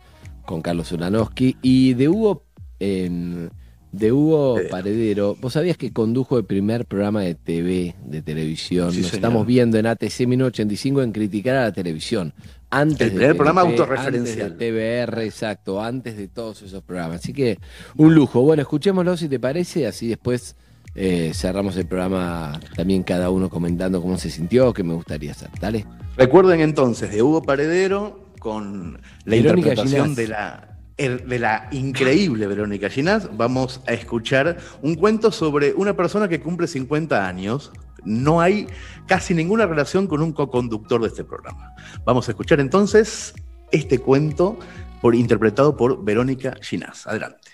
con 0.47 0.61
Carlos 0.61 0.87
Solanowski. 0.87 1.57
Y 1.61 1.93
de 1.93 2.09
Hugo, 2.09 2.45
eh, 2.79 3.49
de 3.91 4.11
Hugo 4.11 4.57
Paredero, 4.71 5.35
vos 5.39 5.53
sabías 5.53 5.77
que 5.77 5.93
condujo 5.93 6.37
el 6.39 6.45
primer 6.45 6.85
programa 6.85 7.21
de 7.21 7.35
TV, 7.35 7.95
de 8.03 8.21
televisión. 8.23 8.91
Sí, 8.91 9.01
Nos 9.01 9.07
señor. 9.07 9.15
estamos 9.15 9.45
viendo 9.45 9.77
en 9.77 9.85
ATC 9.85 10.25
1985 10.25 11.03
en 11.03 11.11
criticar 11.11 11.57
a 11.57 11.63
la 11.65 11.71
televisión. 11.71 12.33
Antes 12.69 13.01
El 13.01 13.09
de 13.09 13.15
primer 13.15 13.35
programa 13.35 13.61
TNT, 13.63 13.71
autorreferencial. 13.71 14.51
Antes 14.51 14.59
de 14.59 15.05
TBR, 15.05 15.21
exacto, 15.23 15.83
antes 15.83 16.17
de 16.17 16.27
todos 16.27 16.61
esos 16.61 16.81
programas. 16.81 17.17
Así 17.21 17.33
que 17.33 17.59
un 17.95 18.15
lujo. 18.15 18.41
Bueno, 18.41 18.61
escuchémoslo 18.61 19.15
si 19.17 19.29
te 19.29 19.39
parece, 19.39 19.85
así 19.85 20.07
después 20.07 20.55
eh, 20.95 21.31
cerramos 21.33 21.75
el 21.77 21.85
programa 21.85 22.59
también 22.75 23.03
cada 23.03 23.29
uno 23.29 23.49
comentando 23.49 24.01
cómo 24.01 24.17
se 24.17 24.29
sintió, 24.29 24.73
qué 24.73 24.83
me 24.83 24.93
gustaría 24.93 25.31
hacer. 25.31 25.49
Dale. 25.59 25.85
Recuerden 26.17 26.61
entonces 26.61 27.11
de 27.11 27.21
Hugo 27.21 27.43
Paredero 27.43 28.26
con 28.39 29.01
la 29.25 29.35
Verónica 29.35 29.69
interpretación 29.69 30.01
Ginás. 30.03 30.15
de 30.15 30.27
la, 30.27 30.77
er- 30.97 31.25
de 31.25 31.39
la 31.39 31.67
increíble 31.71 32.47
Verónica 32.47 32.89
Ginás. 32.89 33.29
Vamos 33.35 33.81
a 33.87 33.93
escuchar 33.93 34.57
un 34.81 34.95
cuento 34.95 35.31
sobre 35.31 35.73
una 35.73 35.95
persona 35.95 36.27
que 36.27 36.39
cumple 36.39 36.67
50 36.67 37.27
años. 37.27 37.71
No 38.05 38.39
hay 38.41 38.67
casi 39.07 39.33
ninguna 39.33 39.65
relación 39.65 40.07
con 40.07 40.21
un 40.21 40.31
co-conductor 40.31 41.01
de 41.01 41.07
este 41.07 41.23
programa. 41.23 41.73
Vamos 42.05 42.27
a 42.27 42.31
escuchar 42.31 42.59
entonces 42.59 43.33
este 43.71 43.99
cuento 43.99 44.57
por, 45.01 45.13
interpretado 45.15 45.75
por 45.75 46.03
Verónica 46.03 46.55
Ginás. 46.61 47.05
Adelante. 47.07 47.49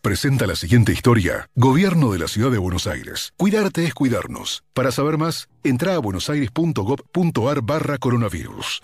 Presenta 0.00 0.46
la 0.46 0.54
siguiente 0.54 0.92
historia. 0.92 1.50
Gobierno 1.56 2.12
de 2.12 2.20
la 2.20 2.28
Ciudad 2.28 2.52
de 2.52 2.58
Buenos 2.58 2.86
Aires. 2.86 3.32
Cuidarte 3.36 3.84
es 3.84 3.94
cuidarnos. 3.94 4.62
Para 4.72 4.92
saber 4.92 5.18
más, 5.18 5.48
entra 5.64 5.96
a 5.96 5.98
buenosaires.gov.ar 5.98 7.62
barra 7.62 7.98
coronavirus. 7.98 8.82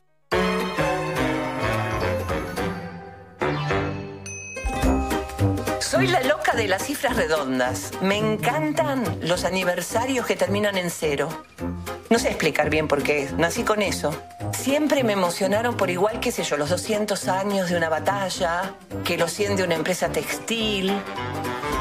Soy 5.94 6.08
la 6.08 6.24
loca 6.24 6.56
de 6.56 6.66
las 6.66 6.82
cifras 6.82 7.14
redondas. 7.14 7.92
Me 8.02 8.16
encantan 8.16 9.04
los 9.22 9.44
aniversarios 9.44 10.26
que 10.26 10.34
terminan 10.34 10.76
en 10.76 10.90
cero. 10.90 11.28
No 12.10 12.18
sé 12.18 12.30
explicar 12.30 12.68
bien 12.68 12.88
por 12.88 13.04
qué, 13.04 13.30
nací 13.38 13.62
con 13.62 13.80
eso. 13.80 14.12
Siempre 14.52 15.04
me 15.04 15.12
emocionaron 15.12 15.76
por 15.76 15.90
igual, 15.90 16.18
qué 16.18 16.32
sé 16.32 16.42
yo, 16.42 16.56
los 16.56 16.70
200 16.70 17.28
años 17.28 17.70
de 17.70 17.76
una 17.76 17.90
batalla, 17.90 18.74
que 19.04 19.16
los 19.16 19.32
100 19.32 19.54
de 19.54 19.62
una 19.62 19.76
empresa 19.76 20.08
textil, 20.08 21.00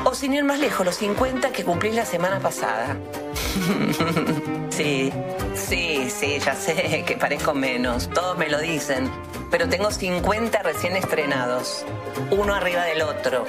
o 0.03 0.13
sin 0.13 0.35
ir 0.35 0.43
más 0.43 0.59
lejos, 0.59 0.85
los 0.85 0.97
50 0.97 1.51
que 1.51 1.63
cumplí 1.63 1.91
la 1.91 2.05
semana 2.05 2.39
pasada. 2.39 2.95
sí, 4.69 5.11
sí, 5.53 6.09
sí, 6.09 6.39
ya 6.39 6.55
sé 6.55 7.03
que 7.05 7.17
parezco 7.17 7.53
menos, 7.53 8.09
todos 8.09 8.37
me 8.37 8.49
lo 8.49 8.59
dicen. 8.59 9.09
pero 9.51 9.69
tengo 9.69 9.91
50 9.91 10.63
recién 10.63 10.95
estrenados. 10.95 11.85
Uno 12.31 12.55
arriba 12.55 12.83
del 12.85 13.03
otro, 13.03 13.45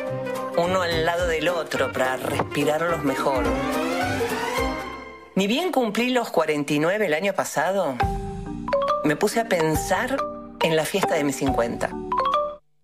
uno 0.56 0.82
al 0.82 1.04
lado 1.04 1.26
del 1.26 1.48
otro 1.48 1.92
para 1.92 2.16
respirarlos 2.16 3.02
mejor. 3.04 3.44
Ni 5.34 5.46
bien 5.46 5.72
cumplí 5.72 6.10
los 6.10 6.30
49 6.30 7.06
el 7.06 7.14
año 7.14 7.32
pasado, 7.32 7.96
me 9.04 9.16
puse 9.16 9.40
a 9.40 9.48
pensar 9.48 10.16
en 10.60 10.76
la 10.76 10.84
fiesta 10.84 11.14
de 11.14 11.24
mis 11.24 11.36
50. 11.36 11.90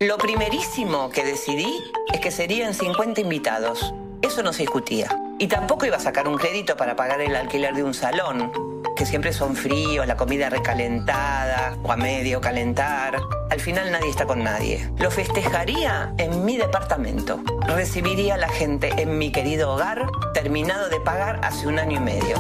Lo 0.01 0.17
primerísimo 0.17 1.11
que 1.11 1.25
decidí 1.25 1.73
es 2.13 2.21
que 2.21 2.31
serían 2.31 2.75
50 2.75 3.21
invitados. 3.21 3.93
Eso 4.23 4.43
no 4.43 4.53
se 4.53 4.63
discutía. 4.63 5.09
Y 5.41 5.49
tampoco 5.49 5.87
iba 5.87 5.97
a 5.97 6.01
sacar 6.01 6.29
un 6.29 6.37
crédito 6.37 6.77
para 6.77 6.97
pagar 6.97 7.23
el 7.23 7.35
alquiler 7.35 7.75
de 7.75 7.83
un 7.83 7.95
salón, 7.95 8.53
que 8.95 9.07
siempre 9.07 9.33
son 9.33 9.57
fríos, 9.57 10.07
la 10.07 10.15
comida 10.15 10.51
recalentada 10.51 11.79
o 11.83 11.91
a 11.91 11.97
medio 11.97 12.43
calentar. 12.43 13.19
Al 13.49 13.59
final 13.59 13.91
nadie 13.91 14.11
está 14.11 14.27
con 14.27 14.45
nadie. 14.45 14.91
Lo 14.99 15.11
festejaría 15.11 16.13
en 16.19 16.45
mi 16.45 16.59
departamento. 16.59 17.41
Recibiría 17.67 18.35
a 18.35 18.37
la 18.37 18.51
gente 18.51 18.91
en 18.99 19.17
mi 19.17 19.33
querido 19.33 19.73
hogar, 19.73 20.07
terminado 20.35 20.91
de 20.91 21.01
pagar 21.01 21.41
hace 21.43 21.67
un 21.67 21.79
año 21.79 21.97
y 21.97 22.01
medio. 22.01 22.37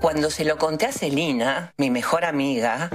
Cuando 0.00 0.30
se 0.30 0.44
lo 0.44 0.58
conté 0.58 0.86
a 0.86 0.92
Celina, 0.92 1.72
mi 1.76 1.90
mejor 1.90 2.24
amiga, 2.24 2.88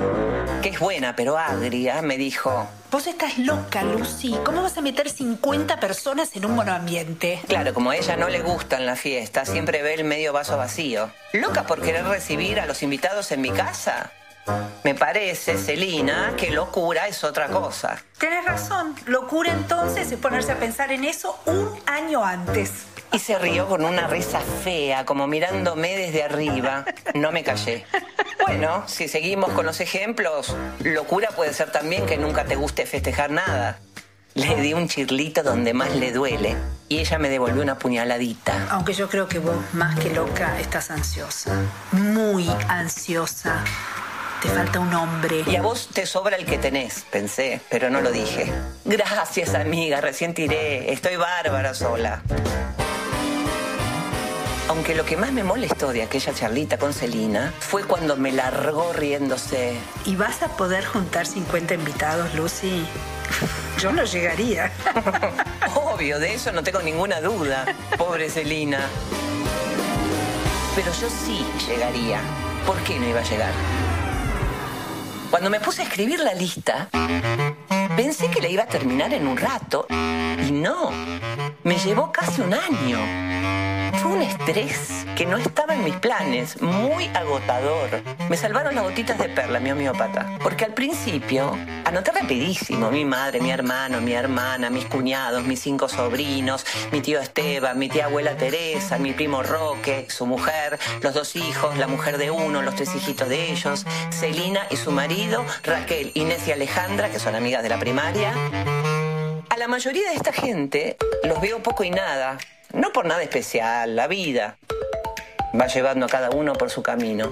que 0.61 0.69
es 0.69 0.79
buena 0.79 1.15
pero 1.17 1.37
agria, 1.37 2.01
me 2.01 2.17
dijo, 2.17 2.65
Vos 2.91 3.07
estás 3.07 3.37
loca, 3.37 3.83
Lucy. 3.83 4.37
¿Cómo 4.45 4.61
vas 4.61 4.77
a 4.77 4.81
meter 4.81 5.09
50 5.09 5.81
personas 5.81 6.33
en 6.37 6.45
un 6.45 6.55
monoambiente? 6.55 7.41
Claro, 7.47 7.73
como 7.73 7.89
a 7.89 7.97
ella 7.97 8.15
no 8.15 8.29
le 8.29 8.41
gustan 8.41 8.85
las 8.85 9.01
fiestas, 9.01 9.49
siempre 9.49 9.81
ve 9.81 9.95
el 9.95 10.05
medio 10.05 10.31
vaso 10.31 10.55
vacío. 10.55 11.11
¿Loca 11.33 11.63
por 11.63 11.81
querer 11.81 12.05
recibir 12.05 12.61
a 12.61 12.65
los 12.65 12.81
invitados 12.83 13.33
en 13.33 13.41
mi 13.41 13.51
casa? 13.51 14.11
Me 14.83 14.95
parece, 14.95 15.57
Celina, 15.57 16.33
que 16.37 16.51
locura 16.51 17.07
es 17.07 17.23
otra 17.23 17.47
cosa. 17.47 18.01
Tenés 18.17 18.45
razón. 18.45 18.95
Locura 19.07 19.51
entonces 19.51 20.11
es 20.11 20.19
ponerse 20.19 20.53
a 20.53 20.59
pensar 20.59 20.91
en 20.91 21.03
eso 21.03 21.37
un 21.45 21.69
año 21.85 22.23
antes. 22.23 22.85
Y 23.13 23.19
se 23.19 23.37
rió 23.37 23.67
con 23.67 23.85
una 23.85 24.07
risa 24.07 24.41
fea, 24.41 25.05
como 25.05 25.27
mirándome 25.27 25.95
desde 25.95 26.23
arriba. 26.23 26.83
No 27.13 27.31
me 27.31 27.43
callé. 27.43 27.85
Bueno, 28.41 28.83
si 28.87 29.07
seguimos 29.07 29.51
con 29.51 29.67
los 29.67 29.79
ejemplos, 29.81 30.55
locura 30.83 31.29
puede 31.29 31.53
ser 31.53 31.71
también 31.71 32.07
que 32.07 32.17
nunca 32.17 32.43
te 32.45 32.55
guste 32.55 32.87
festejar 32.87 33.29
nada. 33.29 33.79
Le 34.33 34.55
di 34.61 34.73
un 34.73 34.87
chirlito 34.87 35.43
donde 35.43 35.75
más 35.75 35.95
le 35.95 36.11
duele 36.11 36.55
y 36.89 36.97
ella 36.97 37.19
me 37.19 37.29
devolvió 37.29 37.61
una 37.61 37.77
puñaladita. 37.77 38.67
Aunque 38.71 38.93
yo 38.93 39.07
creo 39.07 39.27
que 39.27 39.37
vos, 39.37 39.55
más 39.73 39.99
que 39.99 40.09
loca, 40.09 40.59
estás 40.59 40.89
ansiosa. 40.89 41.55
Muy 41.91 42.49
ansiosa. 42.67 43.63
Te 44.41 44.49
falta 44.49 44.79
un 44.79 44.93
hombre. 44.93 45.43
Y 45.45 45.55
a 45.55 45.61
vos 45.61 45.87
te 45.93 46.07
sobra 46.07 46.35
el 46.35 46.45
que 46.45 46.57
tenés, 46.57 47.05
pensé, 47.11 47.61
pero 47.69 47.91
no 47.91 48.01
lo 48.01 48.11
dije. 48.11 48.51
Gracias, 48.85 49.53
amiga, 49.53 50.01
recién 50.01 50.33
tiré. 50.33 50.91
Estoy 50.91 51.15
bárbara 51.15 51.75
sola. 51.75 52.23
Aunque 54.69 54.95
lo 54.95 55.05
que 55.05 55.17
más 55.17 55.31
me 55.31 55.43
molestó 55.43 55.91
de 55.91 56.03
aquella 56.03 56.33
charlita 56.33 56.77
con 56.77 56.93
Celina 56.93 57.53
fue 57.59 57.83
cuando 57.83 58.15
me 58.15 58.31
largó 58.31 58.93
riéndose. 58.93 59.75
¿Y 60.05 60.15
vas 60.15 60.41
a 60.41 60.47
poder 60.55 60.85
juntar 60.85 61.25
50 61.25 61.73
invitados, 61.73 62.33
Lucy? 62.33 62.85
Yo 63.79 63.91
no 63.91 64.05
llegaría. 64.05 64.71
Obvio, 65.75 66.19
de 66.19 66.33
eso 66.33 66.51
no 66.51 66.63
tengo 66.63 66.81
ninguna 66.81 67.19
duda. 67.19 67.65
Pobre 67.97 68.29
Celina. 68.29 68.79
Pero 70.75 70.91
yo 70.93 71.09
sí 71.09 71.45
llegaría. 71.67 72.21
¿Por 72.65 72.77
qué 72.83 72.97
no 72.99 73.07
iba 73.07 73.19
a 73.19 73.23
llegar? 73.23 73.51
Cuando 75.33 75.49
me 75.49 75.59
puse 75.59 75.81
a 75.81 75.85
escribir 75.85 76.19
la 76.19 76.35
lista, 76.35 76.89
pensé 77.95 78.29
que 78.29 78.39
la 78.39 78.49
iba 78.49 78.61
a 78.61 78.67
terminar 78.67 79.11
en 79.15 79.27
un 79.27 79.35
rato. 79.35 79.87
Y 79.89 80.51
no, 80.51 80.91
me 81.63 81.75
llevó 81.79 82.11
casi 82.11 82.41
un 82.41 82.53
año. 82.53 82.99
Fue 83.97 84.11
un 84.11 84.21
estrés 84.21 85.07
que 85.15 85.25
no 85.25 85.37
estaba 85.37 85.73
en 85.73 85.85
mis 85.85 85.95
planes, 85.95 86.61
muy 86.61 87.05
agotador. 87.15 88.03
Me 88.29 88.37
salvaron 88.37 88.75
las 88.75 88.83
gotitas 88.83 89.17
de 89.17 89.27
perla, 89.27 89.59
mi 89.59 89.71
homeópata. 89.71 90.37
Porque 90.43 90.65
al 90.65 90.75
principio 90.75 91.57
anoté 91.93 92.11
rapidísimo 92.11 92.89
mi 92.89 93.05
madre, 93.05 93.39
mi 93.39 93.51
hermano, 93.51 94.01
mi 94.01 94.13
hermana, 94.13 94.71
mis 94.71 94.85
cuñados, 94.85 95.43
mis 95.43 95.59
cinco 95.59 95.87
sobrinos, 95.87 96.65
mi 96.91 97.01
tío 97.01 97.19
Esteban, 97.19 97.77
mi 97.77 97.87
tía 97.87 98.05
abuela 98.05 98.35
Teresa, 98.35 98.97
mi 98.97 99.13
primo 99.13 99.43
Roque, 99.43 100.07
su 100.09 100.25
mujer, 100.25 100.79
los 101.03 101.13
dos 101.13 101.35
hijos, 101.35 101.77
la 101.77 101.85
mujer 101.85 102.17
de 102.17 102.31
uno, 102.31 102.63
los 102.63 102.73
tres 102.73 102.95
hijitos 102.95 103.29
de 103.29 103.51
ellos, 103.51 103.85
Celina 104.09 104.65
y 104.71 104.77
su 104.77 104.91
marido, 104.91 105.45
Raquel, 105.61 106.09
Inés 106.15 106.47
y 106.47 106.51
Alejandra, 106.51 107.11
que 107.11 107.19
son 107.19 107.35
amigas 107.35 107.61
de 107.61 107.69
la 107.69 107.77
primaria. 107.77 108.33
A 109.49 109.57
la 109.57 109.67
mayoría 109.67 110.09
de 110.09 110.15
esta 110.15 110.33
gente 110.33 110.97
los 111.23 111.39
veo 111.41 111.61
poco 111.61 111.83
y 111.83 111.91
nada, 111.91 112.39
no 112.73 112.91
por 112.91 113.05
nada 113.05 113.21
especial, 113.21 113.95
la 113.95 114.07
vida 114.07 114.57
va 115.53 115.67
llevando 115.67 116.07
a 116.07 116.09
cada 116.09 116.31
uno 116.31 116.53
por 116.53 116.71
su 116.71 116.81
camino. 116.81 117.31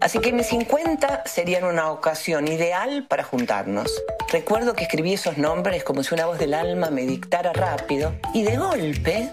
Así 0.00 0.18
que 0.18 0.32
mis 0.32 0.46
50 0.46 1.24
serían 1.26 1.64
una 1.64 1.90
ocasión 1.90 2.48
ideal 2.48 3.06
para 3.06 3.22
juntarnos. 3.22 4.02
Recuerdo 4.32 4.72
que 4.72 4.84
escribí 4.84 5.12
esos 5.12 5.36
nombres 5.36 5.84
como 5.84 6.02
si 6.02 6.14
una 6.14 6.24
voz 6.24 6.38
del 6.38 6.54
alma 6.54 6.88
me 6.88 7.02
dictara 7.02 7.52
rápido 7.52 8.14
y 8.32 8.42
de 8.42 8.56
golpe, 8.56 9.30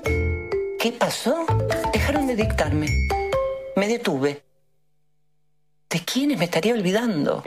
¿qué 0.77 0.91
pasó? 0.91 1.45
Dejaron 1.93 2.27
de 2.27 2.35
dictarme. 2.35 2.87
Me 3.77 3.87
detuve. 3.87 4.43
¿De 5.89 5.99
quiénes 6.01 6.37
me 6.37 6.45
estaría 6.45 6.73
olvidando? 6.73 7.43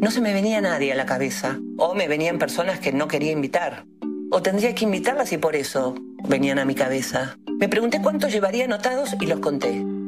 No 0.00 0.10
se 0.10 0.20
me 0.20 0.32
venía 0.32 0.60
nadie 0.60 0.92
a 0.92 0.96
la 0.96 1.06
cabeza. 1.06 1.60
O 1.78 1.94
me 1.94 2.08
venían 2.08 2.40
personas 2.40 2.80
que 2.80 2.92
no 2.92 3.06
quería 3.06 3.30
invitar. 3.30 3.84
O 4.32 4.42
tendría 4.42 4.74
que 4.74 4.84
invitarlas 4.86 5.32
y 5.32 5.38
por 5.38 5.54
eso 5.54 5.94
venían 6.28 6.58
a 6.58 6.64
mi 6.64 6.74
cabeza. 6.74 7.36
Me 7.60 7.68
pregunté 7.68 8.02
cuántos 8.02 8.32
llevaría 8.32 8.64
anotados 8.64 9.14
y 9.20 9.26
los 9.26 9.38
conté. 9.38 9.99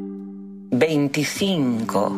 25. 0.72 2.16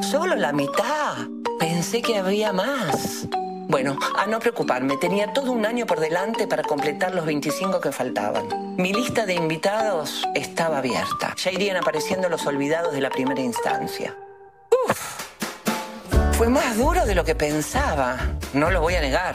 Solo 0.00 0.36
la 0.36 0.52
mitad. 0.52 1.16
Pensé 1.58 2.00
que 2.00 2.16
había 2.16 2.52
más. 2.52 3.26
Bueno, 3.68 3.98
a 4.16 4.26
no 4.26 4.38
preocuparme, 4.38 4.96
tenía 4.96 5.32
todo 5.32 5.50
un 5.50 5.66
año 5.66 5.86
por 5.86 5.98
delante 5.98 6.46
para 6.46 6.62
completar 6.62 7.16
los 7.16 7.26
25 7.26 7.80
que 7.80 7.90
faltaban. 7.90 8.76
Mi 8.76 8.92
lista 8.92 9.26
de 9.26 9.34
invitados 9.34 10.22
estaba 10.36 10.78
abierta. 10.78 11.34
Ya 11.36 11.50
irían 11.50 11.78
apareciendo 11.78 12.28
los 12.28 12.46
olvidados 12.46 12.92
de 12.92 13.00
la 13.00 13.10
primera 13.10 13.40
instancia. 13.40 14.14
Uf. 14.88 15.26
Fue 16.38 16.48
más 16.48 16.76
duro 16.78 17.04
de 17.06 17.16
lo 17.16 17.24
que 17.24 17.34
pensaba, 17.34 18.18
no 18.52 18.70
lo 18.70 18.80
voy 18.80 18.94
a 18.94 19.00
negar. 19.00 19.34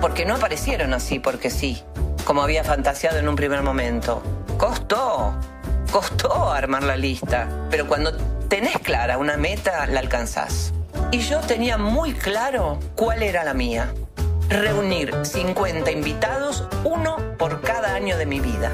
Porque 0.00 0.24
no 0.24 0.36
aparecieron 0.36 0.94
así 0.94 1.18
porque 1.18 1.50
sí, 1.50 1.82
como 2.24 2.42
había 2.42 2.62
fantaseado 2.62 3.18
en 3.18 3.28
un 3.28 3.34
primer 3.34 3.62
momento. 3.62 4.22
Costó, 4.56 5.34
costó 5.94 6.50
armar 6.50 6.82
la 6.82 6.96
lista, 6.96 7.48
pero 7.70 7.86
cuando 7.86 8.16
tenés 8.48 8.76
clara 8.80 9.16
una 9.16 9.36
meta, 9.36 9.86
la 9.86 10.00
alcanzás. 10.00 10.72
Y 11.12 11.20
yo 11.20 11.38
tenía 11.38 11.78
muy 11.78 12.14
claro 12.14 12.80
cuál 12.96 13.22
era 13.22 13.44
la 13.44 13.54
mía. 13.54 13.94
Reunir 14.48 15.14
50 15.22 15.92
invitados, 15.92 16.64
uno 16.82 17.18
por 17.38 17.60
cada 17.60 17.94
año 17.94 18.18
de 18.18 18.26
mi 18.26 18.40
vida. 18.40 18.72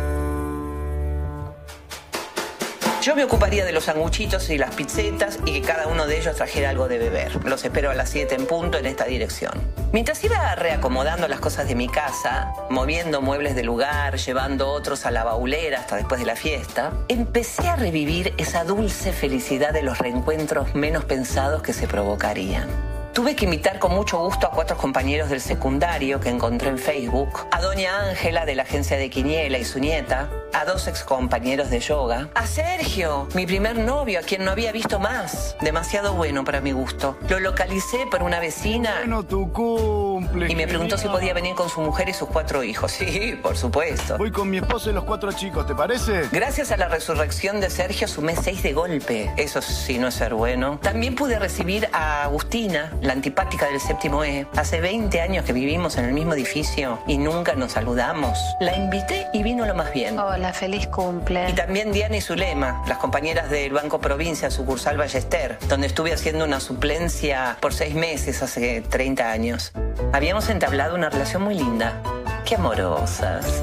Yo 3.02 3.16
me 3.16 3.24
ocuparía 3.24 3.64
de 3.64 3.72
los 3.72 3.84
sanguchitos 3.84 4.50
y 4.50 4.58
las 4.58 4.74
pizzetas 4.74 5.38
y 5.46 5.52
que 5.52 5.62
cada 5.62 5.86
uno 5.86 6.06
de 6.06 6.18
ellos 6.18 6.36
trajera 6.36 6.68
algo 6.68 6.86
de 6.86 6.98
beber. 6.98 7.42
Los 7.46 7.64
espero 7.64 7.90
a 7.90 7.94
las 7.94 8.10
7 8.10 8.34
en 8.34 8.46
punto 8.46 8.76
en 8.76 8.84
esta 8.84 9.06
dirección. 9.06 9.52
Mientras 9.90 10.22
iba 10.22 10.54
reacomodando 10.54 11.26
las 11.26 11.40
cosas 11.40 11.66
de 11.66 11.74
mi 11.74 11.88
casa, 11.88 12.52
moviendo 12.68 13.22
muebles 13.22 13.54
de 13.56 13.62
lugar, 13.62 14.18
llevando 14.18 14.68
otros 14.68 15.06
a 15.06 15.10
la 15.10 15.24
baulera 15.24 15.80
hasta 15.80 15.96
después 15.96 16.20
de 16.20 16.26
la 16.26 16.36
fiesta, 16.36 16.92
empecé 17.08 17.68
a 17.68 17.76
revivir 17.76 18.34
esa 18.36 18.64
dulce 18.64 19.14
felicidad 19.14 19.72
de 19.72 19.82
los 19.82 19.96
reencuentros 19.96 20.74
menos 20.74 21.06
pensados 21.06 21.62
que 21.62 21.72
se 21.72 21.88
provocarían. 21.88 22.68
Tuve 23.12 23.34
que 23.34 23.44
invitar 23.44 23.80
con 23.80 23.92
mucho 23.92 24.18
gusto 24.18 24.46
a 24.46 24.50
cuatro 24.50 24.76
compañeros 24.76 25.28
del 25.30 25.40
secundario 25.40 26.20
que 26.20 26.28
encontré 26.28 26.68
en 26.68 26.78
Facebook, 26.78 27.46
a 27.50 27.60
doña 27.60 28.08
Ángela 28.08 28.46
de 28.46 28.54
la 28.54 28.62
agencia 28.62 28.96
de 28.96 29.10
Quiniela 29.10 29.58
y 29.58 29.64
su 29.64 29.80
nieta, 29.80 30.30
a 30.52 30.64
dos 30.64 30.86
excompañeros 30.86 31.70
de 31.70 31.80
yoga, 31.80 32.28
a 32.34 32.46
Sergio, 32.46 33.26
mi 33.34 33.46
primer 33.46 33.78
novio, 33.78 34.20
a 34.20 34.22
quien 34.22 34.44
no 34.44 34.52
había 34.52 34.70
visto 34.70 35.00
más, 35.00 35.56
demasiado 35.60 36.14
bueno 36.14 36.44
para 36.44 36.60
mi 36.60 36.70
gusto. 36.70 37.18
Lo 37.28 37.40
localicé 37.40 38.06
por 38.08 38.22
una 38.22 38.38
vecina. 38.38 38.94
Bueno, 39.00 39.24
tu 39.24 39.52
cumple. 39.52 40.50
Y 40.50 40.54
me 40.54 40.68
preguntó 40.68 40.96
si 40.96 41.08
podía 41.08 41.34
venir 41.34 41.56
con 41.56 41.68
su 41.68 41.80
mujer 41.80 42.08
y 42.08 42.12
sus 42.12 42.28
cuatro 42.28 42.62
hijos. 42.62 42.92
Sí, 43.10 43.34
por 43.42 43.56
supuesto. 43.56 44.18
Voy 44.18 44.30
con 44.30 44.48
mi 44.50 44.58
esposa 44.58 44.90
y 44.90 44.92
los 44.92 45.04
cuatro 45.04 45.32
chicos, 45.32 45.66
¿te 45.66 45.74
parece? 45.74 46.28
Gracias 46.30 46.70
a 46.70 46.76
la 46.76 46.86
resurrección 46.86 47.60
de 47.60 47.70
Sergio 47.70 48.06
sumé 48.06 48.36
seis 48.36 48.62
de 48.62 48.72
golpe. 48.72 49.32
Eso 49.36 49.62
sí 49.62 49.98
no 49.98 50.08
es 50.08 50.14
ser 50.14 50.34
bueno. 50.34 50.78
También 50.82 51.14
pude 51.14 51.38
recibir 51.38 51.88
a 51.92 52.24
Agustina, 52.24 52.92
la 53.02 53.12
antipática 53.12 53.66
del 53.66 53.80
séptimo 53.80 54.24
E. 54.24 54.46
Hace 54.56 54.80
20 54.80 55.20
años 55.20 55.44
que 55.44 55.52
vivimos 55.52 55.96
en 55.96 56.04
el 56.04 56.12
mismo 56.12 56.34
edificio 56.34 56.98
y 57.06 57.18
nunca 57.18 57.54
nos 57.54 57.72
saludamos. 57.72 58.38
La 58.60 58.76
invité 58.76 59.26
y 59.32 59.42
vino 59.42 59.66
lo 59.66 59.74
más 59.74 59.92
bien. 59.92 60.18
Hola, 60.18 60.52
feliz 60.52 60.86
cumple. 60.88 61.50
Y 61.50 61.52
también 61.54 61.92
Diana 61.92 62.16
y 62.16 62.20
Zulema, 62.20 62.82
las 62.86 62.98
compañeras 62.98 63.50
del 63.50 63.72
Banco 63.72 64.00
Provincia, 64.00 64.50
sucursal 64.50 64.96
Ballester, 64.96 65.58
donde 65.68 65.86
estuve 65.86 66.12
haciendo 66.12 66.44
una 66.44 66.60
suplencia 66.60 67.56
por 67.60 67.72
seis 67.72 67.94
meses 67.94 68.42
hace 68.42 68.82
30 68.82 69.30
años. 69.30 69.72
Habíamos 70.12 70.48
entablado 70.48 70.94
una 70.94 71.10
relación 71.10 71.42
muy 71.42 71.54
linda. 71.54 72.02
Qué 72.44 72.56
amorosas. 72.56 73.62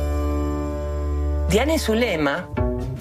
Diana 1.49 1.76
y 1.76 1.80
Zulema, 1.80 2.49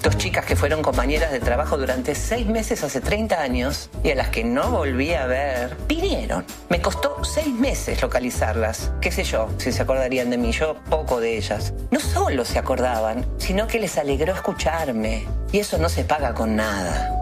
dos 0.01 0.17
chicas 0.17 0.45
que 0.45 0.55
fueron 0.55 0.81
compañeras 0.81 1.31
de 1.31 1.39
trabajo 1.39 1.77
durante 1.77 2.15
seis 2.15 2.47
meses 2.47 2.83
hace 2.83 3.01
30 3.01 3.39
años 3.39 3.89
y 4.03 4.11
a 4.11 4.15
las 4.15 4.29
que 4.29 4.43
no 4.43 4.71
volví 4.71 5.13
a 5.13 5.25
ver, 5.25 5.75
vinieron. 5.87 6.45
Me 6.69 6.81
costó 6.81 7.23
seis 7.23 7.53
meses 7.53 8.01
localizarlas. 8.01 8.91
Qué 9.01 9.11
sé 9.11 9.23
yo, 9.23 9.49
si 9.57 9.71
se 9.71 9.81
acordarían 9.81 10.29
de 10.29 10.37
mí, 10.37 10.51
yo 10.51 10.75
poco 10.89 11.19
de 11.19 11.37
ellas. 11.37 11.73
No 11.91 11.99
solo 11.99 12.45
se 12.45 12.59
acordaban, 12.59 13.25
sino 13.37 13.67
que 13.67 13.79
les 13.79 13.97
alegró 13.97 14.33
escucharme. 14.33 15.25
Y 15.51 15.59
eso 15.59 15.77
no 15.77 15.89
se 15.89 16.03
paga 16.03 16.33
con 16.33 16.55
nada. 16.55 17.13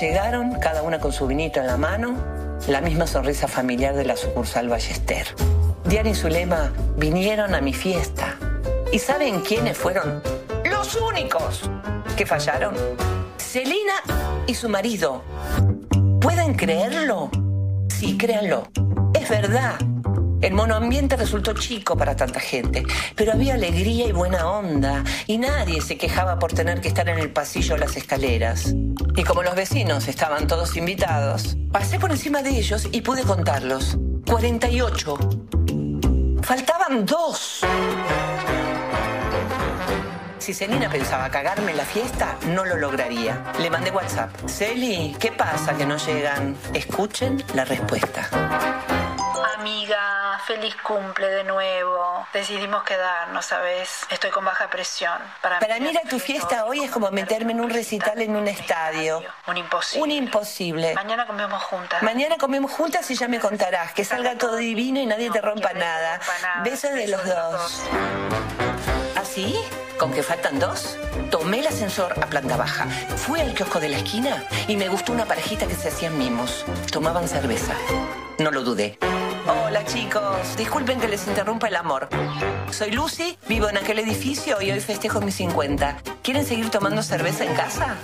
Llegaron, 0.00 0.58
cada 0.60 0.82
una 0.82 0.98
con 0.98 1.12
su 1.12 1.26
vinito 1.26 1.60
en 1.60 1.66
la 1.66 1.76
mano, 1.76 2.16
la 2.68 2.80
misma 2.80 3.06
sonrisa 3.06 3.48
familiar 3.48 3.94
de 3.94 4.04
la 4.04 4.16
sucursal 4.16 4.68
Ballester. 4.68 5.26
Diana 5.84 6.10
y 6.10 6.14
Zulema 6.14 6.72
vinieron 6.96 7.54
a 7.54 7.60
mi 7.60 7.74
fiesta. 7.74 8.36
¿Y 8.92 8.98
saben 8.98 9.40
quiénes 9.40 9.76
fueron 9.76 10.22
los 10.74 10.96
únicos 10.96 11.70
que 12.16 12.26
fallaron? 12.26 12.74
Celina 13.38 14.02
y 14.46 14.54
su 14.54 14.68
marido. 14.68 15.22
¿Pueden 16.20 16.54
creerlo? 16.54 17.30
Sí, 17.88 18.18
créanlo. 18.18 18.66
Es 19.14 19.28
verdad. 19.28 19.76
El 20.42 20.52
monoambiente 20.52 21.16
resultó 21.16 21.54
chico 21.54 21.96
para 21.96 22.16
tanta 22.16 22.40
gente, 22.40 22.84
pero 23.14 23.32
había 23.32 23.54
alegría 23.54 24.06
y 24.06 24.12
buena 24.12 24.50
onda, 24.50 25.04
y 25.26 25.38
nadie 25.38 25.80
se 25.80 25.96
quejaba 25.96 26.38
por 26.40 26.52
tener 26.52 26.80
que 26.80 26.88
estar 26.88 27.08
en 27.08 27.18
el 27.18 27.30
pasillo 27.30 27.76
o 27.76 27.78
las 27.78 27.96
escaleras. 27.96 28.74
Y 29.16 29.22
como 29.22 29.44
los 29.44 29.54
vecinos 29.54 30.08
estaban 30.08 30.48
todos 30.48 30.76
invitados, 30.76 31.56
pasé 31.70 32.00
por 32.00 32.10
encima 32.10 32.42
de 32.42 32.50
ellos 32.50 32.88
y 32.90 33.00
pude 33.00 33.22
contarlos. 33.22 33.96
48. 34.26 35.18
Faltaban 36.42 37.06
dos. 37.06 37.64
Si 40.44 40.52
Celina 40.52 40.90
pensaba 40.90 41.30
cagarme 41.30 41.72
la 41.72 41.86
fiesta, 41.86 42.36
no 42.48 42.66
lo 42.66 42.76
lograría. 42.76 43.42
Le 43.60 43.70
mandé 43.70 43.90
WhatsApp. 43.90 44.28
Celi, 44.46 45.16
¿qué 45.18 45.32
pasa 45.32 45.74
que 45.74 45.86
no 45.86 45.96
llegan? 45.96 46.54
Escuchen 46.74 47.42
la 47.54 47.64
respuesta. 47.64 48.28
Amiga, 49.58 50.38
feliz 50.46 50.76
cumple 50.82 51.28
de 51.28 51.44
nuevo. 51.44 52.26
Decidimos 52.34 52.82
quedarnos, 52.82 53.46
¿sabes? 53.46 54.02
Estoy 54.10 54.30
con 54.32 54.44
baja 54.44 54.68
presión. 54.68 55.18
Para, 55.40 55.60
mí 55.80 55.88
ir 55.88 55.96
a 55.96 56.06
tu 56.06 56.18
fiesta 56.18 56.66
hoy 56.66 56.84
es 56.84 56.90
como 56.90 57.10
meterme 57.10 57.52
en 57.52 57.62
un 57.62 57.70
recital 57.70 58.20
en 58.20 58.36
un 58.36 58.46
estadio. 58.46 59.22
Un 59.46 59.56
imposible. 59.56 60.02
Un 60.02 60.10
imposible. 60.10 60.94
Mañana 60.94 61.26
comemos 61.26 61.62
juntas. 61.62 62.02
Mañana 62.02 62.36
comemos 62.36 62.70
juntas 62.70 63.10
y 63.10 63.14
ya 63.14 63.28
me 63.28 63.40
contarás. 63.40 63.94
Que 63.94 64.04
salga 64.04 64.36
todo 64.36 64.56
divino 64.56 65.00
y 65.00 65.06
nadie 65.06 65.30
te 65.30 65.40
rompa 65.40 65.72
nada. 65.72 66.20
Besos 66.62 66.92
de 66.92 67.08
los 67.08 67.24
dos. 67.24 67.82
¿Así? 69.16 69.58
¿Con 70.04 70.12
que 70.12 70.22
faltan 70.22 70.58
dos? 70.58 70.98
Tomé 71.30 71.60
el 71.60 71.66
ascensor 71.66 72.12
a 72.22 72.26
planta 72.26 72.58
baja, 72.58 72.84
fui 73.16 73.40
al 73.40 73.54
kiosco 73.54 73.80
de 73.80 73.88
la 73.88 73.96
esquina 73.96 74.44
y 74.68 74.76
me 74.76 74.90
gustó 74.90 75.14
una 75.14 75.24
parejita 75.24 75.66
que 75.66 75.74
se 75.74 75.88
hacían 75.88 76.18
mimos. 76.18 76.66
Tomaban 76.92 77.26
cerveza. 77.26 77.72
No 78.38 78.50
lo 78.50 78.62
dudé. 78.62 78.98
Hola 79.48 79.82
chicos, 79.86 80.58
disculpen 80.58 81.00
que 81.00 81.08
les 81.08 81.26
interrumpa 81.26 81.68
el 81.68 81.76
amor. 81.76 82.10
Soy 82.70 82.90
Lucy, 82.90 83.38
vivo 83.48 83.66
en 83.70 83.78
aquel 83.78 83.98
edificio 83.98 84.60
y 84.60 84.72
hoy 84.72 84.80
festejo 84.80 85.22
mis 85.22 85.36
50. 85.36 85.96
¿Quieren 86.22 86.44
seguir 86.44 86.68
tomando 86.68 87.02
cerveza 87.02 87.46
en 87.46 87.54
casa? 87.54 87.96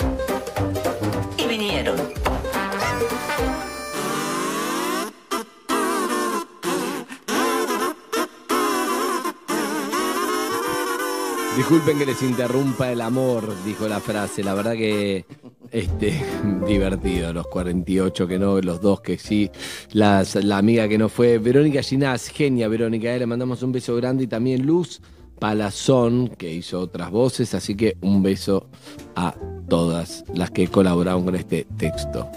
Disculpen 11.56 11.98
que 11.98 12.06
les 12.06 12.22
interrumpa 12.22 12.92
el 12.92 13.00
amor, 13.00 13.52
dijo 13.64 13.88
la 13.88 14.00
frase. 14.00 14.42
La 14.42 14.54
verdad 14.54 14.72
que 14.72 15.24
este 15.70 16.14
divertido, 16.66 17.32
los 17.32 17.46
48 17.48 18.26
que 18.26 18.38
no, 18.38 18.60
los 18.60 18.80
dos 18.80 19.00
que 19.00 19.18
sí, 19.18 19.50
las, 19.92 20.36
la 20.36 20.58
amiga 20.58 20.88
que 20.88 20.96
no 20.96 21.08
fue. 21.08 21.38
Verónica 21.38 21.82
Ginás, 21.82 22.28
genia 22.28 22.68
Verónica, 22.68 23.14
eh, 23.14 23.18
le 23.18 23.26
mandamos 23.26 23.62
un 23.62 23.72
beso 23.72 23.96
grande 23.96 24.24
y 24.24 24.26
también 24.26 24.64
Luz 24.64 25.02
Palazón, 25.38 26.28
que 26.28 26.52
hizo 26.52 26.80
otras 26.80 27.10
voces, 27.10 27.54
así 27.54 27.74
que 27.74 27.96
un 28.00 28.22
beso 28.22 28.68
a 29.16 29.34
todas 29.68 30.24
las 30.34 30.50
que 30.50 30.68
colaboraron 30.68 31.24
con 31.24 31.34
este 31.34 31.66
texto. 31.76 32.30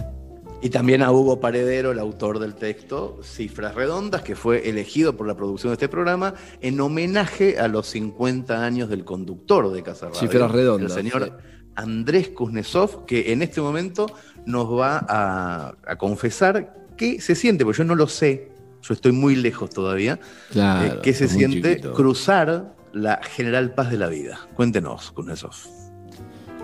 Y 0.63 0.69
también 0.69 1.01
a 1.01 1.11
Hugo 1.11 1.41
Paredero, 1.41 1.91
el 1.91 1.99
autor 1.99 2.39
del 2.39 2.55
texto 2.55 3.19
Cifras 3.21 3.75
Redondas, 3.75 4.21
que 4.21 4.33
fue 4.35 4.69
elegido 4.69 5.17
por 5.17 5.27
la 5.27 5.35
producción 5.35 5.71
de 5.71 5.73
este 5.73 5.89
programa 5.89 6.35
en 6.61 6.79
homenaje 6.79 7.59
a 7.59 7.67
los 7.67 7.87
50 7.87 8.63
años 8.63 8.87
del 8.89 9.03
conductor 9.03 9.71
de 9.73 9.83
Casa 9.83 10.05
Radio. 10.07 10.19
Cifras 10.21 10.49
Redondas. 10.51 10.95
El 10.95 11.03
señor 11.03 11.37
Andrés 11.75 12.29
Kuznetsov, 12.29 13.05
que 13.05 13.33
en 13.33 13.41
este 13.41 13.59
momento 13.59 14.05
nos 14.45 14.71
va 14.71 15.05
a, 15.05 15.75
a 15.85 15.95
confesar 15.97 16.73
qué 16.95 17.19
se 17.19 17.35
siente, 17.35 17.65
porque 17.65 17.79
yo 17.79 17.83
no 17.83 17.95
lo 17.95 18.07
sé, 18.07 18.49
yo 18.81 18.93
estoy 18.93 19.11
muy 19.11 19.35
lejos 19.35 19.69
todavía, 19.69 20.17
Claro, 20.51 20.93
eh, 20.95 20.99
qué 21.03 21.13
se 21.13 21.27
siente 21.27 21.75
chiquito. 21.75 21.93
cruzar 21.93 22.73
la 22.93 23.19
General 23.21 23.73
Paz 23.73 23.91
de 23.91 23.97
la 23.97 24.07
Vida. 24.07 24.39
Cuéntenos, 24.55 25.11
Kuznetsov. 25.11 25.55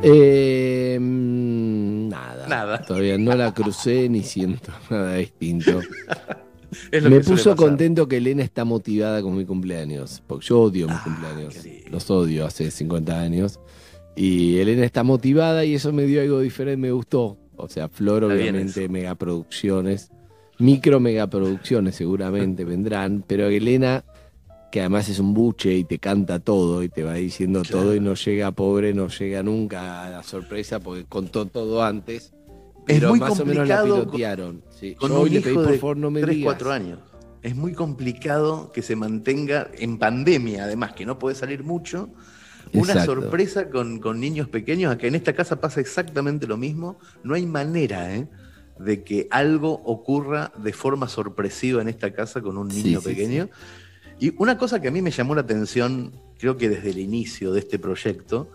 Eh, 0.02 0.98
mm, 1.00 2.10
nada. 2.10 2.48
Nada. 2.48 2.82
Todavía 2.82 3.18
no 3.18 3.36
la 3.36 3.54
crucé 3.54 4.08
ni 4.10 4.24
siento 4.24 4.72
nada 4.90 5.16
distinto. 5.16 5.82
Me 6.92 7.20
puso 7.22 7.56
contento 7.56 8.08
que 8.08 8.18
Elena 8.18 8.44
está 8.44 8.64
motivada 8.64 9.22
con 9.24 9.36
mi 9.36 9.44
cumpleaños, 9.44 10.22
porque 10.28 10.46
yo 10.48 10.62
odio 10.62 10.88
Ah, 10.88 10.94
mis 10.94 11.02
cumpleaños. 11.02 11.56
Los 11.92 12.10
odio 12.12 12.46
hace 12.46 12.70
50 12.70 13.20
años. 13.20 13.60
Y 14.16 14.58
Elena 14.60 14.86
está 14.86 15.04
motivada 15.04 15.66
y 15.66 15.76
eso 15.76 15.92
me 15.92 16.04
dio 16.04 16.22
algo 16.22 16.40
diferente, 16.42 16.78
me 16.78 16.92
gustó. 16.92 17.38
O 17.56 17.68
sea, 17.68 17.90
Flor, 17.90 18.24
Está 18.24 18.36
obviamente, 18.36 18.88
megaproducciones, 18.88 20.12
micro 20.60 21.00
megaproducciones 21.00 21.96
seguramente 21.96 22.64
vendrán, 22.66 23.24
pero 23.26 23.48
Elena, 23.48 24.04
que 24.72 24.82
además 24.82 25.10
es 25.10 25.20
un 25.20 25.34
buche 25.34 25.74
y 25.74 25.84
te 25.84 26.00
canta 26.00 26.40
todo 26.40 26.84
y 26.84 26.90
te 26.90 27.04
va 27.04 27.16
diciendo 27.16 27.64
todo 27.64 27.96
y 27.96 28.00
no 28.00 28.14
llega 28.14 28.52
pobre, 28.52 28.94
no 28.94 29.08
llega 29.08 29.42
nunca 29.44 30.06
a 30.06 30.10
la 30.10 30.24
sorpresa 30.24 30.80
porque 30.80 31.06
contó 31.06 31.46
todo 31.48 31.84
antes. 31.84 32.26
Es 32.26 32.32
Pero 32.86 33.10
muy 33.10 33.20
más 33.20 33.40
o 33.40 33.46
menos 33.46 33.68
la 33.68 33.78
complicado 33.78 33.88
con- 33.90 34.06
pilotearon. 34.12 34.64
sí. 34.80 34.96
Con 34.96 35.10
Yo 35.12 35.22
hoy 35.22 35.30
le 35.30 35.42
pedí, 35.42 35.54
por 35.56 35.76
favor, 35.78 35.98
no 35.98 36.12
me 36.12 36.22
3, 36.22 36.36
digas. 36.36 36.54
4 36.56 36.72
años. 36.72 37.00
Es 37.42 37.56
muy 37.56 37.74
complicado 37.74 38.72
que 38.72 38.82
se 38.82 38.96
mantenga 38.96 39.70
en 39.78 39.98
pandemia, 39.98 40.64
además, 40.66 40.94
que 40.94 41.06
no 41.06 41.18
puede 41.20 41.36
salir 41.36 41.64
mucho. 41.64 42.10
Una 42.74 42.94
Exacto. 42.94 43.14
sorpresa 43.14 43.70
con, 43.70 44.00
con 44.00 44.20
niños 44.20 44.50
pequeños, 44.50 44.94
acá 44.94 45.08
en 45.08 45.16
esta 45.16 45.34
casa 45.34 45.60
pasa 45.62 45.80
exactamente 45.80 46.46
lo 46.48 46.58
mismo. 46.58 47.00
No 47.24 47.34
hay 47.36 47.46
manera 47.46 48.14
¿eh? 48.16 48.28
de 48.80 49.04
que 49.04 49.28
algo 49.32 49.74
ocurra 49.86 50.52
de 50.62 50.74
forma 50.74 51.08
sorpresiva 51.08 51.82
en 51.82 51.90
esta 51.90 52.12
casa 52.14 52.42
con 52.42 52.58
un 52.58 52.70
Sí, 52.72 52.84
niño 52.84 53.02
sí, 53.02 53.08
pequeño. 53.10 53.50
Y 54.20 54.34
una 54.38 54.58
cosa 54.58 54.82
que 54.82 54.88
a 54.88 54.92
mí 54.92 55.02
me 55.02 55.12
llamó 55.12 55.36
la 55.36 55.42
atención, 55.42 56.12
creo 56.38 56.58
que 56.58 56.70
desde 56.70 56.90
el 56.90 57.00
inicio 57.00 57.52
de 57.54 57.60
este 57.60 57.80
proyecto, 57.80 58.50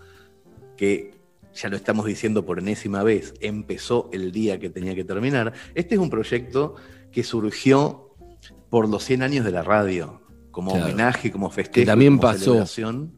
que 0.77 1.15
ya 1.53 1.69
lo 1.69 1.75
estamos 1.75 2.05
diciendo 2.05 2.45
por 2.45 2.59
enésima 2.59 3.01
vez, 3.03 3.33
empezó 3.39 4.09
el 4.11 4.31
día 4.31 4.59
que 4.59 4.69
tenía 4.69 4.93
que 4.93 5.03
terminar. 5.03 5.53
Este 5.73 5.95
es 5.95 6.01
un 6.01 6.09
proyecto 6.09 6.75
que 7.11 7.23
surgió 7.23 8.09
por 8.69 8.89
los 8.89 9.03
100 9.03 9.23
años 9.23 9.45
de 9.45 9.51
la 9.51 9.63
radio, 9.63 10.21
como 10.51 10.71
Claro. 10.71 10.85
homenaje, 10.87 11.31
como 11.31 11.49
festejo, 11.49 11.73
Que 11.83 11.85
también 11.85 12.17
como 12.17 12.21
pasó. 12.21 12.43
celebración. 12.43 13.13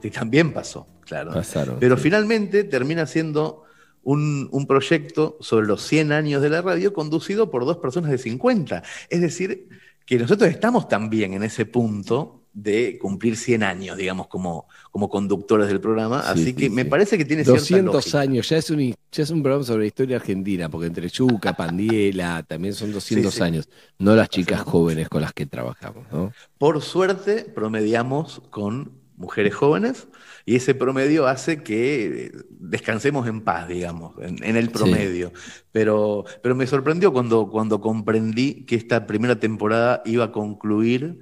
Que 0.00 0.10
también 0.10 0.52
pasó, 0.52 0.88
claro. 1.02 1.32
Pasaron, 1.32 1.76
Pero 1.78 1.96
sí. 1.96 2.02
finalmente 2.04 2.64
termina 2.64 3.06
siendo 3.06 3.62
un, 4.02 4.48
un 4.50 4.66
proyecto 4.66 5.36
sobre 5.40 5.66
los 5.66 5.82
100 5.86 6.10
años 6.10 6.42
de 6.42 6.50
la 6.50 6.60
radio 6.62 6.92
conducido 6.92 7.50
por 7.50 7.64
dos 7.64 7.76
personas 7.76 8.10
de 8.10 8.18
50. 8.18 8.82
Es 9.10 9.20
decir, 9.20 9.68
que 10.06 10.18
nosotros 10.18 10.50
estamos 10.50 10.88
también 10.88 11.34
en 11.34 11.42
ese 11.42 11.66
punto 11.66 12.38
de 12.54 12.98
cumplir 13.00 13.36
100 13.36 13.62
años, 13.62 13.96
digamos, 13.96 14.26
como, 14.28 14.66
como 14.90 15.08
conductores 15.08 15.68
del 15.68 15.80
programa. 15.80 16.20
Así 16.20 16.44
Sí, 16.46 16.54
que 16.54 16.64
sí, 16.64 16.70
me 16.70 16.82
sí. 16.82 16.88
parece 16.90 17.16
que 17.16 17.24
tiene 17.24 17.44
cierta 17.44 17.60
200 17.60 17.94
lógica. 17.94 18.20
años, 18.20 18.48
ya 18.48 18.58
es, 18.58 18.68
un, 18.70 18.94
ya 19.10 19.22
es 19.22 19.30
un 19.30 19.42
programa 19.42 19.64
sobre 19.64 19.80
la 19.80 19.86
historia 19.86 20.16
argentina, 20.16 20.68
porque 20.68 20.86
entre 20.88 21.08
Yuca, 21.08 21.54
Pandiela, 21.54 22.42
también 22.42 22.74
son 22.74 22.92
200 22.92 23.32
Sí, 23.32 23.38
sí. 23.38 23.42
años, 23.42 23.68
no 23.98 24.14
las 24.14 24.28
chicas 24.28 24.60
jóvenes 24.62 25.08
con 25.08 25.22
las 25.22 25.32
que 25.32 25.46
trabajamos, 25.46 26.04
¿no? 26.12 26.30
Por 26.58 26.82
suerte, 26.82 27.44
promediamos 27.54 28.42
con 28.50 29.01
mujeres 29.16 29.54
jóvenes 29.54 30.08
y 30.46 30.56
ese 30.56 30.74
promedio 30.74 31.26
hace 31.26 31.62
que 31.62 32.26
eh, 32.26 32.32
descansemos 32.50 33.26
en 33.28 33.42
paz, 33.42 33.68
digamos, 33.68 34.14
en, 34.20 34.42
en 34.42 34.56
el 34.56 34.70
promedio. 34.70 35.32
Pero, 35.70 36.24
pero 36.42 36.54
me 36.54 36.66
sorprendió 36.66 37.12
cuando, 37.12 37.48
cuando 37.50 37.80
comprendí 37.80 38.64
que 38.64 38.76
esta 38.76 39.06
primera 39.06 39.38
temporada 39.38 40.02
iba 40.04 40.24
a 40.24 40.32
concluir 40.32 41.20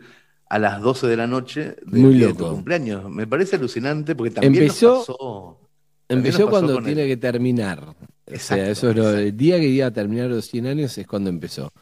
a 0.48 0.58
las 0.58 0.80
12 0.80 1.06
de 1.06 1.16
la 1.16 1.26
noche 1.26 1.76
del 1.86 2.00
Muy 2.02 2.14
día 2.14 2.26
de 2.28 2.32
tu 2.34 2.40
loco. 2.44 2.54
cumpleaños. 2.54 3.08
Me 3.10 3.26
parece 3.26 3.56
alucinante 3.56 4.14
porque 4.16 4.32
también 4.32 4.64
Empezó- 4.64 4.88
nos 4.94 4.98
pasó. 5.06 5.60
también 6.06 6.26
Empezó 6.26 6.38
nos 6.44 6.50
pasó 6.50 6.66
cuando 6.66 6.82
tiene 6.84 7.02
el- 7.02 7.08
que 7.08 7.16
terminar. 7.16 7.78
O 7.88 7.94
sea, 8.38 8.56
Exacto, 8.56 8.64
eso 8.70 8.90
es 8.90 8.96
lo, 8.96 9.10
el 9.10 9.36
día 9.36 9.58
que 9.60 9.66
iba 9.68 9.86
a 9.86 9.92
terminar 9.92 10.28
los 10.30 10.46
100 10.46 10.66
años 10.66 10.96
es 10.98 11.06
cuando 11.06 11.30
empezó. 11.30 11.72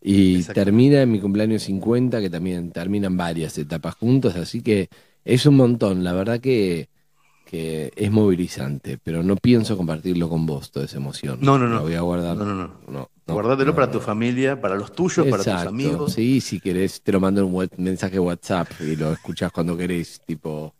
Y 0.00 0.42
termina 0.44 1.02
en 1.02 1.10
mi 1.10 1.20
cumpleaños 1.20 1.62
50, 1.64 2.20
que 2.20 2.30
también 2.30 2.70
terminan 2.70 3.16
varias 3.16 3.58
etapas 3.58 3.94
juntos, 3.96 4.36
así 4.36 4.62
que 4.62 4.88
es 5.34 5.46
un 5.46 5.56
montón. 5.56 6.02
La 6.04 6.12
verdad 6.12 6.40
que, 6.40 6.88
que 7.44 7.92
es 7.96 8.10
movilizante, 8.10 8.98
pero 9.02 9.22
no 9.22 9.36
pienso 9.36 9.76
compartirlo 9.76 10.28
con 10.28 10.46
vos, 10.46 10.70
toda 10.70 10.86
esa 10.86 10.96
emoción. 10.96 11.38
No, 11.40 11.58
no, 11.58 11.66
no. 11.68 11.76
La 11.76 11.80
voy 11.82 11.94
a 11.94 12.00
guardar. 12.00 12.36
No, 12.36 12.44
no, 12.44 12.54
no. 12.54 12.70
no, 12.88 13.10
Guardátelo 13.26 13.72
no, 13.72 13.74
para 13.74 13.90
tu 13.90 14.00
familia, 14.00 14.60
para 14.60 14.74
los 14.76 14.92
tuyos, 14.92 15.26
para 15.26 15.44
tus 15.44 15.52
amigos. 15.66 16.14
Sí, 16.14 16.40
si 16.40 16.60
querés, 16.60 17.02
te 17.02 17.12
lo 17.12 17.20
mando 17.20 17.46
un 17.46 17.68
mensaje 17.76 18.18
WhatsApp 18.18 18.68
y 18.80 18.96
lo 18.96 19.12
escuchás 19.12 19.52
cuando 19.52 19.76
querés, 19.76 20.20
tipo 20.26 20.74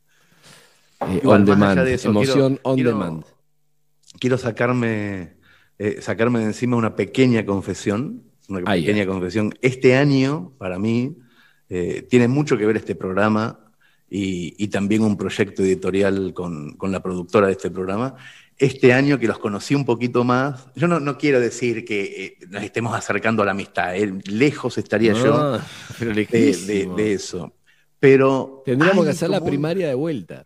eh, 1.00 1.20
Igual, 1.22 1.40
on 1.40 1.44
demand, 1.46 1.80
de 1.84 1.94
eso, 1.94 2.08
emoción 2.08 2.54
quiero- 2.56 2.60
on 2.64 2.74
quiero- 2.76 2.90
demand. 2.90 3.24
quiero 4.18 4.38
sacarme, 4.38 5.36
eh, 5.78 5.98
sacarme 6.00 6.38
de 6.40 6.46
encima 6.46 6.76
una 6.76 6.96
pequeña 6.96 7.44
confesión. 7.44 8.24
Una 8.48 8.62
Ay, 8.64 8.80
pequeña 8.80 9.04
confesión. 9.06 9.52
Este 9.60 9.94
año, 9.96 10.54
para 10.58 10.78
mí, 10.78 11.18
eh, 11.68 12.06
tiene 12.08 12.28
mucho 12.28 12.56
que 12.56 12.64
ver 12.64 12.78
este 12.78 12.94
programa 12.94 13.67
y, 14.10 14.54
y 14.62 14.68
también 14.68 15.02
un 15.02 15.16
proyecto 15.16 15.62
editorial 15.62 16.32
con, 16.34 16.76
con 16.76 16.92
la 16.92 17.00
productora 17.02 17.46
de 17.46 17.52
este 17.52 17.70
programa. 17.70 18.14
Este 18.56 18.92
año 18.92 19.18
que 19.20 19.28
los 19.28 19.38
conocí 19.38 19.74
un 19.76 19.84
poquito 19.84 20.24
más, 20.24 20.66
yo 20.74 20.88
no, 20.88 20.98
no 20.98 21.16
quiero 21.16 21.38
decir 21.40 21.84
que 21.84 22.24
eh, 22.40 22.46
nos 22.48 22.62
estemos 22.64 22.92
acercando 22.94 23.42
a 23.42 23.46
la 23.46 23.52
amistad, 23.52 23.94
eh, 23.96 24.12
lejos 24.26 24.78
estaría 24.78 25.12
No, 25.12 25.18
yo 25.58 25.60
pero 25.98 26.10
de, 26.12 26.24
de- 26.26 26.30
lejísimo. 26.40 26.96
de 26.96 27.12
eso. 27.12 27.52
Pero 28.00 28.62
Tendríamos 28.64 29.04
que 29.04 29.10
hacer 29.12 29.30
la 29.30 29.44
primaria 29.44 29.86
de 29.88 29.94
vuelta. 29.94 30.44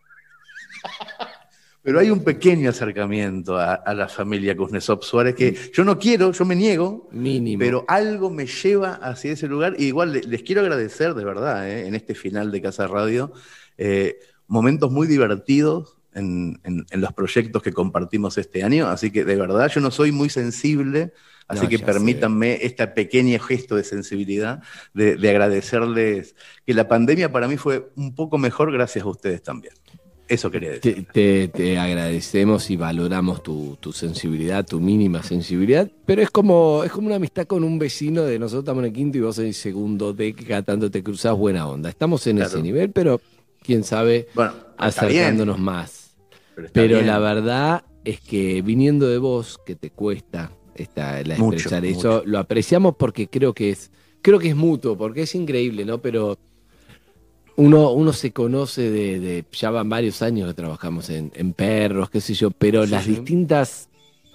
Pero 1.85 1.99
hay 1.99 2.11
un 2.11 2.23
pequeño 2.23 2.71
acercamiento 2.71 3.57
a, 3.59 3.75
a 3.75 3.93
la 3.95 4.09
familia 4.09 4.57
Kuznetsov 4.57 5.03
Suárez 5.03 5.35
que 5.35 5.57
yo 5.75 5.85
no 5.85 5.99
quiero, 5.99 6.31
yo 6.31 6.45
me 6.45 6.55
niego, 6.55 7.09
Mínimo. 7.11 7.59
pero 7.59 7.85
algo 7.89 8.31
me 8.31 8.47
lleva 8.47 8.95
hacia 8.95 9.33
ese 9.33 9.49
lugar. 9.49 9.75
Y 9.79 9.87
igual 9.87 10.13
le- 10.13 10.21
les, 10.23 10.43
quiero 10.45 10.61
agradecer 10.61 11.15
de 11.15 11.25
verdad 11.25 11.69
eh, 11.69 11.89
en 11.89 11.95
este 11.97 12.15
final 12.15 12.53
de 12.53 12.63
Casa 12.63 12.87
Radio, 12.87 13.33
eh, 13.79 14.17
momentos 14.47 14.93
muy 14.93 15.09
divertidos 15.09 15.97
en, 16.15 16.61
en- 16.63 16.87
en 16.89 17.01
los 17.01 17.13
proyectos 17.15 17.63
que 17.63 17.73
compartimos 17.73 18.39
este 18.39 18.63
año. 18.63 18.87
Así 18.87 19.11
que 19.11 19.25
de 19.25 19.35
verdad 19.35 19.69
yo 19.69 19.81
no 19.81 19.91
soy 19.91 20.13
muy 20.13 20.29
sensible. 20.29 21.13
Así 21.49 21.65
No, 21.65 21.69
que 21.69 21.81
permítanme 21.81 22.61
este 22.65 22.87
pequeño 22.87 23.39
gesto 23.41 23.75
de 23.75 23.83
sensibilidad, 23.83 24.63
de, 24.95 25.17
de 25.17 25.31
agradecerles 25.31 26.37
que 26.65 26.73
la 26.75 26.87
pandemia 26.87 27.33
para 27.33 27.49
mí 27.49 27.57
fue 27.57 27.91
un 27.97 28.15
poco 28.15 28.39
mejor 28.39 28.71
gracias 28.73 29.05
a 29.05 29.09
ustedes 29.09 29.43
también. 29.43 29.75
Eso 30.29 30.51
quería 30.51 30.71
decir. 30.71 31.07
Te, 31.13 31.13
te- 31.13 31.49
te 31.49 31.79
agradecemos 31.79 32.71
y 32.71 32.77
valoramos 32.77 33.43
tu, 33.43 33.77
tu 33.81 33.93
sensibilidad, 33.93 34.65
tu 34.65 34.81
mínima 34.81 35.23
sensibilidad, 35.23 35.91
pero 36.07 36.23
es 36.23 36.31
como, 36.31 36.85
es 36.85 36.93
como 36.93 37.09
una 37.09 37.17
amistad 37.17 37.47
con 37.47 37.65
un 37.65 37.79
vecino 37.79 38.23
de 38.23 38.39
nosotros 38.39 38.63
estamos 38.63 38.81
en 38.83 38.87
el 38.87 38.93
quinto 38.95 39.19
y 39.19 39.21
vos 39.21 39.39
en 39.39 39.47
el 39.47 39.55
segundo 39.55 40.13
D, 40.15 40.33
que 40.35 40.45
cada 40.45 40.63
tanto 40.63 40.91
te 40.91 41.03
cruzás 41.03 41.37
buena 41.37 41.69
onda. 41.69 41.91
Estamos 41.91 42.27
en 42.27 42.37
Claro. 42.37 42.51
ese 42.51 42.63
nivel, 42.63 42.91
pero 42.93 43.21
quién 43.63 43.85
sabe, 43.85 44.29
Bueno, 44.35 44.53
acercándonos 44.79 45.57
bien. 45.57 45.65
más. 45.65 46.17
Pero, 46.73 47.03
la 47.03 47.19
verdad 47.19 47.85
es 48.05 48.21
que 48.21 48.63
viniendo 48.63 49.09
de 49.09 49.19
vos, 49.19 49.59
que 49.67 49.75
te 49.75 49.91
cuesta 49.91 50.51
esta, 50.75 51.23
la 51.25 51.37
Mucho, 51.37 51.55
expresar 51.57 51.85
eso, 51.85 51.97
mucho. 52.19 52.23
lo 52.27 52.39
apreciamos 52.39 52.95
porque 52.97 53.29
creo 53.29 53.53
que 53.53 53.71
es, 53.71 53.91
creo 54.23 54.39
que 54.39 54.49
es 54.49 54.57
mutuo, 54.57 54.97
porque 54.97 55.23
es 55.23 55.35
increíble, 55.35 55.85
¿no? 55.85 56.01
Pero 56.01 56.39
uno, 57.57 57.93
uno 57.93 58.13
se 58.13 58.33
conoce 58.33 58.91
de, 58.91 59.21
de- 59.21 59.45
ya 59.53 59.71
van 59.71 59.89
varios 59.89 60.23
años 60.23 60.49
que 60.49 60.55
trabajamos 60.55 61.11
en, 61.11 61.31
en 61.35 61.53
perros, 61.53 62.11
qué 62.11 62.21
sé 62.21 62.35
yo, 62.35 62.51
pero 62.51 62.85
Sí, 62.85 62.91
las 62.91 63.05
sí. 63.05 63.11
distintas, 63.13 63.89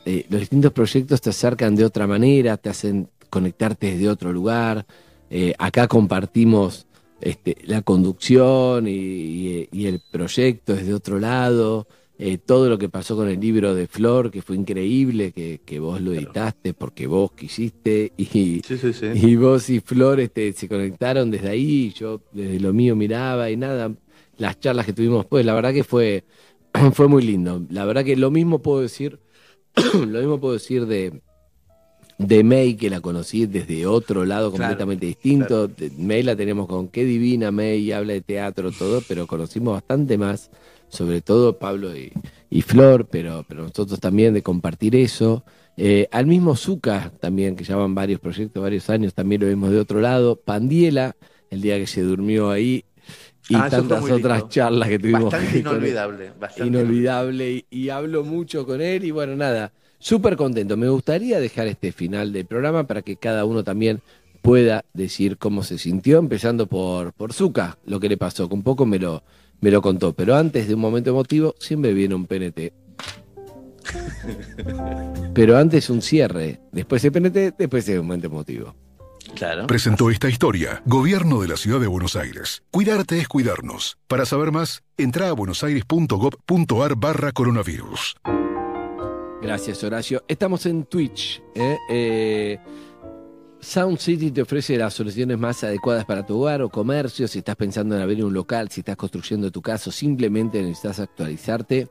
eh, 0.05 0.25
los 0.29 0.39
distintos 0.41 0.71
proyectos 0.73 1.21
te 1.21 1.29
acercan 1.31 1.75
de 1.75 1.85
otra 1.85 2.07
manera, 2.07 2.57
te 2.57 2.69
hacen 2.69 3.09
conectarte 3.29 3.91
desde 3.91 4.09
otro 4.09 4.31
lugar. 4.31 4.85
Eh, 5.29 5.53
acá 5.57 5.87
compartimos 5.87 6.85
este, 7.19 7.57
la 7.65 7.81
conducción 7.81 8.87
y, 8.87 8.91
y- 8.91 9.69
y 9.71 9.87
el 9.87 9.99
proyecto 10.11 10.73
desde 10.75 10.93
otro 10.93 11.19
lado. 11.19 11.87
Eh, 12.19 12.39
todo 12.39 12.67
lo 12.67 12.79
que 12.79 12.89
pasó 12.89 13.15
con 13.15 13.29
el 13.29 13.39
libro 13.39 13.75
de 13.75 13.85
Flor, 13.87 14.31
que 14.31 14.41
fue 14.41 14.55
increíble, 14.55 15.31
que, 15.31 15.61
que 15.63 15.79
vos 15.79 16.01
lo 16.01 16.13
editaste 16.13 16.73
porque 16.73 17.05
vos 17.05 17.31
quisiste 17.33 18.11
y, 18.17 18.25
Sí, 18.65 18.77
sí, 18.77 18.91
sí. 18.91 19.05
y 19.13 19.35
vos 19.35 19.69
y 19.69 19.79
Flor 19.81 20.19
este, 20.19 20.51
se 20.53 20.67
conectaron 20.67 21.29
desde 21.29 21.49
ahí, 21.49 21.91
yo 21.95 22.21
desde 22.31 22.59
lo 22.59 22.73
mío 22.73 22.95
miraba 22.95 23.51
y 23.51 23.57
nada, 23.57 23.93
las 24.37 24.59
charlas 24.59 24.87
que 24.87 24.93
tuvimos 24.93 25.27
pues, 25.27 25.45
la 25.45 25.53
verdad 25.53 25.73
que 25.73 25.83
fue, 25.83 26.23
fue 26.93 27.07
muy 27.07 27.21
lindo. 27.21 27.61
La 27.69 27.85
verdad 27.85 28.03
que 28.03 28.15
lo 28.15 28.31
mismo 28.31 28.63
puedo 28.63 28.81
decir, 28.81 29.19
lo 29.93 30.19
mismo 30.19 30.39
puedo 30.39 30.53
decir 30.55 30.87
de, 30.87 31.21
de 32.17 32.43
May, 32.43 32.75
que 32.75 32.89
la 32.89 32.99
conocí 32.99 33.45
desde 33.45 33.85
otro 33.85 34.25
lado 34.25 34.49
Claro, 34.51 34.63
completamente 34.71 35.05
distinto. 35.05 35.67
De- 35.67 35.91
May 35.99 36.23
la 36.23 36.35
tenemos 36.35 36.67
con 36.67 36.87
qué 36.87 37.05
divina 37.05 37.51
May, 37.51 37.91
habla 37.91 38.13
de 38.13 38.21
teatro, 38.21 38.71
todo, 38.71 39.01
pero 39.07 39.27
conocimos 39.27 39.73
bastante 39.73 40.17
más, 40.17 40.49
sobre 40.89 41.21
todo 41.21 41.57
Pablo 41.57 41.95
y, 41.95 42.11
y 42.49 42.61
Flor, 42.61 43.07
pero, 43.09 43.45
pero 43.47 43.63
nosotros 43.63 43.99
también 43.99 44.33
de 44.33 44.41
compartir 44.43 44.95
eso. 44.95 45.43
Eh, 45.75 46.07
al 46.11 46.25
mismo 46.25 46.55
Zuka 46.55 47.11
también, 47.19 47.55
que 47.55 47.63
llevan 47.63 47.93
varios 47.93 48.19
proyectos, 48.19 48.61
varios 48.63 48.89
años, 48.89 49.13
también 49.13 49.41
lo 49.41 49.47
vimos 49.47 49.69
de 49.71 49.79
otro 49.79 50.01
lado. 50.01 50.35
Pandiela, 50.35 51.15
el 51.51 51.61
día 51.61 51.77
que 51.77 51.87
se 51.87 52.01
durmió 52.01 52.49
ahí, 52.49 52.83
y 53.49 53.55
Ah, 53.55 53.69
tantas 53.69 54.03
otras 54.03 54.39
lindo. 54.39 54.49
charlas 54.49 54.89
que 54.89 54.99
tuvimos. 54.99 55.31
Bastante 55.31 55.59
inolvidable, 55.59 56.31
bastante 56.39 56.67
Inolvidable, 56.67 57.51
y, 57.51 57.65
y 57.69 57.89
hablo 57.89 58.23
mucho 58.23 58.65
con 58.65 58.81
él, 58.81 59.05
y 59.05 59.11
bueno, 59.11 59.35
nada, 59.35 59.71
súper 59.99 60.35
contento. 60.35 60.75
Me 60.77 60.89
gustaría 60.89 61.39
dejar 61.39 61.67
este 61.67 61.91
final 61.91 62.33
del 62.33 62.45
programa 62.45 62.85
para 62.85 63.01
que 63.03 63.15
cada 63.15 63.45
uno 63.45 63.63
también 63.63 64.01
pueda 64.41 64.83
decir 64.93 65.37
cómo 65.37 65.63
se 65.63 65.77
sintió, 65.77 66.19
empezando 66.19 66.67
por, 66.67 67.13
por 67.13 67.33
Zuka, 67.33 67.77
lo 67.85 67.99
que 67.99 68.09
le 68.09 68.17
pasó, 68.17 68.47
que 68.49 68.55
un 68.55 68.63
poco 68.63 68.85
me 68.85 68.99
lo, 68.99 69.23
me 69.61 69.71
lo 69.71 69.81
contó. 69.81 70.13
Pero 70.13 70.35
antes 70.35 70.67
de 70.67 70.75
un 70.75 70.81
momento 70.81 71.09
emotivo, 71.09 71.55
siempre 71.59 71.93
viene 71.93 72.15
un 72.15 72.25
PNT. 72.25 72.73
Pero 75.33 75.57
antes 75.57 75.89
un 75.89 76.01
cierre, 76.01 76.61
después 76.71 77.03
el 77.05 77.11
PNT, 77.11 77.55
después 77.57 77.87
el 77.89 78.01
momento 78.01 78.27
emotivo. 78.27 78.75
Claro. 79.35 79.67
Presentó 79.67 80.09
esta 80.09 80.29
historia 80.29 80.81
Gobierno 80.85 81.41
de 81.41 81.49
la 81.49 81.57
Ciudad 81.57 81.79
de 81.79 81.87
Buenos 81.87 82.15
Aires. 82.15 82.63
Cuidarte 82.71 83.19
es 83.19 83.27
cuidarnos. 83.27 83.97
Para 84.07 84.25
saber 84.25 84.51
más, 84.51 84.83
entra 84.97 85.29
a 85.29 85.33
buenosaires.gov.ar 85.33 86.95
barra 86.95 87.31
coronavirus. 87.33 88.15
Gracias, 89.41 89.83
Horacio. 89.83 90.23
Estamos 90.27 90.65
en 90.65 90.85
Twitch. 90.85 91.41
¿eh? 91.53 91.77
Eh, 91.89 92.59
Sound 93.67 93.97
City 93.97 94.31
te 94.31 94.43
ofrece 94.43 94.77
las 94.77 94.93
soluciones 94.93 95.37
más 95.37 95.61
adecuadas 95.61 96.05
para 96.05 96.25
tu 96.25 96.39
hogar 96.39 96.61
o 96.61 96.69
comercio. 96.69 97.27
Si 97.27 97.39
estás 97.39 97.57
pensando 97.57 97.97
en 97.97 98.01
abrir 98.01 98.23
un 98.23 98.33
local, 98.33 98.69
si 98.69 98.79
estás 98.79 98.95
construyendo 98.95 99.51
tu 99.51 99.61
casa, 99.61 99.89
o 99.89 99.91
simplemente 99.91 100.63
necesitas 100.63 101.01
actualizarte. 101.01 101.89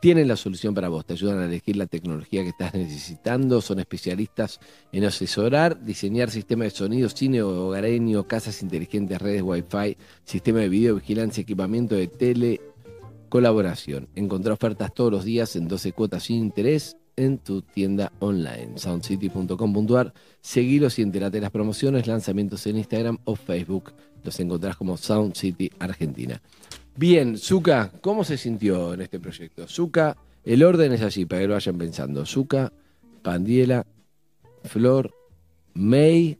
Tienen 0.00 0.28
la 0.28 0.36
solución 0.36 0.72
para 0.72 0.88
vos. 0.88 1.04
Te 1.04 1.14
ayudan 1.14 1.40
a 1.40 1.46
elegir 1.46 1.76
la 1.76 1.86
tecnología 1.86 2.44
que 2.44 2.50
estás 2.50 2.74
necesitando. 2.74 3.60
Son 3.60 3.80
especialistas 3.80 4.60
en 4.92 5.04
asesorar, 5.04 5.84
diseñar 5.84 6.30
sistemas 6.30 6.66
de 6.66 6.78
sonido, 6.78 7.08
cine 7.08 7.42
hogareño, 7.42 8.28
casas 8.28 8.62
inteligentes, 8.62 9.20
redes 9.20 9.42
Wi-Fi, 9.42 9.96
sistema 10.24 10.60
de 10.60 10.68
videovigilancia, 10.68 11.42
equipamiento 11.42 11.96
de 11.96 12.06
tele, 12.06 12.60
colaboración. 13.28 14.08
Encontrá 14.14 14.52
ofertas 14.52 14.94
todos 14.94 15.10
los 15.10 15.24
días 15.24 15.56
en 15.56 15.66
12 15.66 15.90
cuotas 15.90 16.22
sin 16.22 16.36
interés 16.36 16.96
en 17.16 17.38
tu 17.38 17.62
tienda 17.62 18.12
online, 18.20 18.72
soundcity.com.ar. 18.76 20.12
Seguilos 20.40 20.98
y 20.98 21.02
enterate 21.02 21.38
de 21.38 21.40
las 21.42 21.50
promociones, 21.50 22.06
lanzamientos 22.06 22.66
en 22.66 22.78
Instagram 22.78 23.18
o 23.24 23.36
Facebook. 23.36 23.92
Los 24.22 24.38
encontrás 24.40 24.76
como 24.76 24.96
Sound 24.96 25.34
City 25.34 25.70
Argentina. 25.78 26.40
Bien, 26.96 27.36
Zuka, 27.36 27.90
¿cómo 28.00 28.24
se 28.24 28.38
sintió 28.38 28.94
en 28.94 29.02
este 29.02 29.20
proyecto? 29.20 29.66
Zuka, 29.68 30.16
el 30.44 30.62
orden 30.62 30.92
es 30.92 31.02
así, 31.02 31.26
para 31.26 31.42
que 31.42 31.48
lo 31.48 31.54
vayan 31.54 31.78
pensando. 31.78 32.24
Zuka, 32.24 32.72
Pandiela, 33.22 33.86
Flor, 34.64 35.12
May 35.74 36.38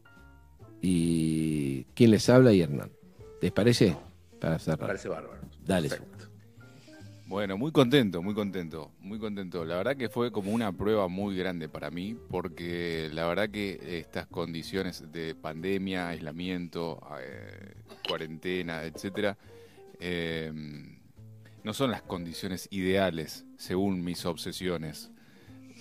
y 0.81 1.83
quien 1.93 2.11
les 2.11 2.29
habla 2.29 2.53
y 2.53 2.61
Hernán. 2.61 2.91
¿Les 3.41 3.51
parece? 3.51 3.95
para 4.39 4.59
cerrar. 4.59 4.87
Parece 4.87 5.09
bárbaro. 5.09 5.41
Dale. 5.65 5.89
Bueno, 7.27 7.57
muy 7.57 7.73
contento, 7.73 8.23
muy 8.23 8.33
contento, 8.33 8.91
muy 9.01 9.19
contento. 9.19 9.65
La 9.65 9.75
verdad 9.75 9.97
que 9.97 10.07
fue 10.07 10.31
como 10.31 10.51
una 10.51 10.71
prueba 10.71 11.09
muy 11.09 11.35
grande 11.35 11.67
para 11.67 11.91
mí, 11.91 12.15
porque 12.29 13.09
la 13.11 13.27
verdad 13.27 13.49
que 13.49 13.99
estas 13.99 14.27
condiciones 14.27 15.11
de 15.11 15.35
pandemia, 15.35 16.07
aislamiento, 16.07 17.05
eh, 17.21 17.73
cuarentena, 18.07 18.83
etcétera, 18.83 19.37
eh, 19.99 20.53
no 21.65 21.73
son 21.73 21.91
las 21.91 22.01
condiciones 22.01 22.69
ideales 22.71 23.45
según 23.57 24.05
mis 24.05 24.25
obsesiones. 24.25 25.11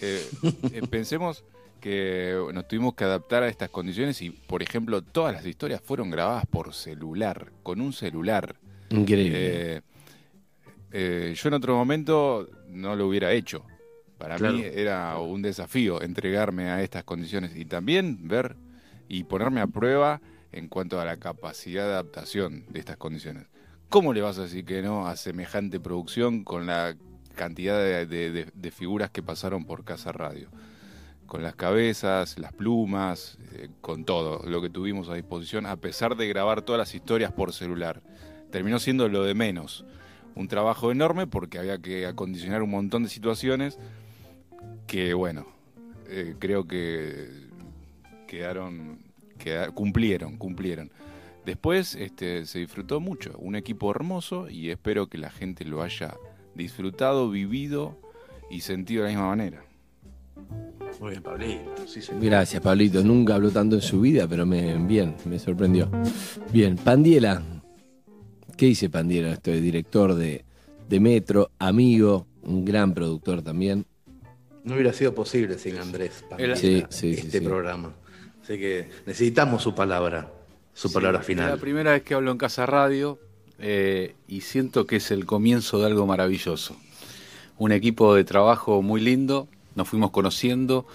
Eh, 0.00 0.28
eh, 0.72 0.82
pensemos 0.90 1.44
que 1.80 2.36
nos 2.52 2.66
tuvimos 2.66 2.94
que 2.94 3.04
adaptar 3.04 3.44
a 3.44 3.48
estas 3.48 3.70
condiciones 3.70 4.20
y, 4.20 4.30
por 4.30 4.64
ejemplo, 4.64 5.00
todas 5.00 5.32
las 5.32 5.46
historias 5.46 5.80
fueron 5.80 6.10
grabadas 6.10 6.44
por 6.46 6.74
celular, 6.74 7.52
con 7.62 7.80
un 7.80 7.92
celular. 7.92 8.56
Increíble. 8.90 9.82
Eh, 10.92 11.34
yo 11.36 11.48
en 11.48 11.54
otro 11.54 11.74
momento 11.76 12.48
no 12.68 12.96
lo 12.96 13.06
hubiera 13.08 13.32
hecho. 13.32 13.64
Para 14.18 14.36
Claro. 14.36 14.54
mí 14.54 14.62
era 14.64 15.18
un 15.18 15.42
desafío 15.42 16.00
entregarme 16.00 16.70
a 16.70 16.82
estas 16.82 17.04
condiciones 17.04 17.54
y 17.56 17.64
también 17.66 18.28
ver 18.28 18.56
y 19.08 19.24
ponerme 19.24 19.60
a 19.60 19.66
prueba 19.66 20.20
en 20.52 20.68
cuanto 20.68 21.00
a 21.00 21.04
la 21.04 21.18
capacidad 21.18 21.84
de 21.84 21.92
adaptación 21.92 22.64
de 22.70 22.78
estas 22.80 22.96
condiciones. 22.96 23.46
¿Cómo 23.90 24.14
le 24.14 24.22
vas 24.22 24.38
a 24.38 24.42
decir 24.44 24.64
que 24.64 24.80
no 24.82 25.06
a 25.06 25.16
semejante 25.16 25.78
producción 25.80 26.44
con 26.44 26.66
la 26.66 26.96
cantidad 27.34 27.78
de, 27.78 28.06
de- 28.06 28.30
de- 28.32 28.50
de 28.54 28.70
figuras 28.70 29.10
que 29.10 29.22
pasaron 29.22 29.64
por 29.66 29.84
Casa 29.84 30.12
Radio? 30.12 30.48
Con 31.26 31.42
las 31.42 31.54
cabezas, 31.56 32.38
las 32.38 32.52
plumas, 32.52 33.36
eh, 33.52 33.68
con 33.80 34.04
todo 34.04 34.48
lo 34.48 34.62
que 34.62 34.70
tuvimos 34.70 35.08
a 35.08 35.14
disposición, 35.14 35.66
a 35.66 35.76
pesar 35.76 36.16
de 36.16 36.26
grabar 36.28 36.62
todas 36.62 36.78
las 36.78 36.94
historias 36.94 37.32
por 37.32 37.52
celular. 37.52 38.00
Terminó 38.50 38.78
siendo 38.78 39.08
lo 39.08 39.24
de 39.24 39.34
menos. 39.34 39.84
Un 40.36 40.48
trabajo 40.48 40.92
enorme 40.92 41.26
porque 41.26 41.58
había 41.58 41.78
que 41.78 42.06
acondicionar 42.06 42.62
un 42.62 42.70
montón 42.70 43.02
de 43.02 43.08
situaciones 43.08 43.78
que, 44.86 45.14
bueno, 45.14 45.46
eh, 46.08 46.34
creo 46.38 46.66
que 46.68 47.28
quedaron, 48.28 48.98
queda- 49.38 49.70
cumplieron, 49.70 50.36
cumplieron. 50.36 50.90
Después 51.44 51.94
este, 51.94 52.44
se 52.46 52.58
disfrutó 52.58 53.00
mucho, 53.00 53.32
un 53.38 53.56
equipo 53.56 53.90
hermoso 53.90 54.48
y 54.50 54.70
espero 54.70 55.06
que 55.08 55.16
la 55.18 55.30
gente 55.30 55.64
lo 55.64 55.82
haya 55.82 56.14
disfrutado, 56.54 57.30
vivido 57.30 57.96
y 58.50 58.60
sentido 58.60 59.02
de 59.04 59.08
la 59.10 59.14
misma 59.16 59.28
manera. 59.28 59.62
Muy 61.00 61.10
bien, 61.10 61.22
Pablito. 61.22 61.86
Sí, 61.86 62.00
señor. 62.02 62.24
Gracias, 62.24 62.62
Pablito. 62.62 63.02
Nunca 63.02 63.34
habló 63.34 63.50
tanto 63.50 63.76
en 63.76 63.82
su 63.82 64.00
vida, 64.00 64.26
pero 64.28 64.44
me, 64.46 64.76
bien, 64.86 65.14
me 65.24 65.38
sorprendió. 65.38 65.88
Bien, 66.52 66.76
Pandiela. 66.76 67.42
¿Qué 68.56 68.66
dice 68.66 68.88
Pandiela? 68.88 69.32
Estoy 69.32 69.60
director 69.60 70.14
de, 70.14 70.44
de 70.88 71.00
Metro, 71.00 71.50
amigo, 71.58 72.26
un 72.42 72.64
gran 72.64 72.94
productor 72.94 73.42
también. 73.42 73.84
No 74.64 74.74
hubiera 74.74 74.92
sido 74.92 75.14
posible 75.14 75.58
sin 75.58 75.76
Andrés 75.78 76.24
Pandela, 76.28 76.56
Sí, 76.56 76.82
sí, 76.88 77.14
sí, 77.14 77.20
este 77.26 77.38
sí. 77.38 77.44
programa. 77.44 77.92
Así 78.42 78.58
que 78.58 78.88
necesitamos 79.06 79.62
su 79.62 79.74
palabra, 79.74 80.32
su 80.72 80.92
palabra 80.92 81.18
Es 81.18 81.22
la 81.22 81.26
final. 81.26 81.58
primera 81.58 81.92
vez 81.92 82.02
que 82.02 82.14
hablo 82.14 82.30
en 82.32 82.38
Casa 82.38 82.64
Radio 82.66 83.18
eh, 83.58 84.14
y 84.28 84.40
siento 84.40 84.86
que 84.86 84.96
es 84.96 85.10
el 85.10 85.26
comienzo 85.26 85.78
de 85.80 85.86
algo 85.86 86.06
maravilloso. 86.06 86.76
Un 87.58 87.72
equipo 87.72 88.14
de 88.14 88.24
trabajo 88.24 88.82
muy 88.82 89.00
lindo, 89.00 89.48
nos 89.74 89.88
fuimos 89.88 90.10
conociendo 90.10 90.86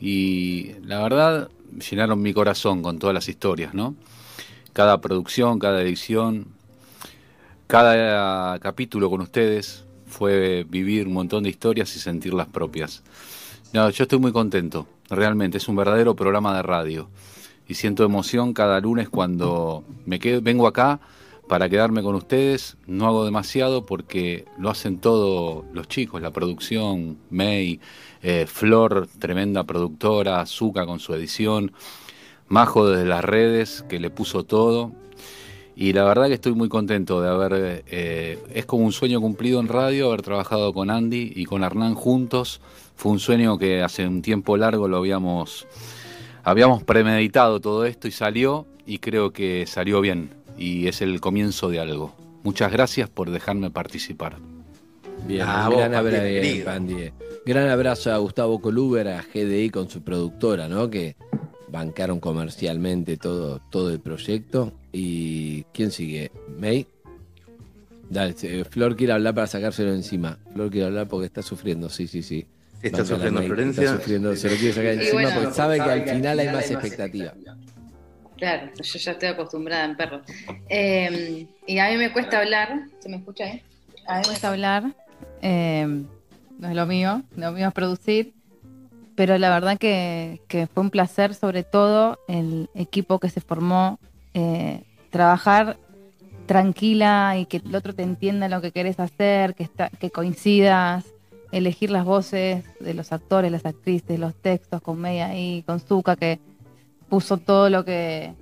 y 0.00 0.72
la 0.84 1.02
verdad 1.02 1.50
llenaron 1.90 2.20
mi 2.22 2.32
corazón 2.32 2.82
con 2.82 2.98
todas 2.98 3.14
las 3.14 3.28
historias, 3.28 3.74
¿no? 3.74 3.94
Cada 4.72 5.00
producción, 5.00 5.58
cada 5.58 5.82
edición, 5.82 6.46
cada 7.70 8.58
capítulo 8.58 9.08
con 9.08 9.20
ustedes 9.20 9.84
fue 10.08 10.66
vivir 10.68 11.06
un 11.06 11.12
montón 11.12 11.44
de 11.44 11.50
historias 11.50 11.94
y 11.94 12.00
sentirlas 12.00 12.48
propias. 12.48 13.04
No, 13.72 13.88
yo 13.90 14.02
estoy 14.02 14.18
muy 14.18 14.32
contento, 14.32 14.88
realmente, 15.08 15.58
es 15.58 15.68
un 15.68 15.76
verdadero 15.76 16.16
programa 16.16 16.56
de 16.56 16.62
radio. 16.62 17.08
Y 17.68 17.74
siento 17.74 18.02
emoción 18.02 18.54
cada 18.54 18.80
lunes 18.80 19.08
cuando 19.08 19.84
me 20.04 20.18
quedo, 20.18 20.42
vengo 20.42 20.66
acá 20.66 20.98
para 21.48 21.68
quedarme 21.68 22.02
con 22.02 22.16
ustedes. 22.16 22.76
No 22.88 23.06
hago 23.06 23.24
demasiado 23.24 23.86
porque 23.86 24.46
lo 24.58 24.68
hacen 24.68 24.98
todos 24.98 25.64
los 25.72 25.86
chicos, 25.86 26.20
la 26.20 26.32
producción, 26.32 27.18
May, 27.30 27.78
eh, 28.22 28.46
Flor, 28.48 29.06
tremenda 29.20 29.62
productora, 29.62 30.44
Zuka 30.44 30.86
con 30.86 30.98
su 30.98 31.14
edición, 31.14 31.70
Majo 32.48 32.88
desde 32.88 33.06
las 33.06 33.24
redes, 33.24 33.84
que 33.88 34.00
le 34.00 34.10
puso 34.10 34.42
todo. 34.42 34.90
Y 35.80 35.94
la 35.94 36.04
verdad 36.04 36.26
que 36.26 36.34
estoy 36.34 36.52
muy 36.52 36.68
contento 36.68 37.22
de 37.22 37.28
haber, 37.30 37.84
eh, 37.86 38.38
es 38.52 38.66
como 38.66 38.84
un 38.84 38.92
sueño 38.92 39.18
cumplido 39.18 39.60
en 39.60 39.66
radio, 39.66 40.08
haber 40.08 40.20
trabajado 40.20 40.74
con 40.74 40.90
Andy 40.90 41.32
y 41.34 41.46
con 41.46 41.64
Hernán 41.64 41.94
juntos. 41.94 42.60
Fue 42.96 43.10
un 43.10 43.18
sueño 43.18 43.56
que 43.56 43.82
hace 43.82 44.06
un 44.06 44.20
tiempo 44.20 44.58
largo 44.58 44.88
lo 44.88 44.98
habíamos, 44.98 45.66
habíamos 46.44 46.82
premeditado 46.82 47.60
todo 47.60 47.86
esto 47.86 48.08
y 48.08 48.10
salió 48.10 48.66
y 48.84 48.98
creo 48.98 49.32
que 49.32 49.64
salió 49.66 50.02
bien 50.02 50.34
y 50.58 50.86
es 50.86 51.00
el 51.00 51.18
comienzo 51.18 51.70
de 51.70 51.80
algo. 51.80 52.14
Muchas 52.42 52.70
gracias 52.70 53.08
por 53.08 53.30
dejarme 53.30 53.70
participar. 53.70 54.36
Bien, 55.26 55.46
Ah, 55.46 55.70
gran 55.72 55.94
abrazo. 55.94 56.24
Gran 57.46 57.70
abrazo 57.70 58.12
a 58.12 58.18
Gustavo 58.18 58.60
Coluber, 58.60 59.08
a 59.08 59.22
GDI 59.22 59.70
con 59.70 59.88
su 59.88 60.02
productora, 60.02 60.68
¿no? 60.68 60.90
Que 60.90 61.16
bancaron 61.70 62.20
comercialmente 62.20 63.16
todo, 63.16 63.60
todo 63.70 63.90
el 63.90 64.00
proyecto. 64.00 64.72
¿Y 64.92 65.64
quién 65.72 65.90
sigue? 65.90 66.30
¿May? 66.58 66.86
Dale, 68.08 68.34
eh, 68.42 68.64
Flor 68.68 68.96
quiere 68.96 69.12
hablar 69.12 69.34
para 69.34 69.46
sacárselo 69.46 69.94
encima. 69.94 70.38
Flor 70.52 70.70
quiere 70.70 70.86
hablar 70.86 71.08
porque 71.08 71.26
está 71.26 71.42
sufriendo, 71.42 71.88
sí, 71.88 72.08
sí, 72.08 72.22
sí. 72.22 72.46
¿Está 72.82 72.98
Bancala, 72.98 73.16
sufriendo 73.16 73.40
May, 73.40 73.48
Florencia? 73.48 73.84
Está 73.84 73.96
sufriendo, 73.96 74.36
se 74.36 74.50
lo 74.50 74.56
quiere 74.56 74.72
sacar 74.72 74.92
encima 74.94 75.12
bueno, 75.12 75.30
porque 75.34 75.54
sabe 75.54 75.76
que 75.76 75.82
al 75.82 76.08
final 76.08 76.38
hay 76.38 76.48
más 76.48 76.70
expectativa. 76.70 77.34
Claro, 78.36 78.70
yo 78.74 78.98
ya 78.98 79.12
estoy 79.12 79.28
acostumbrada 79.28 79.84
en 79.84 79.96
perros. 79.96 80.22
Eh, 80.68 81.46
y 81.66 81.78
a 81.78 81.90
mí 81.90 81.96
me 81.98 82.12
cuesta 82.12 82.40
hablar, 82.40 82.84
¿se 82.98 83.08
me 83.08 83.18
escucha 83.18 83.44
ahí? 83.44 83.62
A 84.06 84.14
mí 84.14 84.18
me 84.20 84.24
cuesta 84.24 84.48
hablar, 84.48 84.94
eh, 85.42 85.86
no 86.58 86.68
es 86.68 86.74
lo 86.74 86.86
mío, 86.86 87.22
lo 87.36 87.52
mío 87.52 87.68
es 87.68 87.74
producir, 87.74 88.32
pero 89.20 89.36
la 89.36 89.50
verdad 89.50 89.76
que, 89.76 90.40
fue 90.72 90.82
un 90.82 90.88
placer, 90.88 91.34
sobre 91.34 91.62
todo 91.62 92.18
el 92.26 92.70
equipo 92.74 93.18
que 93.18 93.28
se 93.28 93.42
formó, 93.42 93.98
eh, 94.32 94.82
trabajar 95.10 95.76
tranquila 96.46 97.36
y 97.36 97.44
que 97.44 97.58
el 97.58 97.76
otro 97.76 97.94
te 97.94 98.02
entienda 98.02 98.48
lo 98.48 98.62
que 98.62 98.72
querés 98.72 98.98
hacer, 98.98 99.54
que, 99.54 99.62
está, 99.62 99.90
que 99.90 100.10
coincidas, 100.10 101.04
elegir 101.52 101.90
las 101.90 102.06
voces 102.06 102.64
de 102.80 102.94
los 102.94 103.12
actores, 103.12 103.52
las 103.52 103.66
actrices, 103.66 104.18
los 104.18 104.34
textos 104.34 104.80
con 104.80 104.98
Meia 104.98 105.38
y 105.38 105.64
con 105.64 105.80
Zuka, 105.80 106.16
que 106.16 106.40
puso 107.10 107.36
todo 107.36 107.68
lo 107.68 107.84
que 107.84 108.32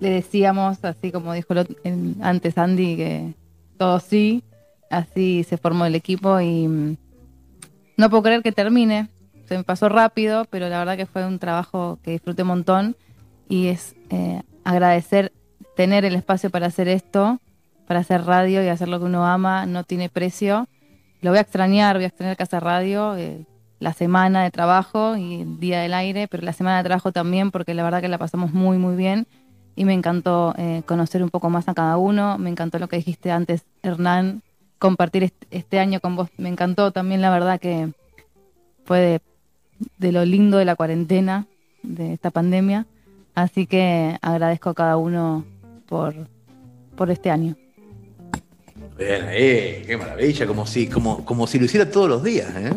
le 0.00 0.10
decíamos, 0.10 0.84
así 0.84 1.12
como 1.12 1.34
dijo 1.34 1.54
el- 1.84 2.16
antes 2.20 2.58
Andy, 2.58 2.96
que 2.96 3.34
todo 3.78 4.00
sí, 4.00 4.42
así 4.90 5.44
se 5.44 5.56
formó 5.56 5.86
el 5.86 5.94
equipo 5.94 6.40
y 6.40 6.66
mm, 6.66 6.96
no 7.96 8.10
puedo 8.10 8.24
creer 8.24 8.42
que 8.42 8.50
termine, 8.50 9.08
se 9.46 9.56
me 9.56 9.64
pasó 9.64 9.88
rápido, 9.88 10.46
pero 10.46 10.68
la 10.68 10.78
verdad 10.78 10.96
que 10.96 11.06
fue 11.06 11.26
un 11.26 11.38
trabajo 11.38 11.98
que 12.02 12.12
disfruté 12.12 12.42
un 12.42 12.48
montón 12.48 12.96
y 13.48 13.68
es 13.68 13.94
eh, 14.10 14.42
agradecer 14.64 15.32
tener 15.76 16.04
el 16.04 16.14
espacio 16.14 16.50
para 16.50 16.66
hacer 16.66 16.88
esto, 16.88 17.40
para 17.86 18.00
hacer 18.00 18.24
radio 18.24 18.64
y 18.64 18.68
hacer 18.68 18.88
lo 18.88 18.98
que 18.98 19.04
uno 19.04 19.26
ama, 19.26 19.66
no 19.66 19.84
tiene 19.84 20.08
precio. 20.08 20.68
Lo 21.20 21.30
voy 21.30 21.38
a 21.38 21.42
extrañar, 21.42 21.96
voy 21.96 22.04
a 22.04 22.08
extrañar 22.08 22.36
Casa 22.36 22.60
Radio, 22.60 23.16
eh, 23.16 23.46
la 23.80 23.92
semana 23.92 24.42
de 24.42 24.50
trabajo 24.50 25.16
y 25.16 25.42
el 25.42 25.60
día 25.60 25.80
del 25.80 25.94
aire, 25.94 26.28
pero 26.28 26.42
la 26.42 26.52
semana 26.52 26.78
de 26.78 26.84
trabajo 26.84 27.12
también, 27.12 27.50
porque 27.50 27.74
la 27.74 27.82
verdad 27.82 28.00
que 28.00 28.08
la 28.08 28.18
pasamos 28.18 28.52
muy, 28.52 28.78
muy 28.78 28.96
bien 28.96 29.26
y 29.76 29.84
me 29.84 29.92
encantó 29.92 30.54
eh, 30.56 30.82
conocer 30.86 31.22
un 31.22 31.30
poco 31.30 31.50
más 31.50 31.68
a 31.68 31.74
cada 31.74 31.96
uno. 31.98 32.38
Me 32.38 32.50
encantó 32.50 32.78
lo 32.78 32.88
que 32.88 32.96
dijiste 32.96 33.30
antes, 33.30 33.64
Hernán, 33.82 34.42
compartir 34.78 35.24
este, 35.24 35.46
este 35.50 35.78
año 35.80 36.00
con 36.00 36.16
vos. 36.16 36.30
Me 36.38 36.48
encantó 36.48 36.92
también, 36.92 37.20
la 37.20 37.30
verdad 37.30 37.60
que 37.60 37.92
fue 38.84 39.00
de, 39.00 39.20
de 39.98 40.12
lo 40.12 40.24
lindo 40.24 40.58
de 40.58 40.64
la 40.64 40.76
cuarentena, 40.76 41.46
de 41.82 42.12
esta 42.14 42.30
pandemia. 42.30 42.86
Así 43.34 43.66
que 43.66 44.16
agradezco 44.22 44.70
a 44.70 44.74
cada 44.74 44.96
uno 44.96 45.44
por, 45.86 46.14
por 46.96 47.10
este 47.10 47.30
año. 47.30 47.56
Bien, 48.96 49.26
eh, 49.30 49.82
qué 49.86 49.96
maravilla, 49.96 50.46
como 50.46 50.66
si, 50.66 50.86
como, 50.86 51.24
como 51.24 51.46
si 51.46 51.58
lo 51.58 51.64
hiciera 51.64 51.90
todos 51.90 52.08
los 52.08 52.22
días, 52.22 52.54
¿eh? 52.56 52.72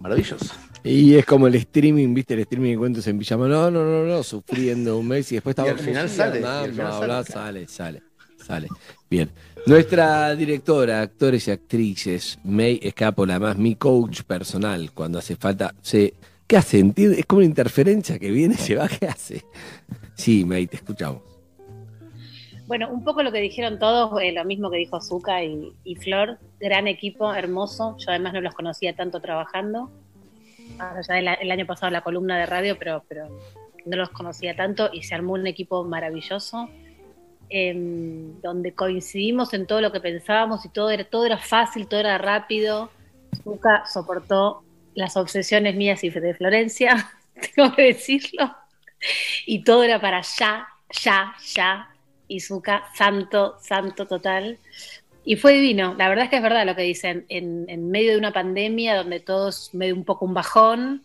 Maravilloso. 0.00 0.54
Y 0.84 1.14
es 1.14 1.24
como 1.24 1.46
el 1.46 1.54
streaming, 1.54 2.12
¿viste? 2.12 2.34
El 2.34 2.40
streaming 2.40 2.72
de 2.72 2.78
cuentos 2.78 3.06
en 3.06 3.18
pijama. 3.18 3.48
No, 3.48 3.70
no, 3.70 3.84
no, 3.84 4.04
no, 4.04 4.22
sufriendo 4.22 4.98
un 4.98 5.08
mes 5.08 5.30
y 5.32 5.36
después 5.36 5.52
estaba 5.52 5.68
Y 5.68 5.70
al 5.70 5.78
final 5.78 6.08
sale, 6.08 6.38
Hernán, 6.38 6.60
y 6.60 6.64
al 6.64 6.72
final 6.72 6.86
bla, 6.86 6.92
sale, 6.92 7.06
bla, 7.06 7.24
claro. 7.24 7.24
sale, 7.24 7.68
sale, 7.68 8.02
sale. 8.44 8.68
Bien. 9.08 9.30
Nuestra 9.64 10.34
directora, 10.34 11.02
actores 11.02 11.46
y 11.46 11.52
actrices, 11.52 12.36
May 12.42 12.80
Escapola, 12.82 13.36
además 13.36 13.56
mi 13.58 13.76
coach 13.76 14.22
personal, 14.22 14.90
cuando 14.92 15.20
hace 15.20 15.36
falta, 15.36 15.72
se, 15.80 16.14
¿qué 16.52 16.58
hace? 16.58 16.92
Es 16.96 17.24
como 17.24 17.38
una 17.38 17.46
interferencia 17.46 18.18
que 18.18 18.30
viene, 18.30 18.56
se 18.56 18.74
va, 18.74 18.86
¿qué 18.86 19.06
hace? 19.06 19.42
Sí, 20.14 20.44
May, 20.44 20.66
te 20.66 20.76
escuchamos. 20.76 21.22
Bueno, 22.66 22.90
un 22.90 23.02
poco 23.02 23.22
lo 23.22 23.32
que 23.32 23.40
dijeron 23.40 23.78
todos, 23.78 24.20
eh, 24.20 24.32
lo 24.32 24.44
mismo 24.44 24.70
que 24.70 24.76
dijo 24.76 25.00
Zuka 25.00 25.42
y, 25.42 25.72
y 25.82 25.94
Flor, 25.94 26.38
gran 26.60 26.88
equipo, 26.88 27.32
hermoso. 27.32 27.96
Yo 27.96 28.10
además 28.10 28.34
no 28.34 28.42
los 28.42 28.52
conocía 28.52 28.94
tanto 28.94 29.18
trabajando. 29.22 29.90
Allá 30.78 31.36
el 31.40 31.50
año 31.50 31.64
pasado 31.64 31.90
la 31.90 32.02
columna 32.02 32.36
de 32.38 32.44
radio, 32.44 32.76
pero, 32.78 33.02
pero 33.08 33.28
no 33.86 33.96
los 33.96 34.10
conocía 34.10 34.54
tanto 34.54 34.90
y 34.92 35.04
se 35.04 35.14
armó 35.14 35.32
un 35.32 35.46
equipo 35.46 35.84
maravilloso. 35.84 36.68
em, 37.48 38.40
donde 38.42 38.74
coincidimos 38.74 39.54
en 39.54 39.66
todo 39.66 39.80
lo 39.80 39.90
que 39.90 40.00
pensábamos 40.00 40.66
y 40.66 40.68
todo 40.68 40.90
era, 40.90 41.04
todo 41.04 41.24
era 41.24 41.38
fácil, 41.38 41.86
todo 41.86 42.00
era 42.00 42.18
rápido. 42.18 42.90
Zuka 43.42 43.86
soportó 43.86 44.64
las 44.94 45.16
obsesiones 45.16 45.74
mías 45.74 46.04
y 46.04 46.10
de 46.10 46.34
Florencia, 46.34 47.12
tengo 47.54 47.74
que 47.74 47.82
decirlo. 47.82 48.54
Y 49.46 49.64
todo 49.64 49.82
era 49.82 50.00
para 50.00 50.22
ya, 50.22 50.68
ya, 51.02 51.34
ya. 51.54 51.88
Y 52.28 52.40
Zuka, 52.40 52.84
santo, 52.94 53.56
santo 53.60 54.06
total. 54.06 54.58
Y 55.24 55.36
fue 55.36 55.54
divino. 55.54 55.94
La 55.98 56.08
verdad 56.08 56.24
es 56.24 56.30
que 56.30 56.36
es 56.36 56.42
verdad 56.42 56.66
lo 56.66 56.76
que 56.76 56.82
dicen. 56.82 57.26
En, 57.28 57.66
en 57.68 57.90
medio 57.90 58.12
de 58.12 58.18
una 58.18 58.32
pandemia 58.32 58.96
donde 58.96 59.20
todos 59.20 59.74
medio 59.74 59.94
un 59.94 60.04
poco 60.04 60.24
un 60.24 60.34
bajón, 60.34 61.04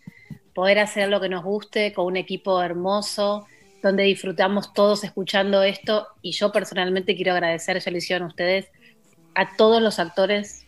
poder 0.54 0.80
hacer 0.80 1.10
lo 1.10 1.20
que 1.20 1.30
nos 1.30 1.44
guste 1.44 1.94
con 1.94 2.06
un 2.06 2.18
equipo 2.18 2.62
hermoso, 2.62 3.48
donde 3.82 4.04
disfrutamos 4.04 4.74
todos 4.74 5.04
escuchando 5.04 5.64
esto. 5.64 6.08
Y 6.22 6.32
yo 6.32 6.52
personalmente 6.52 7.16
quiero 7.16 7.34
agradecer, 7.34 7.80
ya 7.80 7.92
lo 7.92 7.98
hicieron 7.98 8.28
ustedes, 8.28 8.68
a 9.34 9.56
todos 9.56 9.82
los 9.82 10.00
actores 10.00 10.67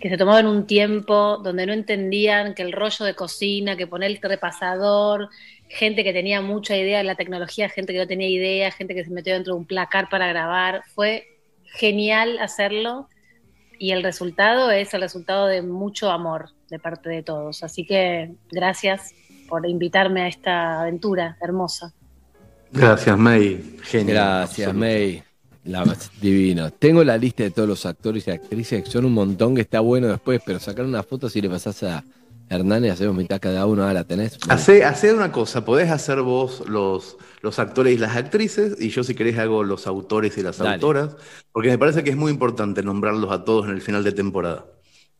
que 0.00 0.08
se 0.08 0.16
tomaban 0.16 0.46
un 0.46 0.66
tiempo 0.66 1.38
donde 1.38 1.66
no 1.66 1.72
entendían 1.72 2.54
que 2.54 2.62
el 2.62 2.72
rollo 2.72 3.04
de 3.04 3.14
cocina, 3.14 3.76
que 3.76 3.86
poner 3.86 4.10
el 4.10 4.18
repasador, 4.20 5.28
gente 5.68 6.04
que 6.04 6.12
tenía 6.12 6.40
mucha 6.40 6.76
idea 6.76 6.98
de 6.98 7.04
la 7.04 7.16
tecnología, 7.16 7.68
gente 7.68 7.92
que 7.92 7.98
no 7.98 8.06
tenía 8.06 8.28
idea, 8.28 8.70
gente 8.70 8.94
que 8.94 9.04
se 9.04 9.10
metió 9.10 9.34
dentro 9.34 9.54
de 9.54 9.60
un 9.60 9.66
placar 9.66 10.08
para 10.08 10.28
grabar. 10.28 10.82
Fue 10.94 11.26
genial 11.64 12.38
hacerlo 12.38 13.08
y 13.78 13.92
el 13.92 14.02
resultado 14.02 14.70
es 14.70 14.94
el 14.94 15.00
resultado 15.00 15.46
de 15.46 15.62
mucho 15.62 16.10
amor 16.10 16.50
de 16.70 16.78
parte 16.78 17.08
de 17.08 17.22
todos. 17.22 17.62
Así 17.62 17.86
que 17.86 18.34
gracias 18.50 19.14
por 19.48 19.66
invitarme 19.66 20.22
a 20.22 20.28
esta 20.28 20.82
aventura 20.82 21.36
hermosa. 21.40 21.92
Gracias, 22.70 23.16
May. 23.16 23.78
Genial. 23.82 24.16
Gracias, 24.16 24.74
May. 24.74 25.27
La, 25.68 25.84
divino. 26.20 26.70
Tengo 26.70 27.04
la 27.04 27.18
lista 27.18 27.42
de 27.42 27.50
todos 27.50 27.68
los 27.68 27.84
actores 27.84 28.26
y 28.26 28.30
actrices, 28.30 28.82
que 28.82 28.90
son 28.90 29.04
un 29.04 29.12
montón, 29.12 29.54
que 29.54 29.60
está 29.60 29.80
bueno 29.80 30.08
después, 30.08 30.40
pero 30.44 30.58
sacar 30.58 30.84
una 30.84 31.02
foto 31.02 31.28
si 31.28 31.42
le 31.42 31.50
pasás 31.50 31.82
a 31.82 32.04
Hernán 32.48 32.86
y 32.86 32.88
hacemos 32.88 33.14
mitad 33.14 33.38
cada 33.38 33.66
uno, 33.66 33.84
ah, 33.84 33.92
la 33.92 34.04
tenés. 34.04 34.38
Hacé, 34.48 34.84
hacé 34.84 35.12
una 35.12 35.30
cosa, 35.30 35.66
podés 35.66 35.90
hacer 35.90 36.22
vos 36.22 36.64
los, 36.66 37.18
los 37.42 37.58
actores 37.58 37.94
y 37.94 37.98
las 37.98 38.16
actrices, 38.16 38.80
y 38.80 38.88
yo 38.88 39.04
si 39.04 39.14
querés 39.14 39.38
hago 39.38 39.62
los 39.62 39.86
autores 39.86 40.38
y 40.38 40.42
las 40.42 40.56
Dale. 40.56 40.74
autoras, 40.74 41.16
porque 41.52 41.68
me 41.68 41.78
parece 41.78 42.02
que 42.02 42.10
es 42.10 42.16
muy 42.16 42.32
importante 42.32 42.82
nombrarlos 42.82 43.30
a 43.30 43.44
todos 43.44 43.66
en 43.66 43.72
el 43.72 43.82
final 43.82 44.02
de 44.04 44.12
temporada. 44.12 44.64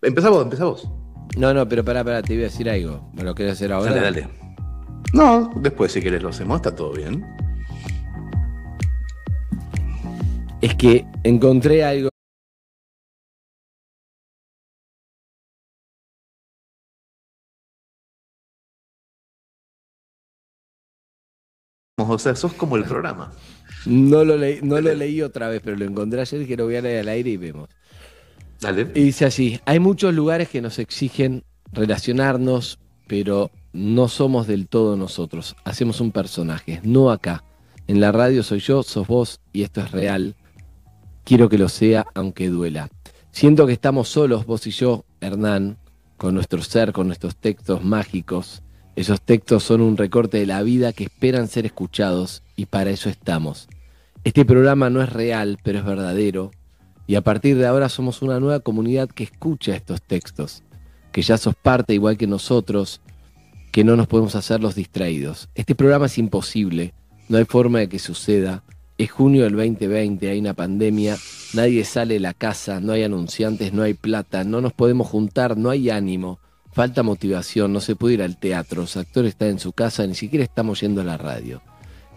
Empezá 0.01 0.31
vos, 0.31 0.43
empezá 0.43 0.65
vos. 0.65 0.89
No, 1.37 1.53
no, 1.53 1.69
pero 1.69 1.85
pará, 1.85 2.03
pará, 2.03 2.23
te 2.23 2.33
iba 2.33 2.43
a 2.43 2.51
decir 2.51 2.71
algo. 2.71 3.11
¿Me 3.13 3.23
lo 3.23 3.35
querés 3.35 3.53
hacer 3.53 3.73
ahora? 3.73 3.93
Dale, 3.93 4.23
dale. 4.23 4.29
No, 5.13 5.53
después 5.57 5.93
si 5.93 6.01
querés 6.01 6.23
lo 6.23 6.31
hacemos, 6.31 6.57
está 6.57 6.75
todo 6.75 6.93
bien. 6.93 7.25
Es 10.61 10.75
que 10.75 11.07
encontré 11.23 11.85
algo. 11.85 12.09
O 21.97 22.19
sea, 22.19 22.35
sos 22.35 22.53
como 22.55 22.77
el 22.77 22.85
programa. 22.85 23.33
No 23.87 24.25
lo, 24.25 24.37
leí, 24.37 24.59
no 24.63 24.81
lo 24.81 24.93
leí 24.95 25.23
otra 25.23 25.49
vez, 25.49 25.61
pero 25.65 25.77
lo 25.77 25.85
encontré 25.85 26.21
ayer 26.21 26.43
y 26.43 26.47
que 26.47 26.57
lo 26.57 26.65
voy 26.65 26.77
a 26.77 26.83
leer 26.83 27.01
al 27.01 27.09
aire 27.09 27.31
y 27.31 27.37
vemos. 27.37 27.69
Dale. 28.61 28.91
Y 28.95 29.05
dice 29.05 29.27
así, 29.27 29.61
hay 29.65 29.79
muchos 29.79 30.13
lugares 30.13 30.49
que 30.49 30.61
nos 30.61 30.79
exigen 30.81 31.45
relacionarnos, 31.73 32.81
pero 33.07 33.51
no 33.73 34.09
somos 34.09 34.49
del 34.49 34.67
todo 34.67 34.97
nosotros. 34.97 35.55
Hacemos 35.65 36.01
un 36.01 36.11
personaje, 36.11 36.81
no 36.83 37.11
acá. 37.11 37.45
En 37.87 38.01
la 38.01 38.11
radio 38.11 38.43
soy 38.43 38.59
yo, 38.59 38.83
sos 38.83 39.07
vos 39.07 39.41
y 39.53 39.63
esto 39.63 39.81
es 39.81 39.93
real. 39.93 40.35
Quiero 41.29 41.51
que 41.51 41.59
lo 41.59 41.69
sea, 41.69 42.07
aunque 42.15 42.49
duela. 42.49 42.89
Siento 43.33 43.67
que 43.67 43.75
estamos 43.75 44.09
solos, 44.09 44.47
vos 44.47 44.67
y 44.67 44.71
yo, 44.71 45.05
Hernán, 45.21 45.77
con 46.17 46.33
nuestro 46.33 46.63
ser, 46.63 46.95
con 46.95 47.07
nuestros 47.07 47.37
textos 47.37 47.85
mágicos. 47.85 48.63
Esos 48.97 49.21
textos 49.21 49.63
son 49.63 49.83
un 49.83 49.99
recorte 49.99 50.39
de 50.39 50.47
la 50.47 50.63
vida 50.63 50.95
que 50.95 51.05
esperan 51.05 51.49
ser 51.49 51.67
escuchados 51.67 52.43
y 52.57 52.65
para 52.65 52.89
eso 52.89 53.11
estamos. 53.11 53.69
Este 54.25 54.47
programa 54.47 54.89
no 54.89 55.03
es 55.03 55.13
real, 55.13 55.59
pero 55.63 55.81
es 55.81 55.85
verdadero. 55.85 56.51
Y 57.07 57.17
a 57.17 57.21
partir 57.21 57.59
de 57.59 57.67
ahora 57.67 57.91
somos 57.91 58.23
una 58.23 58.41
nueva 58.41 58.61
comunidad 58.61 59.11
que 59.11 59.25
escucha 59.25 59.77
estos 59.77 60.01
textos, 60.01 60.63
que 61.13 61.21
ya 61.21 61.37
sos 61.37 61.55
parte 61.55 61.93
igual 61.93 62.17
que 62.17 62.27
nosotros, 62.27 63.03
que 63.71 63.85
no 63.85 63.97
nos 63.97 64.07
podemos 64.07 64.35
hacer 64.35 64.63
los 64.63 64.75
distraídos. 64.75 65.51
Este 65.55 65.75
programa 65.75 66.07
es 66.07 66.17
imposible, 66.17 66.95
no 67.29 67.37
hay 67.37 67.45
forma 67.45 67.81
de 67.81 67.91
que 67.91 67.99
suceda. 67.99 68.65
Es 68.99 69.13
junio 69.13 69.45
del 69.45 69.55
2020, 69.55 70.29
hay 70.29 70.41
una 70.41 70.55
pandemia, 70.55 71.17
nadie 71.55 71.85
sale 71.85 72.15
de 72.15 72.21
la 72.21 72.35
casa, 72.35 72.81
no 72.81 72.93
hay 72.93 73.05
anunciantes, 73.05 73.73
no 73.73 73.85
hay 73.85 73.95
plata, 73.95 74.43
no 74.43 74.61
nos 74.61 74.73
podemos 74.73 75.07
juntar, 75.07 75.57
no 75.57 75.71
hay 75.71 75.89
ánimo, 75.89 76.41
falta 76.73 77.05
motivación, 77.05 77.73
no 77.73 77.81
se 77.81 77.95
puede 77.95 78.15
ir 78.15 78.23
al 78.23 78.39
teatro, 78.39 78.83
los 78.83 78.97
actores 78.97 79.31
están 79.31 79.51
en 79.51 79.59
su 79.61 79.73
casa, 79.73 80.05
ni 80.05 80.17
siquiera 80.17 80.45
estamos 80.45 80.81
yendo 80.81 81.01
a 81.01 81.05
la 81.05 81.17
radio. 81.17 81.63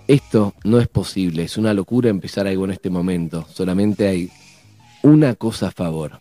Esto 0.07 0.55
no 0.63 0.79
es 0.79 0.87
posible, 0.87 1.43
es 1.43 1.55
una 1.55 1.75
locura 1.75 2.09
empezar 2.09 2.47
algo 2.47 2.65
en 2.65 2.71
este 2.71 2.89
momento, 2.89 3.45
solamente 3.53 4.07
hay 4.07 4.31
una 5.03 5.35
cosa 5.35 5.67
a 5.67 5.71
favor. 5.71 6.19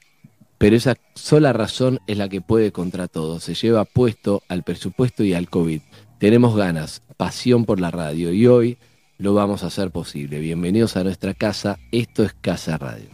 Pero 0.59 0.77
esa 0.77 0.97
sola 1.15 1.55
razón 1.55 2.01
es 2.07 2.19
la 2.19 2.29
que 2.29 2.43
puede 2.43 2.71
contra 2.71 3.09
todo. 3.09 3.41
Se 3.41 3.55
lleva 3.55 3.87
puesto 3.87 4.43
al 4.47 4.63
presupuesto 4.63 5.25
y 5.25 5.33
al 5.33 5.49
COVID. 5.49 5.81
Tenemos 6.19 6.55
ganas, 6.55 7.01
pasión 7.17 7.65
por 7.65 7.81
la 7.81 7.91
radio 7.91 8.31
y 8.31 8.47
hoy 8.47 8.77
lo 9.21 9.35
vamos 9.35 9.63
a 9.63 9.67
hacer 9.67 9.91
posible. 9.91 10.41
Bienvenidos 10.41 10.97
a 10.97 11.05
nuestra 11.05 11.35
casa. 11.35 11.79
Esto 11.93 12.25
es 12.25 12.35
Casa 12.41 12.79
Radio. 12.79 13.11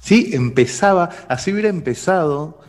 Sí, 0.00 0.30
empezaba, 0.32 1.10
así 1.28 1.52
hubiera 1.52 1.68
empezado 1.68 2.60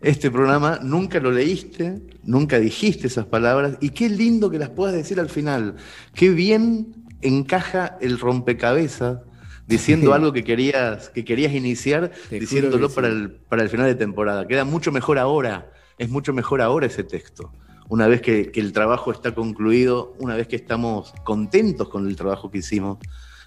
este 0.00 0.30
programa, 0.30 0.80
nunca 0.82 1.20
lo 1.20 1.30
leíste, 1.30 2.00
nunca 2.24 2.58
dijiste 2.58 3.06
esas 3.06 3.26
palabras, 3.26 3.76
y 3.80 3.90
qué 3.90 4.08
lindo 4.08 4.50
que 4.50 4.58
las 4.58 4.70
puedas 4.70 4.94
decir 4.94 5.20
al 5.20 5.28
final. 5.28 5.76
Qué 6.14 6.30
bien 6.30 6.94
encaja 7.20 7.98
el 8.00 8.18
rompecabezas 8.18 9.18
diciendo 9.66 10.14
algo 10.14 10.32
que 10.32 10.44
querías, 10.44 11.10
que 11.10 11.26
querías 11.26 11.52
iniciar, 11.52 12.10
Te 12.30 12.40
diciéndolo 12.40 12.88
para, 12.88 13.08
el, 13.08 13.32
para 13.32 13.62
el 13.62 13.68
final 13.68 13.86
de 13.86 13.94
temporada. 13.96 14.46
Queda 14.48 14.64
mucho 14.64 14.92
mejor 14.92 15.18
ahora, 15.18 15.70
es 15.98 16.08
mucho 16.08 16.32
mejor 16.32 16.62
ahora 16.62 16.86
ese 16.86 17.04
texto. 17.04 17.52
Una 17.92 18.06
vez 18.06 18.22
que, 18.22 18.50
el 18.54 18.72
trabajo 18.72 19.12
está 19.12 19.34
concluido, 19.34 20.14
una 20.18 20.34
vez 20.34 20.48
que 20.48 20.56
estamos 20.56 21.12
contentos 21.24 21.90
con 21.90 22.08
el 22.08 22.16
trabajo 22.16 22.50
que 22.50 22.56
hicimos. 22.56 22.96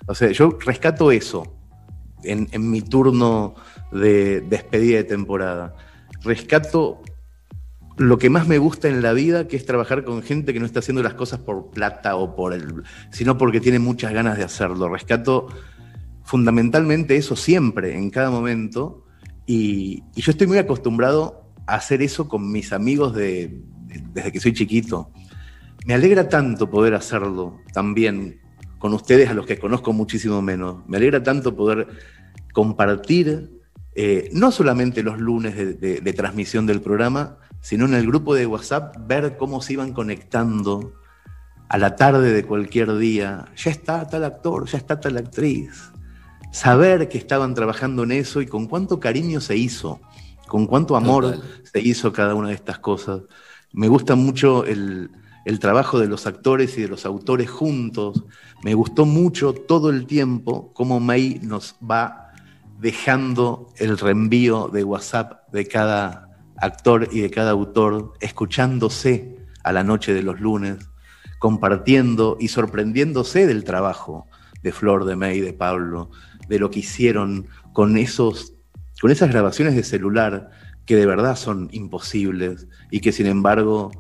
O 0.06 0.14
sea, 0.14 0.30
yo 0.30 0.60
rescato 0.64 1.12
eso 1.12 1.58
en, 2.24 2.48
mi 2.70 2.84
turno 2.84 3.56
de 3.92 4.42
despedida 4.42 4.98
de 4.98 5.04
temporada. 5.04 5.76
Rescato 6.24 7.02
lo 7.98 8.20
que 8.20 8.30
más 8.30 8.48
me 8.48 8.60
gusta 8.60 8.88
en 8.88 9.02
la 9.02 9.14
vida, 9.14 9.48
que 9.48 9.58
es 9.58 9.66
trabajar 9.66 10.04
con 10.04 10.22
gente 10.22 10.54
que 10.54 10.60
no 10.60 10.68
está 10.68 10.78
haciendo 10.78 11.02
las 11.02 11.16
cosas 11.16 11.40
por 11.40 11.72
plata 11.72 12.16
o 12.16 12.36
por 12.36 12.54
el, 12.54 12.84
sino 13.10 13.40
porque 13.40 13.60
tiene 13.60 13.80
muchas 13.80 14.14
ganas 14.14 14.38
de 14.38 14.44
hacerlo. 14.44 14.90
Rescato 14.90 15.48
fundamentalmente 16.24 17.18
eso 17.18 17.36
siempre, 17.36 17.98
en 17.98 18.12
cada 18.12 18.30
momento. 18.30 19.08
Y, 19.48 20.04
yo 20.14 20.30
estoy 20.30 20.46
muy 20.46 20.60
acostumbrado 20.60 21.50
a 21.66 21.78
hacer 21.78 22.04
eso 22.04 22.28
con 22.28 22.52
mis 22.52 22.74
amigos 22.74 23.16
de- 23.16 23.74
desde 24.14 24.32
que 24.32 24.40
soy 24.40 24.54
chiquito. 24.54 25.12
Me 25.86 25.94
alegra 25.94 26.28
tanto 26.30 26.70
poder 26.70 26.94
hacerlo 26.96 27.60
también 27.74 28.42
con 28.80 28.94
ustedes, 28.94 29.30
a 29.30 29.34
los 29.34 29.46
que 29.46 29.58
conozco 29.60 29.94
muchísimo 29.94 30.42
menos. 30.42 30.88
Me 30.88 30.98
alegra 30.98 31.22
tanto 31.24 31.56
poder 31.56 31.88
compartir, 32.54 33.52
eh, 33.96 34.30
no 34.34 34.52
solamente 34.52 35.04
los 35.04 35.20
lunes 35.20 35.56
de, 35.56 35.74
de- 35.74 36.02
de 36.02 36.14
transmisión 36.14 36.66
del 36.66 36.82
programa, 36.82 37.38
sino 37.62 37.86
en 37.86 37.94
el 37.96 38.06
grupo 38.06 38.36
de 38.36 38.46
WhatsApp, 38.46 38.96
ver 39.08 39.38
cómo 39.38 39.62
se 39.62 39.74
iban 39.74 39.94
conectando 39.94 40.94
a 41.70 41.78
la 41.78 41.96
tarde 41.96 42.32
de 42.32 42.44
cualquier 42.46 42.96
día. 42.98 43.46
Ya 43.56 43.72
está 43.72 44.08
tal 44.08 44.24
actor, 44.24 44.68
ya 44.68 44.78
está 44.78 45.00
tal 45.00 45.18
actriz. 45.18 45.92
Saber 46.52 47.10
que 47.10 47.18
estaban 47.18 47.54
trabajando 47.56 48.04
en 48.04 48.12
eso 48.12 48.40
y 48.42 48.46
con 48.46 48.68
cuánto 48.68 49.00
cariño 49.00 49.42
se 49.42 49.58
hizo, 49.58 50.00
con 50.48 50.68
cuánto 50.68 50.96
amor 50.96 51.24
Total. 51.24 51.44
se 51.64 51.80
hizo 51.82 52.14
cada 52.14 52.36
una 52.36 52.50
de 52.50 52.54
estas 52.56 52.80
cosas. 52.80 53.22
Me 53.76 53.90
gusta 53.90 54.16
mucho 54.16 54.64
el, 54.66 55.10
trabajo 55.60 56.00
de 56.00 56.08
los 56.08 56.28
actores 56.28 56.78
y 56.78 56.82
de 56.84 56.88
los 56.88 57.06
autores 57.06 57.50
juntos. 57.50 58.24
Me 58.64 58.74
gustó 58.74 59.06
mucho 59.06 59.54
todo 59.54 59.90
el 59.90 60.06
tiempo 60.06 60.72
cómo 60.74 61.02
May 61.02 61.42
nos 61.44 61.76
va 61.80 62.32
dejando 62.80 63.68
el 63.76 63.98
reenvío 63.98 64.70
de 64.70 64.86
WhatsApp 64.86 65.52
de 65.52 65.68
cada 65.68 66.30
actor 66.56 67.10
y 67.12 67.20
de 67.20 67.30
cada 67.30 67.52
autor, 67.52 68.14
escuchándose 68.22 69.36
a 69.62 69.74
la 69.74 69.84
noche 69.84 70.14
de 70.14 70.24
los 70.24 70.40
lunes, 70.40 70.90
compartiendo 71.40 72.38
y 72.40 72.48
sorprendiéndose 72.48 73.46
del 73.46 73.66
trabajo 73.66 74.30
de 74.64 74.72
Flor, 74.72 75.04
de 75.04 75.18
May, 75.18 75.42
de 75.42 75.52
Pablo, 75.52 76.12
de 76.48 76.60
lo 76.60 76.72
que 76.72 76.80
hicieron 76.80 77.48
con, 77.74 77.98
esos, 77.98 78.54
con 79.02 79.12
esas 79.12 79.32
grabaciones 79.32 79.76
de 79.76 79.84
celular 79.84 80.50
que 80.86 80.96
de 80.96 81.06
verdad 81.06 81.36
son 81.36 81.70
imposibles 81.72 82.68
y 82.92 83.00
que 83.00 83.12
sin 83.12 83.26
embargo 83.26 83.92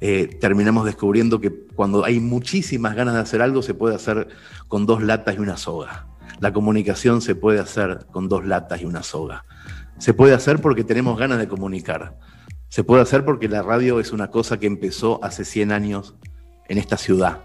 eh, 0.00 0.38
terminamos 0.40 0.84
descubriendo 0.84 1.40
que 1.40 1.52
cuando 1.74 2.04
hay 2.04 2.20
muchísimas 2.20 2.94
ganas 2.94 3.14
de 3.14 3.20
hacer 3.20 3.42
algo 3.42 3.62
se 3.62 3.74
puede 3.74 3.94
hacer 3.94 4.28
con 4.68 4.86
dos 4.86 5.02
latas 5.02 5.36
y 5.36 5.38
una 5.38 5.56
soga. 5.56 6.06
La 6.40 6.52
comunicación 6.52 7.20
se 7.20 7.34
puede 7.34 7.60
hacer 7.60 8.06
con 8.10 8.28
dos 8.28 8.46
latas 8.46 8.80
y 8.80 8.86
una 8.86 9.02
soga. 9.02 9.44
Se 9.98 10.14
puede 10.14 10.34
hacer 10.34 10.60
porque 10.60 10.84
tenemos 10.84 11.18
ganas 11.18 11.38
de 11.38 11.48
comunicar. 11.48 12.18
Se 12.68 12.84
puede 12.84 13.02
hacer 13.02 13.24
porque 13.24 13.48
la 13.48 13.62
radio 13.62 14.00
es 14.00 14.12
una 14.12 14.30
cosa 14.30 14.58
que 14.58 14.66
empezó 14.66 15.22
hace 15.22 15.44
100 15.44 15.72
años 15.72 16.14
en 16.68 16.78
esta 16.78 16.96
ciudad 16.96 17.40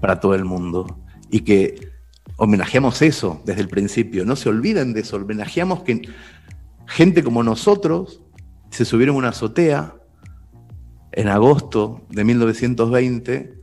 para 0.00 0.20
todo 0.20 0.34
el 0.34 0.44
mundo 0.44 0.98
y 1.30 1.40
que 1.40 1.90
homenajeamos 2.36 3.02
eso 3.02 3.40
desde 3.44 3.62
el 3.62 3.68
principio. 3.68 4.24
No 4.24 4.36
se 4.36 4.48
olviden 4.48 4.92
de 4.92 5.00
eso, 5.00 5.16
homenajeamos 5.16 5.82
que 5.82 6.02
gente 6.92 7.24
como 7.24 7.42
nosotros 7.42 8.20
se 8.70 8.84
subieron 8.84 9.16
a 9.16 9.18
una 9.18 9.28
azotea 9.30 9.94
en 11.12 11.28
agosto 11.28 12.02
de 12.10 12.24
1920 12.24 13.54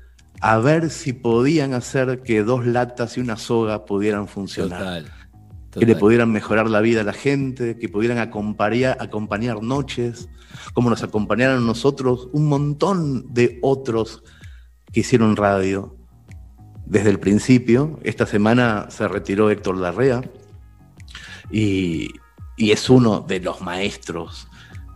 a 0.41 0.57
ver 0.57 0.89
si 0.89 1.13
podían 1.13 1.73
hacer 1.73 2.21
que 2.23 2.43
dos 2.43 2.65
latas 2.65 3.17
y 3.17 3.21
una 3.21 3.37
soga 3.37 3.85
pudieran 3.85 4.27
funcionar. 4.27 5.03
Que 5.71 5.85
le 5.85 5.95
pudieran 5.95 6.31
mejorar 6.31 6.69
la 6.69 6.81
vida 6.81 7.01
a 7.01 7.03
la 7.03 7.13
gente, 7.13 7.77
que 7.77 7.89
pudieran 7.89 8.17
acompañar, 8.17 8.97
acompañar 8.99 9.61
noches, 9.61 10.27
como 10.73 10.89
nos 10.89 11.03
acompañaron 11.03 11.67
nosotros 11.67 12.29
un 12.31 12.47
montón 12.47 13.31
de 13.33 13.59
otros 13.61 14.23
que 14.91 15.01
hicieron 15.01 15.35
radio 15.35 15.95
desde 16.87 17.11
el 17.11 17.19
principio. 17.19 17.99
Esta 18.03 18.25
semana 18.25 18.87
se 18.89 19.07
retiró 19.07 19.51
Héctor 19.51 19.77
Larrea 19.77 20.23
y, 21.51 22.09
y 22.59 22.71
es 22.71 22.89
uno 22.89 23.21
de 23.21 23.39
los 23.39 23.61
maestros, 23.61 24.47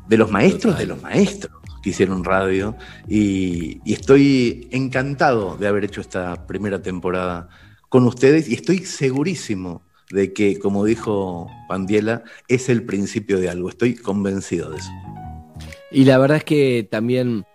de 0.07 0.17
los 0.17 0.29
maestros 0.29 0.77
de 0.77 0.85
los 0.85 1.01
maestros 1.01 1.53
que 1.81 1.89
hicieron 1.89 2.23
radio 2.23 2.75
y, 3.07 3.79
y, 3.85 3.93
estoy 3.93 4.67
encantado 4.71 5.57
de 5.57 5.67
haber 5.67 5.85
hecho 5.85 6.01
esta 6.01 6.45
primera 6.45 6.81
temporada 6.81 7.49
con 7.89 8.05
ustedes 8.05 8.49
y 8.49 8.53
estoy 8.53 8.79
segurísimo 8.79 9.81
de 10.11 10.33
que, 10.33 10.59
como 10.59 10.85
dijo 10.85 11.49
Pandiela, 11.67 12.23
es 12.47 12.69
el 12.69 12.83
principio 12.83 13.39
de 13.39 13.49
algo. 13.49 13.69
Estoy 13.69 13.95
convencido 13.95 14.69
de 14.69 14.77
eso. 14.77 14.91
Y 15.91 16.05
la 16.05 16.17
verdad 16.17 16.37
es 16.37 16.43
que 16.43 16.87
también 16.89 17.45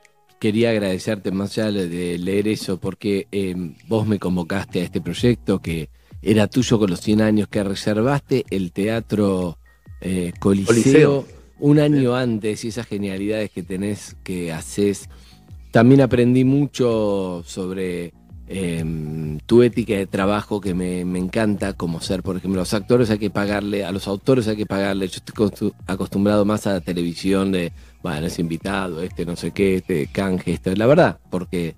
quería 0.41 0.71
agradecerte 0.71 1.31
más 1.31 1.57
allá 1.59 1.71
de 1.71 2.19
leer 2.19 2.49
eso, 2.49 2.79
porque 2.79 3.29
eh, 3.31 3.55
vos 3.87 4.07
me 4.07 4.19
convocaste 4.19 4.81
a 4.81 4.85
este 4.85 5.01
proyecto 5.01 5.61
que 5.61 5.91
era 6.23 6.47
tuyo 6.47 6.79
con 6.79 6.91
los 6.91 7.01
100 7.01 7.21
años, 7.21 7.49
que 7.49 7.63
reservaste 7.63 8.45
el 8.51 8.73
teatro 8.73 9.59
eh, 10.01 10.33
Coliseo, 10.39 11.27
un 11.59 11.79
año 11.79 12.15
antes 12.15 12.65
y 12.65 12.69
esas 12.69 12.87
genialidades 12.87 13.51
que 13.51 13.63
tenés, 13.63 14.17
que 14.23 14.53
haces. 14.53 15.09
También 15.71 16.01
aprendí 16.01 16.45
mucho 16.45 17.43
sobre 17.47 18.13
em, 18.47 19.39
tu 19.41 19.63
ética 19.63 19.95
de 19.95 20.07
trabajo 20.07 20.61
que 20.61 20.73
me, 20.75 21.05
me, 21.05 21.19
encanta, 21.19 21.75
como 21.75 22.01
ser, 22.01 22.23
por 22.23 22.37
ejemplo, 22.37 22.61
los 22.61 22.73
actores 22.75 23.11
hay 23.11 23.19
que 23.19 23.31
pagarle, 23.31 23.85
a 23.85 23.93
los 23.93 24.09
autores 24.09 24.49
hay 24.49 24.57
que 24.57 24.67
pagarle. 24.67 25.09
Yo 25.09 25.19
estoy 25.19 25.73
acostumbrado 25.87 26.45
más 26.45 26.67
a 26.67 26.75
la 26.75 26.81
televisión 26.81 27.53
de 27.53 27.73
bueno, 28.03 28.27
es 28.27 28.39
invitado, 28.39 29.03
este 29.03 29.27
no 29.27 29.37
sé 29.37 29.51
qué, 29.51 29.77
este 29.77 30.07
canje, 30.07 30.53
esto. 30.53 30.75
La 30.75 30.87
verdad, 30.87 31.19
porque, 31.31 31.75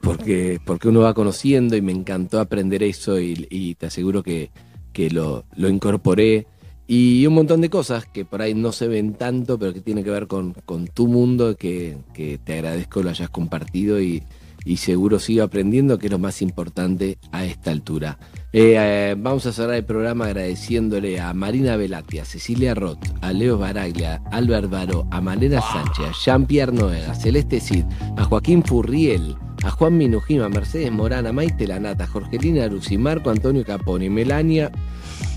porque, 0.00 0.60
porque 0.64 0.88
uno 0.88 1.00
va 1.00 1.14
conociendo 1.14 1.76
y 1.76 1.82
me 1.82 1.92
encantó 1.92 2.40
aprender 2.40 2.82
eso 2.82 3.20
y, 3.20 3.74
te 3.78 3.86
aseguro 3.86 4.22
que, 4.22 4.50
que 4.92 5.10
lo, 5.10 5.44
lo, 5.56 5.68
incorporé. 5.68 6.46
Y 6.90 7.26
un 7.26 7.34
montón 7.34 7.60
de 7.60 7.68
cosas 7.68 8.06
que 8.06 8.24
por 8.24 8.40
ahí 8.40 8.54
no 8.54 8.72
se 8.72 8.88
ven 8.88 9.12
tanto, 9.12 9.58
pero 9.58 9.74
que 9.74 9.82
tienen 9.82 10.02
que 10.04 10.10
ver 10.10 10.26
con, 10.26 10.54
con 10.64 10.86
tu 10.88 11.06
mundo, 11.06 11.54
que, 11.54 11.98
que 12.14 12.38
te 12.38 12.54
agradezco 12.54 13.02
lo 13.02 13.10
hayas 13.10 13.28
compartido 13.28 14.00
y, 14.00 14.22
y 14.64 14.78
seguro 14.78 15.18
sigo 15.18 15.44
aprendiendo, 15.44 15.98
que 15.98 16.06
es 16.06 16.12
lo 16.12 16.18
más 16.18 16.40
importante 16.40 17.18
a 17.30 17.44
esta 17.44 17.72
altura. 17.72 18.18
Eh, 18.54 18.76
eh, 18.78 19.14
vamos 19.18 19.44
a 19.44 19.52
cerrar 19.52 19.76
el 19.76 19.84
programa 19.84 20.26
agradeciéndole 20.28 21.20
a 21.20 21.34
Marina 21.34 21.76
Velati, 21.76 22.20
a 22.20 22.24
Cecilia 22.24 22.74
Roth, 22.74 23.04
a 23.20 23.34
Leo 23.34 23.58
Baraglia, 23.58 24.22
a 24.30 24.36
Albert 24.38 24.70
Baró, 24.70 25.06
a 25.10 25.20
Malena 25.20 25.60
Sánchez, 25.60 26.06
a 26.06 26.12
Jean-Pierre 26.12 26.72
Noel, 26.72 27.04
a 27.04 27.14
Celeste 27.14 27.60
Cid, 27.60 27.84
a 28.16 28.24
Joaquín 28.24 28.62
Furriel, 28.62 29.36
a 29.62 29.70
Juan 29.70 29.98
Minujima, 29.98 30.46
a 30.46 30.48
Mercedes 30.48 30.90
Morana, 30.90 31.32
Maite 31.32 31.66
Lanata, 31.66 32.06
Jorgelina 32.06 32.64
Arusi, 32.64 32.96
Marco 32.96 33.28
Antonio 33.28 33.62
Caponi, 33.62 34.08
Melania 34.08 34.70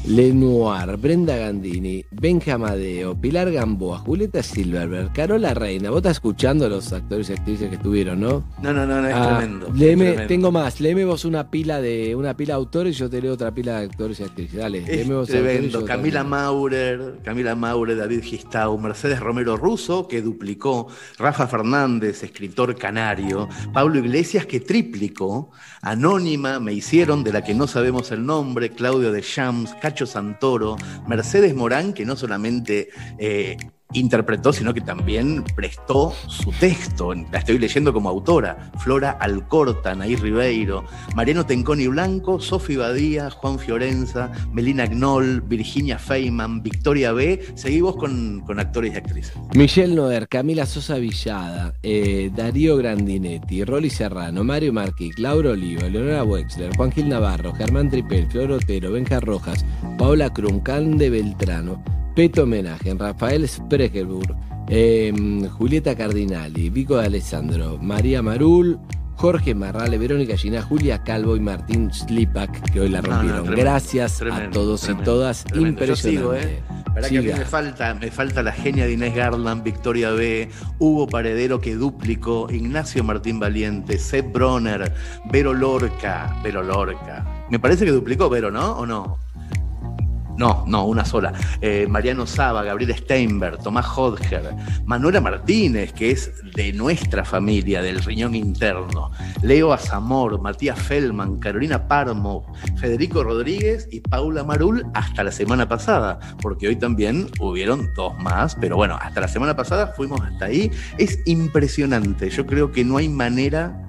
Lenoir, 0.06 0.98
Brenda 0.98 1.38
Gandini, 1.38 2.04
Benja 2.10 2.56
Amadeo, 2.56 3.14
Pilar 3.16 3.52
Gamboa, 3.52 4.00
Julieta 4.00 4.42
Silverberg, 4.42 5.14
Carola 5.14 5.54
Reina. 5.54 5.90
Vos 5.92 5.98
estás 5.98 6.14
escuchando 6.14 6.66
a 6.66 6.70
los 6.70 6.92
actores 6.92 7.30
y 7.30 7.34
actrices 7.34 7.70
que 7.70 7.76
estuvieron, 7.76 8.20
¿no? 8.20 8.44
No, 8.64 8.74
no, 8.74 8.86
no, 8.88 9.00
no 9.00 9.08
es 9.08 9.14
Ah, 9.16 9.38
tremendo. 9.38 9.68
es 9.68 9.74
léeme- 9.74 9.98
tremendo. 10.08 10.28
Tengo 10.28 10.52
más, 10.52 10.82
léeme 10.82 11.06
vos 11.06 11.24
una 11.24 11.52
pila 11.52 11.80
de 11.82 12.16
una 12.16 12.36
pila 12.36 12.56
de 12.56 12.58
autores 12.58 12.96
y 12.96 13.00
yo 13.00 13.10
te 13.12 13.22
leo 13.22 13.34
otra 13.34 13.52
pila 13.54 13.80
de 13.80 13.86
actores 13.86 14.20
y 14.20 14.24
actrices. 14.24 14.58
Dale, 14.60 14.80
Es 14.80 14.88
léeme 14.88 15.14
vos 15.16 15.28
tremendo. 15.30 15.86
Camila. 15.86 16.24
Maurer, 16.24 17.20
Camila 17.24 17.54
Maurer, 17.56 17.96
David 17.98 18.22
Gistau, 18.24 18.78
Mercedes 18.80 19.20
Romero 19.20 19.56
Russo, 19.56 20.08
que 20.08 20.22
duplicó, 20.22 20.88
Rafa 21.20 21.48
Fernández, 21.48 22.24
escritor 22.24 22.76
canario, 22.76 23.48
Pablo 23.72 24.00
Iglesias, 24.00 24.46
que 24.48 24.60
triplicó, 24.60 25.52
Anónima, 25.84 26.60
me 26.60 26.74
hicieron, 26.74 27.24
de 27.24 27.34
la 27.34 27.44
que 27.44 27.54
no 27.54 27.68
sabemos 27.68 28.12
el 28.12 28.26
nombre, 28.26 28.70
Claudio 28.72 29.12
de 29.12 29.22
Shams, 29.22 29.74
Cacho 29.92 30.06
Santoro, 30.06 30.78
Mercedes 31.06 31.54
Morán, 31.54 31.92
que 31.92 32.06
no 32.06 32.16
solamente 32.16 32.92
eh, 33.18 33.58
interpretó, 33.94 34.54
sino 34.54 34.74
que 34.74 34.82
también 34.82 35.44
prestó 35.56 36.14
su 36.28 36.52
texto. 36.52 37.14
La 37.14 37.40
estoy 37.40 37.58
leyendo 37.58 37.94
como 37.94 38.10
autora. 38.10 38.72
Flora 38.80 39.12
Alcorta, 39.12 39.96
Nair 39.96 40.22
Ribeiro, 40.22 40.84
Mariano 41.16 41.46
Tenconi 41.46 41.88
Blanco, 41.88 42.40
Sofi 42.40 42.76
Badía, 42.76 43.30
Juan 43.30 43.60
Fiorenza, 43.60 44.32
Melina 44.52 44.88
Knoll, 44.88 45.42
Virginia 45.42 45.98
Feynman, 45.98 46.64
Victoria 46.64 47.12
B. 47.12 47.44
Seguimos 47.56 47.96
con, 47.96 48.42
con 48.42 48.60
actores 48.60 48.94
y 48.94 48.98
actrices. 48.98 49.34
Michelle 49.56 49.96
Noer, 49.96 50.28
Camila 50.28 50.66
Sosa 50.66 50.96
Villada, 50.96 51.74
eh, 51.84 52.32
Darío 52.36 52.78
Grandinetti, 52.78 53.64
Rolly 53.64 53.90
Serrano, 53.90 54.44
Mario 54.44 54.74
Marquí, 54.74 55.12
Laura 55.18 55.52
Olivo, 55.52 55.88
Leonora 55.90 56.24
Wexler, 56.24 56.76
Juan 56.76 56.92
Gil 56.92 57.10
Navarro, 57.10 57.54
Germán 57.54 57.90
Tripel, 57.90 58.28
Flor 58.28 58.52
Otero, 58.52 58.92
Benja 58.92 59.20
Rojas, 59.20 59.66
Paola 59.98 60.32
Cruncan 60.32 60.98
de 60.98 61.10
Beltrano, 61.10 61.84
Peto 62.16 62.44
Homenaje, 62.44 62.94
Rafael 62.94 63.48
Spregelburg, 63.48 64.36
eh, 64.70 65.14
Julieta 65.58 65.96
Cardinali, 65.96 66.70
Vico 66.70 66.98
de 66.98 67.06
Alessandro, 67.06 67.78
María 67.82 68.22
Marul, 68.22 68.80
Jorge 69.16 69.54
Marrale, 69.56 69.98
Verónica 69.98 70.36
Gina, 70.36 70.62
Julia 70.62 71.04
Calvo 71.04 71.36
y 71.36 71.40
Martín 71.40 71.94
Slipak, 71.94 72.72
que 72.72 72.82
hoy 72.82 72.90
la 72.90 73.02
No, 73.02 73.08
no, 73.08 73.14
rompieron. 73.16 73.44
tremendo, 73.44 73.62
Gracias 73.64 74.16
a 74.16 74.20
tremendo, 74.20 74.50
todos 74.52 74.90
y 74.90 74.94
todas. 74.96 75.46
Impresionante. 75.56 76.54
¿eh? 76.56 76.60
Verdad 76.94 77.10
que 77.10 77.18
a 77.18 77.22
mí 77.22 77.28
Siga. 77.28 77.38
me 77.38 77.46
falta, 77.46 77.94
me 77.94 78.12
falta 78.12 78.44
la 78.44 78.52
genia 78.52 78.86
de 78.86 78.94
Inés 78.94 79.16
Garland, 79.16 79.64
Victoria 79.64 80.10
B, 80.12 80.50
Hugo 80.80 81.08
Paredero 81.08 81.62
que 81.62 81.76
duplicó, 81.76 82.48
Ignacio 82.52 83.04
Martín 83.06 83.40
Valiente, 83.40 83.98
Seth 83.98 84.30
Bronner, 84.34 84.94
Vero 85.32 85.54
Lorca, 85.54 86.36
Vero 86.44 86.62
Lorca. 86.64 87.46
Me 87.50 87.60
parece 87.60 87.86
que 87.86 87.92
duplicó 87.92 88.30
Vero, 88.30 88.52
¿no? 88.52 88.74
¿O 88.74 88.86
no? 88.86 89.20
No, 90.38 90.64
no, 90.68 90.86
una 90.86 91.06
sola. 91.06 91.34
Eh, 91.62 91.86
Mariano 91.90 92.26
Saba, 92.26 92.64
Gabriel 92.64 92.96
Steinberg, 92.96 93.62
Tomás 93.62 93.86
Hodger, 93.96 94.56
Manuela 94.86 95.22
Martínez, 95.22 95.94
que 95.94 96.12
es 96.12 96.32
de 96.56 96.74
nuestra 96.74 97.24
familia, 97.24 97.82
del 97.82 98.04
riñón 98.04 98.36
interno, 98.36 99.12
Leo 99.44 99.74
Azamor, 99.74 100.42
Matías 100.42 100.80
Feldman, 100.80 101.40
Carolina 101.40 101.88
Parmo, 101.88 102.52
Federico 102.78 103.24
Rodríguez 103.24 103.88
y 103.92 104.00
Paula 104.00 104.44
Marul 104.44 104.86
hasta 104.94 105.24
la 105.24 105.32
semana 105.32 105.68
pasada, 105.68 106.20
porque 106.42 106.68
hoy 106.68 106.76
también 106.76 107.28
hubieron 107.40 107.94
dos 107.94 108.18
más, 108.20 108.56
pero 108.56 108.76
bueno, 108.76 108.98
hasta 109.00 109.22
la 109.22 109.28
semana 109.28 109.56
pasada 109.56 109.88
fuimos 109.88 110.22
hasta 110.22 110.46
ahí. 110.46 110.72
Es 110.98 111.20
impresionante, 111.26 112.30
yo 112.30 112.46
creo 112.46 112.72
que 112.72 112.84
no 112.84 112.98
hay 112.98 113.10
manera 113.10 113.86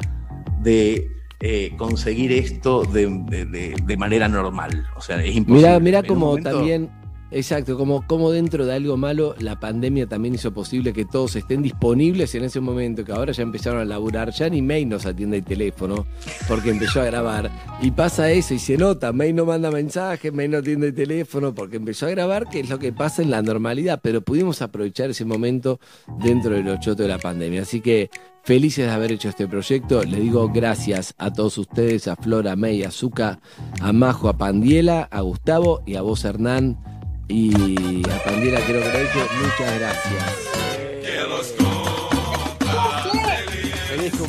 de 0.60 1.21
eh, 1.44 1.72
conseguir 1.76 2.30
esto 2.30 2.84
de, 2.84 3.08
de- 3.08 3.44
de- 3.46 3.74
manera 3.96 4.28
normal. 4.28 4.86
O 4.96 5.00
sea, 5.00 5.20
es 5.22 5.34
imposible. 5.34 5.66
Mira, 5.68 5.80
mira 5.80 6.02
como 6.04 6.26
momento- 6.26 6.50
también 6.52 6.88
Exacto, 7.34 7.78
como, 7.78 8.06
como 8.06 8.30
dentro 8.30 8.66
de 8.66 8.74
algo 8.74 8.98
malo, 8.98 9.34
la 9.38 9.58
pandemia 9.58 10.06
también 10.06 10.34
hizo 10.34 10.52
posible 10.52 10.92
que 10.92 11.06
todos 11.06 11.34
estén 11.34 11.62
disponibles 11.62 12.34
en 12.34 12.44
ese 12.44 12.60
momento, 12.60 13.06
que 13.06 13.12
ahora 13.12 13.32
ya 13.32 13.42
empezaron 13.42 13.80
a 13.80 13.86
laburar, 13.86 14.32
ya 14.32 14.50
ni 14.50 14.60
May 14.60 14.84
nos 14.84 15.06
atiende 15.06 15.38
el 15.38 15.44
teléfono, 15.44 16.06
porque 16.46 16.68
empezó 16.68 17.00
a 17.00 17.06
grabar. 17.06 17.50
Y 17.80 17.90
pasa 17.92 18.30
eso 18.30 18.52
y 18.52 18.58
se 18.58 18.76
nota, 18.76 19.12
May 19.12 19.32
no 19.32 19.46
manda 19.46 19.70
mensajes, 19.70 20.30
May 20.30 20.46
no 20.46 20.58
atiende 20.58 20.88
el 20.88 20.94
teléfono, 20.94 21.54
porque 21.54 21.76
empezó 21.76 22.06
a 22.06 22.10
grabar, 22.10 22.50
que 22.50 22.60
es 22.60 22.68
lo 22.68 22.78
que 22.78 22.92
pasa 22.92 23.22
en 23.22 23.30
la 23.30 23.40
normalidad, 23.40 24.00
pero 24.02 24.20
pudimos 24.20 24.60
aprovechar 24.60 25.08
ese 25.08 25.24
momento 25.24 25.80
dentro 26.22 26.50
del 26.50 26.68
ochoto 26.68 27.02
de 27.02 27.08
la 27.08 27.18
pandemia. 27.18 27.62
Así 27.62 27.80
que 27.80 28.10
felices 28.44 28.86
de 28.86 28.92
haber 28.92 29.10
hecho 29.10 29.30
este 29.30 29.48
proyecto. 29.48 30.02
Le 30.04 30.20
digo 30.20 30.50
gracias 30.52 31.14
a 31.16 31.32
todos 31.32 31.56
ustedes, 31.56 32.08
a 32.08 32.16
Flora, 32.16 32.52
a 32.52 32.56
May, 32.56 32.82
a 32.82 32.90
Zuka, 32.90 33.40
a 33.80 33.92
Majo, 33.94 34.28
a 34.28 34.36
Pandiela, 34.36 35.08
a 35.10 35.22
Gustavo 35.22 35.82
y 35.86 35.94
a 35.94 36.02
vos, 36.02 36.26
Hernán. 36.26 37.01
Y 37.28 38.02
a 38.10 38.24
Pandiela 38.24 38.60
creo 38.66 38.82
que 38.82 39.18
muchas 39.40 39.78
gracias. 39.78 40.52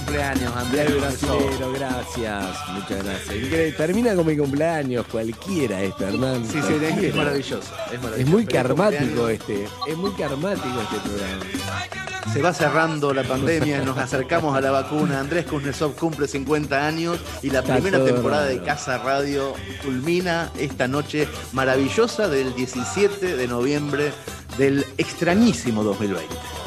Cumpleaños, 0.03 0.53
Andrés 0.55 0.95
Brasilero. 0.97 1.71
Gracias, 1.71 2.45
muchas 2.73 3.03
gracias. 3.03 3.35
Increíble. 3.35 3.71
Termina 3.71 4.15
con 4.15 4.27
mi 4.27 4.35
cumpleaños, 4.35 5.05
cualquiera 5.07 5.81
esto, 5.81 6.05
Hernán. 6.05 6.45
Sí, 6.45 6.59
sí, 6.61 6.73
es, 6.73 7.15
maravilloso. 7.15 7.73
Es, 7.91 8.01
maravilloso. 8.01 8.15
Es 8.17 8.27
muy 8.27 8.45
cumpleaños. 8.45 9.29
este, 9.29 9.67
es 9.87 9.97
muy 9.97 10.11
karmático 10.11 10.81
este 10.81 11.09
programa. 11.09 11.43
Se 12.33 12.41
va 12.41 12.53
cerrando 12.53 13.13
la 13.13 13.23
pandemia, 13.23 13.81
nos 13.83 13.97
acercamos 13.97 14.57
a 14.57 14.61
la 14.61 14.71
vacuna. 14.71 15.19
Andrés 15.19 15.45
Kuznetsov 15.45 15.95
cumple 15.95 16.27
50 16.27 16.85
años 16.85 17.19
y 17.41 17.49
la 17.49 17.59
Está 17.59 17.75
primera 17.75 18.03
temporada 18.03 18.45
de. 18.45 18.61
Casa 18.63 18.97
Radio 18.97 19.53
culmina 19.83 20.51
esta 20.57 20.87
noche 20.87 21.27
maravillosa 21.51 22.27
del 22.27 22.53
17 22.55 23.37
de 23.37 23.47
noviembre 23.47 24.11
del 24.57 24.85
extrañísimo 24.97 25.83
2020. 25.83 26.62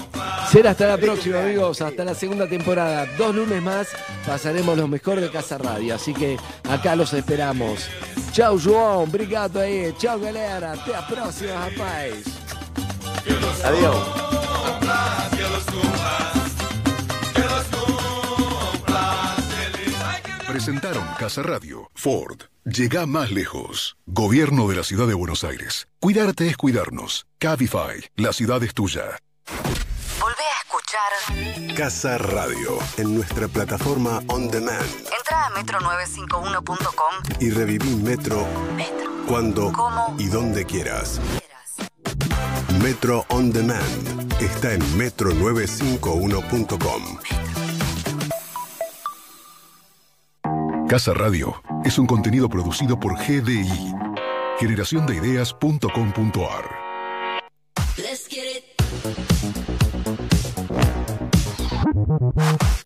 Será 0.51 0.71
hasta 0.71 0.87
la 0.87 0.97
próxima, 0.97 1.41
amigos. 1.41 1.81
Hasta 1.83 2.05
la 2.05 2.15
segunda 2.15 2.49
temporada. 2.49 3.07
Dos 3.19 3.35
lunes 3.35 3.63
más 3.63 3.89
pasaremos 4.27 4.77
lo 4.77 4.89
mejor 4.89 5.21
de 5.21 5.31
Casa 5.31 5.59
Radio. 5.59 5.95
Así 5.95 6.15
que 6.15 6.37
acá 6.69 6.97
los 6.97 7.13
esperamos. 7.13 7.89
Chau, 8.33 8.59
João. 8.59 9.05
Obrigado 9.05 9.61
aí. 9.61 9.95
Chau, 9.99 10.21
galera. 10.21 10.73
Até 10.73 10.95
a 10.95 11.07
próxima, 11.07 11.53
rapaz. 11.55 12.25
Adiós. 13.65 14.27
Presentaron 20.47 21.05
Casa 21.19 21.43
Radio. 21.43 21.91
Ford. 21.95 22.43
Llega 22.65 23.05
más 23.07 23.31
lejos. 23.31 23.97
Gobierno 24.07 24.69
de 24.69 24.77
la 24.77 24.85
Ciudad 24.85 25.07
de 25.07 25.15
Buenos 25.15 25.45
Aires. 25.45 25.87
Cuidarte 26.01 26.49
es 26.49 26.57
cuidarnos. 26.57 27.27
Cabify. 27.39 28.05
La 28.17 28.33
ciudad 28.33 28.63
es 28.63 28.73
tuya. 28.73 29.19
Escuchar. 30.97 31.75
Casa 31.77 32.17
Radio 32.19 32.79
en 32.97 33.15
nuestra 33.15 33.47
plataforma 33.49 34.21
On 34.29 34.49
Demand 34.51 34.81
Entra 35.17 35.47
a 35.47 35.51
metro951.com. 35.51 37.15
y 37.41 37.51
reviví 37.51 37.95
Metro, 37.97 38.47
cuando 39.29 39.71
¿Cómo? 39.73 40.15
y 40.19 40.29
donde 40.29 40.65
quieras. 40.65 41.21
Metro 42.83 43.25
On 43.29 43.53
Demand 43.53 44.33
está 44.41 44.73
en 44.73 44.81
metro951.com. 44.99 47.19
Casa 50.89 51.13
Radio 51.15 51.61
es 51.85 51.99
un 51.99 52.07
contenido 52.07 52.49
producido 52.49 52.99
por 52.99 53.17
GDI. 53.17 53.93
Generaciondeideas.com.ar. 54.61 56.87
Let's 57.99 58.27
get 58.29 58.45
it. 58.45 58.65
Thank 62.09 62.63
you. 62.63 62.86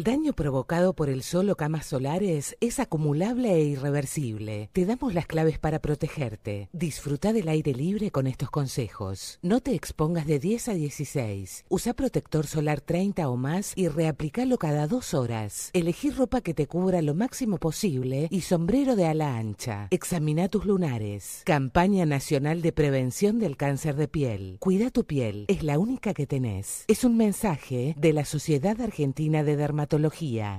El 0.00 0.04
daño 0.04 0.32
provocado 0.32 0.94
por 0.94 1.10
el 1.10 1.22
sol 1.22 1.50
o 1.50 1.56
camas 1.56 1.84
solares 1.84 2.56
es 2.62 2.80
acumulable 2.80 3.52
e 3.52 3.64
irreversible. 3.64 4.70
Te 4.72 4.86
damos 4.86 5.12
las 5.12 5.26
claves 5.26 5.58
para 5.58 5.80
protegerte. 5.80 6.70
Disfruta 6.72 7.34
del 7.34 7.50
aire 7.50 7.74
libre 7.74 8.10
con 8.10 8.26
estos 8.26 8.48
consejos. 8.48 9.38
No 9.42 9.60
te 9.60 9.74
expongas 9.74 10.26
de 10.26 10.38
10 10.38 10.68
a 10.68 10.72
16. 10.72 11.66
Usa 11.68 11.92
protector 11.92 12.46
solar 12.46 12.80
30 12.80 13.28
o 13.28 13.36
más 13.36 13.74
y 13.76 13.88
reaplicalo 13.88 14.56
cada 14.56 14.86
dos 14.86 15.12
horas. 15.12 15.68
Elegí 15.74 16.08
ropa 16.08 16.40
que 16.40 16.54
te 16.54 16.66
cubra 16.66 17.02
lo 17.02 17.14
máximo 17.14 17.58
posible 17.58 18.28
y 18.30 18.40
sombrero 18.40 18.96
de 18.96 19.04
ala 19.04 19.36
ancha. 19.36 19.88
Examina 19.90 20.48
tus 20.48 20.64
lunares. 20.64 21.42
Campaña 21.44 22.06
Nacional 22.06 22.62
de 22.62 22.72
Prevención 22.72 23.38
del 23.38 23.58
Cáncer 23.58 23.96
de 23.96 24.08
Piel. 24.08 24.56
Cuida 24.60 24.88
tu 24.88 25.04
piel. 25.04 25.44
Es 25.48 25.62
la 25.62 25.78
única 25.78 26.14
que 26.14 26.26
tenés. 26.26 26.86
Es 26.88 27.04
un 27.04 27.18
mensaje 27.18 27.94
de 27.98 28.14
la 28.14 28.24
Sociedad 28.24 28.80
Argentina 28.80 29.42
de 29.42 29.56
Dermatología. 29.56 29.89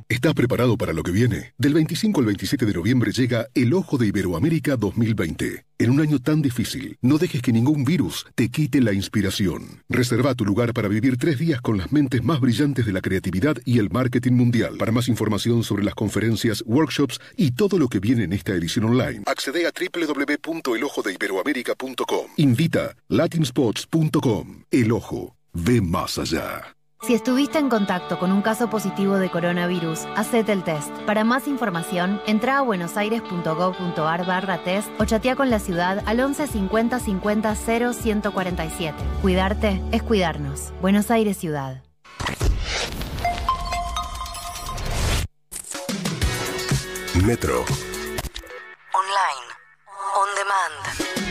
¿Estás 0.10 0.34
preparado 0.34 0.78
para 0.78 0.94
lo 0.94 1.03
que 1.03 1.12
viene? 1.12 1.53
Del 1.58 1.74
25 1.74 2.20
al 2.20 2.26
27 2.26 2.66
de 2.66 2.74
noviembre 2.74 3.12
llega 3.12 3.48
El 3.53 3.74
Ojo 3.74 3.98
de 3.98 4.08
Iberoamérica 4.08 4.76
2020. 4.76 5.66
En 5.78 5.90
un 5.90 6.02
año 6.02 6.20
tan 6.20 6.41
difícil, 6.41 6.98
no 7.02 7.18
dejes 7.18 7.41
que 7.41 7.52
ningún 7.52 7.84
virus 7.86 8.26
te 8.36 8.49
quite 8.49 8.82
la 8.82 8.94
inspiración. 8.94 9.84
Reserva 9.90 10.36
tu 10.36 10.45
lugar 10.45 10.74
para 10.74 10.88
vivir 10.88 11.18
tres 11.18 11.40
días 11.40 11.60
con 11.62 11.78
las 11.78 11.91
mentes 11.91 12.24
más 12.24 12.40
brillantes 12.40 12.86
de 12.86 12.94
la 12.94 13.02
creatividad 13.02 13.58
y 13.66 13.80
el 13.80 13.90
marketing 13.90 14.34
mundial. 14.34 14.78
Para 14.78 14.91
más 14.91 15.08
información 15.08 15.64
sobre 15.64 15.84
las 15.84 15.95
conferencias, 15.95 16.64
workshops 16.68 17.20
y 17.38 17.52
todo 17.52 17.80
lo 17.80 17.88
que 17.88 17.99
viene 17.99 18.26
en 18.26 18.34
esta 18.34 18.53
edición 18.53 18.86
online, 18.86 19.24
accede 19.26 19.66
a 19.66 19.72
www.elojodeiberoamerica.com. 19.72 22.28
Invita 22.38 22.95
latinspots.com. 23.08 24.66
El 24.70 24.91
Ojo. 24.91 25.36
Ve 25.53 25.82
más 25.82 26.18
allá. 26.18 26.76
Si 27.03 27.15
estuviste 27.15 27.57
en 27.57 27.68
contacto 27.68 28.19
con 28.19 28.32
un 28.32 28.44
caso 28.44 28.69
positivo 28.69 29.18
de 29.18 29.32
coronavirus, 29.32 30.06
hacete 30.15 30.52
el 30.52 30.64
test. 30.64 30.91
Para 31.07 31.23
más 31.23 31.48
información, 31.48 32.22
entra 32.28 32.60
a 32.60 32.61
buenosaires.gov.ar 32.61 34.26
barra 34.28 34.64
test 34.64 34.88
o 34.99 35.06
chatea 35.06 35.36
con 35.36 35.49
la 35.49 35.57
ciudad 35.57 36.03
al 36.06 36.19
11 36.19 36.45
50 36.45 36.99
50 36.99 37.56
0 37.56 37.94
147. 37.94 38.95
Cuidarte 39.23 39.82
es 39.91 40.03
cuidarnos. 40.03 40.73
Buenos 40.80 41.10
Aires 41.10 41.38
Ciudad. 41.38 41.82
Metro. 47.26 47.65
Online. 48.94 49.48
On 50.15 50.28
demand. 50.36 51.31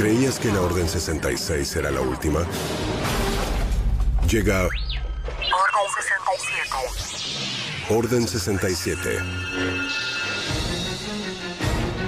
Creías 0.00 0.36
¿Sabías 0.36 0.38
que 0.38 0.48
la 0.48 0.62
Orden 0.62 0.88
66 0.88 1.76
era 1.76 1.90
la 1.90 2.00
última? 2.00 2.40
Llega 4.26 4.62
Orden 4.62 4.78
67. 5.94 7.90
Orden 7.90 8.26
67. 8.26 9.18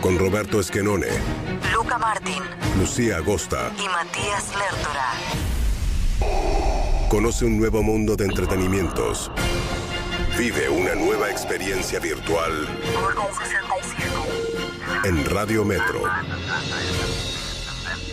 Con 0.00 0.18
Roberto 0.18 0.58
Esquenone, 0.58 1.08
Luca 1.74 1.98
Martín 1.98 2.42
Lucía 2.78 3.18
Agosta. 3.18 3.70
y 3.78 3.86
Matías 3.86 4.46
Lertora. 4.56 5.12
Conoce 7.10 7.44
un 7.44 7.58
nuevo 7.58 7.82
mundo 7.82 8.16
de 8.16 8.24
entretenimientos. 8.24 9.30
Vive 10.38 10.70
una 10.70 10.94
nueva 10.94 11.30
experiencia 11.30 12.00
virtual 12.00 12.52
Orden 12.96 13.34
67. 13.38 15.08
en 15.08 15.26
Radio 15.26 15.66
Metro. 15.66 16.04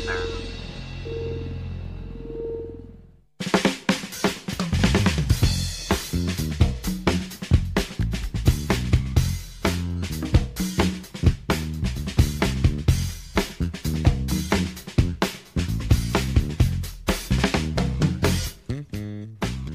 Weather. 0.10 0.39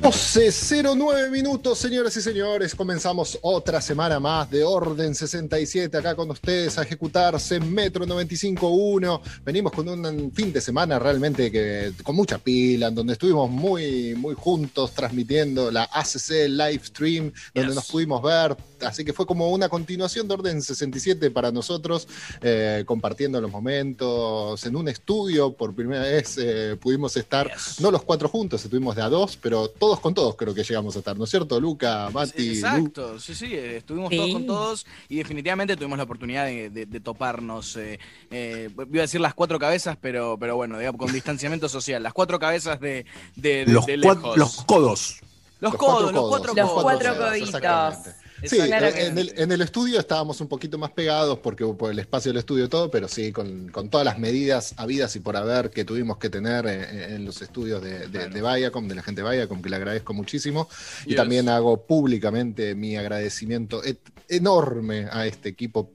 .09 0.05 1.31
minutos, 1.31 1.78
señoras 1.78 2.14
y 2.18 2.20
señores. 2.20 2.74
Comenzamos 2.74 3.39
otra 3.40 3.81
semana 3.81 4.20
más 4.20 4.51
de 4.51 4.62
Orden 4.62 5.14
67 5.14 5.97
acá 5.97 6.14
con 6.14 6.31
ustedes 6.31 6.76
a 6.76 6.82
ejecutarse 6.82 7.56
en 7.56 7.72
Metro 7.72 8.05
95.1. 8.05 9.20
Venimos 9.47 9.72
con 9.72 9.89
un 9.89 10.31
fin 10.31 10.52
de 10.52 10.60
semana 10.60 10.98
realmente 10.98 11.51
que 11.51 11.94
con 12.02 12.16
mucha 12.16 12.36
pila, 12.36 12.89
en 12.89 12.94
donde 12.94 13.14
estuvimos 13.14 13.48
muy, 13.48 14.14
muy 14.14 14.35
juntos 14.35 14.93
transmitiendo 14.93 15.70
la 15.70 15.85
ACC 15.85 16.48
live 16.48 16.82
stream, 16.85 17.32
donde 17.55 17.74
nos 17.74 17.90
pudimos 17.90 18.22
ver. 18.22 18.55
Así 18.85 19.05
que 19.05 19.12
fue 19.12 19.27
como 19.27 19.51
una 19.51 19.69
continuación 19.69 20.28
de 20.28 20.35
Orden 20.35 20.62
67 20.62 21.31
para 21.31 21.51
nosotros, 21.52 22.06
eh, 22.43 22.85
compartiendo 22.86 23.40
los 23.40 23.51
momentos 23.51 24.65
en 24.66 24.77
un 24.77 24.89
estudio. 24.89 25.52
Por 25.52 25.74
primera 25.74 26.02
vez 26.02 26.36
eh, 26.39 26.77
pudimos 26.81 27.16
estar, 27.16 27.51
no 27.81 27.90
los 27.90 28.02
cuatro 28.02 28.28
juntos, 28.28 28.65
estuvimos 28.65 28.97
de 28.97 29.02
a 29.02 29.09
dos, 29.09 29.36
pero 29.40 29.69
todos 29.69 30.01
con 30.01 30.15
todos 30.15 30.36
creo 30.36 30.55
que 30.55 30.62
llegamos 30.62 30.97
a 30.97 30.98
estar, 31.01 31.16
¿no 31.16 31.24
es 31.24 31.31
cierto, 31.31 31.61
Luca, 31.61 32.11
Mati? 32.12 32.48
Lu? 32.48 32.55
Exacto, 32.55 33.20
sí, 33.20 33.35
sí, 33.35 33.47
eh, 33.55 33.77
estuvimos 33.78 34.11
Sí. 34.11 34.16
todos 34.16 34.32
con 34.32 34.47
todos 34.47 34.86
y 35.09 35.16
definitivamente 35.16 35.77
tuvimos 35.77 35.98
la 35.98 36.05
oportunidad 36.05 36.47
de, 36.47 36.70
de- 36.70 36.86
de 36.86 37.01
toparnos. 37.01 37.77
eh, 37.77 37.98
eh, 38.31 38.69
iba 38.77 38.98
a 38.98 39.02
decir 39.02 39.20
las 39.20 39.35
cuatro 39.35 39.59
cabezas, 39.59 39.97
pero, 40.01 40.36
pero 40.39 40.56
bueno, 40.56 40.78
digamos, 40.78 40.98
con 40.98 41.12
distanciamiento 41.12 41.69
social, 41.69 42.02
las 42.02 42.12
cuatro 42.12 42.39
cabezas 42.39 42.81
de, 42.81 43.05
de, 43.36 43.65
de- 43.65 43.73
Los, 43.73 43.86
lejos. 43.86 44.36
los 44.36 44.56
codos. 44.65 45.20
Los 45.61 45.73
Los 45.73 45.74
codos, 45.77 45.94
cuatro 46.12 46.12
los 46.12 46.28
cuatro 46.28 46.55
los 46.55 46.70
codos. 46.70 46.82
cuatro 46.82 47.32
exactamente. 47.35 48.24
Sí, 48.49 48.57
Exactamente. 48.61 49.07
en 49.07 49.19
el, 49.19 49.33
en 49.37 49.53
el 49.53 49.61
estudio 49.62 49.99
estábamos 49.99 50.41
un 50.41 50.49
poquito 50.49 50.79
más 50.79 50.91
pegados 50.91 51.39
porque 51.39 51.65
por 51.65 51.91
el 51.91 51.99
espacio 51.99 52.31
del 52.33 52.39
estudio 52.39 52.65
y 52.65 52.69
todo, 52.69 52.91
pero 52.91 53.09
sí, 53.09 53.33
con, 53.33 53.69
con 53.69 53.89
todas 53.89 54.05
las 54.05 54.19
medidas 54.19 54.75
habidas 54.77 55.15
y 55.16 55.21
por 55.21 55.37
haber 55.37 55.71
que 55.71 55.85
tuvimos 55.85 56.19
que 56.19 56.31
tener 56.31 56.66
eh, 56.66 57.15
en, 57.15 57.25
los 57.25 57.41
estudios 57.43 57.83
de, 57.83 58.09
de, 58.09 58.29
de 58.29 58.43
Viacom, 58.43 58.87
de 58.89 58.95
la 58.95 59.03
gente 59.03 59.23
de 59.23 59.31
Viacom, 59.31 59.62
que 59.62 59.69
le 59.71 59.77
agradezco 59.77 60.12
muchísimo. 60.15 60.69
Y 61.07 61.11
Yes. 61.11 61.16
también 61.16 61.49
hago 61.49 61.87
públicamente 61.87 62.75
mi 62.75 62.97
agradecimiento 62.97 63.83
et- 63.85 64.01
enorme 64.29 65.07
a 65.11 65.27
este 65.27 65.49
equipo 65.49 65.91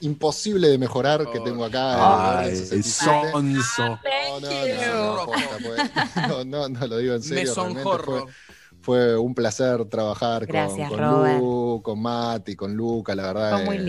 imposible 0.00 0.68
de 0.68 0.78
mejorar 0.78 1.28
que 1.32 1.40
tengo 1.40 1.64
acá. 1.64 2.38
Ay, 2.40 2.48
en 2.50 2.54
el 2.54 2.58
67. 2.84 3.32
sonso. 3.32 3.82
No, 3.82 4.40
no, 4.40 5.26
no, 5.26 5.26
pues. 5.62 6.28
no, 6.28 6.44
no, 6.44 6.68
no, 6.68 6.86
lo 6.86 6.98
digo 6.98 7.14
en 7.14 7.22
serio. 7.22 7.52
Me. 7.66 8.24
Fue, 8.88 9.18
un 9.18 9.34
placer 9.34 9.84
trabajar 9.84 10.46
con, 10.46 10.52
Gracias, 10.54 10.88
con 10.88 10.98
Robert. 10.98 11.38
Lu, 11.40 11.82
con 11.84 12.00
Mati, 12.00 12.56
con 12.56 12.74
Luca, 12.74 13.14
la 13.14 13.24
verdad. 13.34 13.50
Fue 13.56 13.64
muy 13.66 13.76
eh. 13.76 13.82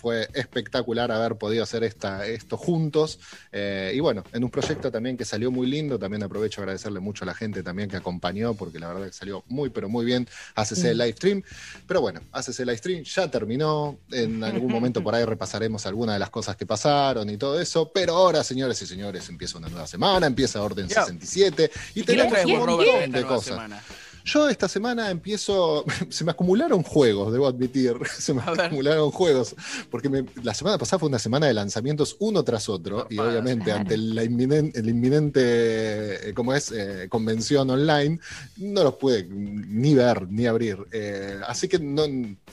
Fue 0.00 0.28
espectacular 0.32 1.12
haber 1.12 1.36
podido 1.36 1.62
hacer 1.62 1.84
esta, 1.84 2.26
esto 2.26 2.56
juntos. 2.56 3.18
eh, 3.52 3.92
y 3.94 4.00
bueno, 4.00 4.24
en 4.32 4.42
un 4.42 4.50
proyecto 4.50 4.90
también 4.90 5.18
que 5.18 5.26
salió 5.26 5.50
muy 5.50 5.66
lindo. 5.66 5.98
También 5.98 6.22
aprovecho 6.22 6.60
a 6.60 6.64
agradecerle 6.64 7.00
mucho 7.00 7.24
a 7.24 7.26
la 7.26 7.34
gente 7.34 7.62
también 7.62 7.90
que 7.90 7.98
acompañó, 7.98 8.54
porque 8.54 8.78
la 8.78 8.88
verdad 8.88 9.06
que 9.08 9.12
salió 9.12 9.44
muy, 9.48 9.68
pero 9.68 9.90
muy 9.90 10.06
bien 10.06 10.26
ACC 10.54 10.94
Mm. 10.94 10.96
Live 10.98 11.12
Stream. 11.12 11.42
Pero 11.86 12.00
bueno, 12.00 12.20
ACC 12.32 12.60
Live 12.60 12.78
Stream 12.78 13.02
ya 13.04 13.30
terminó. 13.30 13.98
En 14.10 14.42
algún 14.42 14.72
momento 14.72 15.02
por 15.02 15.14
ahí 15.14 15.24
repasaremos 15.26 15.84
algunas 15.84 16.14
de 16.14 16.18
las 16.20 16.30
cosas 16.30 16.56
que 16.56 16.64
pasaron 16.64 17.28
y 17.28 17.36
todo 17.36 17.60
eso. 17.60 17.92
Pero 17.92 18.16
ahora, 18.16 18.42
señores 18.42 18.80
y 18.80 18.86
señores, 18.86 19.28
empieza 19.28 19.58
una 19.58 19.68
nueva 19.68 19.86
semana, 19.86 20.26
empieza 20.26 20.62
Orden 20.62 20.88
Ya. 20.88 21.04
67 21.04 21.70
y 21.94 22.00
¿Qué 22.00 22.06
tenemos 22.06 22.32
traes 22.32 22.46
un 22.46 22.58
montón 22.58 22.78
de 22.86 23.08
nueva 23.08 23.28
cosas. 23.28 23.44
semana? 23.44 23.82
Yo 24.24 24.48
esta 24.48 24.68
semana 24.68 25.10
empiezo, 25.10 25.84
se 26.10 26.24
me 26.24 26.30
acumularon 26.32 26.82
juegos, 26.82 27.32
debo 27.32 27.46
admitir, 27.46 27.94
se 28.18 28.34
me 28.34 28.42
acumularon 28.42 29.10
juegos, 29.10 29.54
porque 29.90 30.08
me- 30.08 30.24
la 30.42 30.54
semana 30.54 30.78
pasada 30.78 30.98
fue 31.00 31.08
una 31.08 31.18
semana 31.18 31.46
de 31.46 31.54
lanzamientos 31.54 32.16
uno 32.20 32.42
tras 32.44 32.68
otro, 32.68 33.06
y 33.10 33.18
obviamente 33.18 33.72
ante 33.72 33.96
la 33.96 34.24
inminen- 34.24 34.72
el 34.74 34.88
inminente, 34.88 36.28
eh, 36.30 36.34
como 36.34 36.54
es, 36.54 36.70
eh, 36.72 37.06
convención 37.08 37.68
online, 37.70 38.18
no 38.58 38.84
los 38.84 38.94
pude 38.96 39.24
ni 39.30 39.94
ver 39.94 40.28
ni 40.28 40.46
abrir. 40.46 40.78
Eh, 40.92 41.40
así 41.46 41.66
que 41.68 41.78
no, 41.78 42.02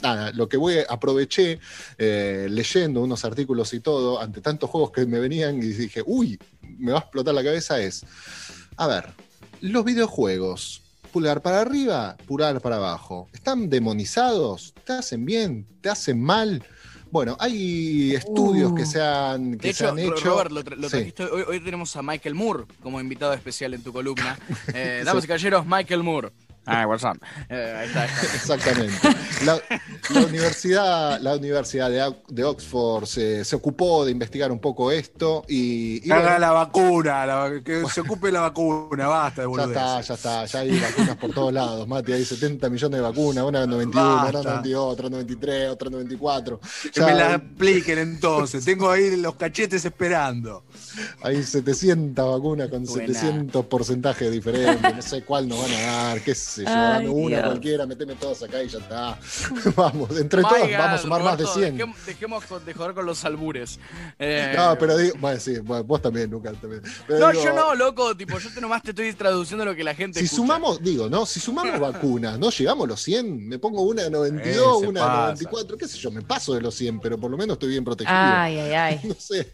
nada, 0.02 0.32
lo 0.32 0.48
que 0.48 0.56
voy, 0.56 0.76
aproveché 0.88 1.58
eh, 1.98 2.46
leyendo 2.50 3.02
unos 3.02 3.24
artículos 3.24 3.72
y 3.74 3.80
todo, 3.80 4.20
ante 4.20 4.40
tantos 4.40 4.70
juegos 4.70 4.90
que 4.92 5.06
me 5.06 5.18
venían 5.20 5.58
y 5.58 5.66
dije, 5.68 6.02
uy, 6.06 6.38
me 6.78 6.92
va 6.92 6.98
a 6.98 7.02
explotar 7.02 7.34
la 7.34 7.44
cabeza, 7.44 7.80
es, 7.80 8.04
a 8.76 8.86
ver, 8.86 9.06
los 9.60 9.84
videojuegos, 9.84 10.82
pulgar 11.18 11.42
para 11.42 11.62
arriba, 11.62 12.16
pulgar 12.28 12.60
para 12.60 12.76
abajo, 12.76 13.28
¿están 13.32 13.68
demonizados? 13.68 14.72
¿Te 14.84 14.92
hacen 14.92 15.24
bien? 15.24 15.66
¿Te 15.80 15.88
hacen 15.90 16.22
mal? 16.22 16.62
Bueno, 17.10 17.36
hay 17.40 18.14
estudios 18.14 18.72
que 18.72 18.86
se 18.86 19.02
han, 19.02 19.58
que 19.58 19.66
De 19.68 19.74
se 19.74 19.82
hecho, 19.84 19.92
han 19.92 19.98
hecho. 19.98 20.30
Robert, 20.30 20.52
lo, 20.52 20.62
tra- 20.62 20.76
lo 20.76 20.88
Sí. 20.88 20.96
trajiste 20.96 21.24
hoy, 21.24 21.42
hoy 21.48 21.58
tenemos 21.58 21.96
a 21.96 22.02
Michael 22.02 22.36
Moore 22.36 22.66
como 22.80 23.00
invitado 23.00 23.32
especial 23.32 23.74
en 23.74 23.82
tu 23.82 23.92
columna. 23.92 24.38
Eh, 24.74 25.02
damas 25.04 25.24
y 25.24 25.26
caballeros, 25.26 25.66
Michael 25.66 26.04
Moore. 26.04 26.30
Ah, 26.68 26.86
what's 26.88 27.04
up? 27.04 27.18
Eh. 27.48 27.86
Exactamente. 28.34 28.94
La, 29.44 29.58
la 30.10 30.20
universidad, 30.26 31.20
la 31.20 31.36
universidad 31.36 31.90
de, 31.90 32.14
de 32.28 32.44
Oxford 32.44 33.06
se, 33.06 33.44
se 33.44 33.56
ocupó 33.56 34.04
de 34.04 34.12
investigar 34.12 34.52
un 34.52 34.60
poco 34.60 34.90
esto 34.92 35.44
y. 35.48 36.06
y 36.06 36.10
Haga 36.10 36.22
bueno, 36.22 36.38
la 36.38 36.50
vacuna, 36.52 37.26
la- 37.26 37.60
que 37.64 37.84
se 37.88 38.00
ocupe 38.02 38.30
la 38.30 38.40
vacuna, 38.40 39.06
basta 39.08 39.42
de 39.42 39.48
Ya 39.56 39.64
está, 39.64 40.00
ya 40.00 40.14
está, 40.14 40.44
ya 40.46 40.58
hay 40.60 40.78
vacunas 40.80 41.16
por 41.16 41.32
todos 41.32 41.52
lados, 41.52 41.88
Mati, 41.88 42.12
hay 42.12 42.24
70 42.24 42.68
millones 42.68 42.98
de 42.98 43.02
vacunas, 43.02 43.44
una 43.44 43.62
en 43.64 43.70
91, 43.70 44.14
otra 44.14 44.28
en 44.28 44.32
Basta. 44.34 44.50
92, 44.50 44.92
otra 44.92 45.06
en 45.06 45.12
93, 45.12 45.70
otra 45.70 45.86
en 45.88 45.92
94. 45.92 46.60
Que 46.92 47.00
Ya 47.00 47.06
me 47.06 47.14
la 47.14 47.34
apliquen 47.34 47.98
entonces. 47.98 48.64
Tengo 48.64 48.90
ahí 48.90 49.16
los 49.16 49.34
cachetes 49.36 49.84
esperando. 49.84 50.64
Hay 51.22 51.42
700 51.42 52.30
vacunas 52.38 52.68
con 52.68 52.84
Buena. 52.84 53.06
700 53.14 53.64
porcentajes 53.66 54.30
diferentes, 54.30 54.94
no 54.96 55.02
sé 55.02 55.22
cuál 55.22 55.48
nos 55.48 55.60
van 55.62 55.72
a 55.72 55.80
dar, 55.80 56.20
qué 56.22 56.34
sé 56.34 56.57
yo, 56.64 56.70
Ay, 56.70 56.74
dame 57.04 57.08
una 57.08 57.36
Dios. 57.36 57.42
cualquiera, 57.48 57.86
meteme 57.86 58.14
todas 58.14 58.42
acá 58.42 58.62
y 58.62 58.68
ya 58.68 58.78
está. 58.78 59.18
vamos, 59.76 60.10
entre 60.18 60.42
My 60.42 60.48
todos 60.48 60.62
God, 60.68 60.78
vamos 60.78 61.00
a 61.00 61.02
sumar 61.02 61.22
más 61.22 61.38
de 61.38 61.44
Roberto, 61.44 61.60
100. 61.60 61.94
Dejemos, 62.06 62.44
de 62.66 62.74
joder 62.74 62.94
con 62.94 63.06
los 63.06 63.24
albures. 63.24 63.78
Eh, 64.18 64.54
No, 64.56 64.76
pero 64.78 64.96
digo, 64.96 65.14
bueno, 65.18 65.40
sí, 65.40 65.58
bueno, 65.60 65.84
vos 65.84 66.02
también, 66.02 66.30
Lucas, 66.30 66.54
también. 66.60 66.82
Pero 67.06 67.20
no, 67.20 67.30
digo, 67.32 67.44
yo 67.44 67.52
no, 67.52 67.74
loco, 67.74 68.16
tipo, 68.16 68.38
yo 68.38 68.52
te 68.52 68.60
nomás 68.60 68.82
te 68.82 68.90
estoy 68.90 69.12
traduciendo 69.12 69.64
lo 69.64 69.74
que 69.74 69.84
la 69.84 69.94
gente 69.94 70.18
Si 70.20 70.24
escucha. 70.26 70.42
sumamos, 70.42 70.82
digo, 70.82 71.08
¿no? 71.08 71.26
Si 71.26 71.40
sumamos 71.40 71.78
vacunas, 71.80 72.38
¿no? 72.38 72.50
Llegamos 72.50 72.84
a 72.84 72.88
los 72.88 73.00
100, 73.02 73.48
me 73.48 73.58
pongo 73.58 73.82
una 73.82 74.02
de 74.04 74.10
92, 74.10 74.82
Eh, 74.82 74.86
una 74.86 75.00
de 75.00 75.06
pasa. 75.06 75.22
94, 75.22 75.76
qué 75.76 75.88
sé 75.88 75.98
yo, 75.98 76.10
me 76.10 76.22
paso 76.22 76.54
de 76.54 76.60
los 76.60 76.74
100, 76.74 77.00
pero 77.00 77.18
por 77.18 77.30
lo 77.30 77.36
menos 77.36 77.54
estoy 77.54 77.70
bien 77.70 77.84
protegido. 77.84 78.16
Ay, 78.16 78.58
ay, 78.58 78.72
ay. 78.72 79.00
No 79.08 79.14
sé. 79.18 79.48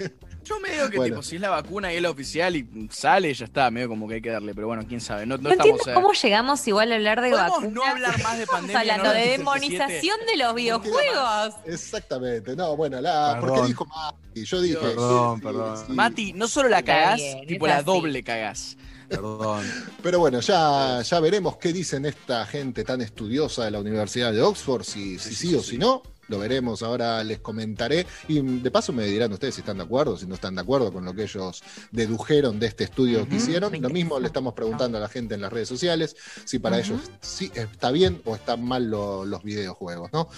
Yo 0.45 0.61
me 0.61 0.71
digo 0.71 0.91
que 0.91 0.97
Bueno. 0.99 1.15
tipo, 1.17 1.23
si 1.23 1.37
es 1.37 1.41
la 1.41 1.51
vacuna 1.51 1.93
y 1.93 1.97
es 1.97 2.03
la 2.03 2.11
oficial 2.11 2.55
y 2.57 2.89
sale, 2.91 3.33
ya 3.33 3.45
está, 3.47 3.71
medio 3.71 3.89
como 3.89 4.07
que 4.07 4.15
hay 4.17 4.23
que 4.23 4.31
darle, 4.31 4.55
pero 4.55 4.67
bueno, 4.67 4.85
quién 4.87 5.01
sabe. 5.01 5.25
No, 5.27 5.37
no 5.37 5.45
No, 5.45 5.51
estamos 5.51 5.71
entiendo 5.81 5.91
eh, 5.91 5.95
cómo 6.03 6.13
llegamos 6.13 6.69
igual 6.69 6.93
a 6.93 6.95
hablar 6.97 7.21
de 7.23 7.31
¿Podemos 7.31 7.51
vacunas. 7.51 7.73
no 7.73 7.85
hablar 7.85 8.23
más 8.23 8.37
de 8.37 8.43
Estamos 8.45 8.61
pandemia, 8.61 8.81
hablando 8.81 9.05
no 9.05 9.13
de 9.15 9.29
demonización 9.29 10.17
de 10.27 10.37
los 10.37 10.55
videojuegos. 10.55 11.55
Exactamente, 11.65 12.57
no, 12.57 12.77
bueno, 12.77 13.01
la, 13.01 13.35
Perdón. 13.41 13.49
porque 13.51 13.69
dijo 13.69 13.87
Mati, 13.87 14.45
yo 14.45 14.61
dije. 14.61 14.77
Perdón, 14.77 15.37
sí, 15.39 15.43
perdón. 15.45 15.77
sí. 15.87 15.93
Mati, 15.93 16.33
no 16.35 16.49
solo 16.49 16.69
la 16.69 16.83
cagás, 16.83 17.17
bien, 17.17 17.47
tipo 17.47 17.67
la 17.67 17.77
así. 17.77 17.85
doble 17.85 18.23
cagás. 18.23 18.77
Perdón. 19.09 19.65
Pero 20.03 20.19
bueno, 20.19 20.41
ya, 20.41 21.03
ya 21.03 21.21
veremos 21.21 21.57
qué 21.59 21.73
dicen 21.73 22.07
esta 22.07 22.45
gente 22.47 22.85
tan 22.85 23.01
estudiosa 23.03 23.65
de 23.65 23.71
la 23.71 23.79
Universidad 23.81 24.33
de 24.33 24.43
Oxford, 24.43 24.83
si 24.83 25.19
si 25.19 25.35
sí, 25.35 25.55
o 25.55 25.63
si 25.63 25.79
no. 25.79 26.03
Lo 26.29 26.39
veremos, 26.39 26.83
ahora 26.83 27.23
les 27.25 27.39
comentaré. 27.41 28.07
Y 28.29 28.41
de 28.41 28.71
paso 28.71 28.93
me 28.93 29.05
dirán 29.07 29.33
ustedes 29.33 29.55
si 29.55 29.61
están 29.61 29.79
de 29.79 29.85
acuerdo, 29.85 30.17
si 30.17 30.27
no 30.27 30.35
están 30.35 30.55
de 30.55 30.61
acuerdo 30.63 30.93
con 30.93 31.05
lo 31.05 31.15
que 31.15 31.23
ellos 31.25 31.63
dedujeron 31.93 32.59
de 32.59 32.67
este 32.67 32.85
estudio 32.85 33.29
que 33.29 33.37
hicieron. 33.37 33.73
Lo 33.81 33.89
mismo 33.91 34.19
le 34.21 34.27
estamos 34.27 34.55
preguntando 34.55 34.99
a 34.99 35.01
la 35.01 35.09
gente 35.09 35.35
en 35.35 35.41
las 35.41 35.53
redes 35.53 35.69
sociales, 35.69 36.17
si 36.45 36.59
para 36.59 36.79
ellos 36.79 37.01
sí 37.21 37.51
está 37.55 37.91
bien 37.91 38.21
o 38.25 38.35
están 38.35 38.63
mal 38.65 38.91
lo- 38.91 39.25
los 39.25 39.43
videojuegos, 39.43 40.11
¿no? 40.13 40.29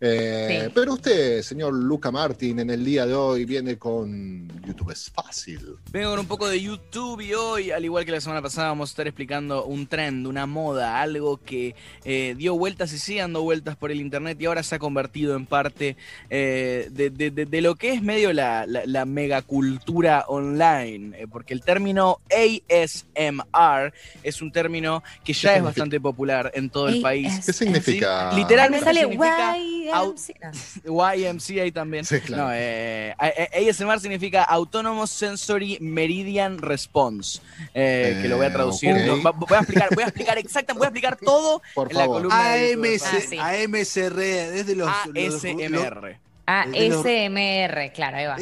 Eh, 0.00 0.64
Sí. 0.66 0.70
Pero 0.74 0.94
usted, 0.94 1.42
señor 1.42 1.72
Luca 1.74 2.10
Martín, 2.10 2.58
en 2.60 2.70
el 2.70 2.84
día 2.84 3.06
de 3.06 3.14
hoy 3.14 3.44
viene 3.44 3.78
con 3.78 4.48
YouTube 4.66 4.90
es 4.92 5.10
fácil. 5.10 5.76
Vengo 5.90 6.10
con 6.10 6.20
un 6.20 6.26
poco 6.26 6.48
de 6.48 6.60
YouTube 6.60 7.20
y 7.20 7.34
hoy, 7.34 7.70
al 7.70 7.84
igual 7.84 8.04
que 8.04 8.12
la 8.12 8.20
semana 8.20 8.42
pasada, 8.42 8.68
vamos 8.68 8.90
a 8.90 8.92
estar 8.92 9.06
explicando 9.06 9.64
un 9.64 9.86
trend, 9.86 10.26
una 10.26 10.46
moda, 10.46 11.00
algo 11.00 11.38
que 11.38 11.74
eh, 12.04 12.34
dio 12.36 12.56
vueltas 12.58 12.92
y 12.92 12.98
sigue 12.98 13.20
dando 13.20 13.42
vueltas 13.42 13.76
por 13.76 13.90
el 13.90 14.00
internet 14.00 14.38
y 14.40 14.46
ahora 14.46 14.62
se 14.62 14.74
ha 14.74 14.78
convertido 14.78 15.35
en 15.36 15.46
parte 15.46 15.96
eh, 16.30 16.88
de, 16.90 17.10
de- 17.10 17.30
de- 17.30 17.46
de 17.46 17.60
lo 17.60 17.74
que 17.74 17.92
es 17.92 18.02
medio 18.02 18.32
la, 18.32 18.66
la- 18.66 18.82
la 18.86 19.04
megacultura 19.04 20.24
online, 20.28 21.16
eh, 21.18 21.26
porque 21.30 21.54
el 21.54 21.62
término 21.62 22.20
ASMR 22.30 23.92
es 24.22 24.42
un 24.42 24.52
término 24.52 25.02
que 25.24 25.32
ya 25.32 25.50
es 25.50 25.54
significa? 25.56 25.62
bastante 25.62 26.00
popular 26.00 26.50
en 26.54 26.70
todo 26.70 26.88
el 26.88 27.00
país. 27.00 27.44
¿Qué 27.44 27.52
significa? 27.52 28.30
Sí, 28.32 28.36
Literalmente 28.38 28.84
me 28.84 28.92
sale 28.92 29.00
significa 29.00 29.56
YMCA. 29.58 31.14
YMCA 31.16 31.72
también. 31.72 32.04
Sí, 32.04 32.20
claro. 32.20 32.44
No, 32.44 32.50
eh, 32.52 33.14
ASMR 33.18 34.00
significa 34.00 34.42
Autonomous 34.44 35.10
Sensory 35.10 35.78
Meridian 35.80 36.58
Response, 36.58 37.40
eh, 37.74 38.18
que 38.22 38.28
lo 38.28 38.36
voy 38.36 38.46
a 38.46 38.52
traducir. 38.52 38.94
No, 39.06 39.16
voy 39.32 39.56
a 39.56 39.58
explicar, 39.58 39.88
voy 39.94 40.04
a 40.04 40.06
explicar 40.08 40.38
exactamente, 40.38 40.78
voy 40.78 40.84
a 40.86 40.88
explicar 40.88 41.16
todo 41.16 41.62
Por 41.74 41.90
en 41.90 41.96
la 41.98 42.04
favor. 42.04 42.16
columna 42.22 42.52
de 42.54 42.70
YouTube. 42.72 42.84
AMC, 42.86 43.02
Ah, 43.06 43.20
sí. 43.28 43.38
AMSR, 43.38 44.20
es 44.58 44.66
de 44.66 44.74
los, 44.76 44.88
los- 45.06 45.16
ASMR. 45.34 46.18
Ah, 46.46 46.64
de 46.70 46.88
los- 46.88 47.00
SMR, 47.04 47.92
claro, 47.92 48.16
ahí 48.18 48.26
va. 48.26 48.36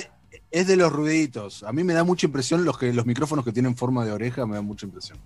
es 0.51 0.67
de 0.67 0.77
los 0.77 0.93
ruiditos. 0.93 1.63
A 1.65 1.73
mí 1.73 1.83
me 1.85 1.95
da 1.95 2.05
mucha 2.05 2.27
impresión 2.27 2.65
los 2.65 2.79
que 2.79 2.93
los 2.93 3.07
micrófonos 3.07 3.45
que 3.45 3.53
tienen 3.53 3.77
forma 3.77 4.05
de 4.05 4.13
oreja, 4.13 4.47
me 4.47 4.55
da 4.57 4.63
mucha 4.63 4.87
impresión. 4.87 5.19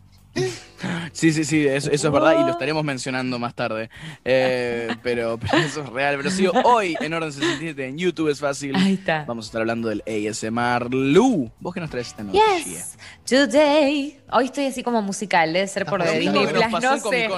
Sí, 1.12 1.32
sí, 1.32 1.44
sí, 1.44 1.66
eso, 1.66 1.90
eso 1.90 2.06
es 2.08 2.12
verdad 2.12 2.38
y 2.40 2.44
lo 2.44 2.50
estaremos 2.50 2.84
mencionando 2.84 3.38
más 3.38 3.54
tarde. 3.54 3.90
Eh, 4.24 4.88
pero, 5.02 5.38
pero 5.38 5.58
eso 5.58 5.82
es 5.82 5.88
real. 5.88 6.16
Pero 6.16 6.30
sí, 6.30 6.46
hoy 6.64 6.96
en 7.00 7.12
Orden 7.12 7.32
67 7.32 7.86
en 7.88 7.98
YouTube 7.98 8.28
es 8.28 8.38
fácil. 8.38 8.76
Ahí 8.76 8.94
está. 8.94 9.24
Vamos 9.26 9.46
a 9.46 9.48
estar 9.48 9.60
hablando 9.62 9.88
del 9.88 10.02
ASMR. 10.06 10.94
Lu, 10.94 11.50
¿vos 11.58 11.74
qué 11.74 11.80
nos 11.80 11.90
traes 11.90 12.08
esta 12.08 12.22
noche? 12.22 12.38
Yes, 12.64 12.96
today. 13.28 14.20
Hoy 14.30 14.44
estoy 14.44 14.66
así 14.66 14.82
como 14.82 15.02
musical, 15.02 15.52
debe 15.52 15.66
ser 15.66 15.84
por 15.86 16.04
de 16.04 16.18
Disney 16.20 16.46
Plus, 16.46 16.82
no 16.82 16.98
sé. 16.98 17.28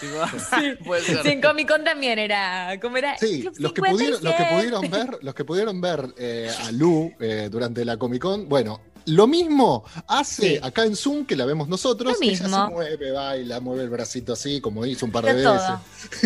Sí, 0.00 0.06
en 1.30 1.40
Comic 1.40 1.68
Con 1.68 1.84
también 1.84 2.18
era. 2.18 2.78
¿Cómo 2.80 2.96
era? 2.96 3.16
Sí, 3.18 3.40
Club 3.42 3.54
los 3.58 3.72
que, 3.72 3.82
pudieron, 3.82 4.22
los 4.22 4.34
que 4.34 4.44
57. 4.44 4.54
pudieron 4.54 4.90
ver, 4.90 5.18
los 5.22 5.34
que 5.34 5.44
pudieron 5.44 5.80
ver 5.80 6.14
eh, 6.18 6.50
a 6.64 6.70
Lu 6.72 7.12
eh, 7.20 7.48
durante 7.50 7.84
la 7.84 7.96
Comic 7.96 8.22
Con, 8.22 8.48
bueno, 8.48 8.80
lo 9.08 9.28
mismo 9.28 9.84
hace 10.08 10.54
Sí. 10.56 10.58
acá 10.60 10.84
en 10.84 10.96
Zoom 10.96 11.26
que 11.26 11.36
la 11.36 11.46
vemos 11.46 11.68
nosotros. 11.68 12.12
Lo 12.14 12.20
Ella 12.20 12.30
mismo. 12.42 12.66
se 12.66 12.72
mueve, 12.72 13.12
baila, 13.12 13.60
mueve 13.60 13.84
el 13.84 13.88
bracito 13.90 14.32
así, 14.32 14.60
como 14.60 14.84
hizo 14.84 15.06
un 15.06 15.12
par 15.12 15.24
de 15.24 15.34
Pero 15.34 15.52
veces. 15.52 15.68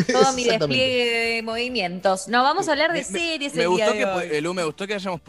todo. 0.09 0.20
Todo 0.23 0.32
mi 0.32 0.45
despliegue 0.59 1.35
de 1.35 1.43
movimientos. 1.43 2.27
No, 2.28 2.43
vamos 2.43 2.69
a 2.69 2.73
hablar 2.73 2.93
de 2.95 3.01
Me- 3.01 3.05
series 3.05 3.55
Me 3.55 3.65
el 3.65 3.70
día 3.77 3.85
gustó 3.87 3.93
de 3.93 3.99
que, 3.99 4.05
hoy. 4.07 4.28
pu- 4.39 4.41
Lu, 4.41 4.55
me 4.55 4.65
gustó 4.65 4.87
que 4.87 4.95
hayamos 4.95 5.20